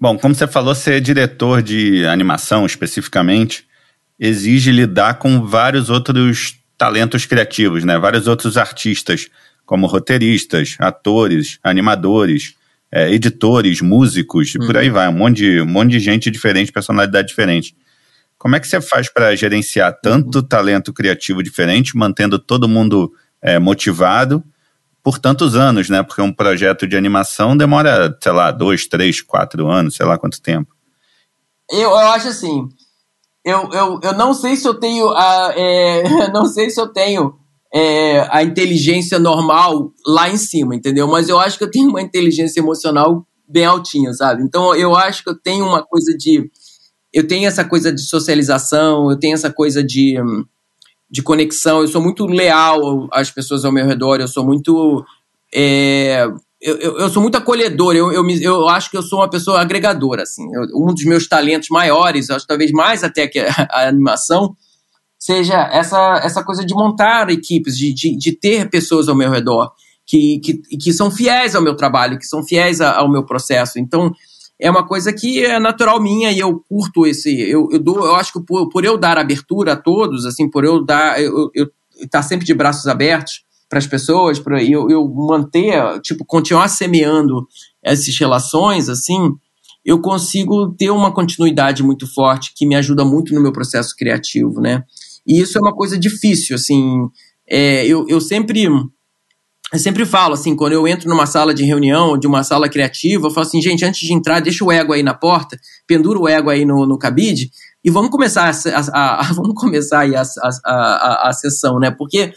Bom, 0.00 0.18
como 0.18 0.34
você 0.34 0.46
falou, 0.46 0.74
ser 0.74 1.00
diretor 1.00 1.62
de 1.62 2.04
animação 2.06 2.66
especificamente 2.66 3.66
exige 4.18 4.70
lidar 4.70 5.18
com 5.18 5.44
vários 5.46 5.90
outros 5.90 6.56
talentos 6.84 7.24
criativos, 7.24 7.82
né? 7.82 7.98
Vários 7.98 8.28
outros 8.28 8.58
artistas, 8.58 9.30
como 9.64 9.86
roteiristas, 9.86 10.76
atores, 10.78 11.58
animadores, 11.64 12.56
é, 12.92 13.10
editores, 13.10 13.80
músicos, 13.80 14.54
uhum. 14.54 14.66
por 14.66 14.76
aí 14.76 14.90
vai, 14.90 15.08
um 15.08 15.12
monte, 15.12 15.36
de, 15.36 15.60
um 15.62 15.66
monte 15.66 15.92
de 15.92 15.98
gente 15.98 16.30
diferente, 16.30 16.70
personalidade 16.70 17.28
diferente. 17.28 17.74
Como 18.36 18.54
é 18.54 18.60
que 18.60 18.68
você 18.68 18.82
faz 18.82 19.10
para 19.10 19.34
gerenciar 19.34 19.98
tanto 20.02 20.40
uhum. 20.40 20.44
talento 20.44 20.92
criativo 20.92 21.42
diferente, 21.42 21.96
mantendo 21.96 22.38
todo 22.38 22.68
mundo 22.68 23.10
é, 23.40 23.58
motivado 23.58 24.44
por 25.02 25.18
tantos 25.18 25.56
anos, 25.56 25.88
né? 25.88 26.02
Porque 26.02 26.20
um 26.20 26.32
projeto 26.34 26.86
de 26.86 26.98
animação 26.98 27.56
demora, 27.56 28.14
sei 28.22 28.32
lá, 28.32 28.50
dois, 28.50 28.86
três, 28.86 29.22
quatro 29.22 29.68
anos, 29.68 29.96
sei 29.96 30.04
lá 30.04 30.18
quanto 30.18 30.38
tempo. 30.38 30.70
Eu, 31.70 31.80
eu 31.80 31.96
acho 31.96 32.28
assim, 32.28 32.68
eu, 33.44 33.68
eu, 33.72 34.00
eu 34.02 34.12
não 34.14 34.32
sei 34.32 34.56
se 34.56 34.66
eu 34.66 34.74
tenho, 34.74 35.10
a, 35.10 35.52
é, 35.54 36.28
não 36.32 36.46
sei 36.46 36.70
se 36.70 36.80
eu 36.80 36.88
tenho 36.88 37.34
é, 37.74 38.26
a 38.30 38.42
inteligência 38.42 39.18
normal 39.18 39.92
lá 40.06 40.30
em 40.30 40.36
cima, 40.36 40.74
entendeu? 40.74 41.06
Mas 41.06 41.28
eu 41.28 41.38
acho 41.38 41.58
que 41.58 41.64
eu 41.64 41.70
tenho 41.70 41.90
uma 41.90 42.00
inteligência 42.00 42.60
emocional 42.60 43.26
bem 43.48 43.64
altinha, 43.64 44.12
sabe? 44.12 44.42
Então 44.42 44.74
eu 44.74 44.96
acho 44.96 45.22
que 45.22 45.30
eu 45.30 45.38
tenho 45.38 45.66
uma 45.66 45.82
coisa 45.82 46.16
de. 46.16 46.50
Eu 47.12 47.26
tenho 47.26 47.46
essa 47.46 47.64
coisa 47.64 47.92
de 47.92 48.00
socialização, 48.00 49.10
eu 49.10 49.18
tenho 49.18 49.34
essa 49.34 49.52
coisa 49.52 49.84
de, 49.84 50.16
de 51.10 51.22
conexão, 51.22 51.80
eu 51.80 51.88
sou 51.88 52.00
muito 52.00 52.26
leal 52.26 53.08
às 53.12 53.30
pessoas 53.30 53.64
ao 53.64 53.72
meu 53.72 53.86
redor, 53.86 54.20
eu 54.20 54.28
sou 54.28 54.44
muito. 54.44 55.04
É, 55.52 56.26
eu, 56.64 56.78
eu, 56.78 56.98
eu, 56.98 57.10
sou 57.10 57.20
muito 57.20 57.36
acolhedor, 57.36 57.94
eu, 57.94 58.10
eu, 58.10 58.26
eu 58.40 58.68
acho 58.70 58.90
que 58.90 58.96
eu 58.96 59.02
sou 59.02 59.18
uma 59.18 59.28
pessoa 59.28 59.60
agregadora, 59.60 60.22
assim. 60.22 60.42
Eu, 60.50 60.62
um 60.74 60.94
dos 60.94 61.04
meus 61.04 61.28
talentos 61.28 61.68
maiores, 61.68 62.30
acho 62.30 62.46
talvez 62.46 62.72
mais 62.72 63.04
até 63.04 63.28
que 63.28 63.38
a, 63.38 63.68
a 63.70 63.88
animação, 63.88 64.56
seja 65.18 65.68
essa, 65.70 66.22
essa 66.24 66.42
coisa 66.42 66.64
de 66.64 66.74
montar 66.74 67.28
equipes, 67.28 67.76
de, 67.76 67.92
de, 67.92 68.16
de 68.16 68.32
ter 68.32 68.70
pessoas 68.70 69.10
ao 69.10 69.14
meu 69.14 69.30
redor 69.30 69.72
que, 70.06 70.38
que, 70.38 70.54
que 70.78 70.92
são 70.92 71.10
fiéis 71.10 71.54
ao 71.54 71.62
meu 71.62 71.76
trabalho, 71.76 72.18
que 72.18 72.26
são 72.26 72.42
fiéis 72.42 72.80
ao 72.80 73.10
meu 73.10 73.26
processo. 73.26 73.78
Então, 73.78 74.10
é 74.58 74.70
uma 74.70 74.86
coisa 74.86 75.12
que 75.12 75.44
é 75.44 75.58
natural 75.58 76.00
minha 76.00 76.32
e 76.32 76.38
eu 76.38 76.64
curto 76.66 77.06
esse. 77.06 77.42
Eu, 77.42 77.68
eu, 77.70 77.78
dou, 77.78 78.06
eu 78.06 78.14
acho 78.14 78.32
que 78.32 78.40
por, 78.40 78.70
por 78.70 78.86
eu 78.86 78.96
dar 78.96 79.18
abertura 79.18 79.74
a 79.74 79.76
todos, 79.76 80.24
assim, 80.24 80.48
por 80.48 80.64
eu 80.64 80.82
dar. 80.82 81.20
Eu 81.20 81.50
estar 81.94 82.08
tá 82.10 82.22
sempre 82.22 82.46
de 82.46 82.54
braços 82.54 82.86
abertos 82.86 83.44
para 83.74 83.80
as 83.80 83.86
pessoas, 83.88 84.38
para 84.38 84.62
eu, 84.62 84.88
eu 84.88 85.04
manter, 85.08 86.00
tipo, 86.00 86.24
continuar 86.24 86.68
semeando 86.68 87.44
essas 87.82 88.16
relações, 88.16 88.88
assim, 88.88 89.32
eu 89.84 90.00
consigo 90.00 90.72
ter 90.78 90.90
uma 90.90 91.12
continuidade 91.12 91.82
muito 91.82 92.06
forte 92.06 92.52
que 92.54 92.66
me 92.66 92.76
ajuda 92.76 93.04
muito 93.04 93.34
no 93.34 93.42
meu 93.42 93.52
processo 93.52 93.96
criativo, 93.96 94.60
né? 94.60 94.84
E 95.26 95.40
isso 95.40 95.58
é 95.58 95.60
uma 95.60 95.74
coisa 95.74 95.98
difícil, 95.98 96.54
assim. 96.54 97.08
É, 97.50 97.84
eu, 97.84 98.06
eu 98.08 98.20
sempre. 98.20 98.64
Eu 99.72 99.78
sempre 99.80 100.06
falo, 100.06 100.34
assim, 100.34 100.54
quando 100.54 100.74
eu 100.74 100.86
entro 100.86 101.08
numa 101.08 101.26
sala 101.26 101.52
de 101.52 101.64
reunião, 101.64 102.16
de 102.16 102.28
uma 102.28 102.44
sala 102.44 102.68
criativa, 102.68 103.26
eu 103.26 103.30
falo 103.30 103.44
assim, 103.44 103.60
gente, 103.60 103.84
antes 103.84 104.06
de 104.06 104.12
entrar, 104.12 104.38
deixa 104.38 104.64
o 104.64 104.70
ego 104.70 104.92
aí 104.92 105.02
na 105.02 105.14
porta, 105.14 105.58
pendura 105.84 106.16
o 106.16 106.28
ego 106.28 106.48
aí 106.48 106.64
no, 106.64 106.86
no 106.86 106.96
cabide 106.96 107.50
e 107.82 107.90
vamos 107.90 108.10
começar 108.10 108.48
a, 108.48 108.78
a, 108.92 109.20
a 109.20 109.32
vamos 109.34 109.54
começar 109.54 110.06
a, 110.06 110.22
a, 110.64 111.28
a, 111.28 111.32
sessão, 111.32 111.80
né? 111.80 111.90
Porque 111.90 112.32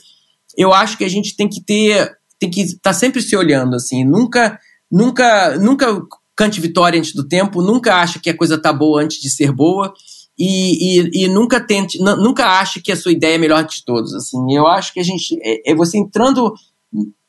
eu 0.58 0.74
acho 0.74 0.98
que 0.98 1.04
a 1.04 1.10
gente 1.10 1.36
tem 1.36 1.48
que 1.48 1.64
ter, 1.64 2.12
tem 2.40 2.50
que 2.50 2.62
estar 2.62 2.80
tá 2.82 2.94
sempre 2.94 3.22
se 3.22 3.36
olhando, 3.36 3.76
assim, 3.76 4.04
nunca, 4.04 4.60
nunca, 4.92 5.58
nunca 5.58 6.02
cante 6.36 6.60
vitória 6.60 7.00
antes 7.00 7.14
do 7.14 7.28
tempo, 7.28 7.62
nunca 7.62 7.96
acha 7.96 8.20
que 8.20 8.30
a 8.30 8.38
coisa 8.38 8.58
tá 8.58 8.74
boa 8.74 9.02
antes 9.02 9.22
de 9.22 9.30
ser 9.30 9.52
boa 9.52 9.94
e, 10.38 11.00
e, 11.00 11.24
e, 11.24 11.28
nunca 11.28 11.60
tente, 11.60 11.98
nunca 12.00 12.60
ache 12.60 12.80
que 12.80 12.92
a 12.92 12.96
sua 12.96 13.12
ideia 13.12 13.36
é 13.36 13.40
melhor 13.40 13.64
de 13.64 13.84
todos. 13.84 14.14
Assim, 14.14 14.38
eu 14.54 14.68
acho 14.68 14.94
que 14.94 15.00
a 15.00 15.04
gente 15.04 15.36
é, 15.42 15.72
é, 15.72 15.76
você 15.76 15.98
entrando 15.98 16.54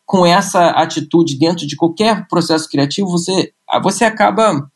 com 0.04 0.26
essa 0.26 0.70
atitude 0.70 1.38
dentro 1.38 1.66
de 1.66 1.74
qualquer 1.74 2.26
processo 2.28 2.68
criativo, 2.68 3.08
você 3.08 3.52
você 3.82 4.04
acaba 4.04 4.68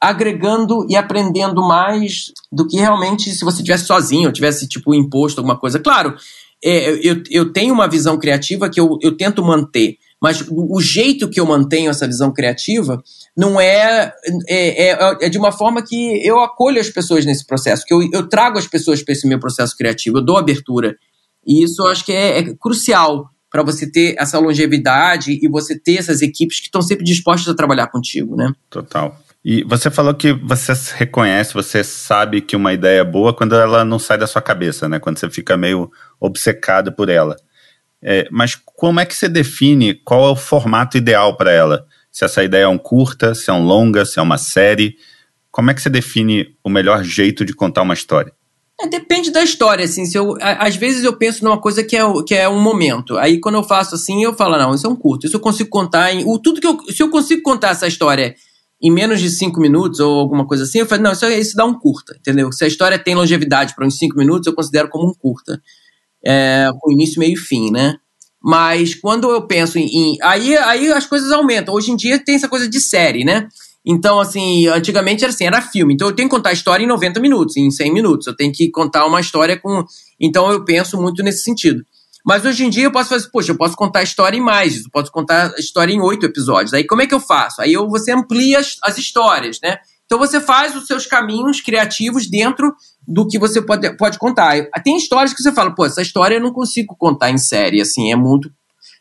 agregando 0.00 0.86
e 0.88 0.96
aprendendo 0.96 1.60
mais 1.60 2.32
do 2.50 2.66
que 2.66 2.78
realmente 2.78 3.30
se 3.32 3.44
você 3.44 3.62
tivesse 3.62 3.84
sozinho, 3.84 4.28
ou 4.28 4.32
tivesse 4.32 4.66
tipo 4.68 4.94
imposto 4.94 5.40
alguma 5.40 5.58
coisa. 5.58 5.78
Claro, 5.78 6.16
é, 6.62 6.90
eu, 7.02 7.22
eu 7.30 7.52
tenho 7.52 7.72
uma 7.72 7.88
visão 7.88 8.18
criativa 8.18 8.68
que 8.68 8.80
eu, 8.80 8.98
eu 9.02 9.16
tento 9.16 9.42
manter, 9.42 9.96
mas 10.20 10.44
o 10.50 10.80
jeito 10.80 11.30
que 11.30 11.40
eu 11.40 11.46
mantenho 11.46 11.90
essa 11.90 12.06
visão 12.06 12.30
criativa 12.30 13.02
não 13.34 13.58
é, 13.58 14.12
é, 14.46 14.90
é, 14.90 15.18
é, 15.22 15.28
de 15.30 15.38
uma 15.38 15.50
forma 15.50 15.82
que 15.82 16.26
eu 16.26 16.40
acolho 16.40 16.78
as 16.78 16.90
pessoas 16.90 17.24
nesse 17.24 17.46
processo, 17.46 17.84
que 17.86 17.94
eu, 17.94 18.02
eu 18.12 18.28
trago 18.28 18.58
as 18.58 18.66
pessoas 18.66 19.02
para 19.02 19.12
esse 19.12 19.26
meu 19.26 19.40
processo 19.40 19.74
criativo, 19.74 20.18
eu 20.18 20.24
dou 20.24 20.36
abertura. 20.36 20.96
E 21.46 21.64
isso 21.64 21.82
eu 21.82 21.86
acho 21.86 22.04
que 22.04 22.12
é, 22.12 22.38
é 22.38 22.54
crucial 22.54 23.30
para 23.50 23.62
você 23.62 23.90
ter 23.90 24.14
essa 24.18 24.38
longevidade 24.38 25.38
e 25.42 25.48
você 25.48 25.78
ter 25.78 25.96
essas 25.96 26.20
equipes 26.20 26.60
que 26.60 26.66
estão 26.66 26.82
sempre 26.82 27.04
dispostas 27.04 27.48
a 27.48 27.56
trabalhar 27.56 27.86
contigo, 27.86 28.36
né? 28.36 28.52
Total. 28.68 29.18
E 29.44 29.64
você 29.64 29.90
falou 29.90 30.14
que 30.14 30.32
você 30.32 30.72
reconhece, 30.96 31.54
você 31.54 31.82
sabe 31.82 32.42
que 32.42 32.54
uma 32.54 32.74
ideia 32.74 33.00
é 33.00 33.04
boa 33.04 33.34
quando 33.34 33.54
ela 33.54 33.84
não 33.84 33.98
sai 33.98 34.18
da 34.18 34.26
sua 34.26 34.42
cabeça, 34.42 34.88
né? 34.88 34.98
Quando 34.98 35.18
você 35.18 35.30
fica 35.30 35.56
meio 35.56 35.90
obcecado 36.20 36.92
por 36.92 37.08
ela. 37.08 37.36
É, 38.02 38.28
mas 38.30 38.54
como 38.54 39.00
é 39.00 39.06
que 39.06 39.14
você 39.14 39.28
define 39.28 39.94
qual 39.94 40.28
é 40.28 40.30
o 40.30 40.36
formato 40.36 40.96
ideal 40.96 41.36
para 41.36 41.52
ela? 41.52 41.86
Se 42.12 42.24
essa 42.24 42.44
ideia 42.44 42.64
é 42.64 42.68
um 42.68 42.78
curta, 42.78 43.34
se 43.34 43.50
é 43.50 43.52
um 43.52 43.64
longa, 43.64 44.04
se 44.04 44.18
é 44.18 44.22
uma 44.22 44.36
série. 44.36 44.96
Como 45.50 45.70
é 45.70 45.74
que 45.74 45.80
você 45.80 45.90
define 45.90 46.54
o 46.62 46.68
melhor 46.68 47.02
jeito 47.02 47.44
de 47.44 47.54
contar 47.54 47.82
uma 47.82 47.94
história? 47.94 48.32
É, 48.78 48.86
depende 48.86 49.30
da 49.30 49.42
história, 49.42 49.84
assim. 49.84 50.04
Se 50.04 50.18
eu, 50.18 50.36
às 50.40 50.76
vezes 50.76 51.04
eu 51.04 51.14
penso 51.16 51.44
numa 51.44 51.58
coisa 51.58 51.82
que 51.82 51.96
é, 51.96 52.02
que 52.26 52.34
é 52.34 52.48
um 52.48 52.60
momento. 52.60 53.16
Aí 53.16 53.40
quando 53.40 53.56
eu 53.56 53.62
faço 53.62 53.94
assim, 53.94 54.22
eu 54.22 54.34
falo, 54.34 54.58
não, 54.58 54.74
isso 54.74 54.86
é 54.86 54.90
um 54.90 54.96
curto. 54.96 55.26
Isso 55.26 55.36
eu 55.36 55.40
consigo 55.40 55.70
contar 55.70 56.12
em. 56.12 56.24
O, 56.26 56.38
tudo 56.38 56.60
que 56.60 56.66
eu, 56.66 56.78
se 56.90 57.02
eu 57.02 57.08
consigo 57.08 57.42
contar 57.42 57.70
essa 57.70 57.86
história 57.86 58.34
em 58.82 58.90
menos 58.90 59.20
de 59.20 59.28
cinco 59.30 59.60
minutos 59.60 60.00
ou 60.00 60.18
alguma 60.18 60.46
coisa 60.46 60.64
assim, 60.64 60.78
eu 60.78 60.86
falo, 60.86 61.02
não, 61.02 61.12
isso, 61.12 61.26
isso 61.26 61.56
dá 61.56 61.64
um 61.64 61.78
curta, 61.78 62.16
entendeu? 62.18 62.50
Se 62.50 62.64
a 62.64 62.68
história 62.68 62.98
tem 62.98 63.14
longevidade 63.14 63.74
para 63.74 63.86
uns 63.86 63.96
cinco 63.96 64.16
minutos, 64.16 64.46
eu 64.46 64.54
considero 64.54 64.88
como 64.88 65.08
um 65.08 65.14
curta 65.14 65.60
é, 66.24 66.68
com 66.78 66.92
início, 66.92 67.18
meio 67.18 67.34
e 67.34 67.36
fim, 67.36 67.70
né? 67.70 67.96
Mas 68.42 68.94
quando 68.94 69.30
eu 69.30 69.46
penso 69.46 69.78
em, 69.78 69.86
em. 69.86 70.18
aí, 70.22 70.56
aí 70.56 70.90
as 70.92 71.04
coisas 71.04 71.30
aumentam. 71.30 71.74
Hoje 71.74 71.90
em 71.90 71.96
dia 71.96 72.18
tem 72.18 72.34
essa 72.34 72.48
coisa 72.48 72.66
de 72.66 72.80
série, 72.80 73.22
né? 73.22 73.48
Então, 73.84 74.20
assim, 74.20 74.66
antigamente 74.66 75.24
era 75.24 75.32
assim, 75.32 75.44
era 75.44 75.60
filme. 75.60 75.94
Então 75.94 76.08
eu 76.08 76.14
tenho 76.14 76.28
que 76.28 76.34
contar 76.34 76.50
a 76.50 76.54
história 76.54 76.84
em 76.84 76.86
90 76.86 77.20
minutos, 77.20 77.56
em 77.56 77.70
100 77.70 77.92
minutos. 77.92 78.26
Eu 78.26 78.36
tenho 78.36 78.52
que 78.52 78.70
contar 78.70 79.06
uma 79.06 79.20
história 79.20 79.58
com. 79.58 79.84
Então 80.18 80.50
eu 80.50 80.64
penso 80.64 81.00
muito 81.00 81.22
nesse 81.22 81.42
sentido. 81.42 81.84
Mas 82.24 82.44
hoje 82.44 82.64
em 82.64 82.70
dia 82.70 82.84
eu 82.84 82.92
posso 82.92 83.08
fazer, 83.08 83.28
poxa, 83.30 83.52
eu 83.52 83.56
posso 83.56 83.76
contar 83.76 84.00
a 84.00 84.02
história 84.02 84.36
em 84.36 84.40
mais, 84.40 84.84
eu 84.84 84.90
posso 84.90 85.10
contar 85.10 85.52
a 85.56 85.60
história 85.60 85.92
em 85.92 86.00
oito 86.00 86.26
episódios. 86.26 86.74
Aí 86.74 86.84
como 86.84 87.02
é 87.02 87.06
que 87.06 87.14
eu 87.14 87.20
faço? 87.20 87.62
Aí 87.62 87.72
eu, 87.72 87.88
você 87.88 88.12
amplia 88.12 88.58
as, 88.58 88.76
as 88.82 88.98
histórias, 88.98 89.58
né? 89.62 89.78
Então 90.04 90.18
você 90.18 90.40
faz 90.40 90.74
os 90.74 90.86
seus 90.86 91.06
caminhos 91.06 91.60
criativos 91.60 92.28
dentro 92.28 92.74
do 93.06 93.28
que 93.28 93.38
você 93.38 93.62
pode, 93.62 93.96
pode 93.96 94.18
contar. 94.18 94.56
Tem 94.82 94.96
histórias 94.96 95.32
que 95.32 95.40
você 95.40 95.52
fala, 95.52 95.72
pô, 95.72 95.86
essa 95.86 96.02
história 96.02 96.34
eu 96.34 96.40
não 96.40 96.52
consigo 96.52 96.96
contar 96.98 97.30
em 97.30 97.38
série, 97.38 97.80
assim, 97.80 98.10
é 98.10 98.16
muito. 98.16 98.50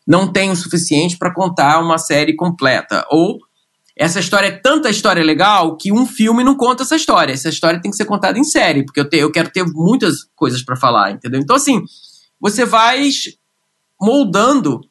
Não 0.08 0.32
tenho 0.32 0.54
o 0.54 0.56
suficiente 0.56 1.18
para 1.18 1.34
contar 1.34 1.80
uma 1.80 1.98
série 1.98 2.36
completa. 2.36 3.06
Ou 3.10 3.40
essa 3.98 4.20
história 4.20 4.48
é 4.48 4.52
tanta 4.52 4.90
história 4.90 5.24
legal 5.24 5.76
que 5.76 5.92
um 5.92 6.06
filme 6.06 6.44
não 6.44 6.56
conta 6.56 6.84
essa 6.84 6.96
história. 6.96 7.34
Essa 7.34 7.50
história 7.50 7.82
tem 7.82 7.90
que 7.92 7.98
ser 7.98 8.06
contada 8.06 8.38
em 8.38 8.44
série, 8.44 8.86
porque 8.86 9.00
eu, 9.00 9.10
te, 9.10 9.18
eu 9.18 9.32
quero 9.32 9.50
ter 9.50 9.66
muitas 9.66 10.24
coisas 10.36 10.64
para 10.64 10.76
falar, 10.76 11.12
entendeu? 11.12 11.42
Então, 11.42 11.56
assim, 11.56 11.84
você 12.40 12.66
vai 12.66 13.10
moldando 14.00 14.82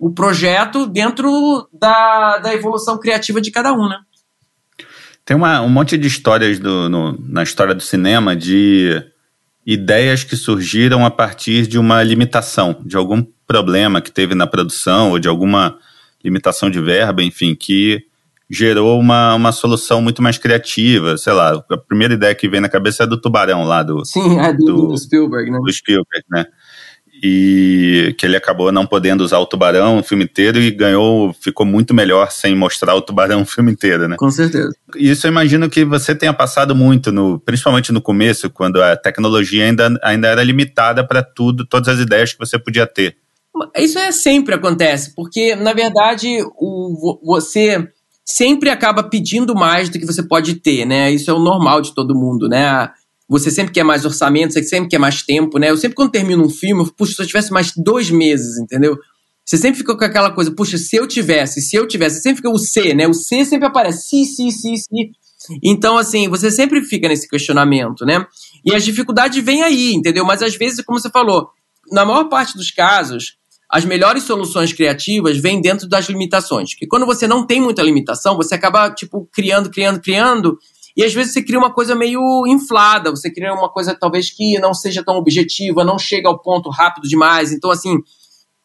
o 0.00 0.10
projeto 0.10 0.86
dentro 0.86 1.68
da, 1.72 2.38
da 2.38 2.54
evolução 2.54 2.98
criativa 2.98 3.40
de 3.40 3.50
cada 3.50 3.72
um, 3.72 3.88
né? 3.88 3.98
Tem 5.24 5.36
uma, 5.36 5.60
um 5.60 5.68
monte 5.68 5.98
de 5.98 6.06
histórias 6.06 6.58
do, 6.58 6.88
no, 6.88 7.18
na 7.28 7.42
história 7.42 7.74
do 7.74 7.82
cinema 7.82 8.36
de 8.36 9.02
ideias 9.66 10.22
que 10.22 10.36
surgiram 10.36 11.04
a 11.04 11.10
partir 11.10 11.66
de 11.66 11.78
uma 11.78 12.02
limitação, 12.02 12.80
de 12.84 12.96
algum 12.96 13.24
problema 13.46 14.00
que 14.00 14.12
teve 14.12 14.34
na 14.34 14.46
produção 14.46 15.10
ou 15.10 15.18
de 15.18 15.26
alguma 15.26 15.78
limitação 16.22 16.70
de 16.70 16.80
verba, 16.80 17.22
enfim, 17.22 17.54
que 17.54 18.04
gerou 18.48 19.00
uma, 19.00 19.34
uma 19.34 19.50
solução 19.50 20.00
muito 20.00 20.22
mais 20.22 20.38
criativa. 20.38 21.16
Sei 21.16 21.32
lá, 21.32 21.64
a 21.68 21.76
primeira 21.76 22.14
ideia 22.14 22.34
que 22.34 22.48
vem 22.48 22.60
na 22.60 22.68
cabeça 22.68 23.02
é 23.02 23.06
do 23.06 23.20
tubarão 23.20 23.64
lá 23.64 23.82
do. 23.82 24.04
Sim, 24.04 24.38
é 24.38 24.52
do, 24.52 24.64
do, 24.64 24.86
do 24.88 24.98
Spielberg, 24.98 25.50
né? 25.50 25.58
Do 25.58 25.72
Spielberg, 25.72 26.24
né? 26.30 26.46
E 27.22 28.14
que 28.18 28.26
ele 28.26 28.36
acabou 28.36 28.70
não 28.70 28.86
podendo 28.86 29.22
usar 29.24 29.38
o 29.38 29.46
tubarão 29.46 29.98
o 29.98 30.02
filme 30.02 30.24
inteiro 30.24 30.60
e 30.60 30.70
ganhou, 30.70 31.32
ficou 31.32 31.64
muito 31.64 31.94
melhor 31.94 32.30
sem 32.30 32.54
mostrar 32.54 32.94
o 32.94 33.00
tubarão 33.00 33.42
o 33.42 33.46
filme 33.46 33.72
inteiro, 33.72 34.06
né? 34.08 34.16
Com 34.18 34.30
certeza. 34.30 34.74
Isso 34.96 35.26
eu 35.26 35.30
imagino 35.30 35.68
que 35.70 35.84
você 35.84 36.14
tenha 36.14 36.32
passado 36.32 36.74
muito, 36.74 37.10
no, 37.10 37.38
principalmente 37.40 37.92
no 37.92 38.00
começo, 38.00 38.50
quando 38.50 38.82
a 38.82 38.96
tecnologia 38.96 39.64
ainda, 39.64 39.98
ainda 40.02 40.28
era 40.28 40.42
limitada 40.42 41.06
para 41.06 41.22
tudo, 41.22 41.66
todas 41.66 41.88
as 41.88 42.00
ideias 42.00 42.32
que 42.32 42.38
você 42.38 42.58
podia 42.58 42.86
ter. 42.86 43.16
Isso 43.76 43.98
é 43.98 44.12
sempre 44.12 44.54
acontece, 44.54 45.14
porque 45.14 45.56
na 45.56 45.72
verdade 45.72 46.42
o, 46.56 47.18
você 47.24 47.88
sempre 48.24 48.68
acaba 48.68 49.02
pedindo 49.04 49.54
mais 49.54 49.88
do 49.88 49.98
que 49.98 50.04
você 50.04 50.22
pode 50.22 50.56
ter, 50.56 50.84
né? 50.84 51.10
Isso 51.10 51.30
é 51.30 51.34
o 51.34 51.38
normal 51.38 51.80
de 51.80 51.94
todo 51.94 52.14
mundo, 52.14 52.48
né? 52.48 52.90
Você 53.28 53.50
sempre 53.50 53.72
quer 53.72 53.84
mais 53.84 54.04
orçamento, 54.04 54.52
você 54.52 54.62
sempre 54.62 54.88
quer 54.88 54.98
mais 54.98 55.22
tempo, 55.22 55.58
né? 55.58 55.70
Eu 55.70 55.76
sempre 55.76 55.94
quando 55.94 56.10
termino 56.10 56.44
um 56.44 56.48
filme, 56.48 56.82
eu, 56.82 56.92
puxa, 56.92 57.14
se 57.14 57.22
eu 57.22 57.26
tivesse 57.26 57.52
mais 57.52 57.72
dois 57.76 58.10
meses, 58.10 58.58
entendeu? 58.58 58.96
Você 59.44 59.56
sempre 59.56 59.78
fica 59.78 59.96
com 59.96 60.04
aquela 60.04 60.30
coisa, 60.30 60.50
puxa, 60.50 60.76
se 60.76 60.96
eu 60.96 61.06
tivesse, 61.06 61.60
se 61.60 61.76
eu 61.76 61.86
tivesse, 61.86 62.20
sempre 62.20 62.38
fica 62.38 62.50
o 62.50 62.58
C, 62.58 62.94
né? 62.94 63.06
O 63.06 63.14
C 63.14 63.44
sempre 63.44 63.66
aparece, 63.66 64.08
se, 64.08 64.24
se, 64.24 64.50
se, 64.50 64.76
se. 64.76 65.10
Então, 65.62 65.96
assim, 65.96 66.28
você 66.28 66.50
sempre 66.50 66.82
fica 66.82 67.08
nesse 67.08 67.28
questionamento, 67.28 68.04
né? 68.04 68.26
E 68.64 68.74
as 68.74 68.84
dificuldades 68.84 69.42
vêm 69.44 69.62
aí, 69.62 69.94
entendeu? 69.94 70.24
Mas 70.24 70.42
às 70.42 70.56
vezes, 70.56 70.84
como 70.84 70.98
você 70.98 71.10
falou, 71.10 71.48
na 71.92 72.04
maior 72.04 72.24
parte 72.24 72.56
dos 72.56 72.70
casos, 72.70 73.36
as 73.70 73.84
melhores 73.84 74.22
soluções 74.22 74.72
criativas 74.72 75.38
vêm 75.38 75.60
dentro 75.60 75.88
das 75.88 76.08
limitações. 76.08 76.70
Porque 76.70 76.86
quando 76.86 77.06
você 77.06 77.26
não 77.26 77.46
tem 77.46 77.60
muita 77.60 77.82
limitação, 77.82 78.36
você 78.36 78.54
acaba, 78.54 78.90
tipo, 78.90 79.28
criando, 79.32 79.70
criando, 79.70 80.00
criando, 80.00 80.58
e 80.96 81.04
às 81.04 81.12
vezes 81.12 81.34
você 81.34 81.42
cria 81.42 81.58
uma 81.58 81.72
coisa 81.72 81.94
meio 81.94 82.46
inflada, 82.46 83.10
você 83.10 83.30
cria 83.30 83.52
uma 83.52 83.68
coisa 83.68 83.94
talvez 83.94 84.30
que 84.30 84.58
não 84.58 84.72
seja 84.72 85.04
tão 85.04 85.16
objetiva, 85.16 85.84
não 85.84 85.98
chega 85.98 86.28
ao 86.28 86.40
ponto 86.40 86.70
rápido 86.70 87.06
demais. 87.06 87.52
Então, 87.52 87.70
assim, 87.70 87.98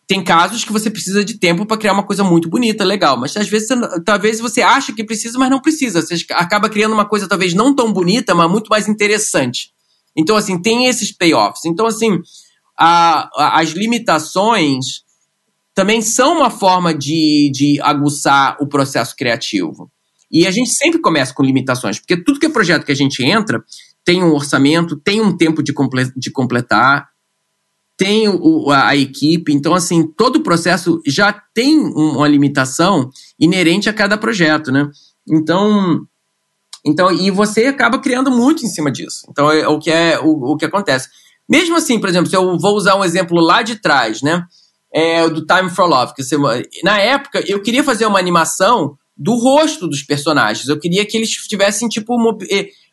tem 0.07 0.23
casos 0.23 0.63
que 0.63 0.71
você 0.71 0.89
precisa 0.89 1.25
de 1.25 1.37
tempo 1.37 1.65
para 1.65 1.77
criar 1.77 1.91
uma 1.91 2.05
coisa 2.05 2.23
muito 2.23 2.49
bonita, 2.49 2.85
legal. 2.85 3.17
Mas 3.17 3.35
às 3.35 3.49
vezes, 3.49 3.67
você, 3.67 4.03
talvez 4.03 4.39
você 4.39 4.61
acha 4.61 4.93
que 4.93 5.03
precisa, 5.03 5.37
mas 5.37 5.49
não 5.49 5.59
precisa. 5.59 6.01
Você 6.01 6.15
acaba 6.31 6.69
criando 6.69 6.93
uma 6.93 7.05
coisa 7.05 7.27
talvez 7.27 7.53
não 7.53 7.75
tão 7.75 7.91
bonita, 7.91 8.33
mas 8.33 8.49
muito 8.49 8.69
mais 8.69 8.87
interessante. 8.87 9.71
Então, 10.15 10.37
assim, 10.37 10.61
tem 10.61 10.85
esses 10.85 11.11
payoffs. 11.11 11.65
Então, 11.65 11.85
assim, 11.85 12.17
a, 12.79 13.29
a, 13.35 13.59
as 13.59 13.71
limitações 13.71 15.03
também 15.73 16.01
são 16.01 16.37
uma 16.37 16.49
forma 16.49 16.93
de, 16.93 17.51
de 17.53 17.81
aguçar 17.81 18.55
o 18.61 18.67
processo 18.67 19.15
criativo. 19.17 19.91
E 20.31 20.47
a 20.47 20.51
gente 20.51 20.69
sempre 20.69 20.99
começa 20.99 21.33
com 21.33 21.43
limitações, 21.43 21.99
porque 21.99 22.15
tudo 22.15 22.39
que 22.39 22.45
é 22.45 22.49
projeto 22.49 22.85
que 22.85 22.91
a 22.91 22.95
gente 22.95 23.23
entra 23.23 23.63
tem 24.03 24.23
um 24.23 24.33
orçamento, 24.33 24.95
tem 24.95 25.21
um 25.21 25.35
tempo 25.35 25.61
de, 25.61 25.73
comple 25.73 26.11
de 26.15 26.31
completar, 26.31 27.09
tem 27.97 28.27
o, 28.27 28.71
a, 28.71 28.87
a, 28.87 28.95
equipe. 28.95 29.53
Então, 29.53 29.75
assim, 29.75 30.07
todo 30.07 30.37
o 30.37 30.43
processo 30.43 30.99
já 31.05 31.31
tem 31.53 31.77
uma 31.77 32.27
limitação 32.27 33.09
inerente 33.39 33.89
a 33.89 33.93
cada 33.93 34.17
projeto, 34.17 34.71
né? 34.71 34.89
Então, 35.29 36.01
então 36.83 37.11
e 37.11 37.29
você 37.29 37.67
acaba 37.67 37.99
criando 37.99 38.31
muito 38.31 38.65
em 38.65 38.69
cima 38.69 38.91
disso. 38.91 39.27
Então, 39.29 39.51
é, 39.51 39.61
é 39.61 39.67
o 39.67 39.77
que 39.77 39.91
é 39.91 40.19
o, 40.19 40.53
o 40.53 40.57
que 40.57 40.65
acontece. 40.65 41.09
Mesmo 41.47 41.75
assim, 41.75 41.99
por 41.99 42.09
exemplo, 42.09 42.29
se 42.29 42.35
eu 42.35 42.57
vou 42.57 42.75
usar 42.75 42.95
um 42.95 43.03
exemplo 43.03 43.39
lá 43.39 43.61
de 43.61 43.75
trás, 43.75 44.21
né? 44.21 44.45
É, 44.93 45.29
do 45.29 45.45
Time 45.45 45.69
for 45.69 45.85
Love. 45.85 46.13
Que 46.15 46.23
você, 46.23 46.37
na 46.83 46.99
época, 46.99 47.43
eu 47.47 47.61
queria 47.61 47.83
fazer 47.83 48.05
uma 48.05 48.19
animação 48.19 48.97
do 49.21 49.35
rosto 49.35 49.87
dos 49.87 50.01
personagens. 50.01 50.67
Eu 50.67 50.79
queria 50.79 51.05
que 51.05 51.15
eles 51.15 51.29
tivessem, 51.29 51.87
tipo. 51.87 52.17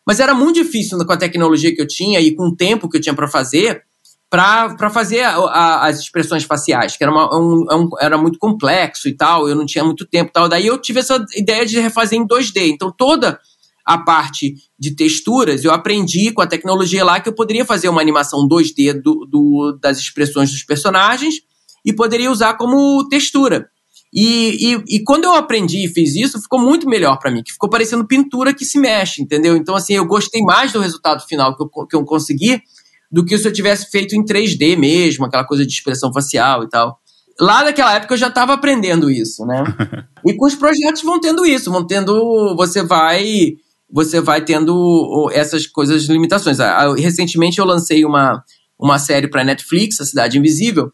Mas 0.07 0.21
era 0.21 0.35
muito 0.35 0.63
difícil 0.63 0.99
com 0.99 1.13
a 1.13 1.17
tecnologia 1.17 1.75
que 1.75 1.81
eu 1.81 1.87
tinha 1.87 2.21
e 2.21 2.35
com 2.35 2.49
o 2.49 2.57
tempo 2.57 2.89
que 2.89 2.99
eu 2.99 3.01
tinha 3.01 3.15
para 3.15 3.29
fazer, 3.29 3.83
para 4.31 4.91
fazer 4.91 5.23
a, 5.23 5.37
a, 5.37 5.87
as 5.87 6.01
expressões 6.01 6.45
faciais, 6.45 6.97
que 6.97 7.05
era, 7.05 7.13
uma, 7.13 7.35
um, 7.35 7.67
é 7.71 7.75
um, 7.75 7.89
era 8.01 8.19
muito 8.19 8.39
complexo 8.39 9.09
e 9.09 9.17
tal, 9.17 9.49
eu 9.49 9.55
não 9.55 9.67
tinha 9.67 9.85
muito 9.85 10.07
tempo 10.07 10.31
e 10.31 10.33
tal. 10.33 10.49
Daí 10.49 10.67
eu 10.67 10.79
tive 10.79 11.01
essa 11.01 11.25
ideia 11.35 11.65
de 11.65 11.81
refazer 11.81 12.19
em 12.19 12.27
2D. 12.27 12.69
Então 12.69 12.93
toda 12.97 13.39
a 13.85 13.97
parte 13.97 14.55
de 14.79 14.95
texturas 14.95 15.65
eu 15.65 15.73
aprendi 15.73 16.31
com 16.31 16.43
a 16.43 16.47
tecnologia 16.47 17.05
lá 17.05 17.21
que 17.21 17.29
eu 17.31 17.35
poderia 17.35 17.65
fazer 17.65 17.89
uma 17.89 18.03
animação 18.03 18.47
2D 18.47 19.01
do, 19.01 19.27
do 19.27 19.79
das 19.81 19.99
expressões 19.99 20.51
dos 20.51 20.63
personagens 20.63 21.37
e 21.85 21.93
poderia 21.93 22.31
usar 22.31 22.55
como 22.55 23.09
textura. 23.09 23.71
E, 24.13 24.73
e, 24.73 24.97
e, 24.97 25.05
quando 25.05 25.25
eu 25.25 25.35
aprendi 25.35 25.85
e 25.85 25.89
fiz 25.89 26.17
isso, 26.17 26.41
ficou 26.41 26.59
muito 26.59 26.89
melhor 26.89 27.19
para 27.19 27.31
mim, 27.31 27.43
que 27.43 27.53
ficou 27.53 27.69
parecendo 27.69 28.07
pintura 28.07 28.55
que 28.55 28.65
se 28.65 28.79
mexe, 28.79 29.23
entendeu? 29.23 29.55
Então, 29.55 29.77
assim, 29.77 29.95
eu 29.95 30.07
gostei 30.07 30.41
mais 30.43 30.73
do 30.73 30.81
resultado 30.81 31.27
final 31.27 31.55
que 31.55 31.63
eu, 31.63 31.87
que 31.87 31.97
eu 31.97 32.05
consegui 32.05 32.63
do 33.11 33.25
que 33.25 33.37
se 33.37 33.47
eu 33.47 33.53
tivesse 33.53 33.91
feito 33.91 34.15
em 34.15 34.25
3D 34.25 34.77
mesmo, 34.77 35.25
aquela 35.25 35.45
coisa 35.45 35.65
de 35.65 35.73
expressão 35.73 36.13
facial 36.13 36.63
e 36.63 36.69
tal. 36.69 36.99
Lá 37.41 37.65
naquela 37.65 37.95
época 37.95 38.15
eu 38.15 38.19
já 38.19 38.29
estava 38.29 38.53
aprendendo 38.53 39.11
isso, 39.11 39.45
né? 39.47 39.63
e 40.27 40.35
com 40.35 40.47
os 40.47 40.55
projetos 40.55 41.03
vão 41.03 41.21
tendo 41.21 41.47
isso, 41.47 41.71
vão 41.71 41.87
tendo. 41.87 42.55
Você 42.57 42.83
vai. 42.83 43.55
Você 43.91 44.21
vai 44.21 44.45
tendo 44.45 45.31
essas 45.33 45.67
coisas, 45.67 46.05
limitações. 46.05 46.61
Ah, 46.61 46.95
recentemente 46.95 47.59
eu 47.59 47.65
lancei 47.65 48.05
uma, 48.05 48.43
uma 48.79 48.99
série 48.99 49.29
para 49.29 49.45
Netflix, 49.45 49.99
A 49.99 50.05
Cidade 50.05 50.39
Invisível, 50.39 50.93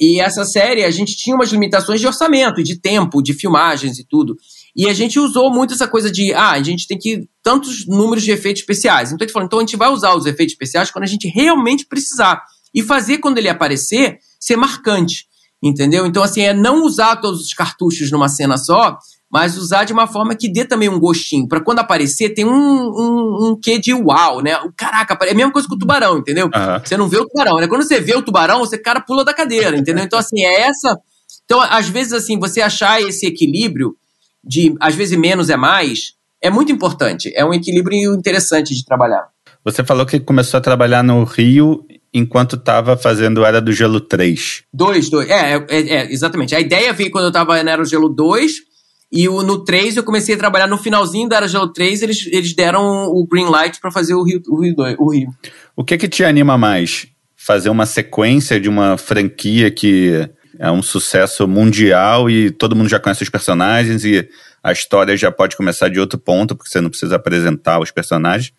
e 0.00 0.20
essa 0.20 0.44
série, 0.44 0.84
a 0.84 0.90
gente 0.90 1.16
tinha 1.16 1.36
umas 1.36 1.50
limitações 1.50 2.00
de 2.00 2.06
orçamento, 2.06 2.62
de 2.62 2.80
tempo, 2.80 3.22
de 3.22 3.32
filmagens 3.32 3.98
e 3.98 4.04
tudo. 4.04 4.36
E 4.76 4.88
a 4.88 4.92
gente 4.92 5.20
usou 5.20 5.52
muito 5.52 5.72
essa 5.72 5.86
coisa 5.86 6.10
de, 6.10 6.32
ah, 6.34 6.50
a 6.50 6.62
gente 6.62 6.88
tem 6.88 6.98
que 6.98 7.28
tantos 7.42 7.86
números 7.86 8.24
de 8.24 8.32
efeitos 8.32 8.62
especiais. 8.62 9.12
Então 9.12 9.24
gente 9.24 9.32
falou, 9.32 9.46
então 9.46 9.58
a 9.60 9.62
gente 9.62 9.76
vai 9.76 9.88
usar 9.88 10.14
os 10.14 10.26
efeitos 10.26 10.54
especiais 10.54 10.90
quando 10.90 11.04
a 11.04 11.08
gente 11.08 11.28
realmente 11.28 11.86
precisar. 11.86 12.42
E 12.74 12.82
fazer 12.82 13.18
quando 13.18 13.38
ele 13.38 13.48
aparecer 13.48 14.18
ser 14.40 14.56
marcante. 14.56 15.26
Entendeu? 15.62 16.04
Então, 16.04 16.22
assim, 16.22 16.42
é 16.42 16.52
não 16.52 16.84
usar 16.84 17.16
todos 17.16 17.40
os 17.40 17.54
cartuchos 17.54 18.10
numa 18.10 18.28
cena 18.28 18.58
só, 18.58 18.98
mas 19.34 19.58
usar 19.58 19.82
de 19.82 19.92
uma 19.92 20.06
forma 20.06 20.36
que 20.36 20.48
dê 20.48 20.64
também 20.64 20.88
um 20.88 21.00
gostinho. 21.00 21.48
para 21.48 21.60
quando 21.60 21.80
aparecer, 21.80 22.34
tem 22.34 22.44
um, 22.44 22.52
um, 22.52 23.48
um 23.48 23.58
quê 23.60 23.80
de 23.80 23.92
uau, 23.92 24.40
né? 24.40 24.52
Caraca, 24.76 25.18
é 25.26 25.32
a 25.32 25.34
mesma 25.34 25.50
coisa 25.50 25.66
que 25.66 25.74
o 25.74 25.78
tubarão, 25.78 26.18
entendeu? 26.18 26.46
Uhum. 26.46 26.80
Você 26.84 26.96
não 26.96 27.08
vê 27.08 27.18
o 27.18 27.26
tubarão, 27.26 27.56
né? 27.56 27.66
Quando 27.66 27.82
você 27.82 28.00
vê 28.00 28.14
o 28.14 28.22
tubarão, 28.22 28.60
você, 28.60 28.78
cara, 28.78 29.00
pula 29.00 29.24
da 29.24 29.34
cadeira, 29.34 29.76
entendeu? 29.76 30.04
Então, 30.04 30.20
assim, 30.20 30.40
é 30.44 30.60
essa. 30.60 30.96
Então, 31.44 31.60
às 31.60 31.88
vezes, 31.88 32.12
assim, 32.12 32.38
você 32.38 32.62
achar 32.62 33.02
esse 33.02 33.26
equilíbrio 33.26 33.96
de, 34.44 34.72
às 34.78 34.94
vezes, 34.94 35.18
menos 35.18 35.50
é 35.50 35.56
mais, 35.56 36.12
é 36.40 36.48
muito 36.48 36.70
importante. 36.70 37.32
É 37.34 37.44
um 37.44 37.52
equilíbrio 37.52 38.14
interessante 38.14 38.72
de 38.72 38.84
trabalhar. 38.84 39.26
Você 39.64 39.82
falou 39.82 40.06
que 40.06 40.20
começou 40.20 40.58
a 40.58 40.60
trabalhar 40.60 41.02
no 41.02 41.24
Rio 41.24 41.84
enquanto 42.12 42.54
estava 42.54 42.96
fazendo 42.96 43.44
Era 43.44 43.60
do 43.60 43.72
Gelo 43.72 44.00
3. 44.00 44.62
2, 44.72 45.10
2. 45.10 45.28
É, 45.28 45.54
é, 45.56 45.64
é, 45.70 46.12
exatamente. 46.12 46.54
A 46.54 46.60
ideia 46.60 46.92
veio 46.92 47.10
quando 47.10 47.24
eu 47.24 47.30
estava 47.30 47.60
na 47.64 47.72
Era 47.72 47.82
do 47.82 47.88
Gelo 47.88 48.08
2 48.08 48.73
e 49.10 49.28
o, 49.28 49.42
no 49.42 49.64
3 49.64 49.96
eu 49.96 50.02
comecei 50.02 50.34
a 50.34 50.38
trabalhar 50.38 50.66
no 50.66 50.78
finalzinho 50.78 51.28
da 51.28 51.36
Era 51.36 51.48
Gelo 51.48 51.72
3, 51.72 52.02
eles, 52.02 52.26
eles 52.32 52.54
deram 52.54 53.06
o 53.06 53.26
green 53.26 53.48
light 53.48 53.80
para 53.80 53.90
fazer 53.90 54.14
o 54.14 54.22
Rio, 54.22 54.42
o 54.48 54.62
Rio 54.62 54.74
2, 54.74 54.96
o 54.98 55.12
Rio. 55.12 55.28
O 55.76 55.84
que 55.84 55.96
que 55.96 56.08
te 56.08 56.24
anima 56.24 56.58
mais? 56.58 57.06
Fazer 57.36 57.68
uma 57.68 57.86
sequência 57.86 58.58
de 58.58 58.68
uma 58.68 58.96
franquia 58.96 59.70
que 59.70 60.28
é 60.58 60.70
um 60.70 60.82
sucesso 60.82 61.46
mundial 61.46 62.30
e 62.30 62.50
todo 62.50 62.76
mundo 62.76 62.88
já 62.88 62.98
conhece 62.98 63.22
os 63.22 63.28
personagens 63.28 64.04
e 64.04 64.28
a 64.62 64.72
história 64.72 65.16
já 65.16 65.30
pode 65.30 65.56
começar 65.56 65.88
de 65.88 66.00
outro 66.00 66.18
ponto, 66.18 66.56
porque 66.56 66.70
você 66.70 66.80
não 66.80 66.88
precisa 66.88 67.16
apresentar 67.16 67.80
os 67.80 67.90
personagens, 67.90 68.52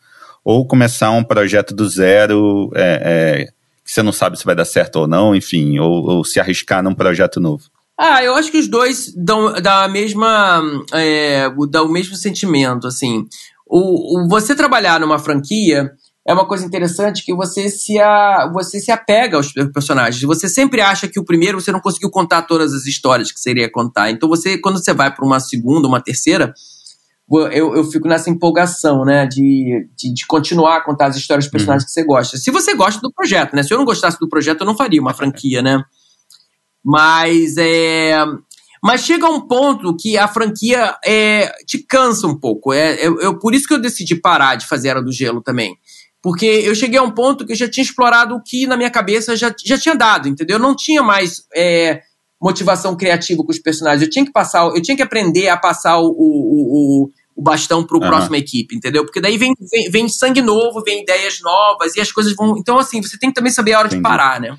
ou 0.43 0.67
começar 0.67 1.09
um 1.09 1.23
projeto 1.23 1.73
do 1.73 1.89
zero 1.89 2.71
é, 2.75 3.01
é, 3.03 3.45
que 3.83 3.91
você 3.91 4.03
não 4.03 4.11
sabe 4.11 4.37
se 4.37 4.45
vai 4.45 4.55
dar 4.55 4.65
certo 4.65 4.97
ou 4.97 5.07
não, 5.07 5.35
enfim, 5.35 5.79
ou, 5.79 6.07
ou 6.07 6.23
se 6.23 6.39
arriscar 6.39 6.83
num 6.83 6.93
projeto 6.93 7.39
novo. 7.39 7.63
Ah, 7.97 8.23
eu 8.23 8.35
acho 8.35 8.51
que 8.51 8.57
os 8.57 8.67
dois 8.67 9.13
dão 9.15 9.53
da 9.61 9.87
mesma, 9.87 10.61
é, 10.93 11.49
dão 11.69 11.85
o 11.85 11.91
mesmo 11.91 12.15
sentimento, 12.15 12.87
assim. 12.87 13.25
O, 13.65 14.19
o, 14.19 14.27
você 14.27 14.53
trabalhar 14.53 14.99
numa 14.99 15.17
franquia 15.17 15.91
é 16.27 16.33
uma 16.33 16.45
coisa 16.45 16.65
interessante 16.65 17.23
que 17.23 17.33
você 17.33 17.69
se, 17.69 17.99
a, 17.99 18.51
você 18.51 18.79
se 18.79 18.91
apega 18.91 19.37
aos 19.37 19.53
personagens. 19.73 20.21
Você 20.23 20.49
sempre 20.49 20.81
acha 20.81 21.07
que 21.07 21.19
o 21.19 21.23
primeiro 21.23 21.61
você 21.61 21.71
não 21.71 21.79
conseguiu 21.79 22.09
contar 22.09 22.41
todas 22.41 22.73
as 22.73 22.85
histórias 22.85 23.31
que 23.31 23.39
seria 23.39 23.71
contar. 23.71 24.09
Então 24.09 24.27
você, 24.27 24.57
quando 24.57 24.77
você 24.77 24.93
vai 24.93 25.13
para 25.13 25.25
uma 25.25 25.39
segunda, 25.39 25.87
uma 25.87 26.01
terceira, 26.01 26.53
eu, 27.29 27.75
eu 27.75 27.83
fico 27.85 28.07
nessa 28.07 28.29
empolgação, 28.29 29.05
né? 29.05 29.25
De, 29.25 29.87
de, 29.95 30.13
de 30.13 30.27
continuar 30.27 30.77
a 30.77 30.83
contar 30.83 31.07
as 31.07 31.15
histórias 31.15 31.45
dos 31.45 31.51
personagens 31.51 31.83
uhum. 31.83 31.87
que 31.87 31.93
você 31.93 32.03
gosta. 32.03 32.37
Se 32.37 32.51
você 32.51 32.75
gosta 32.75 32.99
do 32.99 33.11
projeto, 33.11 33.55
né? 33.55 33.63
Se 33.63 33.73
eu 33.73 33.77
não 33.77 33.85
gostasse 33.85 34.19
do 34.19 34.27
projeto, 34.27 34.61
eu 34.61 34.67
não 34.67 34.75
faria 34.75 35.01
uma 35.01 35.13
franquia, 35.15 35.61
né? 35.61 35.81
Mas 36.85 37.55
é. 37.57 38.15
Mas 38.83 39.01
chega 39.01 39.27
um 39.27 39.41
ponto 39.41 39.95
que 39.97 40.15
a 40.15 40.27
franquia 40.27 40.95
é, 41.03 41.51
te 41.65 41.79
cansa 41.79 42.27
um 42.27 42.39
pouco. 42.39 42.71
É, 42.71 43.03
eu, 43.03 43.19
eu, 43.19 43.39
por 43.39 43.55
isso 43.55 43.67
que 43.67 43.73
eu 43.73 43.81
decidi 43.81 44.15
parar 44.15 44.55
de 44.55 44.67
fazer 44.67 44.89
Era 44.89 45.01
do 45.01 45.11
Gelo 45.11 45.41
também. 45.41 45.75
Porque 46.21 46.45
eu 46.45 46.75
cheguei 46.75 46.99
a 46.99 47.03
um 47.03 47.09
ponto 47.09 47.45
que 47.45 47.53
eu 47.53 47.55
já 47.55 47.67
tinha 47.67 47.83
explorado 47.83 48.35
o 48.35 48.43
que 48.43 48.67
na 48.67 48.77
minha 48.77 48.91
cabeça 48.91 49.35
já, 49.35 49.53
já 49.63 49.77
tinha 49.77 49.95
dado, 49.95 50.27
entendeu? 50.27 50.57
Eu 50.57 50.61
não 50.61 50.75
tinha 50.75 51.01
mais 51.01 51.43
é, 51.55 52.01
motivação 52.39 52.95
criativa 52.95 53.43
com 53.43 53.51
os 53.51 53.59
personagens. 53.59 54.03
Eu 54.03 54.09
tinha 54.09 54.25
que 54.25 54.31
passar, 54.31 54.65
eu 54.67 54.81
tinha 54.81 54.95
que 54.95 55.03
aprender 55.03 55.47
a 55.49 55.57
passar 55.57 55.97
o, 55.99 56.07
o, 56.07 57.05
o, 57.05 57.11
o 57.35 57.41
bastão 57.41 57.83
para 57.83 57.97
o 57.97 58.01
uhum. 58.01 58.07
próxima 58.07 58.37
equipe, 58.37 58.75
entendeu? 58.75 59.03
Porque 59.03 59.19
daí 59.19 59.37
vem, 59.37 59.53
vem, 59.71 59.89
vem, 59.89 60.09
sangue 60.09 60.41
novo, 60.41 60.83
vem 60.83 61.01
ideias 61.01 61.41
novas 61.41 61.95
e 61.95 62.01
as 62.01 62.11
coisas 62.11 62.35
vão. 62.35 62.55
Então, 62.57 62.77
assim, 62.77 63.01
você 63.01 63.17
tem 63.17 63.29
que 63.29 63.35
também 63.35 63.51
saber 63.51 63.73
a 63.73 63.79
hora 63.79 63.87
Entendi. 63.87 64.03
de 64.03 64.07
parar, 64.07 64.39
né? 64.39 64.55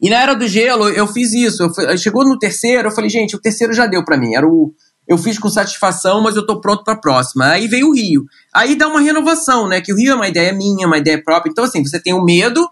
E 0.00 0.10
na 0.10 0.20
Era 0.20 0.34
do 0.34 0.46
Gelo, 0.46 0.88
eu 0.88 1.06
fiz 1.06 1.32
isso. 1.32 1.62
Eu 1.62 1.74
fui, 1.74 1.96
chegou 1.98 2.24
no 2.24 2.38
terceiro, 2.38 2.88
eu 2.88 2.92
falei, 2.92 3.10
gente, 3.10 3.34
o 3.34 3.40
terceiro 3.40 3.72
já 3.72 3.86
deu 3.86 4.04
para 4.04 4.16
mim. 4.16 4.34
Era 4.34 4.46
o. 4.46 4.72
Eu 5.08 5.16
fiz 5.16 5.38
com 5.38 5.48
satisfação, 5.48 6.20
mas 6.20 6.34
eu 6.34 6.44
tô 6.44 6.60
pronto 6.60 6.82
pra 6.82 6.96
próxima. 6.96 7.46
Aí 7.50 7.68
veio 7.68 7.88
o 7.88 7.94
Rio. 7.94 8.24
Aí 8.52 8.74
dá 8.74 8.88
uma 8.88 9.00
renovação, 9.00 9.68
né? 9.68 9.80
Que 9.80 9.92
o 9.92 9.96
Rio 9.96 10.12
é 10.12 10.14
uma 10.16 10.28
ideia 10.28 10.52
minha, 10.52 10.86
uma 10.86 10.98
ideia 10.98 11.22
própria. 11.22 11.50
Então, 11.50 11.64
assim, 11.64 11.84
você 11.84 12.00
tem 12.00 12.12
o 12.12 12.24
medo 12.24 12.68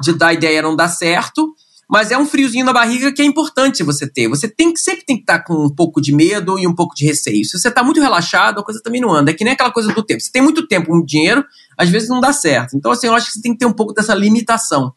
de 0.00 0.12
dar 0.12 0.34
ideia 0.34 0.60
não 0.60 0.76
dar 0.76 0.88
certo, 0.88 1.54
mas 1.88 2.10
é 2.10 2.16
um 2.16 2.26
friozinho 2.26 2.64
na 2.64 2.72
barriga 2.72 3.12
que 3.12 3.20
é 3.20 3.24
importante 3.24 3.82
você 3.82 4.06
ter. 4.06 4.28
Você 4.28 4.48
tem 4.48 4.72
que 4.72 4.80
sempre 4.80 5.04
tem 5.04 5.16
que 5.16 5.22
estar 5.22 5.38
tá 5.38 5.44
com 5.44 5.66
um 5.66 5.74
pouco 5.74 6.00
de 6.00 6.14
medo 6.14 6.58
e 6.58 6.66
um 6.66 6.74
pouco 6.74 6.94
de 6.94 7.04
receio. 7.04 7.44
Se 7.44 7.58
você 7.58 7.68
está 7.68 7.82
muito 7.82 8.00
relaxado, 8.00 8.60
a 8.60 8.64
coisa 8.64 8.80
também 8.82 9.00
não 9.00 9.12
anda. 9.12 9.30
É 9.30 9.34
que 9.34 9.44
nem 9.44 9.52
aquela 9.52 9.70
coisa 9.70 9.92
do 9.92 10.02
tempo. 10.02 10.20
Você 10.20 10.30
tem 10.30 10.42
muito 10.42 10.66
tempo, 10.66 10.90
muito 10.90 11.06
dinheiro, 11.06 11.44
às 11.76 11.88
vezes 11.88 12.08
não 12.08 12.20
dá 12.20 12.32
certo. 12.32 12.76
Então, 12.76 12.92
assim, 12.92 13.08
eu 13.08 13.14
acho 13.14 13.26
que 13.26 13.32
você 13.32 13.42
tem 13.42 13.52
que 13.52 13.58
ter 13.58 13.66
um 13.66 13.72
pouco 13.72 13.92
dessa 13.92 14.14
limitação. 14.14 14.92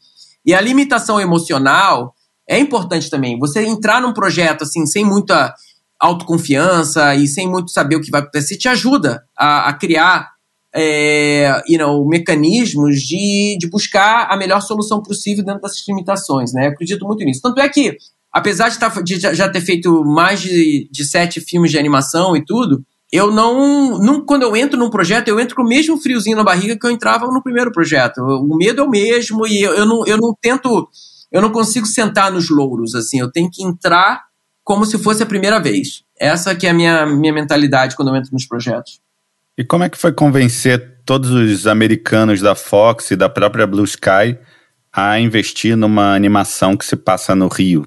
E 0.46 0.54
a 0.54 0.62
limitação 0.62 1.20
emocional 1.20 2.14
é 2.48 2.60
importante 2.60 3.10
também. 3.10 3.40
Você 3.40 3.66
entrar 3.66 4.02
num 4.02 4.14
projeto 4.14 4.64
assim, 4.64 4.86
sem 4.86 5.04
muita 5.04 5.54
autoconfiança 6.00 7.16
e 7.16 7.28
sem 7.28 7.48
muito 7.50 7.72
saber 7.72 7.96
o 7.96 8.02
que 8.02 8.12
vai 8.12 8.22
acontecer, 8.22 8.58
te 8.58 8.68
ajuda 8.68 9.24
a, 9.38 9.70
a 9.70 9.74
criar 9.74 10.36
é, 10.76 11.62
you 11.68 11.78
know, 11.78 12.06
mecanismos 12.06 12.98
de, 12.98 13.58
de 13.58 13.70
buscar 13.70 14.28
a 14.30 14.36
melhor 14.36 14.62
solução 14.62 15.02
possível 15.02 15.44
dentro 15.44 15.62
dessas 15.62 15.88
limitações. 15.88 16.52
Né? 16.54 16.68
Eu 16.68 16.72
acredito 16.72 17.06
muito 17.06 17.24
nisso. 17.24 17.42
Tanto 17.42 17.62
é 17.62 17.70
que, 17.70 17.96
apesar 18.32 18.70
de, 18.70 18.78
tá, 18.78 18.90
de 19.02 19.18
já 19.18 19.50
ter 19.50 19.62
feito 19.62 20.04
mais 20.04 20.42
de, 20.42 20.90
de 20.92 21.06
sete 21.06 21.40
filmes 21.40 21.72
de 21.72 21.80
animação 21.80 22.36
e 22.36 22.44
tudo, 22.44 22.86
eu 23.12 23.32
não, 23.32 24.00
não, 24.00 24.26
Quando 24.26 24.44
eu 24.44 24.56
entro 24.56 24.78
num 24.78 24.90
projeto, 24.90 25.28
eu 25.28 25.40
entro 25.40 25.56
com 25.56 25.62
o 25.62 25.68
mesmo 25.68 25.98
friozinho 25.98 26.38
na 26.38 26.44
barriga 26.44 26.78
que 26.78 26.86
eu 26.86 26.92
entrava 26.92 27.28
no 27.28 27.42
primeiro 27.42 27.72
projeto. 27.72 28.20
O 28.20 28.58
medo 28.58 28.82
é 28.82 28.84
o 28.84 28.90
mesmo 28.90 29.48
e 29.48 29.62
eu, 29.62 29.74
eu, 29.74 29.86
não, 29.86 30.06
eu 30.06 30.18
não 30.18 30.36
tento. 30.40 30.90
Eu 31.32 31.42
não 31.42 31.52
consigo 31.52 31.86
sentar 31.86 32.32
nos 32.32 32.50
louros, 32.50 32.96
assim. 32.96 33.20
Eu 33.20 33.32
tenho 33.32 33.50
que 33.52 33.64
entrar 33.64 34.24
como 34.64 34.86
se 34.86 34.98
fosse 34.98 35.22
a 35.22 35.26
primeira 35.26 35.60
vez. 35.60 36.04
Essa 36.20 36.56
que 36.56 36.66
é 36.66 36.72
a 36.72 36.74
minha, 36.74 37.06
minha 37.06 37.34
mentalidade 37.34 37.96
quando 37.96 38.10
eu 38.10 38.16
entro 38.16 38.32
nos 38.34 38.48
projetos. 38.48 39.00
E 39.58 39.64
como 39.64 39.84
é 39.84 39.90
que 39.90 39.98
foi 39.98 40.12
convencer 40.12 41.00
todos 41.06 41.30
os 41.32 41.68
americanos 41.68 42.42
da 42.42 42.56
Fox 42.56 43.12
e 43.12 43.16
da 43.16 43.30
própria 43.30 43.68
Blue 43.68 43.86
Sky 43.86 44.38
a 44.92 45.20
investir 45.20 45.78
numa 45.78 46.16
animação 46.16 46.76
que 46.76 46.86
se 46.86 46.96
passa 46.96 47.36
no 47.36 47.48
Rio? 47.48 47.86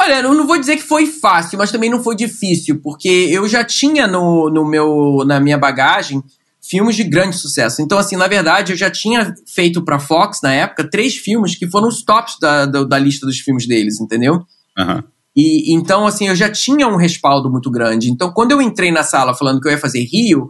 Olha, 0.00 0.22
eu 0.22 0.32
não 0.32 0.46
vou 0.46 0.58
dizer 0.58 0.76
que 0.76 0.82
foi 0.82 1.04
fácil, 1.06 1.58
mas 1.58 1.70
também 1.70 1.90
não 1.90 2.02
foi 2.02 2.16
difícil, 2.16 2.80
porque 2.80 3.28
eu 3.30 3.46
já 3.46 3.62
tinha 3.62 4.06
no, 4.06 4.48
no 4.48 4.64
meu, 4.64 5.24
na 5.26 5.38
minha 5.38 5.58
bagagem 5.58 6.24
filmes 6.58 6.96
de 6.96 7.04
grande 7.04 7.36
sucesso. 7.36 7.82
Então, 7.82 7.98
assim, 7.98 8.16
na 8.16 8.26
verdade, 8.26 8.72
eu 8.72 8.78
já 8.78 8.90
tinha 8.90 9.34
feito 9.46 9.84
para 9.84 9.98
Fox, 9.98 10.38
na 10.42 10.54
época, 10.54 10.88
três 10.88 11.16
filmes 11.16 11.54
que 11.54 11.68
foram 11.68 11.86
os 11.86 12.02
tops 12.02 12.38
da, 12.40 12.64
da, 12.64 12.84
da 12.84 12.98
lista 12.98 13.26
dos 13.26 13.40
filmes 13.40 13.68
deles, 13.68 14.00
entendeu? 14.00 14.42
Uhum. 14.78 15.02
E 15.36 15.74
então, 15.74 16.06
assim, 16.06 16.28
eu 16.28 16.34
já 16.34 16.50
tinha 16.50 16.88
um 16.88 16.96
respaldo 16.96 17.50
muito 17.50 17.70
grande. 17.70 18.10
Então, 18.10 18.32
quando 18.32 18.52
eu 18.52 18.62
entrei 18.62 18.90
na 18.90 19.02
sala 19.02 19.34
falando 19.34 19.60
que 19.60 19.68
eu 19.68 19.72
ia 19.72 19.78
fazer 19.78 20.02
Rio, 20.04 20.48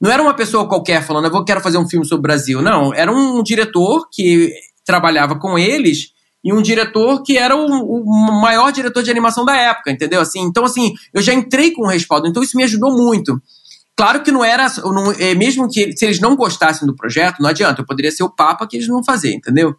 não 0.00 0.10
era 0.10 0.20
uma 0.20 0.34
pessoa 0.34 0.68
qualquer 0.68 1.04
falando, 1.04 1.26
eu 1.26 1.44
quero 1.44 1.60
fazer 1.60 1.78
um 1.78 1.88
filme 1.88 2.04
sobre 2.04 2.18
o 2.18 2.22
Brasil. 2.22 2.60
Não, 2.60 2.92
era 2.92 3.12
um 3.12 3.44
diretor 3.44 4.08
que 4.12 4.52
trabalhava 4.84 5.38
com 5.38 5.56
eles 5.56 6.17
e 6.44 6.52
um 6.52 6.62
diretor 6.62 7.22
que 7.22 7.36
era 7.36 7.56
o, 7.56 7.66
o, 7.66 8.40
maior 8.40 8.70
diretor 8.70 9.02
de 9.02 9.10
animação 9.10 9.44
da 9.44 9.56
época, 9.56 9.90
entendeu? 9.90 10.20
Assim, 10.20 10.40
então, 10.40 10.64
assim, 10.64 10.94
eu 11.12 11.20
já 11.20 11.34
entrei 11.34 11.72
com 11.72 11.82
o 11.82 11.88
respaldo, 11.88 12.28
então 12.28 12.42
isso 12.42 12.56
me 12.56 12.62
ajudou 12.62 12.96
muito. 12.96 13.40
Claro 13.96 14.22
que 14.22 14.30
não 14.30 14.44
era, 14.44 14.72
não, 14.84 15.10
é, 15.12 15.34
mesmo 15.34 15.68
que 15.68 15.92
se 15.96 16.04
eles 16.04 16.20
não 16.20 16.36
gostassem 16.36 16.86
do 16.86 16.94
projeto, 16.94 17.40
não 17.40 17.50
adianta, 17.50 17.80
eu 17.80 17.86
poderia 17.86 18.12
ser 18.12 18.22
o 18.22 18.30
papa 18.30 18.66
que 18.66 18.76
eles 18.76 18.88
não 18.88 19.02
fazer, 19.02 19.34
entendeu? 19.34 19.74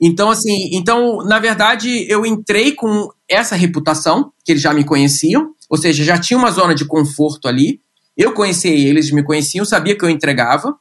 Então, 0.00 0.30
assim, 0.30 0.70
então, 0.72 1.18
na 1.18 1.38
verdade, 1.38 2.06
eu 2.10 2.24
entrei 2.24 2.72
com 2.72 3.10
essa 3.28 3.54
reputação, 3.54 4.32
que 4.44 4.52
eles 4.52 4.62
já 4.62 4.72
me 4.72 4.84
conheciam, 4.84 5.54
ou 5.68 5.76
seja, 5.76 6.04
já 6.04 6.18
tinha 6.18 6.38
uma 6.38 6.50
zona 6.50 6.74
de 6.74 6.84
conforto 6.84 7.48
ali. 7.48 7.80
Eu 8.16 8.32
conhecia 8.32 8.70
eles, 8.70 9.10
me 9.10 9.22
conheciam, 9.22 9.64
sabia 9.64 9.96
que 9.96 10.04
eu 10.04 10.10
entregava. 10.10 10.74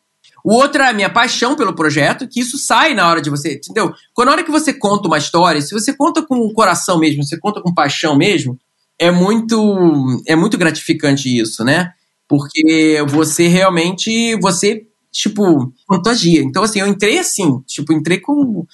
O 0.46 0.54
outro 0.54 0.84
é 0.84 0.90
a 0.90 0.94
minha 0.94 1.10
paixão 1.10 1.56
pelo 1.56 1.74
projeto, 1.74 2.28
que 2.28 2.40
isso 2.40 2.56
sai 2.56 2.94
na 2.94 3.10
hora 3.10 3.20
de 3.20 3.32
você, 3.32 3.56
entendeu? 3.56 3.92
Quando 4.14 4.28
na 4.28 4.34
hora 4.34 4.44
que 4.44 4.52
você 4.52 4.72
conta 4.72 5.08
uma 5.08 5.18
história, 5.18 5.60
se 5.60 5.74
você 5.74 5.92
conta 5.92 6.22
com 6.22 6.36
o 6.36 6.54
coração 6.54 7.00
mesmo, 7.00 7.24
você 7.24 7.36
conta 7.40 7.60
com 7.64 7.74
paixão 7.74 8.16
mesmo, 8.16 8.56
é 9.00 9.10
muito 9.10 10.22
é 10.28 10.36
muito 10.36 10.56
gratificante 10.56 11.36
isso, 11.36 11.64
né? 11.64 11.94
Porque 12.28 13.04
você 13.08 13.48
realmente 13.48 14.36
você 14.40 14.86
tipo 15.12 15.74
contagia. 15.88 16.44
Então 16.44 16.62
assim, 16.62 16.80
eu 16.80 16.86
entrei 16.86 17.18
assim, 17.18 17.60
tipo, 17.66 17.92
entrei 17.92 18.20
com 18.20 18.68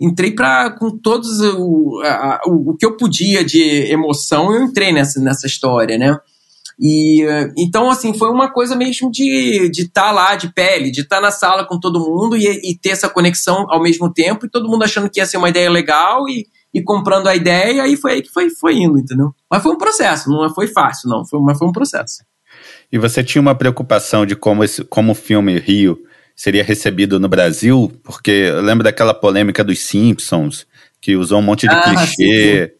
entrei 0.00 0.30
para 0.30 0.70
com 0.70 0.90
todos 0.90 1.38
o, 1.38 2.00
a, 2.02 2.40
o, 2.46 2.70
o 2.70 2.76
que 2.78 2.86
eu 2.86 2.96
podia 2.96 3.44
de 3.44 3.60
emoção, 3.92 4.54
eu 4.54 4.62
entrei 4.62 4.90
nessa 4.90 5.20
nessa 5.20 5.46
história, 5.46 5.98
né? 5.98 6.18
E 6.80 7.22
então, 7.56 7.88
assim, 7.90 8.12
foi 8.14 8.30
uma 8.30 8.52
coisa 8.52 8.74
mesmo 8.74 9.10
de 9.10 9.70
estar 9.70 10.02
tá 10.02 10.12
lá 10.12 10.34
de 10.34 10.52
pele, 10.52 10.90
de 10.90 11.02
estar 11.02 11.16
tá 11.16 11.22
na 11.22 11.30
sala 11.30 11.64
com 11.64 11.78
todo 11.78 12.00
mundo 12.00 12.36
e, 12.36 12.46
e, 12.46 12.76
ter 12.76 12.90
essa 12.90 13.08
conexão 13.08 13.66
ao 13.68 13.82
mesmo 13.82 14.12
tempo, 14.12 14.46
e 14.46 14.50
todo 14.50 14.68
mundo 14.68 14.82
achando 14.82 15.08
que 15.08 15.20
ia 15.20 15.26
ser 15.26 15.36
uma 15.36 15.48
ideia 15.48 15.70
legal 15.70 16.28
e, 16.28 16.46
e 16.72 16.82
comprando 16.82 17.28
a 17.28 17.36
ideia, 17.36 17.86
e 17.86 17.96
foi 17.96 18.12
aí 18.12 18.22
que 18.22 18.30
foi, 18.30 18.50
foi 18.50 18.76
indo, 18.76 18.98
entendeu? 18.98 19.32
Mas 19.50 19.62
foi 19.62 19.72
um 19.72 19.78
processo, 19.78 20.28
não 20.28 20.52
foi 20.52 20.66
fácil, 20.66 21.08
não, 21.08 21.24
foi, 21.24 21.40
mas 21.40 21.58
foi 21.58 21.68
um 21.68 21.72
processo. 21.72 22.24
E 22.90 22.98
você 22.98 23.22
tinha 23.22 23.42
uma 23.42 23.54
preocupação 23.54 24.26
de 24.26 24.34
como, 24.34 24.64
esse, 24.64 24.84
como 24.84 25.12
o 25.12 25.16
filme 25.16 25.58
Rio 25.58 25.98
seria 26.34 26.64
recebido 26.64 27.20
no 27.20 27.28
Brasil? 27.28 27.92
Porque 28.02 28.30
eu 28.30 28.60
lembro 28.60 28.82
daquela 28.82 29.14
polêmica 29.14 29.62
dos 29.62 29.78
Simpsons, 29.80 30.66
que 31.00 31.16
usou 31.16 31.38
um 31.38 31.42
monte 31.42 31.68
de 31.68 31.74
ah, 31.74 31.82
clichê. 31.82 32.06
Sim, 32.16 32.66
sim. 32.66 32.70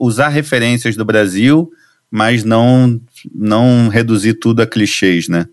Usar 0.00 0.28
referências 0.28 0.96
do 0.96 1.04
Brasil 1.04 1.70
mas 2.10 2.44
não 2.44 3.00
não 3.34 3.88
reduzir 3.88 4.34
tudo 4.34 4.60
a 4.60 4.66
clichês, 4.66 5.28
né? 5.28 5.46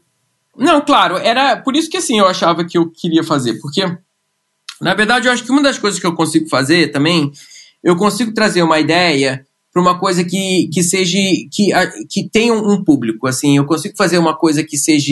Não, 0.57 0.82
claro, 0.82 1.18
era 1.18 1.57
por 1.57 1.76
isso 1.76 1.89
que 1.89 1.97
assim 1.97 2.18
eu 2.20 2.28
achava 2.28 2.63
que 2.63 2.78
eu 2.78 2.89
queria 2.89 3.24
fazer, 3.24 3.59
porque 3.59 3.84
na 4.82 4.93
verdade 4.93 5.28
eu 5.28 5.32
acho 5.32 5.43
que 5.43 5.51
uma 5.51 5.61
das 5.61 5.78
coisas 5.78 5.99
que 5.99 6.07
eu 6.07 6.16
consigo 6.16 6.47
fazer 6.47 6.91
também, 6.91 7.32
eu 7.84 7.95
consigo 7.95 8.34
trazer 8.34 8.63
uma 8.63 8.80
ideia 8.80 9.45
para 9.74 9.82
uma 9.82 9.99
coisa 9.99 10.24
que, 10.24 10.70
que 10.74 10.82
seja 10.82 11.18
que, 11.51 11.72
que 12.09 12.30
tenha 12.30 12.53
um 12.53 12.82
público, 12.84 13.28
assim, 13.28 13.57
eu 13.57 13.66
consigo 13.66 13.95
fazer 13.97 14.18
uma 14.18 14.34
coisa 14.34 14.63
que 14.63 14.78
seja 14.78 15.11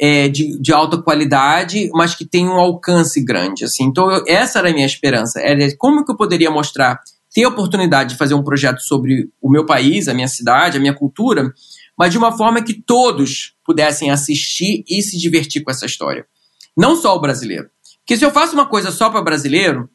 é, 0.00 0.28
de, 0.28 0.60
de 0.60 0.72
alta 0.72 1.00
qualidade, 1.00 1.88
mas 1.94 2.12
que 2.12 2.24
tenha 2.24 2.50
um 2.50 2.58
alcance 2.58 3.22
grande, 3.24 3.64
assim. 3.64 3.84
Então 3.84 4.10
eu, 4.10 4.24
essa 4.26 4.58
era 4.58 4.70
a 4.70 4.72
minha 4.72 4.86
esperança, 4.86 5.40
era 5.40 5.64
como 5.76 6.04
que 6.04 6.10
eu 6.10 6.16
poderia 6.16 6.50
mostrar 6.50 6.98
ter 7.32 7.44
a 7.44 7.48
oportunidade 7.48 8.10
de 8.10 8.16
fazer 8.16 8.34
um 8.34 8.42
projeto 8.42 8.80
sobre 8.80 9.30
o 9.40 9.48
meu 9.48 9.64
país, 9.64 10.08
a 10.08 10.14
minha 10.14 10.28
cidade, 10.28 10.76
a 10.76 10.80
minha 10.80 10.94
cultura, 10.94 11.52
mas 12.02 12.10
de 12.10 12.18
uma 12.18 12.36
forma 12.36 12.60
que 12.60 12.74
todos 12.74 13.54
pudessem 13.64 14.10
assistir 14.10 14.82
e 14.88 15.00
se 15.00 15.16
divertir 15.16 15.62
com 15.62 15.70
essa 15.70 15.86
história. 15.86 16.26
Não 16.76 16.96
só 16.96 17.14
o 17.14 17.20
brasileiro. 17.20 17.70
Porque 18.00 18.16
se 18.16 18.24
eu 18.24 18.32
faço 18.32 18.54
uma 18.54 18.66
coisa 18.66 18.90
só 18.90 19.08
para 19.08 19.22
brasileiro, 19.22 19.88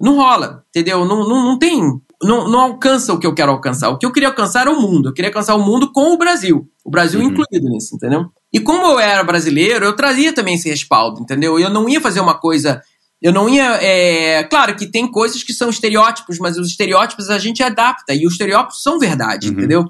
não 0.00 0.14
rola, 0.14 0.64
entendeu? 0.68 1.04
Não, 1.04 1.28
não, 1.28 1.44
não 1.44 1.58
tem. 1.58 1.80
Não, 2.22 2.48
não 2.48 2.60
alcança 2.60 3.12
o 3.12 3.18
que 3.18 3.26
eu 3.26 3.34
quero 3.34 3.50
alcançar. 3.50 3.88
O 3.88 3.98
que 3.98 4.06
eu 4.06 4.12
queria 4.12 4.28
alcançar 4.28 4.60
era 4.60 4.70
o 4.70 4.80
mundo. 4.80 5.08
Eu 5.08 5.12
queria 5.12 5.30
alcançar 5.30 5.56
o 5.56 5.64
mundo 5.64 5.90
com 5.92 6.12
o 6.12 6.16
Brasil. 6.16 6.64
O 6.84 6.90
Brasil 6.92 7.18
uhum. 7.18 7.26
incluído 7.26 7.68
nisso, 7.68 7.96
entendeu? 7.96 8.26
E 8.52 8.60
como 8.60 8.86
eu 8.86 9.00
era 9.00 9.24
brasileiro, 9.24 9.84
eu 9.84 9.96
trazia 9.96 10.32
também 10.32 10.54
esse 10.54 10.68
respaldo, 10.68 11.20
entendeu? 11.20 11.58
Eu 11.58 11.70
não 11.70 11.88
ia 11.88 12.00
fazer 12.00 12.20
uma 12.20 12.38
coisa 12.38 12.80
eu 13.20 13.32
não 13.32 13.48
ia. 13.48 13.78
É... 13.82 14.44
Claro 14.44 14.76
que 14.76 14.86
tem 14.86 15.10
coisas 15.10 15.42
que 15.42 15.52
são 15.52 15.68
estereótipos, 15.70 16.38
mas 16.38 16.56
os 16.56 16.68
estereótipos 16.68 17.28
a 17.28 17.36
gente 17.36 17.64
adapta, 17.64 18.14
e 18.14 18.24
os 18.24 18.34
estereótipos 18.34 18.80
são 18.80 18.96
verdade, 18.96 19.48
uhum. 19.48 19.54
entendeu? 19.54 19.84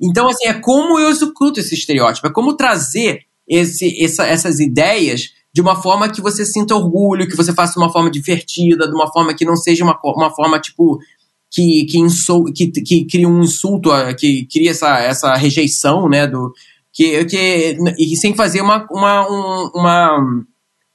Então, 0.00 0.28
assim, 0.28 0.46
é 0.46 0.54
como 0.54 0.98
eu 0.98 1.10
executo 1.10 1.60
esse 1.60 1.74
estereótipo, 1.74 2.26
é 2.26 2.32
como 2.32 2.56
trazer 2.56 3.20
esse, 3.46 4.02
essa, 4.02 4.26
essas 4.26 4.60
ideias 4.60 5.32
de 5.52 5.60
uma 5.60 5.80
forma 5.80 6.08
que 6.08 6.20
você 6.20 6.44
sinta 6.44 6.74
orgulho, 6.74 7.28
que 7.28 7.36
você 7.36 7.52
faça 7.52 7.74
de 7.74 7.78
uma 7.80 7.92
forma 7.92 8.10
divertida, 8.10 8.86
de 8.88 8.94
uma 8.94 9.10
forma 9.12 9.34
que 9.34 9.44
não 9.44 9.56
seja 9.56 9.84
uma, 9.84 9.98
uma 10.04 10.30
forma, 10.30 10.60
tipo, 10.60 10.98
que, 11.50 11.84
que, 11.84 11.98
insou, 11.98 12.44
que, 12.44 12.68
que 12.68 13.04
cria 13.04 13.28
um 13.28 13.42
insulto, 13.42 13.90
que 14.16 14.46
cria 14.46 14.70
essa, 14.70 15.00
essa 15.00 15.34
rejeição, 15.34 16.08
né, 16.08 16.26
do, 16.26 16.52
que, 16.92 17.24
que 17.24 17.78
e 17.98 18.16
sem 18.16 18.34
fazer 18.34 18.60
uma, 18.60 18.86
uma, 18.90 19.28
um, 19.28 19.70
uma, 19.74 20.44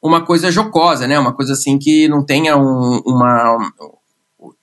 uma 0.02 0.26
coisa 0.26 0.52
jocosa, 0.52 1.08
né? 1.08 1.18
Uma 1.18 1.34
coisa 1.34 1.54
assim 1.54 1.78
que 1.78 2.08
não 2.08 2.24
tenha 2.24 2.58
um, 2.58 3.02
uma 3.06 3.58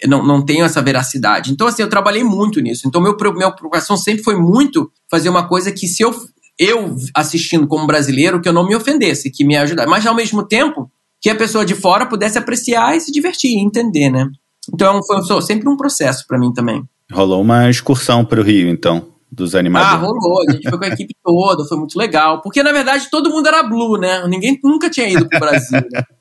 não, 0.07 0.25
não 0.25 0.45
tenho 0.45 0.65
essa 0.65 0.83
veracidade. 0.83 1.53
Então, 1.53 1.67
assim, 1.67 1.83
eu 1.83 1.89
trabalhei 1.89 2.25
muito 2.25 2.61
nisso. 2.61 2.87
Então, 2.87 3.01
meu, 3.01 3.17
minha 3.35 3.51
preocupação 3.51 3.97
sempre 3.97 4.23
foi 4.23 4.37
muito 4.37 4.91
fazer 5.11 5.29
uma 5.29 5.47
coisa 5.47 5.73
que, 5.73 5.87
se 5.87 6.03
eu, 6.03 6.15
eu 6.59 6.97
assistindo 7.15 7.67
como 7.67 7.87
brasileiro, 7.87 8.41
que 8.41 8.49
eu 8.49 8.53
não 8.53 8.67
me 8.67 8.75
ofendesse, 8.75 9.31
que 9.31 9.45
me 9.45 9.57
ajudasse. 9.57 9.89
Mas, 9.89 10.07
ao 10.07 10.15
mesmo 10.15 10.47
tempo, 10.47 10.91
que 11.21 11.31
a 11.31 11.35
pessoa 11.35 11.65
de 11.65 11.75
fora 11.75 12.07
pudesse 12.07 12.39
apreciar 12.39 12.97
e 12.97 13.01
se 13.01 13.13
divertir, 13.13 13.59
entender, 13.59 14.11
né? 14.11 14.29
Então, 14.73 15.01
foi 15.05 15.43
sempre 15.43 15.69
um 15.69 15.77
processo 15.77 16.27
para 16.27 16.39
mim 16.39 16.53
também. 16.53 16.83
Rolou 17.13 17.43
uma 17.43 17.69
excursão 17.69 18.25
para 18.25 18.41
o 18.41 18.45
Rio, 18.45 18.69
então, 18.69 19.09
dos 19.31 19.55
animadores. 19.55 19.95
Ah, 19.95 19.99
rolou. 19.99 20.45
A 20.49 20.53
gente 20.53 20.69
foi 20.69 20.79
com 20.79 20.85
a 20.85 20.89
equipe 20.89 21.15
toda, 21.25 21.65
foi 21.65 21.79
muito 21.79 21.99
legal. 21.99 22.41
Porque, 22.43 22.63
na 22.63 22.73
verdade, 22.73 23.09
todo 23.11 23.31
mundo 23.31 23.47
era 23.47 23.63
Blue, 23.63 23.99
né? 23.99 24.27
Ninguém 24.29 24.59
nunca 24.63 24.91
tinha 24.91 25.09
ido 25.09 25.29
pro 25.29 25.41
Brasil, 25.41 25.81
né? 25.91 26.03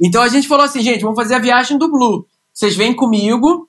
Então 0.00 0.22
a 0.22 0.28
gente 0.28 0.46
falou 0.46 0.64
assim, 0.64 0.80
gente, 0.80 1.02
vamos 1.02 1.16
fazer 1.20 1.34
a 1.34 1.40
viagem 1.40 1.76
do 1.76 1.90
Blue. 1.90 2.24
Vocês 2.58 2.74
vêm 2.74 2.92
comigo, 2.92 3.68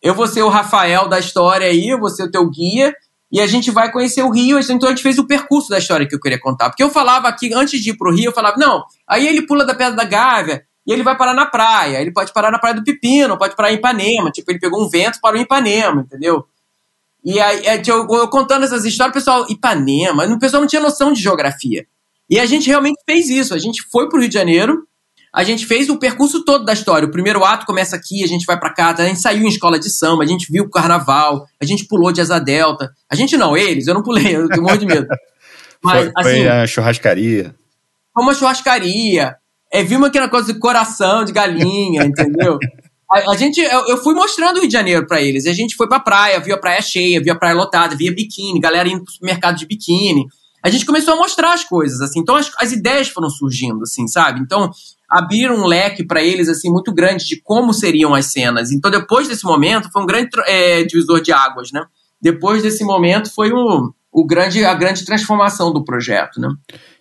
eu 0.00 0.14
vou 0.14 0.26
ser 0.26 0.40
o 0.40 0.48
Rafael 0.48 1.06
da 1.06 1.18
história 1.18 1.66
aí, 1.66 1.90
eu 1.90 2.00
vou 2.00 2.08
ser 2.08 2.22
o 2.22 2.30
teu 2.30 2.48
guia, 2.48 2.96
e 3.30 3.38
a 3.38 3.46
gente 3.46 3.70
vai 3.70 3.92
conhecer 3.92 4.22
o 4.22 4.30
Rio. 4.30 4.58
Então 4.58 4.88
a 4.88 4.92
gente 4.92 5.02
fez 5.02 5.18
o 5.18 5.26
percurso 5.26 5.68
da 5.68 5.76
história 5.76 6.08
que 6.08 6.14
eu 6.14 6.20
queria 6.20 6.40
contar. 6.40 6.70
Porque 6.70 6.82
eu 6.82 6.88
falava 6.88 7.28
aqui, 7.28 7.52
antes 7.52 7.82
de 7.82 7.90
ir 7.90 7.98
pro 7.98 8.10
Rio, 8.10 8.30
eu 8.30 8.32
falava, 8.32 8.56
não, 8.56 8.82
aí 9.06 9.28
ele 9.28 9.42
pula 9.42 9.62
da 9.66 9.74
Pedra 9.74 9.92
da 9.92 10.04
Gávea 10.04 10.64
e 10.86 10.92
ele 10.94 11.02
vai 11.02 11.14
parar 11.18 11.34
na 11.34 11.44
praia. 11.44 12.00
Ele 12.00 12.14
pode 12.14 12.32
parar 12.32 12.50
na 12.50 12.58
Praia 12.58 12.74
do 12.74 12.82
Pepino, 12.82 13.36
pode 13.36 13.54
parar 13.54 13.72
em 13.72 13.76
Ipanema. 13.76 14.30
Tipo, 14.30 14.52
ele 14.52 14.58
pegou 14.58 14.82
um 14.82 14.88
vento 14.88 15.18
para 15.20 15.36
o 15.36 15.38
Ipanema, 15.38 16.00
entendeu? 16.00 16.46
E 17.22 17.38
aí, 17.38 17.66
é, 17.66 17.82
eu, 17.86 18.08
eu 18.08 18.28
contando 18.28 18.64
essas 18.64 18.86
histórias, 18.86 19.14
o 19.14 19.18
pessoal, 19.18 19.46
Ipanema, 19.50 20.24
o 20.24 20.38
pessoal 20.38 20.62
não 20.62 20.68
tinha 20.68 20.80
noção 20.80 21.12
de 21.12 21.20
geografia. 21.20 21.86
E 22.30 22.40
a 22.40 22.46
gente 22.46 22.68
realmente 22.68 23.02
fez 23.04 23.28
isso. 23.28 23.52
A 23.52 23.58
gente 23.58 23.82
foi 23.92 24.08
pro 24.08 24.18
Rio 24.18 24.30
de 24.30 24.34
Janeiro, 24.34 24.88
a 25.34 25.42
gente 25.42 25.66
fez 25.66 25.88
o 25.88 25.98
percurso 25.98 26.44
todo 26.44 26.64
da 26.64 26.72
história. 26.72 27.08
O 27.08 27.10
primeiro 27.10 27.44
ato 27.44 27.66
começa 27.66 27.96
aqui, 27.96 28.22
a 28.22 28.26
gente 28.28 28.46
vai 28.46 28.56
para 28.56 28.72
cá, 28.72 28.94
a 28.96 29.04
gente 29.04 29.20
saiu 29.20 29.42
em 29.42 29.48
escola 29.48 29.80
de 29.80 29.90
samba, 29.90 30.22
a 30.22 30.26
gente 30.26 30.46
viu 30.50 30.62
o 30.62 30.70
carnaval, 30.70 31.48
a 31.60 31.64
gente 31.64 31.86
pulou 31.86 32.12
de 32.12 32.20
asa 32.20 32.38
delta. 32.38 32.92
A 33.10 33.16
gente 33.16 33.36
não, 33.36 33.56
eles, 33.56 33.88
eu 33.88 33.94
não 33.94 34.02
pulei, 34.02 34.36
eu 34.36 34.48
tenho 34.48 34.62
um 34.62 34.70
monte 34.70 34.78
de 34.78 34.86
medo. 34.86 35.08
Mas, 35.82 36.04
foi, 36.04 36.12
assim, 36.16 36.38
foi 36.38 36.48
a 36.48 36.66
churrascaria. 36.68 37.52
Foi 38.14 38.22
uma 38.22 38.32
churrascaria. 38.32 39.34
É, 39.72 39.82
vimos 39.82 40.06
aquela 40.06 40.28
coisa 40.28 40.52
de 40.52 40.58
coração 40.60 41.24
de 41.24 41.32
galinha, 41.32 42.04
entendeu? 42.06 42.56
A, 43.10 43.32
a, 43.32 43.36
gente, 43.36 43.60
eu, 43.60 43.88
eu, 43.88 43.96
fui 43.96 44.14
mostrando 44.14 44.58
o 44.58 44.60
Rio 44.60 44.68
de 44.68 44.72
Janeiro 44.72 45.04
para 45.04 45.20
eles. 45.20 45.46
A 45.46 45.52
gente 45.52 45.74
foi 45.74 45.88
pra 45.88 45.98
praia, 45.98 46.38
viu 46.38 46.54
a 46.54 46.58
praia 46.58 46.80
cheia, 46.80 47.20
viu 47.20 47.32
a 47.32 47.36
praia 47.36 47.56
lotada, 47.56 47.96
via 47.96 48.14
biquíni, 48.14 48.60
galera 48.60 48.88
indo 48.88 49.02
pro 49.02 49.12
mercado 49.20 49.58
de 49.58 49.66
biquíni. 49.66 50.26
A 50.62 50.70
gente 50.70 50.86
começou 50.86 51.14
a 51.14 51.16
mostrar 51.16 51.52
as 51.52 51.64
coisas, 51.64 52.00
assim. 52.00 52.20
Então 52.20 52.36
as, 52.36 52.50
as 52.58 52.70
ideias 52.70 53.08
foram 53.08 53.28
surgindo, 53.28 53.82
assim, 53.82 54.06
sabe? 54.06 54.40
Então 54.40 54.70
abrir 55.14 55.50
um 55.50 55.64
leque 55.64 56.04
para 56.04 56.22
eles 56.22 56.48
assim 56.48 56.68
muito 56.68 56.92
grande 56.92 57.24
de 57.24 57.40
como 57.40 57.72
seriam 57.72 58.14
as 58.14 58.26
cenas. 58.32 58.72
Então 58.72 58.90
depois 58.90 59.28
desse 59.28 59.44
momento 59.44 59.88
foi 59.92 60.02
um 60.02 60.06
grande 60.06 60.30
é, 60.46 60.82
divisor 60.82 61.20
de 61.20 61.32
águas, 61.32 61.70
né? 61.72 61.84
Depois 62.20 62.62
desse 62.62 62.82
momento 62.84 63.32
foi 63.32 63.52
o, 63.52 63.92
o 64.10 64.26
grande, 64.26 64.64
a 64.64 64.74
grande 64.74 65.04
transformação 65.04 65.72
do 65.72 65.84
projeto, 65.84 66.40
né? 66.40 66.48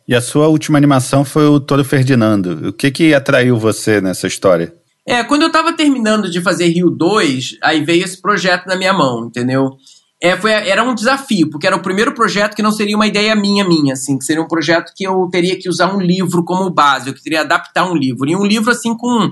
E 0.08 0.14
a 0.14 0.22
sua 0.22 0.48
última 0.48 0.78
animação 0.78 1.26
foi 1.26 1.48
o 1.48 1.60
Toro 1.60 1.84
Ferdinando. 1.84 2.70
O 2.70 2.74
que 2.74 2.92
que 2.92 3.14
atraiu 3.14 3.58
você 3.58 4.00
nessa 4.00 4.28
história? 4.28 4.74
É, 5.06 5.24
quando 5.24 5.42
eu 5.42 5.48
estava 5.48 5.74
terminando 5.74 6.30
de 6.30 6.40
fazer 6.40 6.68
Rio 6.68 6.90
2, 6.90 7.58
aí 7.64 7.84
veio 7.84 8.04
esse 8.04 8.22
projeto 8.22 8.68
na 8.68 8.76
minha 8.76 8.94
mão, 8.94 9.26
entendeu? 9.26 9.72
É, 10.24 10.38
foi, 10.38 10.52
era 10.54 10.82
um 10.82 10.96
desafio, 10.96 11.50
porque 11.50 11.68
era 11.68 11.76
o 11.76 11.82
primeiro 11.82 12.14
projeto 12.14 12.56
que 12.56 12.62
não 12.62 12.72
seria 12.72 12.96
uma 12.96 13.06
ideia 13.06 13.36
minha, 13.36 13.68
minha, 13.68 13.92
assim, 13.92 14.18
que 14.18 14.24
seria 14.24 14.42
um 14.42 14.48
projeto 14.48 14.94
que 14.96 15.04
eu 15.04 15.28
teria 15.30 15.60
que 15.60 15.68
usar 15.68 15.94
um 15.94 16.00
livro 16.00 16.46
como 16.46 16.70
base, 16.70 17.10
eu 17.10 17.14
queria 17.14 17.42
adaptar 17.42 17.92
um 17.92 17.94
livro. 17.94 18.30
E 18.30 18.34
um 18.34 18.46
livro, 18.46 18.72
assim, 18.72 18.96
com 18.96 19.30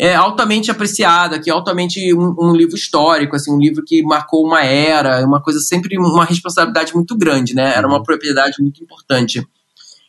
é, 0.00 0.14
altamente 0.14 0.70
apreciado, 0.70 1.38
que 1.42 1.50
altamente 1.50 2.14
um, 2.14 2.34
um, 2.40 2.56
livro 2.56 2.74
histórico, 2.74 3.36
assim, 3.36 3.52
um 3.52 3.58
livro 3.58 3.84
que 3.84 4.02
marcou 4.02 4.46
uma 4.46 4.64
era, 4.64 5.22
uma 5.26 5.42
coisa 5.42 5.60
sempre, 5.60 5.98
uma 5.98 6.24
responsabilidade 6.24 6.94
muito 6.94 7.14
grande, 7.18 7.54
né? 7.54 7.74
Era 7.76 7.86
uma 7.86 7.98
uhum. 7.98 8.02
propriedade 8.02 8.62
muito 8.62 8.82
importante. 8.82 9.46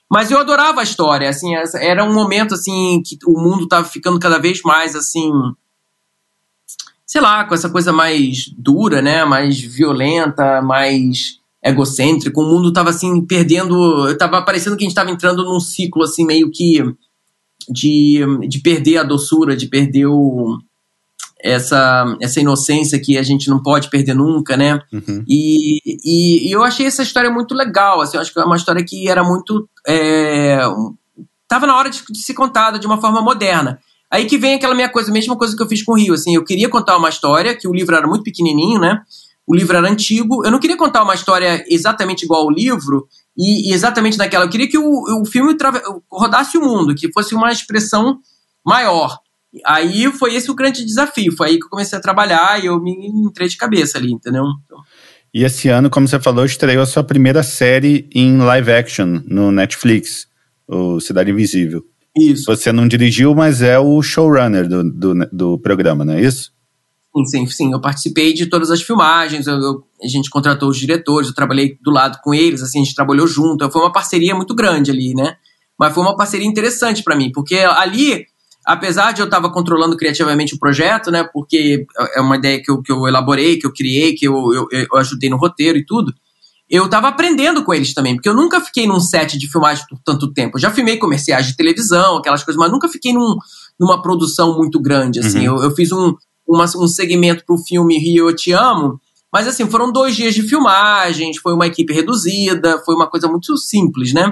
Mas 0.09 0.31
eu 0.31 0.39
adorava 0.39 0.79
a 0.79 0.83
história, 0.85 1.27
assim, 1.27 1.53
era 1.75 2.05
um 2.05 2.13
momento, 2.13 2.53
assim, 2.53 3.03
que 3.05 3.17
o 3.27 3.37
mundo 3.37 3.65
estava 3.65 3.85
ficando 3.85 4.17
cada 4.17 4.39
vez 4.39 4.61
mais, 4.61 4.95
assim, 4.95 5.29
sei 7.11 7.19
lá, 7.19 7.43
com 7.43 7.53
essa 7.53 7.69
coisa 7.69 7.91
mais 7.91 8.45
dura, 8.57 9.01
né? 9.01 9.25
Mais 9.25 9.59
violenta, 9.59 10.61
mais 10.61 11.39
egocêntrico. 11.61 12.41
O 12.41 12.49
mundo 12.49 12.71
tava 12.71 12.89
assim, 12.89 13.25
perdendo. 13.25 14.15
Tava 14.15 14.41
parecendo 14.41 14.77
que 14.77 14.85
a 14.85 14.87
gente 14.87 14.95
tava 14.95 15.11
entrando 15.11 15.43
num 15.43 15.59
ciclo 15.59 16.03
assim, 16.03 16.25
meio 16.25 16.49
que 16.49 16.81
de, 17.69 18.21
de 18.47 18.59
perder 18.59 18.99
a 18.99 19.03
doçura, 19.03 19.57
de 19.57 19.67
perder 19.67 20.05
o, 20.05 20.57
essa, 21.43 22.17
essa 22.21 22.39
inocência 22.39 22.97
que 22.97 23.17
a 23.17 23.23
gente 23.23 23.49
não 23.49 23.61
pode 23.61 23.89
perder 23.89 24.13
nunca, 24.13 24.55
né? 24.55 24.81
Uhum. 24.93 25.25
E, 25.27 25.79
e, 25.85 26.47
e, 26.47 26.51
eu 26.53 26.63
achei 26.63 26.85
essa 26.85 27.03
história 27.03 27.29
muito 27.29 27.53
legal, 27.53 27.99
assim, 27.99 28.15
eu 28.15 28.21
acho 28.21 28.31
que 28.31 28.39
é 28.39 28.45
uma 28.45 28.55
história 28.55 28.85
que 28.85 29.09
era 29.09 29.21
muito. 29.21 29.67
É, 29.85 30.61
tava 31.45 31.67
na 31.67 31.75
hora 31.75 31.89
de, 31.89 32.01
de 32.09 32.19
ser 32.19 32.35
contada 32.35 32.79
de 32.79 32.87
uma 32.87 33.01
forma 33.01 33.21
moderna. 33.21 33.81
Aí 34.11 34.25
que 34.25 34.37
vem 34.37 34.55
aquela 34.55 34.75
minha 34.75 34.89
coisa, 34.89 35.11
mesma 35.11 35.37
coisa 35.37 35.55
que 35.55 35.63
eu 35.63 35.67
fiz 35.67 35.83
com 35.83 35.93
o 35.93 35.97
Rio, 35.97 36.13
assim, 36.13 36.35
eu 36.35 36.43
queria 36.43 36.67
contar 36.67 36.97
uma 36.97 37.07
história, 37.07 37.55
que 37.55 37.67
o 37.67 37.73
livro 37.73 37.95
era 37.95 38.05
muito 38.05 38.23
pequenininho, 38.23 38.79
né? 38.79 38.99
O 39.47 39.55
livro 39.55 39.75
era 39.75 39.89
antigo, 39.89 40.45
eu 40.45 40.51
não 40.51 40.59
queria 40.59 40.77
contar 40.77 41.01
uma 41.03 41.15
história 41.15 41.63
exatamente 41.69 42.23
igual 42.23 42.41
ao 42.41 42.51
livro, 42.51 43.07
e, 43.37 43.69
e 43.69 43.73
exatamente 43.73 44.17
naquela, 44.17 44.45
eu 44.45 44.49
queria 44.49 44.67
que 44.67 44.77
o, 44.77 45.21
o 45.21 45.25
filme 45.25 45.55
rodasse 46.11 46.57
o 46.57 46.61
mundo, 46.61 46.93
que 46.93 47.11
fosse 47.13 47.33
uma 47.33 47.51
expressão 47.51 48.19
maior. 48.65 49.17
Aí 49.65 50.11
foi 50.11 50.35
esse 50.35 50.51
o 50.51 50.55
grande 50.55 50.85
desafio, 50.85 51.35
foi 51.35 51.49
aí 51.49 51.57
que 51.57 51.65
eu 51.65 51.69
comecei 51.69 51.97
a 51.97 52.01
trabalhar 52.01 52.61
e 52.61 52.67
eu 52.67 52.81
me 52.81 52.91
entrei 53.07 53.47
de 53.47 53.57
cabeça 53.57 53.97
ali, 53.97 54.11
entendeu? 54.11 54.43
Então... 54.65 54.77
E 55.33 55.45
esse 55.45 55.69
ano, 55.69 55.89
como 55.89 56.07
você 56.07 56.19
falou, 56.19 56.43
estreou 56.43 56.83
a 56.83 56.85
sua 56.85 57.03
primeira 57.03 57.41
série 57.41 58.09
em 58.13 58.37
live 58.37 58.71
action 58.71 59.21
no 59.25 59.51
Netflix, 59.51 60.27
o 60.67 60.99
Cidade 60.99 61.31
Invisível. 61.31 61.85
Isso. 62.15 62.45
Você 62.45 62.71
não 62.71 62.87
dirigiu, 62.87 63.33
mas 63.33 63.61
é 63.61 63.79
o 63.79 64.01
showrunner 64.01 64.67
do, 64.67 64.83
do, 64.83 65.13
do 65.31 65.59
programa, 65.59 66.03
não 66.03 66.13
é 66.13 66.21
isso? 66.21 66.51
Sim, 67.13 67.25
sim, 67.25 67.45
sim. 67.47 67.73
Eu 67.73 67.81
participei 67.81 68.33
de 68.33 68.45
todas 68.45 68.69
as 68.71 68.81
filmagens, 68.81 69.47
eu, 69.47 69.55
eu, 69.55 69.83
a 70.01 70.07
gente 70.07 70.29
contratou 70.29 70.69
os 70.69 70.77
diretores, 70.77 71.29
eu 71.29 71.35
trabalhei 71.35 71.77
do 71.81 71.91
lado 71.91 72.19
com 72.23 72.33
eles, 72.33 72.61
assim, 72.61 72.81
a 72.81 72.83
gente 72.83 72.95
trabalhou 72.95 73.27
junto. 73.27 73.69
Foi 73.69 73.81
uma 73.81 73.91
parceria 73.91 74.35
muito 74.35 74.53
grande 74.53 74.91
ali, 74.91 75.13
né? 75.13 75.35
Mas 75.77 75.93
foi 75.93 76.03
uma 76.03 76.15
parceria 76.15 76.47
interessante 76.47 77.03
para 77.03 77.15
mim, 77.15 77.31
porque 77.31 77.55
ali, 77.55 78.25
apesar 78.65 79.13
de 79.13 79.21
eu 79.21 79.25
estar 79.25 79.41
controlando 79.49 79.97
criativamente 79.97 80.53
o 80.55 80.59
projeto, 80.59 81.09
né? 81.11 81.27
Porque 81.33 81.85
é 82.15 82.21
uma 82.21 82.37
ideia 82.37 82.61
que 82.61 82.71
eu, 82.71 82.81
que 82.81 82.91
eu 82.91 83.07
elaborei, 83.07 83.57
que 83.57 83.65
eu 83.65 83.73
criei, 83.73 84.13
que 84.13 84.27
eu, 84.27 84.53
eu, 84.53 84.67
eu 84.71 84.97
ajudei 84.97 85.29
no 85.29 85.37
roteiro 85.37 85.77
e 85.77 85.85
tudo 85.85 86.13
eu 86.71 86.89
tava 86.89 87.09
aprendendo 87.09 87.65
com 87.65 87.73
eles 87.73 87.93
também, 87.93 88.15
porque 88.15 88.29
eu 88.29 88.33
nunca 88.33 88.61
fiquei 88.61 88.87
num 88.87 89.01
set 89.01 89.37
de 89.37 89.51
filmagem 89.51 89.85
por 89.89 89.99
tanto 90.05 90.31
tempo. 90.31 90.55
Eu 90.55 90.61
já 90.61 90.71
filmei 90.71 90.95
comerciais 90.95 91.45
de 91.45 91.57
televisão, 91.57 92.15
aquelas 92.15 92.45
coisas, 92.45 92.57
mas 92.57 92.71
nunca 92.71 92.87
fiquei 92.87 93.11
num, 93.11 93.35
numa 93.77 94.01
produção 94.01 94.57
muito 94.57 94.79
grande, 94.79 95.19
assim. 95.19 95.49
Uhum. 95.49 95.57
Eu, 95.57 95.63
eu, 95.63 95.71
fiz 95.75 95.91
um, 95.91 96.15
uma, 96.47 96.63
um 96.77 96.87
segmento 96.87 97.43
pro 97.45 97.57
filme 97.57 97.99
Rio 97.99 98.29
Eu 98.29 98.35
Te 98.35 98.53
Amo, 98.53 99.01
mas 99.33 99.49
assim, 99.49 99.69
foram 99.69 99.91
dois 99.91 100.15
dias 100.15 100.33
de 100.33 100.43
filmagens, 100.43 101.37
foi 101.39 101.53
uma 101.53 101.67
equipe 101.67 101.93
reduzida, 101.93 102.81
foi 102.85 102.95
uma 102.95 103.09
coisa 103.09 103.27
muito 103.27 103.57
simples, 103.57 104.13
né? 104.13 104.31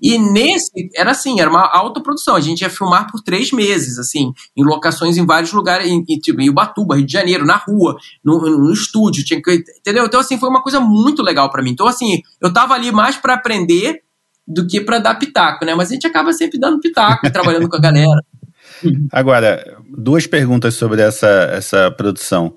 E 0.00 0.18
nesse, 0.18 0.90
era 0.94 1.12
assim, 1.12 1.40
era 1.40 1.48
uma 1.48 1.66
autoprodução. 1.72 2.36
A 2.36 2.40
gente 2.40 2.60
ia 2.60 2.68
filmar 2.68 3.10
por 3.10 3.22
três 3.22 3.50
meses, 3.50 3.98
assim, 3.98 4.32
em 4.56 4.64
locações 4.64 5.16
em 5.16 5.24
vários 5.24 5.52
lugares, 5.52 5.90
em, 5.90 6.02
tipo, 6.02 6.40
em 6.40 6.50
Ubatuba, 6.50 6.96
Rio 6.96 7.06
de 7.06 7.12
Janeiro, 7.12 7.46
na 7.46 7.56
rua, 7.56 7.96
no, 8.22 8.38
no 8.38 8.72
estúdio, 8.72 9.24
tinha 9.24 9.40
que, 9.40 9.64
entendeu? 9.78 10.04
Então, 10.04 10.20
assim, 10.20 10.38
foi 10.38 10.50
uma 10.50 10.62
coisa 10.62 10.80
muito 10.80 11.22
legal 11.22 11.50
para 11.50 11.62
mim. 11.62 11.70
Então, 11.70 11.86
assim, 11.86 12.20
eu 12.42 12.52
tava 12.52 12.74
ali 12.74 12.92
mais 12.92 13.16
para 13.16 13.34
aprender 13.34 14.02
do 14.46 14.66
que 14.66 14.80
para 14.80 14.98
dar 14.98 15.14
pitaco, 15.14 15.64
né? 15.64 15.74
Mas 15.74 15.90
a 15.90 15.94
gente 15.94 16.06
acaba 16.06 16.32
sempre 16.32 16.58
dando 16.58 16.78
pitaco, 16.78 17.30
trabalhando 17.32 17.68
com 17.68 17.76
a 17.76 17.80
galera. 17.80 18.22
Agora, 19.10 19.78
duas 19.88 20.26
perguntas 20.26 20.74
sobre 20.74 21.00
essa, 21.00 21.26
essa 21.52 21.90
produção. 21.90 22.54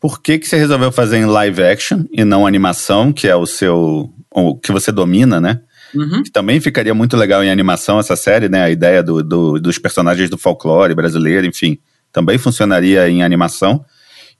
Por 0.00 0.20
que, 0.20 0.38
que 0.38 0.46
você 0.46 0.56
resolveu 0.56 0.92
fazer 0.92 1.16
em 1.18 1.24
live 1.24 1.62
action 1.62 2.04
e 2.12 2.24
não 2.24 2.46
animação, 2.46 3.12
que 3.12 3.26
é 3.28 3.36
o 3.36 3.46
seu. 3.46 4.12
o 4.30 4.58
que 4.58 4.72
você 4.72 4.92
domina, 4.92 5.40
né? 5.40 5.60
Uhum. 5.94 6.22
Que 6.22 6.30
também 6.30 6.60
ficaria 6.60 6.94
muito 6.94 7.16
legal 7.16 7.42
em 7.42 7.50
animação 7.50 7.98
essa 7.98 8.16
série, 8.16 8.48
né? 8.48 8.64
A 8.64 8.70
ideia 8.70 9.02
do, 9.02 9.22
do, 9.22 9.60
dos 9.60 9.78
personagens 9.78 10.28
do 10.28 10.38
folclore 10.38 10.94
brasileiro, 10.94 11.46
enfim, 11.46 11.78
também 12.12 12.38
funcionaria 12.38 13.08
em 13.08 13.22
animação. 13.22 13.84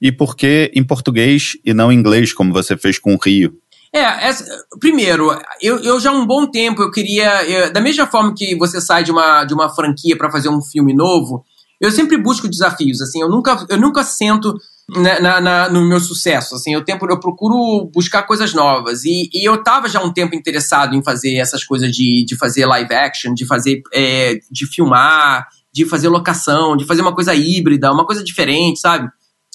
E 0.00 0.10
por 0.10 0.36
que 0.36 0.70
em 0.74 0.84
português 0.84 1.56
e 1.64 1.72
não 1.72 1.90
em 1.90 1.96
inglês, 1.96 2.32
como 2.32 2.52
você 2.52 2.76
fez 2.76 2.98
com 2.98 3.14
o 3.14 3.18
Rio? 3.18 3.54
É, 3.94 4.28
essa, 4.28 4.44
primeiro, 4.80 5.30
eu, 5.62 5.78
eu 5.78 6.00
já 6.00 6.10
há 6.10 6.12
um 6.12 6.26
bom 6.26 6.50
tempo 6.50 6.82
eu 6.82 6.90
queria. 6.90 7.44
Eu, 7.44 7.72
da 7.72 7.80
mesma 7.80 8.06
forma 8.08 8.34
que 8.36 8.56
você 8.56 8.80
sai 8.80 9.04
de 9.04 9.12
uma, 9.12 9.44
de 9.44 9.54
uma 9.54 9.72
franquia 9.72 10.16
para 10.16 10.32
fazer 10.32 10.48
um 10.48 10.60
filme 10.60 10.92
novo, 10.92 11.44
eu 11.84 11.92
sempre 11.92 12.16
busco 12.16 12.48
desafios, 12.48 13.00
assim, 13.00 13.20
eu 13.20 13.28
nunca, 13.28 13.66
eu 13.68 13.78
nunca 13.78 14.02
sento 14.02 14.54
na, 14.88 15.20
na, 15.20 15.40
na, 15.40 15.68
no 15.68 15.82
meu 15.82 16.00
sucesso, 16.00 16.54
assim, 16.54 16.74
eu, 16.74 16.84
tempo, 16.84 17.06
eu 17.08 17.18
procuro 17.18 17.90
buscar 17.92 18.22
coisas 18.22 18.52
novas, 18.52 19.04
e, 19.04 19.30
e 19.32 19.48
eu 19.48 19.62
tava 19.62 19.88
já 19.88 20.02
um 20.02 20.12
tempo 20.12 20.34
interessado 20.34 20.94
em 20.94 21.02
fazer 21.02 21.36
essas 21.36 21.64
coisas 21.64 21.90
de, 21.92 22.24
de 22.24 22.36
fazer 22.36 22.66
live 22.66 22.92
action, 22.94 23.34
de 23.34 23.46
fazer, 23.46 23.82
é, 23.92 24.40
de 24.50 24.66
filmar, 24.66 25.46
de 25.72 25.84
fazer 25.84 26.08
locação, 26.08 26.76
de 26.76 26.84
fazer 26.84 27.02
uma 27.02 27.14
coisa 27.14 27.34
híbrida, 27.34 27.92
uma 27.92 28.06
coisa 28.06 28.22
diferente, 28.22 28.78
sabe? 28.78 29.10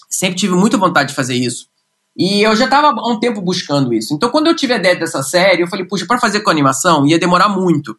Sempre 0.10 0.36
tive 0.36 0.54
muita 0.54 0.78
vontade 0.78 1.10
de 1.10 1.16
fazer 1.16 1.36
isso. 1.36 1.68
E 2.18 2.42
eu 2.42 2.54
já 2.56 2.66
estava 2.66 2.88
há 2.88 3.10
um 3.10 3.18
tempo 3.18 3.42
buscando 3.42 3.94
isso. 3.94 4.14
Então, 4.14 4.30
quando 4.30 4.48
eu 4.48 4.56
tive 4.56 4.74
a 4.74 4.78
ideia 4.78 4.98
dessa 4.98 5.24
série, 5.24 5.62
eu 5.62 5.68
falei, 5.68 5.86
puxa, 5.86 6.06
para 6.06 6.20
fazer 6.20 6.42
com 6.42 6.50
animação 6.50 7.08
ia 7.08 7.18
demorar 7.18 7.48
muito. 7.48 7.96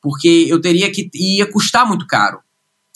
Porque 0.00 0.46
eu 0.48 0.58
teria 0.58 0.90
que. 0.90 1.10
ia 1.14 1.44
custar 1.50 1.86
muito 1.86 2.06
caro. 2.06 2.40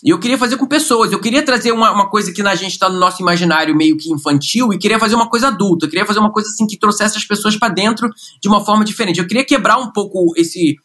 E 0.05 0.11
eu 0.11 0.19
queria 0.19 0.37
fazer 0.37 0.59
com 0.59 0.67
pessoas. 0.67 1.11
Eu 1.11 1.19
queria 1.19 1.43
trazer 1.43 1.73
uma, 1.73 1.91
uma 1.91 2.11
coisa 2.11 2.31
que 2.31 2.43
na 2.43 2.55
gente 2.55 2.73
está 2.73 2.91
no 2.91 2.99
nosso 2.99 3.23
imaginário 3.23 3.75
meio 3.75 3.97
que 3.97 4.13
infantil 4.13 4.71
e 4.71 4.79
queria 4.79 4.99
fazer 4.99 5.15
uma 5.15 5.31
coisa 5.31 5.49
adulta. 5.49 5.87
Eu 5.87 5.91
queria 5.91 6.05
fazer 6.05 6.19
uma 6.19 6.31
coisa 6.31 6.51
assim 6.51 6.67
que 6.67 6.77
trouxesse 6.77 7.17
as 7.17 7.25
pessoas 7.25 7.57
para 7.57 7.73
dentro 7.73 8.11
de 8.43 8.47
uma 8.47 8.63
forma 8.63 8.85
diferente. 8.85 9.19
Eu 9.19 9.27
queria 9.27 9.45
quebrar 9.45 9.79
um 9.79 9.91
pouco 9.91 10.35
esse, 10.37 10.77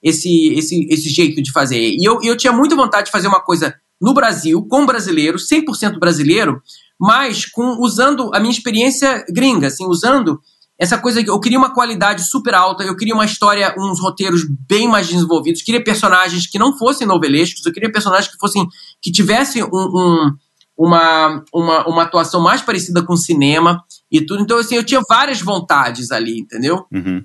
esse, 0.00 0.52
esse, 0.54 0.86
esse 0.88 1.08
jeito 1.08 1.42
de 1.42 1.50
fazer. 1.50 1.80
E 1.80 2.04
eu, 2.04 2.20
eu 2.22 2.36
tinha 2.36 2.52
muita 2.52 2.76
vontade 2.76 3.06
de 3.06 3.10
fazer 3.10 3.26
uma 3.26 3.40
coisa 3.40 3.74
no 4.00 4.14
Brasil, 4.14 4.64
com 4.70 4.86
brasileiro, 4.86 5.38
100% 5.38 5.98
brasileiro, 5.98 6.62
mas 7.00 7.44
com 7.46 7.80
usando 7.80 8.30
a 8.32 8.38
minha 8.38 8.52
experiência 8.52 9.24
gringa, 9.28 9.66
assim, 9.66 9.86
usando 9.86 10.40
essa 10.78 10.96
coisa 10.96 11.22
que 11.22 11.28
eu 11.28 11.40
queria 11.40 11.58
uma 11.58 11.74
qualidade 11.74 12.22
super 12.24 12.54
alta, 12.54 12.84
eu 12.84 12.96
queria 12.96 13.14
uma 13.14 13.24
história, 13.24 13.74
uns 13.76 14.00
roteiros 14.00 14.42
bem 14.68 14.86
mais 14.86 15.08
desenvolvidos, 15.08 15.62
queria 15.62 15.82
personagens 15.82 16.46
que 16.46 16.58
não 16.58 16.76
fossem 16.78 17.06
novelescos, 17.06 17.66
eu 17.66 17.72
queria 17.72 17.90
personagens 17.90 18.30
que 18.30 18.38
fossem 18.38 18.64
que 19.02 19.10
tivessem 19.10 19.64
um, 19.64 19.68
um, 19.72 20.30
uma, 20.78 21.44
uma, 21.52 21.88
uma 21.88 22.02
atuação 22.04 22.40
mais 22.40 22.62
parecida 22.62 23.02
com 23.02 23.16
cinema 23.16 23.82
e 24.10 24.20
tudo. 24.20 24.42
Então, 24.42 24.58
assim, 24.58 24.76
eu 24.76 24.84
tinha 24.84 25.02
várias 25.08 25.40
vontades 25.40 26.12
ali, 26.12 26.38
entendeu? 26.38 26.86
Uhum. 26.92 27.24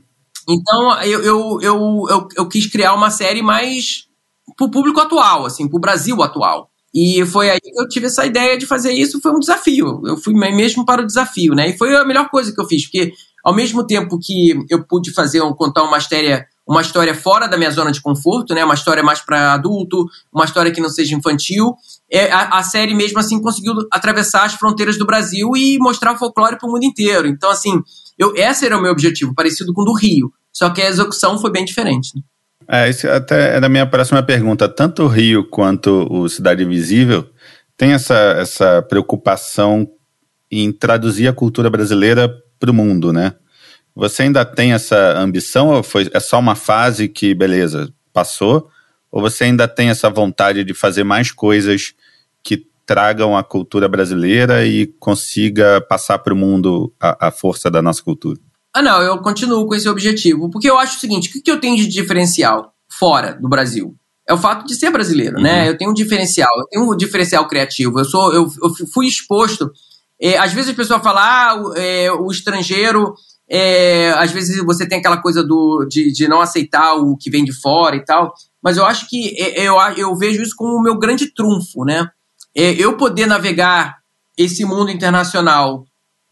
Então, 0.49 1.01
eu, 1.03 1.21
eu, 1.21 1.59
eu, 1.61 2.05
eu, 2.09 2.27
eu 2.35 2.49
quis 2.49 2.65
criar 2.65 2.95
uma 2.95 3.11
série 3.11 3.43
mais 3.43 4.07
pro 4.57 4.71
público 4.71 4.99
atual, 4.99 5.45
assim, 5.45 5.69
pro 5.69 5.79
Brasil 5.79 6.21
atual. 6.23 6.69
E 6.93 7.25
foi 7.25 7.49
aí 7.49 7.59
que 7.59 7.79
eu 7.79 7.87
tive 7.87 8.05
essa 8.07 8.25
ideia 8.25 8.57
de 8.57 8.65
fazer 8.65 8.91
isso, 8.91 9.21
foi 9.21 9.31
um 9.31 9.39
desafio. 9.39 10.01
Eu 10.05 10.17
fui 10.17 10.33
mesmo 10.33 10.85
para 10.85 11.01
o 11.01 11.05
desafio, 11.05 11.53
né? 11.55 11.69
E 11.69 11.77
foi 11.77 11.95
a 11.95 12.05
melhor 12.05 12.29
coisa 12.29 12.53
que 12.53 12.61
eu 12.61 12.67
fiz, 12.67 12.83
porque 12.83 13.13
ao 13.43 13.53
mesmo 13.53 13.85
tempo 13.85 14.17
que 14.19 14.55
eu 14.69 14.83
pude 14.85 15.13
fazer 15.13 15.41
contar 15.57 15.83
uma 15.83 15.97
história, 15.97 16.45
uma 16.65 16.81
história 16.81 17.13
fora 17.13 17.47
da 17.47 17.57
minha 17.57 17.69
zona 17.69 17.91
de 17.91 18.01
conforto, 18.01 18.53
né? 18.53 18.63
Uma 18.63 18.73
história 18.73 19.03
mais 19.03 19.19
para 19.19 19.53
adulto, 19.53 20.05
uma 20.33 20.45
história 20.45 20.71
que 20.71 20.79
não 20.79 20.89
seja 20.89 21.15
infantil, 21.15 21.75
é, 22.09 22.31
a, 22.31 22.59
a, 22.59 22.63
série 22.63 22.93
mesmo 22.93 23.19
assim 23.19 23.41
conseguiu 23.41 23.73
atravessar 23.91 24.45
as 24.45 24.53
fronteiras 24.53 24.97
do 24.97 25.05
Brasil 25.05 25.49
e 25.57 25.77
mostrar 25.79 26.13
o 26.13 26.17
folclore 26.17 26.57
para 26.57 26.69
o 26.69 26.71
mundo 26.71 26.85
inteiro. 26.85 27.27
Então 27.27 27.49
assim, 27.49 27.81
eu, 28.17 28.33
esse 28.35 28.65
era 28.65 28.77
o 28.77 28.81
meu 28.81 28.91
objetivo, 28.91 29.33
parecido 29.35 29.73
com 29.73 29.81
o 29.81 29.85
do 29.85 29.93
Rio, 29.93 30.31
só 30.51 30.69
que 30.69 30.81
a 30.81 30.87
execução 30.87 31.37
foi 31.37 31.51
bem 31.51 31.65
diferente. 31.65 32.11
Né? 32.15 32.21
É, 32.67 32.89
isso 32.89 33.07
até 33.09 33.57
é 33.57 33.59
da 33.59 33.67
minha 33.67 33.85
próxima 33.85 34.23
pergunta. 34.23 34.69
Tanto 34.69 35.03
o 35.03 35.07
Rio 35.07 35.43
quanto 35.49 36.07
o 36.09 36.29
Cidade 36.29 36.63
Invisível 36.63 37.27
tem 37.75 37.91
essa, 37.91 38.15
essa 38.37 38.81
preocupação 38.81 39.87
em 40.49 40.71
traduzir 40.71 41.27
a 41.27 41.33
cultura 41.33 41.69
brasileira 41.69 42.31
para 42.63 42.71
o 42.71 42.73
mundo, 42.73 43.11
né? 43.11 43.33
Você 43.93 44.23
ainda 44.23 44.45
tem 44.45 44.71
essa 44.71 45.19
ambição 45.19 45.67
ou 45.67 45.83
foi, 45.83 46.09
é 46.13 46.19
só 46.21 46.39
uma 46.39 46.55
fase 46.55 47.09
que, 47.09 47.35
beleza, 47.35 47.93
passou? 48.13 48.69
Ou 49.11 49.21
você 49.21 49.43
ainda 49.43 49.67
tem 49.67 49.89
essa 49.89 50.09
vontade 50.09 50.63
de 50.63 50.73
fazer 50.73 51.03
mais 51.03 51.29
coisas 51.29 51.93
que 52.41 52.65
tragam 52.85 53.35
a 53.35 53.43
cultura 53.43 53.89
brasileira 53.89 54.65
e 54.65 54.87
consiga 54.97 55.81
passar 55.81 56.19
para 56.19 56.33
o 56.33 56.37
mundo 56.37 56.93
a, 56.97 57.27
a 57.27 57.31
força 57.31 57.69
da 57.69 57.81
nossa 57.81 58.01
cultura? 58.01 58.39
Ah, 58.73 58.81
não, 58.81 59.01
eu 59.01 59.17
continuo 59.17 59.67
com 59.67 59.75
esse 59.75 59.89
objetivo. 59.89 60.49
Porque 60.49 60.69
eu 60.69 60.79
acho 60.79 60.95
o 60.97 60.99
seguinte: 61.01 61.37
o 61.37 61.43
que, 61.43 61.51
eu 61.51 61.59
tenho 61.59 61.75
de 61.75 61.87
diferencial 61.87 62.73
fora 62.89 63.33
do 63.33 63.49
Brasil? 63.49 63.93
É 64.27 64.33
o 64.33 64.37
fato 64.37 64.65
de 64.65 64.73
ser 64.73 64.89
brasileiro, 64.89 65.35
né? 65.35 65.37
uhum. 65.37 65.43
né? 65.43 65.69
Eu 65.69 65.77
tenho 65.77 65.91
um 65.91 65.93
diferencial, 65.93 66.49
eu 66.57 66.65
tenho 66.67 66.93
um 66.93 66.95
diferencial 66.95 67.45
criativo. 67.45 67.99
Eu 67.99 68.05
sou, 68.05 68.33
eu, 68.33 68.47
eu 68.63 68.87
fui 68.87 69.05
exposto. 69.05 69.69
É, 70.21 70.37
às 70.37 70.53
vezes 70.53 70.71
a 70.71 70.75
pessoa 70.75 70.99
fala, 70.99 71.21
ah, 71.21 71.55
o, 71.55 71.73
é, 71.73 72.11
o 72.11 72.29
estrangeiro. 72.31 73.13
É, 73.49 74.11
às 74.17 74.31
vezes 74.31 74.63
você 74.63 74.87
tem 74.87 74.99
aquela 74.99 75.21
coisa 75.21 75.43
do, 75.43 75.85
de, 75.85 76.11
de 76.11 76.27
não 76.27 76.41
aceitar 76.41 76.95
o 76.95 77.17
que 77.17 77.29
vem 77.29 77.43
de 77.43 77.53
fora 77.53 77.95
e 77.95 78.03
tal. 78.03 78.33
Mas 78.63 78.77
eu 78.77 78.85
acho 78.85 79.09
que 79.09 79.35
é, 79.37 79.67
eu, 79.67 79.75
eu 79.97 80.15
vejo 80.15 80.41
isso 80.41 80.55
como 80.55 80.77
o 80.77 80.81
meu 80.81 80.97
grande 80.97 81.33
trunfo, 81.33 81.83
né? 81.83 82.07
É, 82.55 82.71
eu 82.71 82.95
poder 82.95 83.25
navegar 83.25 83.97
esse 84.37 84.63
mundo 84.63 84.89
internacional 84.89 85.85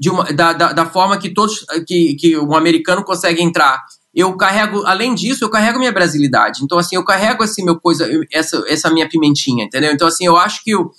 uma, 0.09 0.23
da, 0.23 0.53
da, 0.53 0.73
da, 0.73 0.85
forma 0.85 1.17
que 1.17 1.31
todos 1.31 1.63
que, 1.85 2.15
que 2.15 2.37
um 2.37 2.55
americano 2.55 3.03
consegue 3.03 3.43
entrar. 3.43 3.83
Eu 4.13 4.35
carrego, 4.35 4.83
além 4.85 5.13
disso, 5.13 5.43
eu 5.43 5.49
carrego 5.49 5.77
minha 5.77 5.91
brasilidade. 5.91 6.63
Então, 6.63 6.77
assim, 6.77 6.95
eu 6.95 7.05
carrego 7.05 7.43
assim, 7.43 7.63
meu 7.63 7.79
coisa, 7.79 8.09
essa, 8.31 8.63
essa 8.67 8.89
minha 8.89 9.07
pimentinha, 9.07 9.65
entendeu? 9.65 9.91
Então, 9.91 10.07
assim, 10.07 10.25
eu 10.25 10.35
acho 10.35 10.63
que 10.63 10.71
eu, 10.71 10.91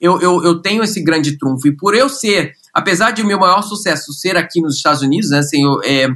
eu, 0.00 0.20
eu, 0.20 0.42
eu 0.42 0.62
tenho 0.62 0.82
esse 0.82 1.02
grande 1.02 1.36
trunfo. 1.36 1.68
E 1.68 1.76
por 1.76 1.94
eu 1.94 2.08
ser, 2.08 2.54
apesar 2.72 3.10
de 3.10 3.22
o 3.22 3.26
meu 3.26 3.38
maior 3.38 3.62
sucesso 3.62 4.12
ser 4.12 4.36
aqui 4.36 4.60
nos 4.60 4.76
Estados 4.76 5.02
Unidos, 5.02 5.30
né, 5.30 5.38
assim, 5.38 5.62
eu, 5.62 5.82
é, 5.82 6.08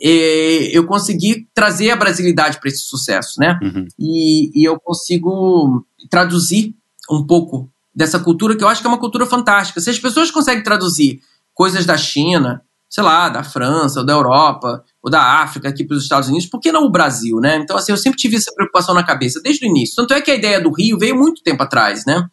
é, 0.00 0.76
eu 0.76 0.86
consegui 0.86 1.48
trazer 1.54 1.90
a 1.90 1.96
brasilidade 1.96 2.60
para 2.60 2.68
esse 2.68 2.82
sucesso, 2.82 3.38
né? 3.38 3.58
Uhum. 3.62 3.86
E, 3.98 4.60
e 4.60 4.64
eu 4.64 4.78
consigo 4.78 5.84
traduzir 6.10 6.74
um 7.10 7.26
pouco 7.26 7.70
dessa 7.94 8.18
cultura 8.18 8.56
que 8.56 8.64
eu 8.64 8.68
acho 8.68 8.80
que 8.80 8.86
é 8.86 8.90
uma 8.90 8.98
cultura 8.98 9.24
fantástica. 9.24 9.80
Se 9.80 9.90
as 9.90 9.98
pessoas 9.98 10.30
conseguem 10.30 10.62
traduzir 10.62 11.20
coisas 11.54 11.86
da 11.86 11.96
China, 11.96 12.60
sei 12.90 13.04
lá, 13.04 13.28
da 13.28 13.42
França, 13.44 14.00
ou 14.00 14.06
da 14.06 14.12
Europa, 14.12 14.84
ou 15.02 15.10
da 15.10 15.42
África 15.42 15.68
aqui 15.68 15.84
para 15.84 15.96
os 15.96 16.02
Estados 16.02 16.28
Unidos, 16.28 16.46
por 16.46 16.60
que 16.60 16.72
não 16.72 16.84
o 16.84 16.90
Brasil, 16.90 17.38
né? 17.40 17.56
Então, 17.56 17.76
assim, 17.76 17.92
eu 17.92 17.96
sempre 17.96 18.18
tive 18.18 18.36
essa 18.36 18.52
preocupação 18.54 18.94
na 18.94 19.04
cabeça, 19.04 19.40
desde 19.42 19.64
o 19.64 19.68
início. 19.68 19.94
Tanto 19.96 20.14
é 20.14 20.20
que 20.20 20.30
a 20.30 20.34
ideia 20.34 20.60
do 20.60 20.72
Rio 20.72 20.98
veio 20.98 21.16
muito 21.16 21.42
tempo 21.42 21.62
atrás, 21.62 22.04
né? 22.04 22.26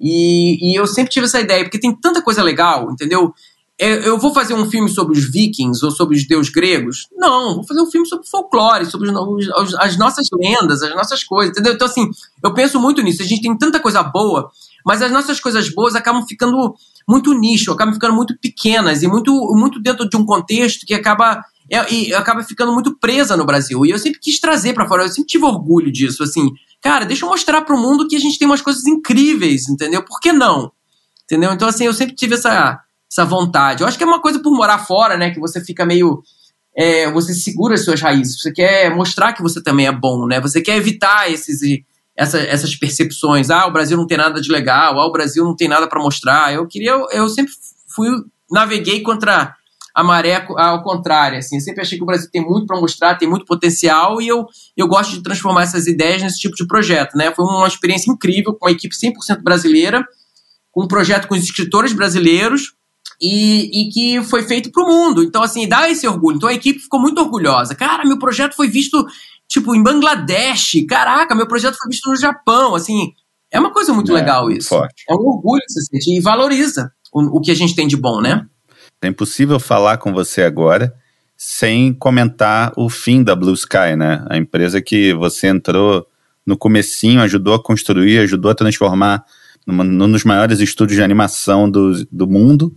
E, 0.00 0.72
e 0.72 0.78
eu 0.78 0.86
sempre 0.86 1.12
tive 1.12 1.26
essa 1.26 1.40
ideia, 1.40 1.64
porque 1.64 1.78
tem 1.78 1.94
tanta 1.94 2.22
coisa 2.22 2.42
legal, 2.42 2.90
entendeu? 2.90 3.34
É, 3.78 4.06
eu 4.06 4.18
vou 4.18 4.32
fazer 4.34 4.52
um 4.52 4.68
filme 4.70 4.90
sobre 4.90 5.18
os 5.18 5.30
vikings 5.30 5.82
ou 5.82 5.90
sobre 5.90 6.14
os 6.14 6.26
deuses 6.26 6.52
gregos? 6.52 7.08
Não, 7.16 7.54
vou 7.54 7.66
fazer 7.66 7.80
um 7.80 7.90
filme 7.90 8.06
sobre 8.06 8.26
folclore, 8.26 8.84
sobre 8.84 9.10
os, 9.10 9.74
as 9.78 9.96
nossas 9.96 10.26
lendas, 10.32 10.82
as 10.82 10.94
nossas 10.94 11.24
coisas, 11.24 11.52
entendeu? 11.52 11.72
Então, 11.72 11.86
assim, 11.86 12.10
eu 12.44 12.52
penso 12.52 12.78
muito 12.78 13.00
nisso. 13.00 13.22
A 13.22 13.24
gente 13.26 13.40
tem 13.40 13.56
tanta 13.56 13.80
coisa 13.80 14.02
boa, 14.02 14.50
mas 14.84 15.00
as 15.00 15.10
nossas 15.10 15.40
coisas 15.40 15.72
boas 15.72 15.94
acabam 15.94 16.26
ficando 16.26 16.74
muito 17.08 17.32
nicho, 17.32 17.72
acabam 17.72 17.94
ficando 17.94 18.14
muito 18.14 18.38
pequenas 18.38 19.02
e 19.02 19.08
muito, 19.08 19.32
muito 19.54 19.80
dentro 19.80 20.06
de 20.06 20.16
um 20.16 20.26
contexto 20.26 20.84
que 20.84 20.92
acaba 20.92 21.42
é, 21.70 22.14
acaba 22.14 22.42
ficando 22.42 22.72
muito 22.72 22.96
presa 22.98 23.36
no 23.36 23.46
Brasil. 23.46 23.86
E 23.86 23.90
eu 23.90 23.98
sempre 23.98 24.20
quis 24.20 24.40
trazer 24.40 24.74
para 24.74 24.88
fora, 24.88 25.04
eu 25.04 25.08
sempre 25.08 25.28
tive 25.28 25.44
orgulho 25.44 25.90
disso, 25.90 26.22
assim, 26.22 26.50
cara, 26.80 27.04
deixa 27.04 27.24
eu 27.24 27.28
mostrar 27.30 27.62
para 27.62 27.74
o 27.74 27.80
mundo 27.80 28.08
que 28.08 28.16
a 28.16 28.20
gente 28.20 28.38
tem 28.38 28.46
umas 28.46 28.62
coisas 28.62 28.86
incríveis, 28.86 29.68
entendeu? 29.68 30.02
Por 30.02 30.20
que 30.20 30.32
não? 30.32 30.72
Entendeu? 31.24 31.52
Então, 31.52 31.68
assim, 31.68 31.84
eu 31.84 31.94
sempre 31.94 32.14
tive 32.14 32.34
essa, 32.34 32.80
essa 33.10 33.24
vontade. 33.24 33.82
Eu 33.82 33.88
acho 33.88 33.96
que 33.96 34.04
é 34.04 34.06
uma 34.06 34.20
coisa 34.20 34.40
por 34.40 34.52
morar 34.52 34.78
fora, 34.78 35.16
né, 35.16 35.30
que 35.30 35.40
você 35.40 35.62
fica 35.62 35.84
meio. 35.86 36.22
É, 36.76 37.10
você 37.10 37.34
segura 37.34 37.74
as 37.74 37.84
suas 37.84 38.00
raízes, 38.00 38.40
você 38.40 38.52
quer 38.52 38.94
mostrar 38.94 39.32
que 39.32 39.42
você 39.42 39.60
também 39.60 39.86
é 39.86 39.92
bom, 39.92 40.26
né? 40.26 40.40
Você 40.40 40.60
quer 40.60 40.76
evitar 40.76 41.30
esses 41.30 41.60
essa, 42.16 42.38
essas 42.38 42.76
percepções. 42.76 43.50
Ah, 43.50 43.66
o 43.66 43.72
Brasil 43.72 43.96
não 43.96 44.06
tem 44.06 44.18
nada 44.18 44.40
de 44.40 44.52
legal, 44.52 45.00
ah, 45.00 45.06
o 45.06 45.12
Brasil 45.12 45.42
não 45.42 45.56
tem 45.56 45.68
nada 45.68 45.88
para 45.88 46.02
mostrar. 46.02 46.52
Eu 46.52 46.66
queria, 46.66 46.92
eu 47.12 47.28
sempre 47.28 47.52
fui, 47.88 48.08
naveguei 48.50 49.00
contra 49.00 49.56
a 50.00 50.04
maré 50.04 50.44
ao 50.56 50.82
contrário, 50.82 51.38
assim, 51.38 51.56
eu 51.56 51.60
sempre 51.60 51.82
achei 51.82 51.98
que 51.98 52.02
o 52.02 52.06
Brasil 52.06 52.28
tem 52.32 52.42
muito 52.42 52.66
para 52.66 52.80
mostrar, 52.80 53.16
tem 53.16 53.28
muito 53.28 53.44
potencial 53.44 54.20
e 54.20 54.28
eu, 54.28 54.46
eu 54.76 54.88
gosto 54.88 55.12
de 55.12 55.22
transformar 55.22 55.62
essas 55.62 55.86
ideias 55.86 56.22
nesse 56.22 56.38
tipo 56.38 56.56
de 56.56 56.66
projeto, 56.66 57.16
né? 57.16 57.32
Foi 57.34 57.44
uma 57.44 57.68
experiência 57.68 58.10
incrível 58.10 58.54
com 58.54 58.66
uma 58.66 58.72
equipe 58.72 58.94
100% 58.94 59.42
brasileira, 59.42 60.04
com 60.72 60.84
um 60.84 60.88
projeto 60.88 61.28
com 61.28 61.34
os 61.34 61.42
escritores 61.42 61.92
brasileiros 61.92 62.72
e, 63.20 63.82
e 63.82 63.90
que 63.90 64.22
foi 64.24 64.42
feito 64.42 64.72
para 64.72 64.82
o 64.82 64.86
mundo. 64.86 65.22
Então, 65.22 65.42
assim, 65.42 65.68
dá 65.68 65.90
esse 65.90 66.08
orgulho. 66.08 66.36
Então 66.36 66.48
a 66.48 66.54
equipe 66.54 66.78
ficou 66.78 66.98
muito 66.98 67.20
orgulhosa. 67.20 67.74
Cara, 67.74 68.04
meu 68.04 68.18
projeto 68.18 68.54
foi 68.54 68.68
visto 68.68 69.06
tipo, 69.46 69.74
em 69.74 69.82
Bangladesh. 69.82 70.86
Caraca, 70.88 71.34
meu 71.34 71.46
projeto 71.46 71.76
foi 71.76 71.90
visto 71.90 72.08
no 72.08 72.16
Japão. 72.16 72.74
Assim, 72.74 73.12
é 73.52 73.60
uma 73.60 73.72
coisa 73.72 73.92
muito 73.92 74.12
é, 74.12 74.14
legal 74.14 74.50
isso. 74.50 74.70
Forte. 74.70 75.04
É 75.08 75.12
um 75.12 75.28
orgulho 75.28 75.60
que 75.66 75.72
você 75.72 75.82
sente 75.82 76.16
e 76.16 76.20
valoriza 76.20 76.90
o, 77.12 77.38
o 77.38 77.40
que 77.40 77.50
a 77.50 77.54
gente 77.54 77.74
tem 77.74 77.86
de 77.86 77.96
bom, 77.96 78.20
né? 78.22 78.46
É 79.02 79.08
impossível 79.08 79.58
falar 79.58 79.98
com 79.98 80.12
você 80.12 80.42
agora 80.42 80.94
sem 81.36 81.92
comentar 81.94 82.72
o 82.76 82.90
fim 82.90 83.22
da 83.22 83.34
Blue 83.34 83.54
Sky, 83.54 83.96
né? 83.96 84.24
A 84.28 84.36
empresa 84.36 84.82
que 84.82 85.14
você 85.14 85.46
entrou 85.46 86.06
no 86.44 86.56
comecinho, 86.56 87.22
ajudou 87.22 87.54
a 87.54 87.62
construir, 87.62 88.18
ajudou 88.18 88.50
a 88.50 88.54
transformar 88.54 89.24
numa, 89.66 89.82
num 89.82 90.10
dos 90.10 90.24
maiores 90.24 90.60
estúdios 90.60 90.96
de 90.96 91.02
animação 91.02 91.70
do, 91.70 92.04
do 92.12 92.26
mundo 92.26 92.76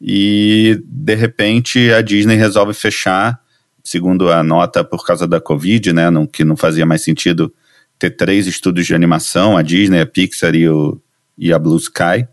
e 0.00 0.80
de 0.84 1.14
repente 1.14 1.92
a 1.92 2.00
Disney 2.00 2.36
resolve 2.36 2.72
fechar 2.72 3.40
segundo 3.88 4.30
a 4.30 4.42
nota, 4.42 4.84
por 4.84 5.04
causa 5.04 5.26
da 5.26 5.40
Covid, 5.40 5.92
né, 5.92 6.10
não, 6.10 6.26
que 6.26 6.44
não 6.44 6.56
fazia 6.56 6.84
mais 6.84 7.02
sentido 7.02 7.52
ter 7.98 8.10
três 8.10 8.46
estúdios 8.46 8.86
de 8.86 8.94
animação, 8.94 9.56
a 9.56 9.62
Disney, 9.62 10.00
a 10.00 10.06
Pixar 10.06 10.54
e, 10.54 10.68
o, 10.68 11.00
e 11.36 11.52
a 11.52 11.58
Blue 11.58 11.78
Sky. 11.78 12.28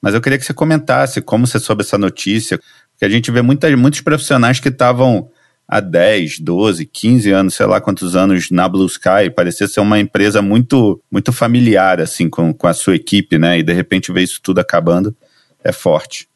Mas 0.00 0.14
eu 0.14 0.20
queria 0.20 0.38
que 0.38 0.44
você 0.44 0.54
comentasse 0.54 1.20
como 1.20 1.46
você 1.46 1.58
soube 1.58 1.82
essa 1.82 1.98
notícia, 1.98 2.60
porque 2.92 3.04
a 3.04 3.08
gente 3.08 3.30
vê 3.30 3.42
muita, 3.42 3.74
muitos 3.76 4.00
profissionais 4.00 4.60
que 4.60 4.68
estavam 4.68 5.28
há 5.68 5.80
10, 5.80 6.40
12, 6.40 6.86
15 6.86 7.30
anos, 7.30 7.54
sei 7.54 7.66
lá 7.66 7.80
quantos 7.80 8.14
anos 8.14 8.50
na 8.50 8.68
Blue 8.68 8.86
Sky, 8.86 9.30
parecia 9.34 9.66
ser 9.66 9.80
uma 9.80 9.98
empresa 9.98 10.40
muito 10.40 11.02
muito 11.10 11.32
familiar 11.32 12.00
assim 12.00 12.28
com, 12.28 12.54
com 12.54 12.68
a 12.68 12.74
sua 12.74 12.94
equipe, 12.94 13.38
né? 13.38 13.58
E 13.58 13.62
de 13.62 13.72
repente 13.72 14.12
ver 14.12 14.22
isso 14.22 14.40
tudo 14.42 14.60
acabando 14.60 15.14
é 15.64 15.72
forte. 15.72 16.28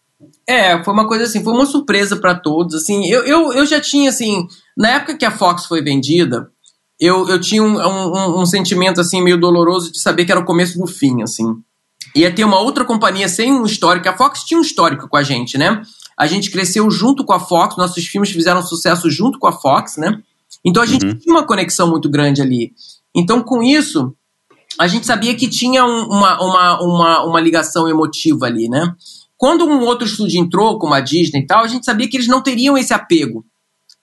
É, 0.46 0.82
foi 0.82 0.92
uma 0.92 1.06
coisa 1.06 1.24
assim, 1.24 1.44
foi 1.44 1.52
uma 1.52 1.66
surpresa 1.66 2.16
para 2.16 2.34
todos, 2.34 2.74
assim, 2.74 3.06
eu, 3.08 3.24
eu, 3.24 3.52
eu 3.52 3.64
já 3.64 3.80
tinha, 3.80 4.10
assim, 4.10 4.48
na 4.76 4.96
época 4.96 5.16
que 5.16 5.24
a 5.24 5.30
Fox 5.30 5.66
foi 5.66 5.80
vendida, 5.80 6.50
eu, 6.98 7.28
eu 7.28 7.40
tinha 7.40 7.62
um, 7.62 7.78
um, 7.78 8.40
um 8.40 8.46
sentimento, 8.46 9.00
assim, 9.00 9.22
meio 9.22 9.38
doloroso 9.38 9.92
de 9.92 10.00
saber 10.00 10.24
que 10.24 10.32
era 10.32 10.40
o 10.40 10.44
começo 10.44 10.76
do 10.76 10.86
fim, 10.86 11.22
assim. 11.22 11.54
Ia 12.14 12.34
ter 12.34 12.44
uma 12.44 12.58
outra 12.58 12.84
companhia 12.84 13.28
sem 13.28 13.52
um 13.52 13.64
histórico, 13.64 14.08
a 14.08 14.16
Fox 14.16 14.42
tinha 14.44 14.58
um 14.58 14.62
histórico 14.62 15.08
com 15.08 15.16
a 15.16 15.22
gente, 15.22 15.56
né? 15.56 15.82
A 16.16 16.26
gente 16.26 16.50
cresceu 16.50 16.90
junto 16.90 17.24
com 17.24 17.32
a 17.32 17.40
Fox, 17.40 17.76
nossos 17.76 18.04
filmes 18.06 18.30
fizeram 18.30 18.62
sucesso 18.62 19.10
junto 19.10 19.38
com 19.38 19.46
a 19.46 19.52
Fox, 19.52 19.96
né? 19.96 20.20
Então 20.64 20.82
a 20.82 20.86
gente 20.86 21.06
uhum. 21.06 21.14
tinha 21.14 21.34
uma 21.34 21.46
conexão 21.46 21.88
muito 21.88 22.08
grande 22.10 22.42
ali. 22.42 22.72
Então, 23.14 23.42
com 23.42 23.62
isso, 23.62 24.14
a 24.78 24.86
gente 24.86 25.06
sabia 25.06 25.34
que 25.34 25.48
tinha 25.48 25.84
um, 25.84 26.04
uma, 26.06 26.40
uma, 26.42 26.80
uma, 26.82 27.24
uma 27.24 27.40
ligação 27.40 27.88
emotiva 27.88 28.46
ali, 28.46 28.68
né? 28.68 28.94
Quando 29.36 29.64
um 29.64 29.80
outro 29.80 30.06
estúdio 30.06 30.38
entrou, 30.38 30.78
como 30.78 30.92
a 30.92 31.00
Disney 31.00 31.40
e 31.40 31.46
tal, 31.46 31.64
a 31.64 31.66
gente 31.66 31.84
sabia 31.84 32.08
que 32.08 32.16
eles 32.16 32.28
não 32.28 32.42
teriam 32.42 32.76
esse 32.76 32.92
apego. 32.92 33.44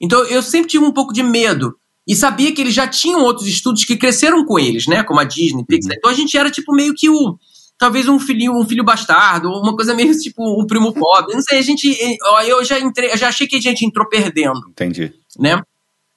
Então 0.02 0.24
eu 0.26 0.42
sempre 0.42 0.70
tive 0.70 0.84
um 0.84 0.92
pouco 0.92 1.14
de 1.14 1.22
medo. 1.22 1.76
E 2.08 2.16
sabia 2.16 2.54
que 2.54 2.62
eles 2.62 2.74
já 2.74 2.88
tinham 2.88 3.22
outros 3.22 3.48
estúdios 3.48 3.86
que 3.86 3.98
cresceram 3.98 4.46
com 4.46 4.58
eles, 4.58 4.88
né? 4.88 5.04
Como 5.04 5.20
a 5.20 5.26
Disney, 5.26 5.66
Pixar. 5.66 5.92
Uhum. 5.92 5.98
Então 5.98 6.10
a 6.10 6.14
gente 6.14 6.38
era 6.38 6.50
tipo 6.50 6.74
meio 6.74 6.94
que 6.96 7.10
o. 7.10 7.38
Talvez 7.78 8.08
um 8.08 8.20
filho, 8.20 8.54
um 8.54 8.66
filho 8.66 8.84
bastardo, 8.84 9.50
uma 9.50 9.76
coisa 9.76 9.94
meio 9.94 10.16
tipo 10.20 10.44
um 10.62 10.66
primo 10.66 10.94
pobre. 10.94 11.34
Não 11.34 11.42
sei, 11.42 11.60
a 11.60 11.62
gente. 11.62 11.98
Eu 12.46 12.64
já 12.64 12.80
entrei, 12.80 13.12
eu 13.12 13.18
já 13.18 13.28
achei 13.28 13.48
que 13.48 13.56
a 13.56 13.62
gente 13.62 13.86
entrou 13.86 14.08
perdendo. 14.08 14.68
Entendi. 14.70 15.14
Né? 15.40 15.62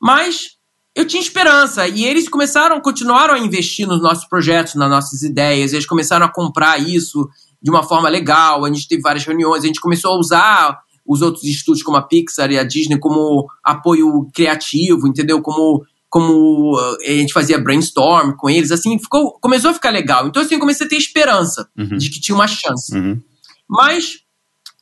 Mas 0.01 0.57
eu 0.95 1.07
tinha 1.07 1.23
esperança. 1.23 1.87
E 1.87 2.05
eles 2.05 2.29
começaram, 2.29 2.81
continuaram 2.81 3.35
a 3.35 3.39
investir 3.39 3.87
nos 3.87 4.03
nossos 4.03 4.27
projetos, 4.27 4.75
nas 4.75 4.91
nossas 4.91 5.23
ideias. 5.23 5.73
Eles 5.73 5.87
começaram 5.87 6.27
a 6.27 6.33
comprar 6.33 6.79
isso 6.79 7.29
de 7.63 7.71
uma 7.71 7.83
forma 7.83 8.09
legal. 8.09 8.65
A 8.65 8.73
gente 8.73 8.89
teve 8.89 9.03
várias 9.03 9.25
reuniões, 9.25 9.63
a 9.63 9.67
gente 9.67 9.81
começou 9.81 10.13
a 10.13 10.19
usar 10.19 10.79
os 11.07 11.23
outros 11.23 11.45
estúdios 11.45 11.83
como 11.83 11.97
a 11.97 12.03
Pixar 12.03 12.51
e 12.53 12.59
a 12.59 12.65
Disney 12.65 12.99
como 12.99 13.49
apoio 13.65 14.29
criativo, 14.33 15.09
entendeu? 15.09 15.43
Como 15.43 15.85
como 16.11 16.77
eh, 17.03 17.13
a 17.13 17.17
gente 17.17 17.33
fazia 17.33 17.59
brainstorm 17.59 18.33
com 18.37 18.51
eles, 18.51 18.71
assim, 18.71 18.99
ficou, 18.99 19.39
começou 19.41 19.71
a 19.71 19.75
ficar 19.75 19.91
legal. 19.91 20.27
Então, 20.27 20.43
assim, 20.43 20.55
eu 20.55 20.61
comecei 20.61 20.87
a 20.87 20.91
ter 20.91 20.97
esperança 20.97 21.67
uhum. 21.79 21.97
de 21.97 22.11
que 22.11 22.21
tinha 22.21 22.35
uma 22.35 22.49
chance. 22.49 22.95
Uhum. 22.95 23.19
Mas, 23.69 24.19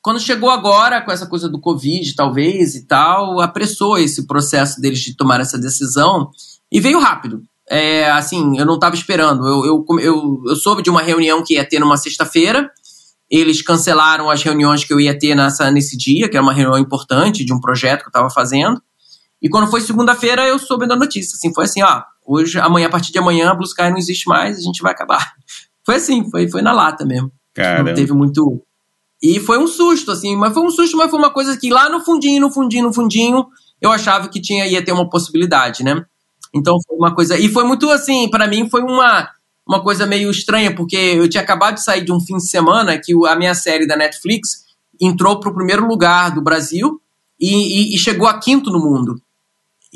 quando 0.03 0.19
chegou 0.19 0.51
agora, 0.51 1.01
com 1.03 1.13
essa 1.13 1.27
coisa 1.27 1.49
do 1.49 1.61
Covid, 1.61 2.17
talvez, 2.17 2.75
e 2.75 2.87
tal, 2.87 3.41
apressou 3.41 3.99
esse 3.99 4.27
processo 4.27 4.81
deles 4.81 5.01
de 5.01 5.15
tomar 5.15 5.41
essa 5.41 5.59
decisão 5.59 6.31
e 6.73 6.81
veio 6.81 6.99
rápido 6.99 7.43
é, 7.71 8.11
assim, 8.11 8.59
eu 8.59 8.65
não 8.65 8.75
estava 8.75 8.95
esperando. 8.95 9.47
Eu, 9.47 9.65
eu, 9.65 9.85
eu, 10.01 10.43
eu, 10.47 10.57
soube 10.57 10.83
de 10.83 10.91
uma 10.91 11.03
reunião 11.03 11.43
que 11.45 11.55
ia 11.55 11.69
ter 11.69 11.79
numa 11.79 11.97
sexta-feira. 11.97 12.71
Eles 13.31 13.61
cancelaram 13.61 14.31
as 14.31 14.43
reuniões 14.43 14.85
que 14.85 14.93
eu 14.93 14.99
ia 14.99 15.17
ter 15.17 15.35
nessa, 15.35 15.71
nesse 15.71 15.97
dia, 15.97 16.29
que 16.29 16.37
era 16.37 16.43
uma 16.43 16.53
reunião 16.53 16.79
importante 16.79 17.45
de 17.45 17.53
um 17.53 17.61
projeto 17.61 18.01
que 18.01 18.07
eu 18.07 18.11
estava 18.11 18.31
fazendo. 18.31 18.81
E 19.41 19.49
quando 19.49 19.71
foi 19.71 19.81
segunda-feira, 19.81 20.47
eu 20.47 20.59
soube 20.59 20.87
da 20.87 20.97
notícia. 20.97 21.37
Assim, 21.37 21.53
foi 21.55 21.65
assim, 21.65 21.83
ó, 21.83 22.03
hoje, 22.27 22.59
amanhã, 22.59 22.89
a 22.89 22.91
partir 22.91 23.13
de 23.13 23.19
amanhã, 23.19 23.51
a 23.51 23.55
Blue 23.55 23.67
Sky 23.67 23.91
não 23.91 23.99
existe 23.99 24.29
mais, 24.29 24.59
a 24.59 24.61
gente 24.61 24.83
vai 24.83 24.93
acabar. 24.93 25.35
Foi 25.87 25.95
assim, 25.95 26.31
foi, 26.31 26.47
foi 26.47 26.61
na 26.61 26.71
lata 26.71 27.07
mesmo. 27.07 27.33
Caramba. 27.55 27.89
Não 27.89 27.97
teve 27.97 28.13
muito. 28.13 28.63
E 29.23 29.41
foi 29.41 29.57
um 29.57 29.67
susto, 29.67 30.11
assim, 30.11 30.37
mas 30.37 30.53
foi 30.53 30.63
um 30.63 30.69
susto, 30.69 30.99
mas 30.99 31.11
foi 31.11 31.19
uma 31.19 31.31
coisa 31.31 31.57
que 31.57 31.71
lá 31.71 31.89
no 31.89 32.01
fundinho, 32.01 32.43
no 32.43 32.51
fundinho, 32.53 32.85
no 32.85 32.93
fundinho, 32.93 33.47
eu 33.81 33.91
achava 33.91 34.29
que 34.29 34.39
tinha, 34.39 34.67
ia 34.67 34.85
ter 34.85 34.93
uma 34.93 35.09
possibilidade, 35.09 35.83
né? 35.83 36.05
Então 36.55 36.77
foi 36.87 36.95
uma 36.95 37.15
coisa. 37.15 37.39
E 37.39 37.49
foi 37.49 37.65
muito 37.65 37.91
assim, 37.91 38.29
para 38.29 38.47
mim 38.47 38.69
foi 38.69 38.83
uma, 38.83 39.31
uma 39.67 39.83
coisa 39.83 40.07
meio 40.07 40.31
estranha, 40.31 40.75
porque 40.75 40.97
eu 40.97 41.29
tinha 41.29 41.43
acabado 41.43 41.75
de 41.75 41.85
sair 41.85 42.05
de 42.05 42.13
um 42.13 42.21
fim 42.21 42.37
de 42.37 42.49
semana 42.49 42.99
que 42.99 43.13
a 43.27 43.37
minha 43.37 43.55
série 43.55 43.87
da 43.87 43.97
Netflix 43.97 44.65
entrou 45.01 45.39
para 45.41 45.51
o 45.51 45.55
primeiro 45.55 45.87
lugar 45.87 46.35
do 46.35 46.43
Brasil 46.43 47.01
e, 47.39 47.93
e, 47.93 47.95
e, 47.95 47.99
chegou 47.99 48.27
a 48.27 48.39
quinto 48.39 48.71
no 48.71 48.81
mundo. 48.81 49.21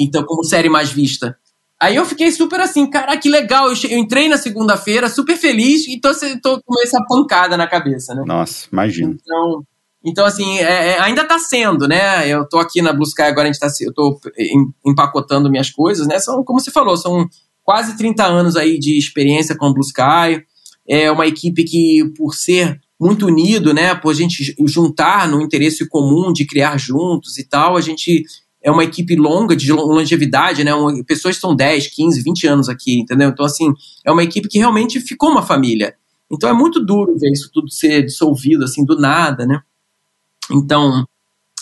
Então, 0.02 0.24
como 0.24 0.44
série 0.44 0.68
mais 0.68 0.90
vista. 0.90 1.36
Aí 1.80 1.96
eu 1.96 2.04
fiquei 2.04 2.30
super 2.30 2.60
assim, 2.60 2.88
cara, 2.88 3.16
que 3.16 3.28
legal. 3.28 3.68
Eu, 3.68 3.74
eu 3.90 3.98
entrei 3.98 4.28
na 4.28 4.38
segunda-feira 4.38 5.08
super 5.08 5.36
feliz 5.36 5.86
e 5.88 6.00
tô, 6.00 6.10
tô 6.40 6.62
com 6.64 6.80
essa 6.82 7.02
pancada 7.08 7.56
na 7.56 7.66
cabeça, 7.66 8.14
né? 8.14 8.22
Nossa, 8.24 8.68
imagino. 8.70 9.16
Então, 9.20 9.64
então, 10.04 10.24
assim, 10.24 10.58
é, 10.58 10.90
é, 10.90 11.00
ainda 11.00 11.22
está 11.22 11.38
sendo, 11.38 11.86
né? 11.86 12.28
Eu 12.28 12.42
estou 12.42 12.60
aqui 12.60 12.82
na 12.82 12.92
Blue 12.92 13.06
Sky, 13.06 13.22
agora 13.22 13.48
a 13.48 13.52
gente 13.52 13.60
tá, 13.60 13.68
eu 13.80 13.90
estou 13.90 14.20
empacotando 14.84 15.50
minhas 15.50 15.70
coisas, 15.70 16.06
né? 16.06 16.18
São, 16.18 16.42
como 16.44 16.60
você 16.60 16.70
falou, 16.70 16.96
são 16.96 17.28
quase 17.64 17.96
30 17.96 18.24
anos 18.24 18.56
aí 18.56 18.78
de 18.78 18.98
experiência 18.98 19.56
com 19.56 19.66
a 19.66 19.72
Blue 19.72 19.84
Sky. 19.84 20.44
É 20.88 21.10
uma 21.10 21.26
equipe 21.26 21.62
que, 21.64 22.12
por 22.16 22.34
ser 22.34 22.80
muito 23.00 23.26
unido, 23.26 23.72
né? 23.72 23.94
Por 23.94 24.10
a 24.10 24.14
gente 24.14 24.54
juntar 24.66 25.28
no 25.28 25.40
interesse 25.40 25.88
comum 25.88 26.32
de 26.32 26.46
criar 26.46 26.78
juntos 26.78 27.38
e 27.38 27.44
tal, 27.44 27.76
a 27.76 27.80
gente 27.80 28.24
é 28.62 28.70
uma 28.70 28.84
equipe 28.84 29.16
longa, 29.16 29.56
de 29.56 29.72
longevidade, 29.72 30.62
né? 30.62 30.72
Uma, 30.72 31.02
pessoas 31.05 31.34
estão 31.34 31.55
10, 31.55 31.89
15, 31.89 32.22
20 32.22 32.47
anos 32.47 32.68
aqui, 32.68 33.01
entendeu? 33.01 33.28
Então, 33.28 33.44
assim, 33.44 33.72
é 34.05 34.12
uma 34.12 34.22
equipe 34.22 34.48
que 34.48 34.59
realmente 34.59 35.01
ficou 35.01 35.30
uma 35.30 35.43
família. 35.43 35.94
Então 36.30 36.48
é 36.48 36.52
muito 36.52 36.80
duro 36.84 37.18
ver 37.18 37.30
isso 37.30 37.51
tudo 37.52 37.70
ser 37.70 38.05
dissolvido, 38.05 38.64
assim, 38.64 38.84
do 38.84 38.98
nada, 38.98 39.44
né? 39.44 39.60
Então, 40.51 41.05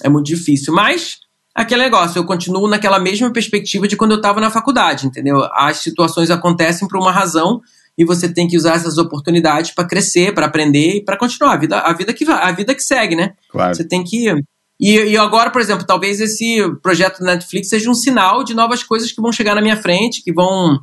é 0.02 0.08
muito 0.08 0.26
difícil. 0.26 0.72
Mas, 0.72 1.18
aquele 1.54 1.82
negócio, 1.82 2.18
eu 2.18 2.24
continuo 2.24 2.68
naquela 2.68 2.98
mesma 2.98 3.32
perspectiva 3.32 3.88
de 3.88 3.96
quando 3.96 4.12
eu 4.12 4.16
estava 4.18 4.40
na 4.40 4.50
faculdade, 4.50 5.06
entendeu? 5.06 5.42
As 5.52 5.78
situações 5.78 6.30
acontecem 6.30 6.86
por 6.86 6.98
uma 6.98 7.10
razão 7.10 7.60
e 7.98 8.04
você 8.04 8.32
tem 8.32 8.46
que 8.46 8.56
usar 8.56 8.76
essas 8.76 8.96
oportunidades 8.96 9.72
para 9.72 9.86
crescer, 9.86 10.32
para 10.32 10.46
aprender 10.46 10.96
e 10.96 11.04
para 11.04 11.16
continuar 11.16 11.54
a 11.54 11.56
vida, 11.56 11.78
a 11.80 11.92
vida 11.92 12.14
que 12.14 12.24
a 12.30 12.52
vida 12.52 12.74
que 12.74 12.82
segue, 12.82 13.16
né? 13.16 13.34
Claro. 13.50 13.74
Você 13.74 13.84
tem 13.84 14.04
que 14.04 14.32
e, 14.80 14.96
e 14.96 15.16
agora, 15.18 15.50
por 15.50 15.60
exemplo, 15.60 15.86
talvez 15.86 16.20
esse 16.20 16.56
projeto 16.82 17.20
da 17.20 17.34
Netflix 17.34 17.68
seja 17.68 17.90
um 17.90 17.94
sinal 17.94 18.42
de 18.42 18.54
novas 18.54 18.82
coisas 18.82 19.12
que 19.12 19.20
vão 19.20 19.30
chegar 19.30 19.54
na 19.54 19.60
minha 19.60 19.76
frente, 19.76 20.22
que 20.24 20.32
vão 20.32 20.80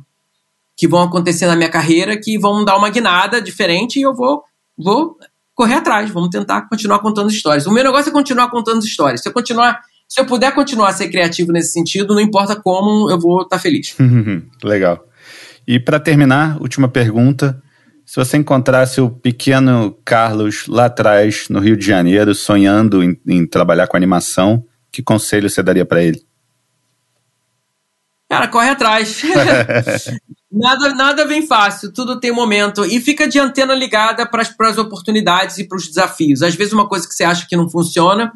que 0.76 0.86
vão 0.86 1.02
acontecer 1.02 1.46
na 1.46 1.56
minha 1.56 1.68
carreira, 1.68 2.16
que 2.16 2.38
vão 2.38 2.64
dar 2.64 2.76
uma 2.76 2.88
guinada 2.88 3.42
diferente 3.42 3.98
e 3.98 4.02
eu 4.02 4.14
vou 4.14 4.44
vou 4.78 5.16
correr 5.52 5.74
atrás, 5.74 6.08
vamos 6.10 6.28
tentar 6.28 6.68
continuar 6.68 7.00
contando 7.00 7.28
histórias. 7.28 7.66
O 7.66 7.72
meu 7.72 7.82
negócio 7.82 8.10
é 8.10 8.12
continuar 8.12 8.48
contando 8.48 8.84
histórias. 8.84 9.20
Se 9.20 9.28
eu 9.28 9.32
continuar, 9.32 9.80
se 10.08 10.20
eu 10.20 10.24
puder 10.24 10.54
continuar 10.54 10.90
a 10.90 10.92
ser 10.92 11.08
criativo 11.08 11.50
nesse 11.50 11.72
sentido, 11.72 12.14
não 12.14 12.20
importa 12.20 12.54
como, 12.54 13.10
eu 13.10 13.18
vou 13.18 13.42
estar 13.42 13.56
tá 13.56 13.58
feliz. 13.60 13.96
Legal. 14.62 15.04
E 15.66 15.80
para 15.80 15.98
terminar, 15.98 16.62
última 16.62 16.86
pergunta. 16.86 17.60
Se 18.08 18.16
você 18.16 18.38
encontrasse 18.38 19.02
o 19.02 19.10
pequeno 19.10 19.94
Carlos 20.02 20.66
lá 20.66 20.86
atrás, 20.86 21.46
no 21.50 21.60
Rio 21.60 21.76
de 21.76 21.84
Janeiro, 21.84 22.34
sonhando 22.34 23.02
em, 23.02 23.20
em 23.26 23.46
trabalhar 23.46 23.86
com 23.86 23.98
animação, 23.98 24.64
que 24.90 25.02
conselho 25.02 25.50
você 25.50 25.62
daria 25.62 25.84
para 25.84 26.02
ele? 26.02 26.24
Cara, 28.26 28.48
corre 28.48 28.70
atrás. 28.70 29.20
nada, 30.50 30.94
nada 30.94 31.26
vem 31.26 31.46
fácil, 31.46 31.92
tudo 31.92 32.18
tem 32.18 32.32
momento. 32.32 32.82
E 32.82 32.98
fica 32.98 33.28
de 33.28 33.38
antena 33.38 33.74
ligada 33.74 34.24
para 34.24 34.40
as 34.40 34.78
oportunidades 34.78 35.58
e 35.58 35.68
para 35.68 35.76
os 35.76 35.86
desafios. 35.86 36.40
Às 36.40 36.54
vezes, 36.54 36.72
uma 36.72 36.88
coisa 36.88 37.06
que 37.06 37.12
você 37.12 37.24
acha 37.24 37.46
que 37.46 37.56
não 37.58 37.68
funciona 37.68 38.32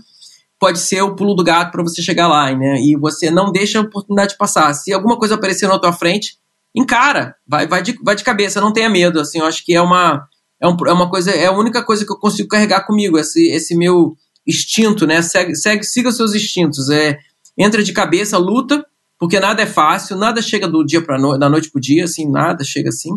pode 0.61 0.81
ser 0.81 1.01
o 1.01 1.17
pulo 1.17 1.35
do 1.35 1.43
gato 1.43 1.73
para 1.73 1.83
você 1.83 2.03
chegar 2.03 2.29
lá, 2.29 2.55
né? 2.55 2.79
E 2.79 2.95
você 2.95 3.31
não 3.31 3.51
deixa 3.51 3.79
a 3.79 3.83
oportunidade 3.83 4.37
passar. 4.37 4.75
Se 4.75 4.93
alguma 4.93 5.19
coisa 5.19 5.37
aparecer 5.37 5.67
na 5.67 5.79
tua 5.79 5.95
frente, 5.95 6.42
encara, 6.75 7.35
vai, 7.47 7.67
vai, 7.67 7.83
de, 7.83 7.99
vai 8.03 8.17
de 8.17 8.25
cabeça, 8.25 8.61
não 8.61 8.73
tenha 8.73 8.89
medo. 8.89 9.21
Assim, 9.21 9.39
eu 9.39 9.47
acho 9.47 9.65
que 9.65 9.75
é 9.75 9.81
uma, 9.81 10.27
é, 10.61 10.69
um, 10.69 10.77
é 10.87 10.93
uma 10.93 11.09
coisa, 11.11 11.31
é 11.31 11.47
a 11.47 11.53
única 11.53 11.83
coisa 11.85 12.05
que 12.05 12.13
eu 12.13 12.19
consigo 12.19 12.49
carregar 12.49 12.87
comigo, 12.87 13.19
esse, 13.19 13.49
esse 13.49 13.77
meu 13.77 14.17
instinto, 14.47 15.07
né? 15.07 15.23
Segue, 15.23 15.55
segue, 15.55 15.85
siga 15.85 16.09
os 16.09 16.17
seus 16.17 16.35
instintos. 16.35 16.91
É, 16.91 17.19
entra 17.59 17.83
de 17.83 17.93
cabeça, 17.93 18.39
luta 18.39 18.85
porque 19.23 19.39
nada 19.39 19.63
é 19.63 19.67
fácil, 19.67 20.17
nada 20.17 20.43
chega 20.43 20.67
do 20.67 20.85
dia 20.85 21.01
para 21.01 21.17
no, 21.17 21.39
da 21.39 21.49
noite 21.49 21.71
para 21.71 21.79
o 21.79 21.81
dia, 21.81 22.07
assim, 22.07 22.29
nada 22.29 22.65
chega 22.65 22.89
assim. 22.89 23.11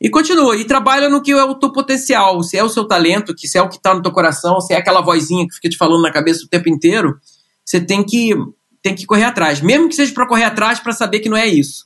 E 0.00 0.08
continua, 0.08 0.56
e 0.56 0.64
trabalha 0.64 1.10
no 1.10 1.20
que 1.20 1.30
é 1.30 1.44
o 1.44 1.54
teu 1.54 1.70
potencial, 1.70 2.42
se 2.42 2.56
é 2.56 2.64
o 2.64 2.70
seu 2.70 2.88
talento, 2.88 3.34
que 3.34 3.46
se 3.46 3.58
é 3.58 3.62
o 3.62 3.68
que 3.68 3.76
está 3.76 3.94
no 3.94 4.00
teu 4.00 4.10
coração, 4.10 4.62
se 4.62 4.72
é 4.72 4.78
aquela 4.78 5.02
vozinha 5.02 5.46
que 5.46 5.54
fica 5.56 5.68
te 5.68 5.76
falando 5.76 6.00
na 6.00 6.10
cabeça 6.10 6.42
o 6.42 6.48
tempo 6.48 6.70
inteiro, 6.70 7.18
você 7.62 7.78
tem 7.78 8.02
que 8.02 8.34
tem 8.80 8.94
que 8.94 9.04
correr 9.04 9.24
atrás, 9.24 9.60
mesmo 9.60 9.90
que 9.90 9.94
seja 9.94 10.14
para 10.14 10.26
correr 10.26 10.44
atrás 10.44 10.80
para 10.80 10.92
saber 10.92 11.20
que 11.20 11.28
não 11.28 11.36
é 11.36 11.46
isso. 11.46 11.84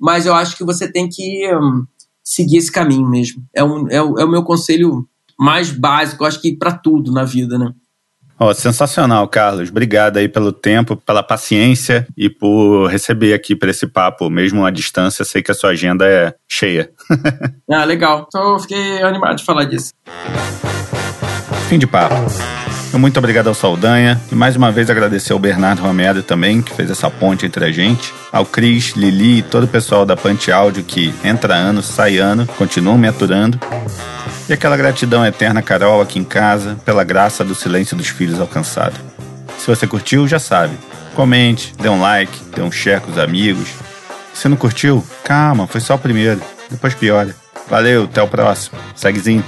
Mas 0.00 0.26
eu 0.26 0.34
acho 0.34 0.56
que 0.56 0.64
você 0.64 0.90
tem 0.90 1.08
que 1.08 1.48
hum, 1.54 1.84
seguir 2.22 2.58
esse 2.58 2.70
caminho 2.70 3.08
mesmo. 3.08 3.42
É, 3.54 3.62
um, 3.62 3.88
é, 3.88 4.02
o, 4.02 4.18
é 4.18 4.24
o 4.24 4.30
meu 4.30 4.42
conselho 4.42 5.06
mais 5.38 5.70
básico, 5.70 6.24
acho 6.24 6.40
que 6.40 6.56
para 6.56 6.72
tudo 6.72 7.12
na 7.12 7.24
vida, 7.24 7.58
né? 7.58 7.72
Oh, 8.38 8.52
sensacional, 8.52 9.28
Carlos. 9.28 9.70
Obrigado 9.70 10.16
aí 10.16 10.28
pelo 10.28 10.52
tempo, 10.52 10.96
pela 10.96 11.22
paciência 11.22 12.06
e 12.16 12.28
por 12.28 12.88
receber 12.88 13.32
aqui 13.32 13.54
para 13.54 13.70
esse 13.70 13.86
papo, 13.86 14.28
mesmo 14.28 14.64
à 14.64 14.70
distância. 14.70 15.24
Sei 15.24 15.40
que 15.40 15.52
a 15.52 15.54
sua 15.54 15.70
agenda 15.70 16.04
é 16.06 16.34
cheia. 16.48 16.90
ah, 17.70 17.84
legal. 17.84 18.26
Então 18.26 18.58
fiquei 18.58 19.02
animado 19.02 19.36
de 19.36 19.44
falar 19.44 19.64
disso. 19.64 19.92
Fim 21.68 21.78
de 21.78 21.86
papo. 21.86 22.14
Muito 22.98 23.18
obrigado 23.18 23.48
ao 23.48 23.54
Saldanha 23.54 24.20
e 24.30 24.34
mais 24.34 24.54
uma 24.54 24.70
vez 24.70 24.88
agradecer 24.88 25.32
ao 25.32 25.38
Bernardo 25.38 25.82
Romero 25.82 26.22
também, 26.22 26.62
que 26.62 26.72
fez 26.72 26.90
essa 26.90 27.10
ponte 27.10 27.44
entre 27.44 27.64
a 27.64 27.72
gente, 27.72 28.14
ao 28.32 28.46
Cris, 28.46 28.92
Lili 28.96 29.38
e 29.38 29.42
todo 29.42 29.64
o 29.64 29.68
pessoal 29.68 30.06
da 30.06 30.16
Pante 30.16 30.52
Áudio 30.52 30.84
que 30.84 31.12
entra 31.24 31.54
ano, 31.54 31.82
sai 31.82 32.18
ano, 32.18 32.46
continuam 32.46 32.96
me 32.96 33.08
aturando. 33.08 33.58
E 34.48 34.52
aquela 34.52 34.76
gratidão 34.76 35.26
eterna, 35.26 35.60
Carol, 35.60 36.00
aqui 36.00 36.18
em 36.18 36.24
casa, 36.24 36.76
pela 36.84 37.02
graça 37.02 37.42
do 37.44 37.54
silêncio 37.54 37.96
dos 37.96 38.08
filhos 38.08 38.40
alcançado. 38.40 38.94
Se 39.58 39.66
você 39.66 39.86
curtiu, 39.86 40.28
já 40.28 40.38
sabe. 40.38 40.74
Comente, 41.14 41.74
dê 41.80 41.88
um 41.88 42.00
like, 42.00 42.38
dê 42.54 42.62
um 42.62 42.70
share 42.70 43.00
com 43.00 43.10
os 43.10 43.18
amigos. 43.18 43.70
Se 44.32 44.48
não 44.48 44.56
curtiu, 44.56 45.04
calma, 45.24 45.66
foi 45.66 45.80
só 45.80 45.96
o 45.96 45.98
primeiro. 45.98 46.40
Depois 46.70 46.94
piora. 46.94 47.34
Valeu, 47.68 48.04
até 48.04 48.22
o 48.22 48.28
próximo. 48.28 48.78
Segue 48.94 49.18
Zint. 49.18 49.44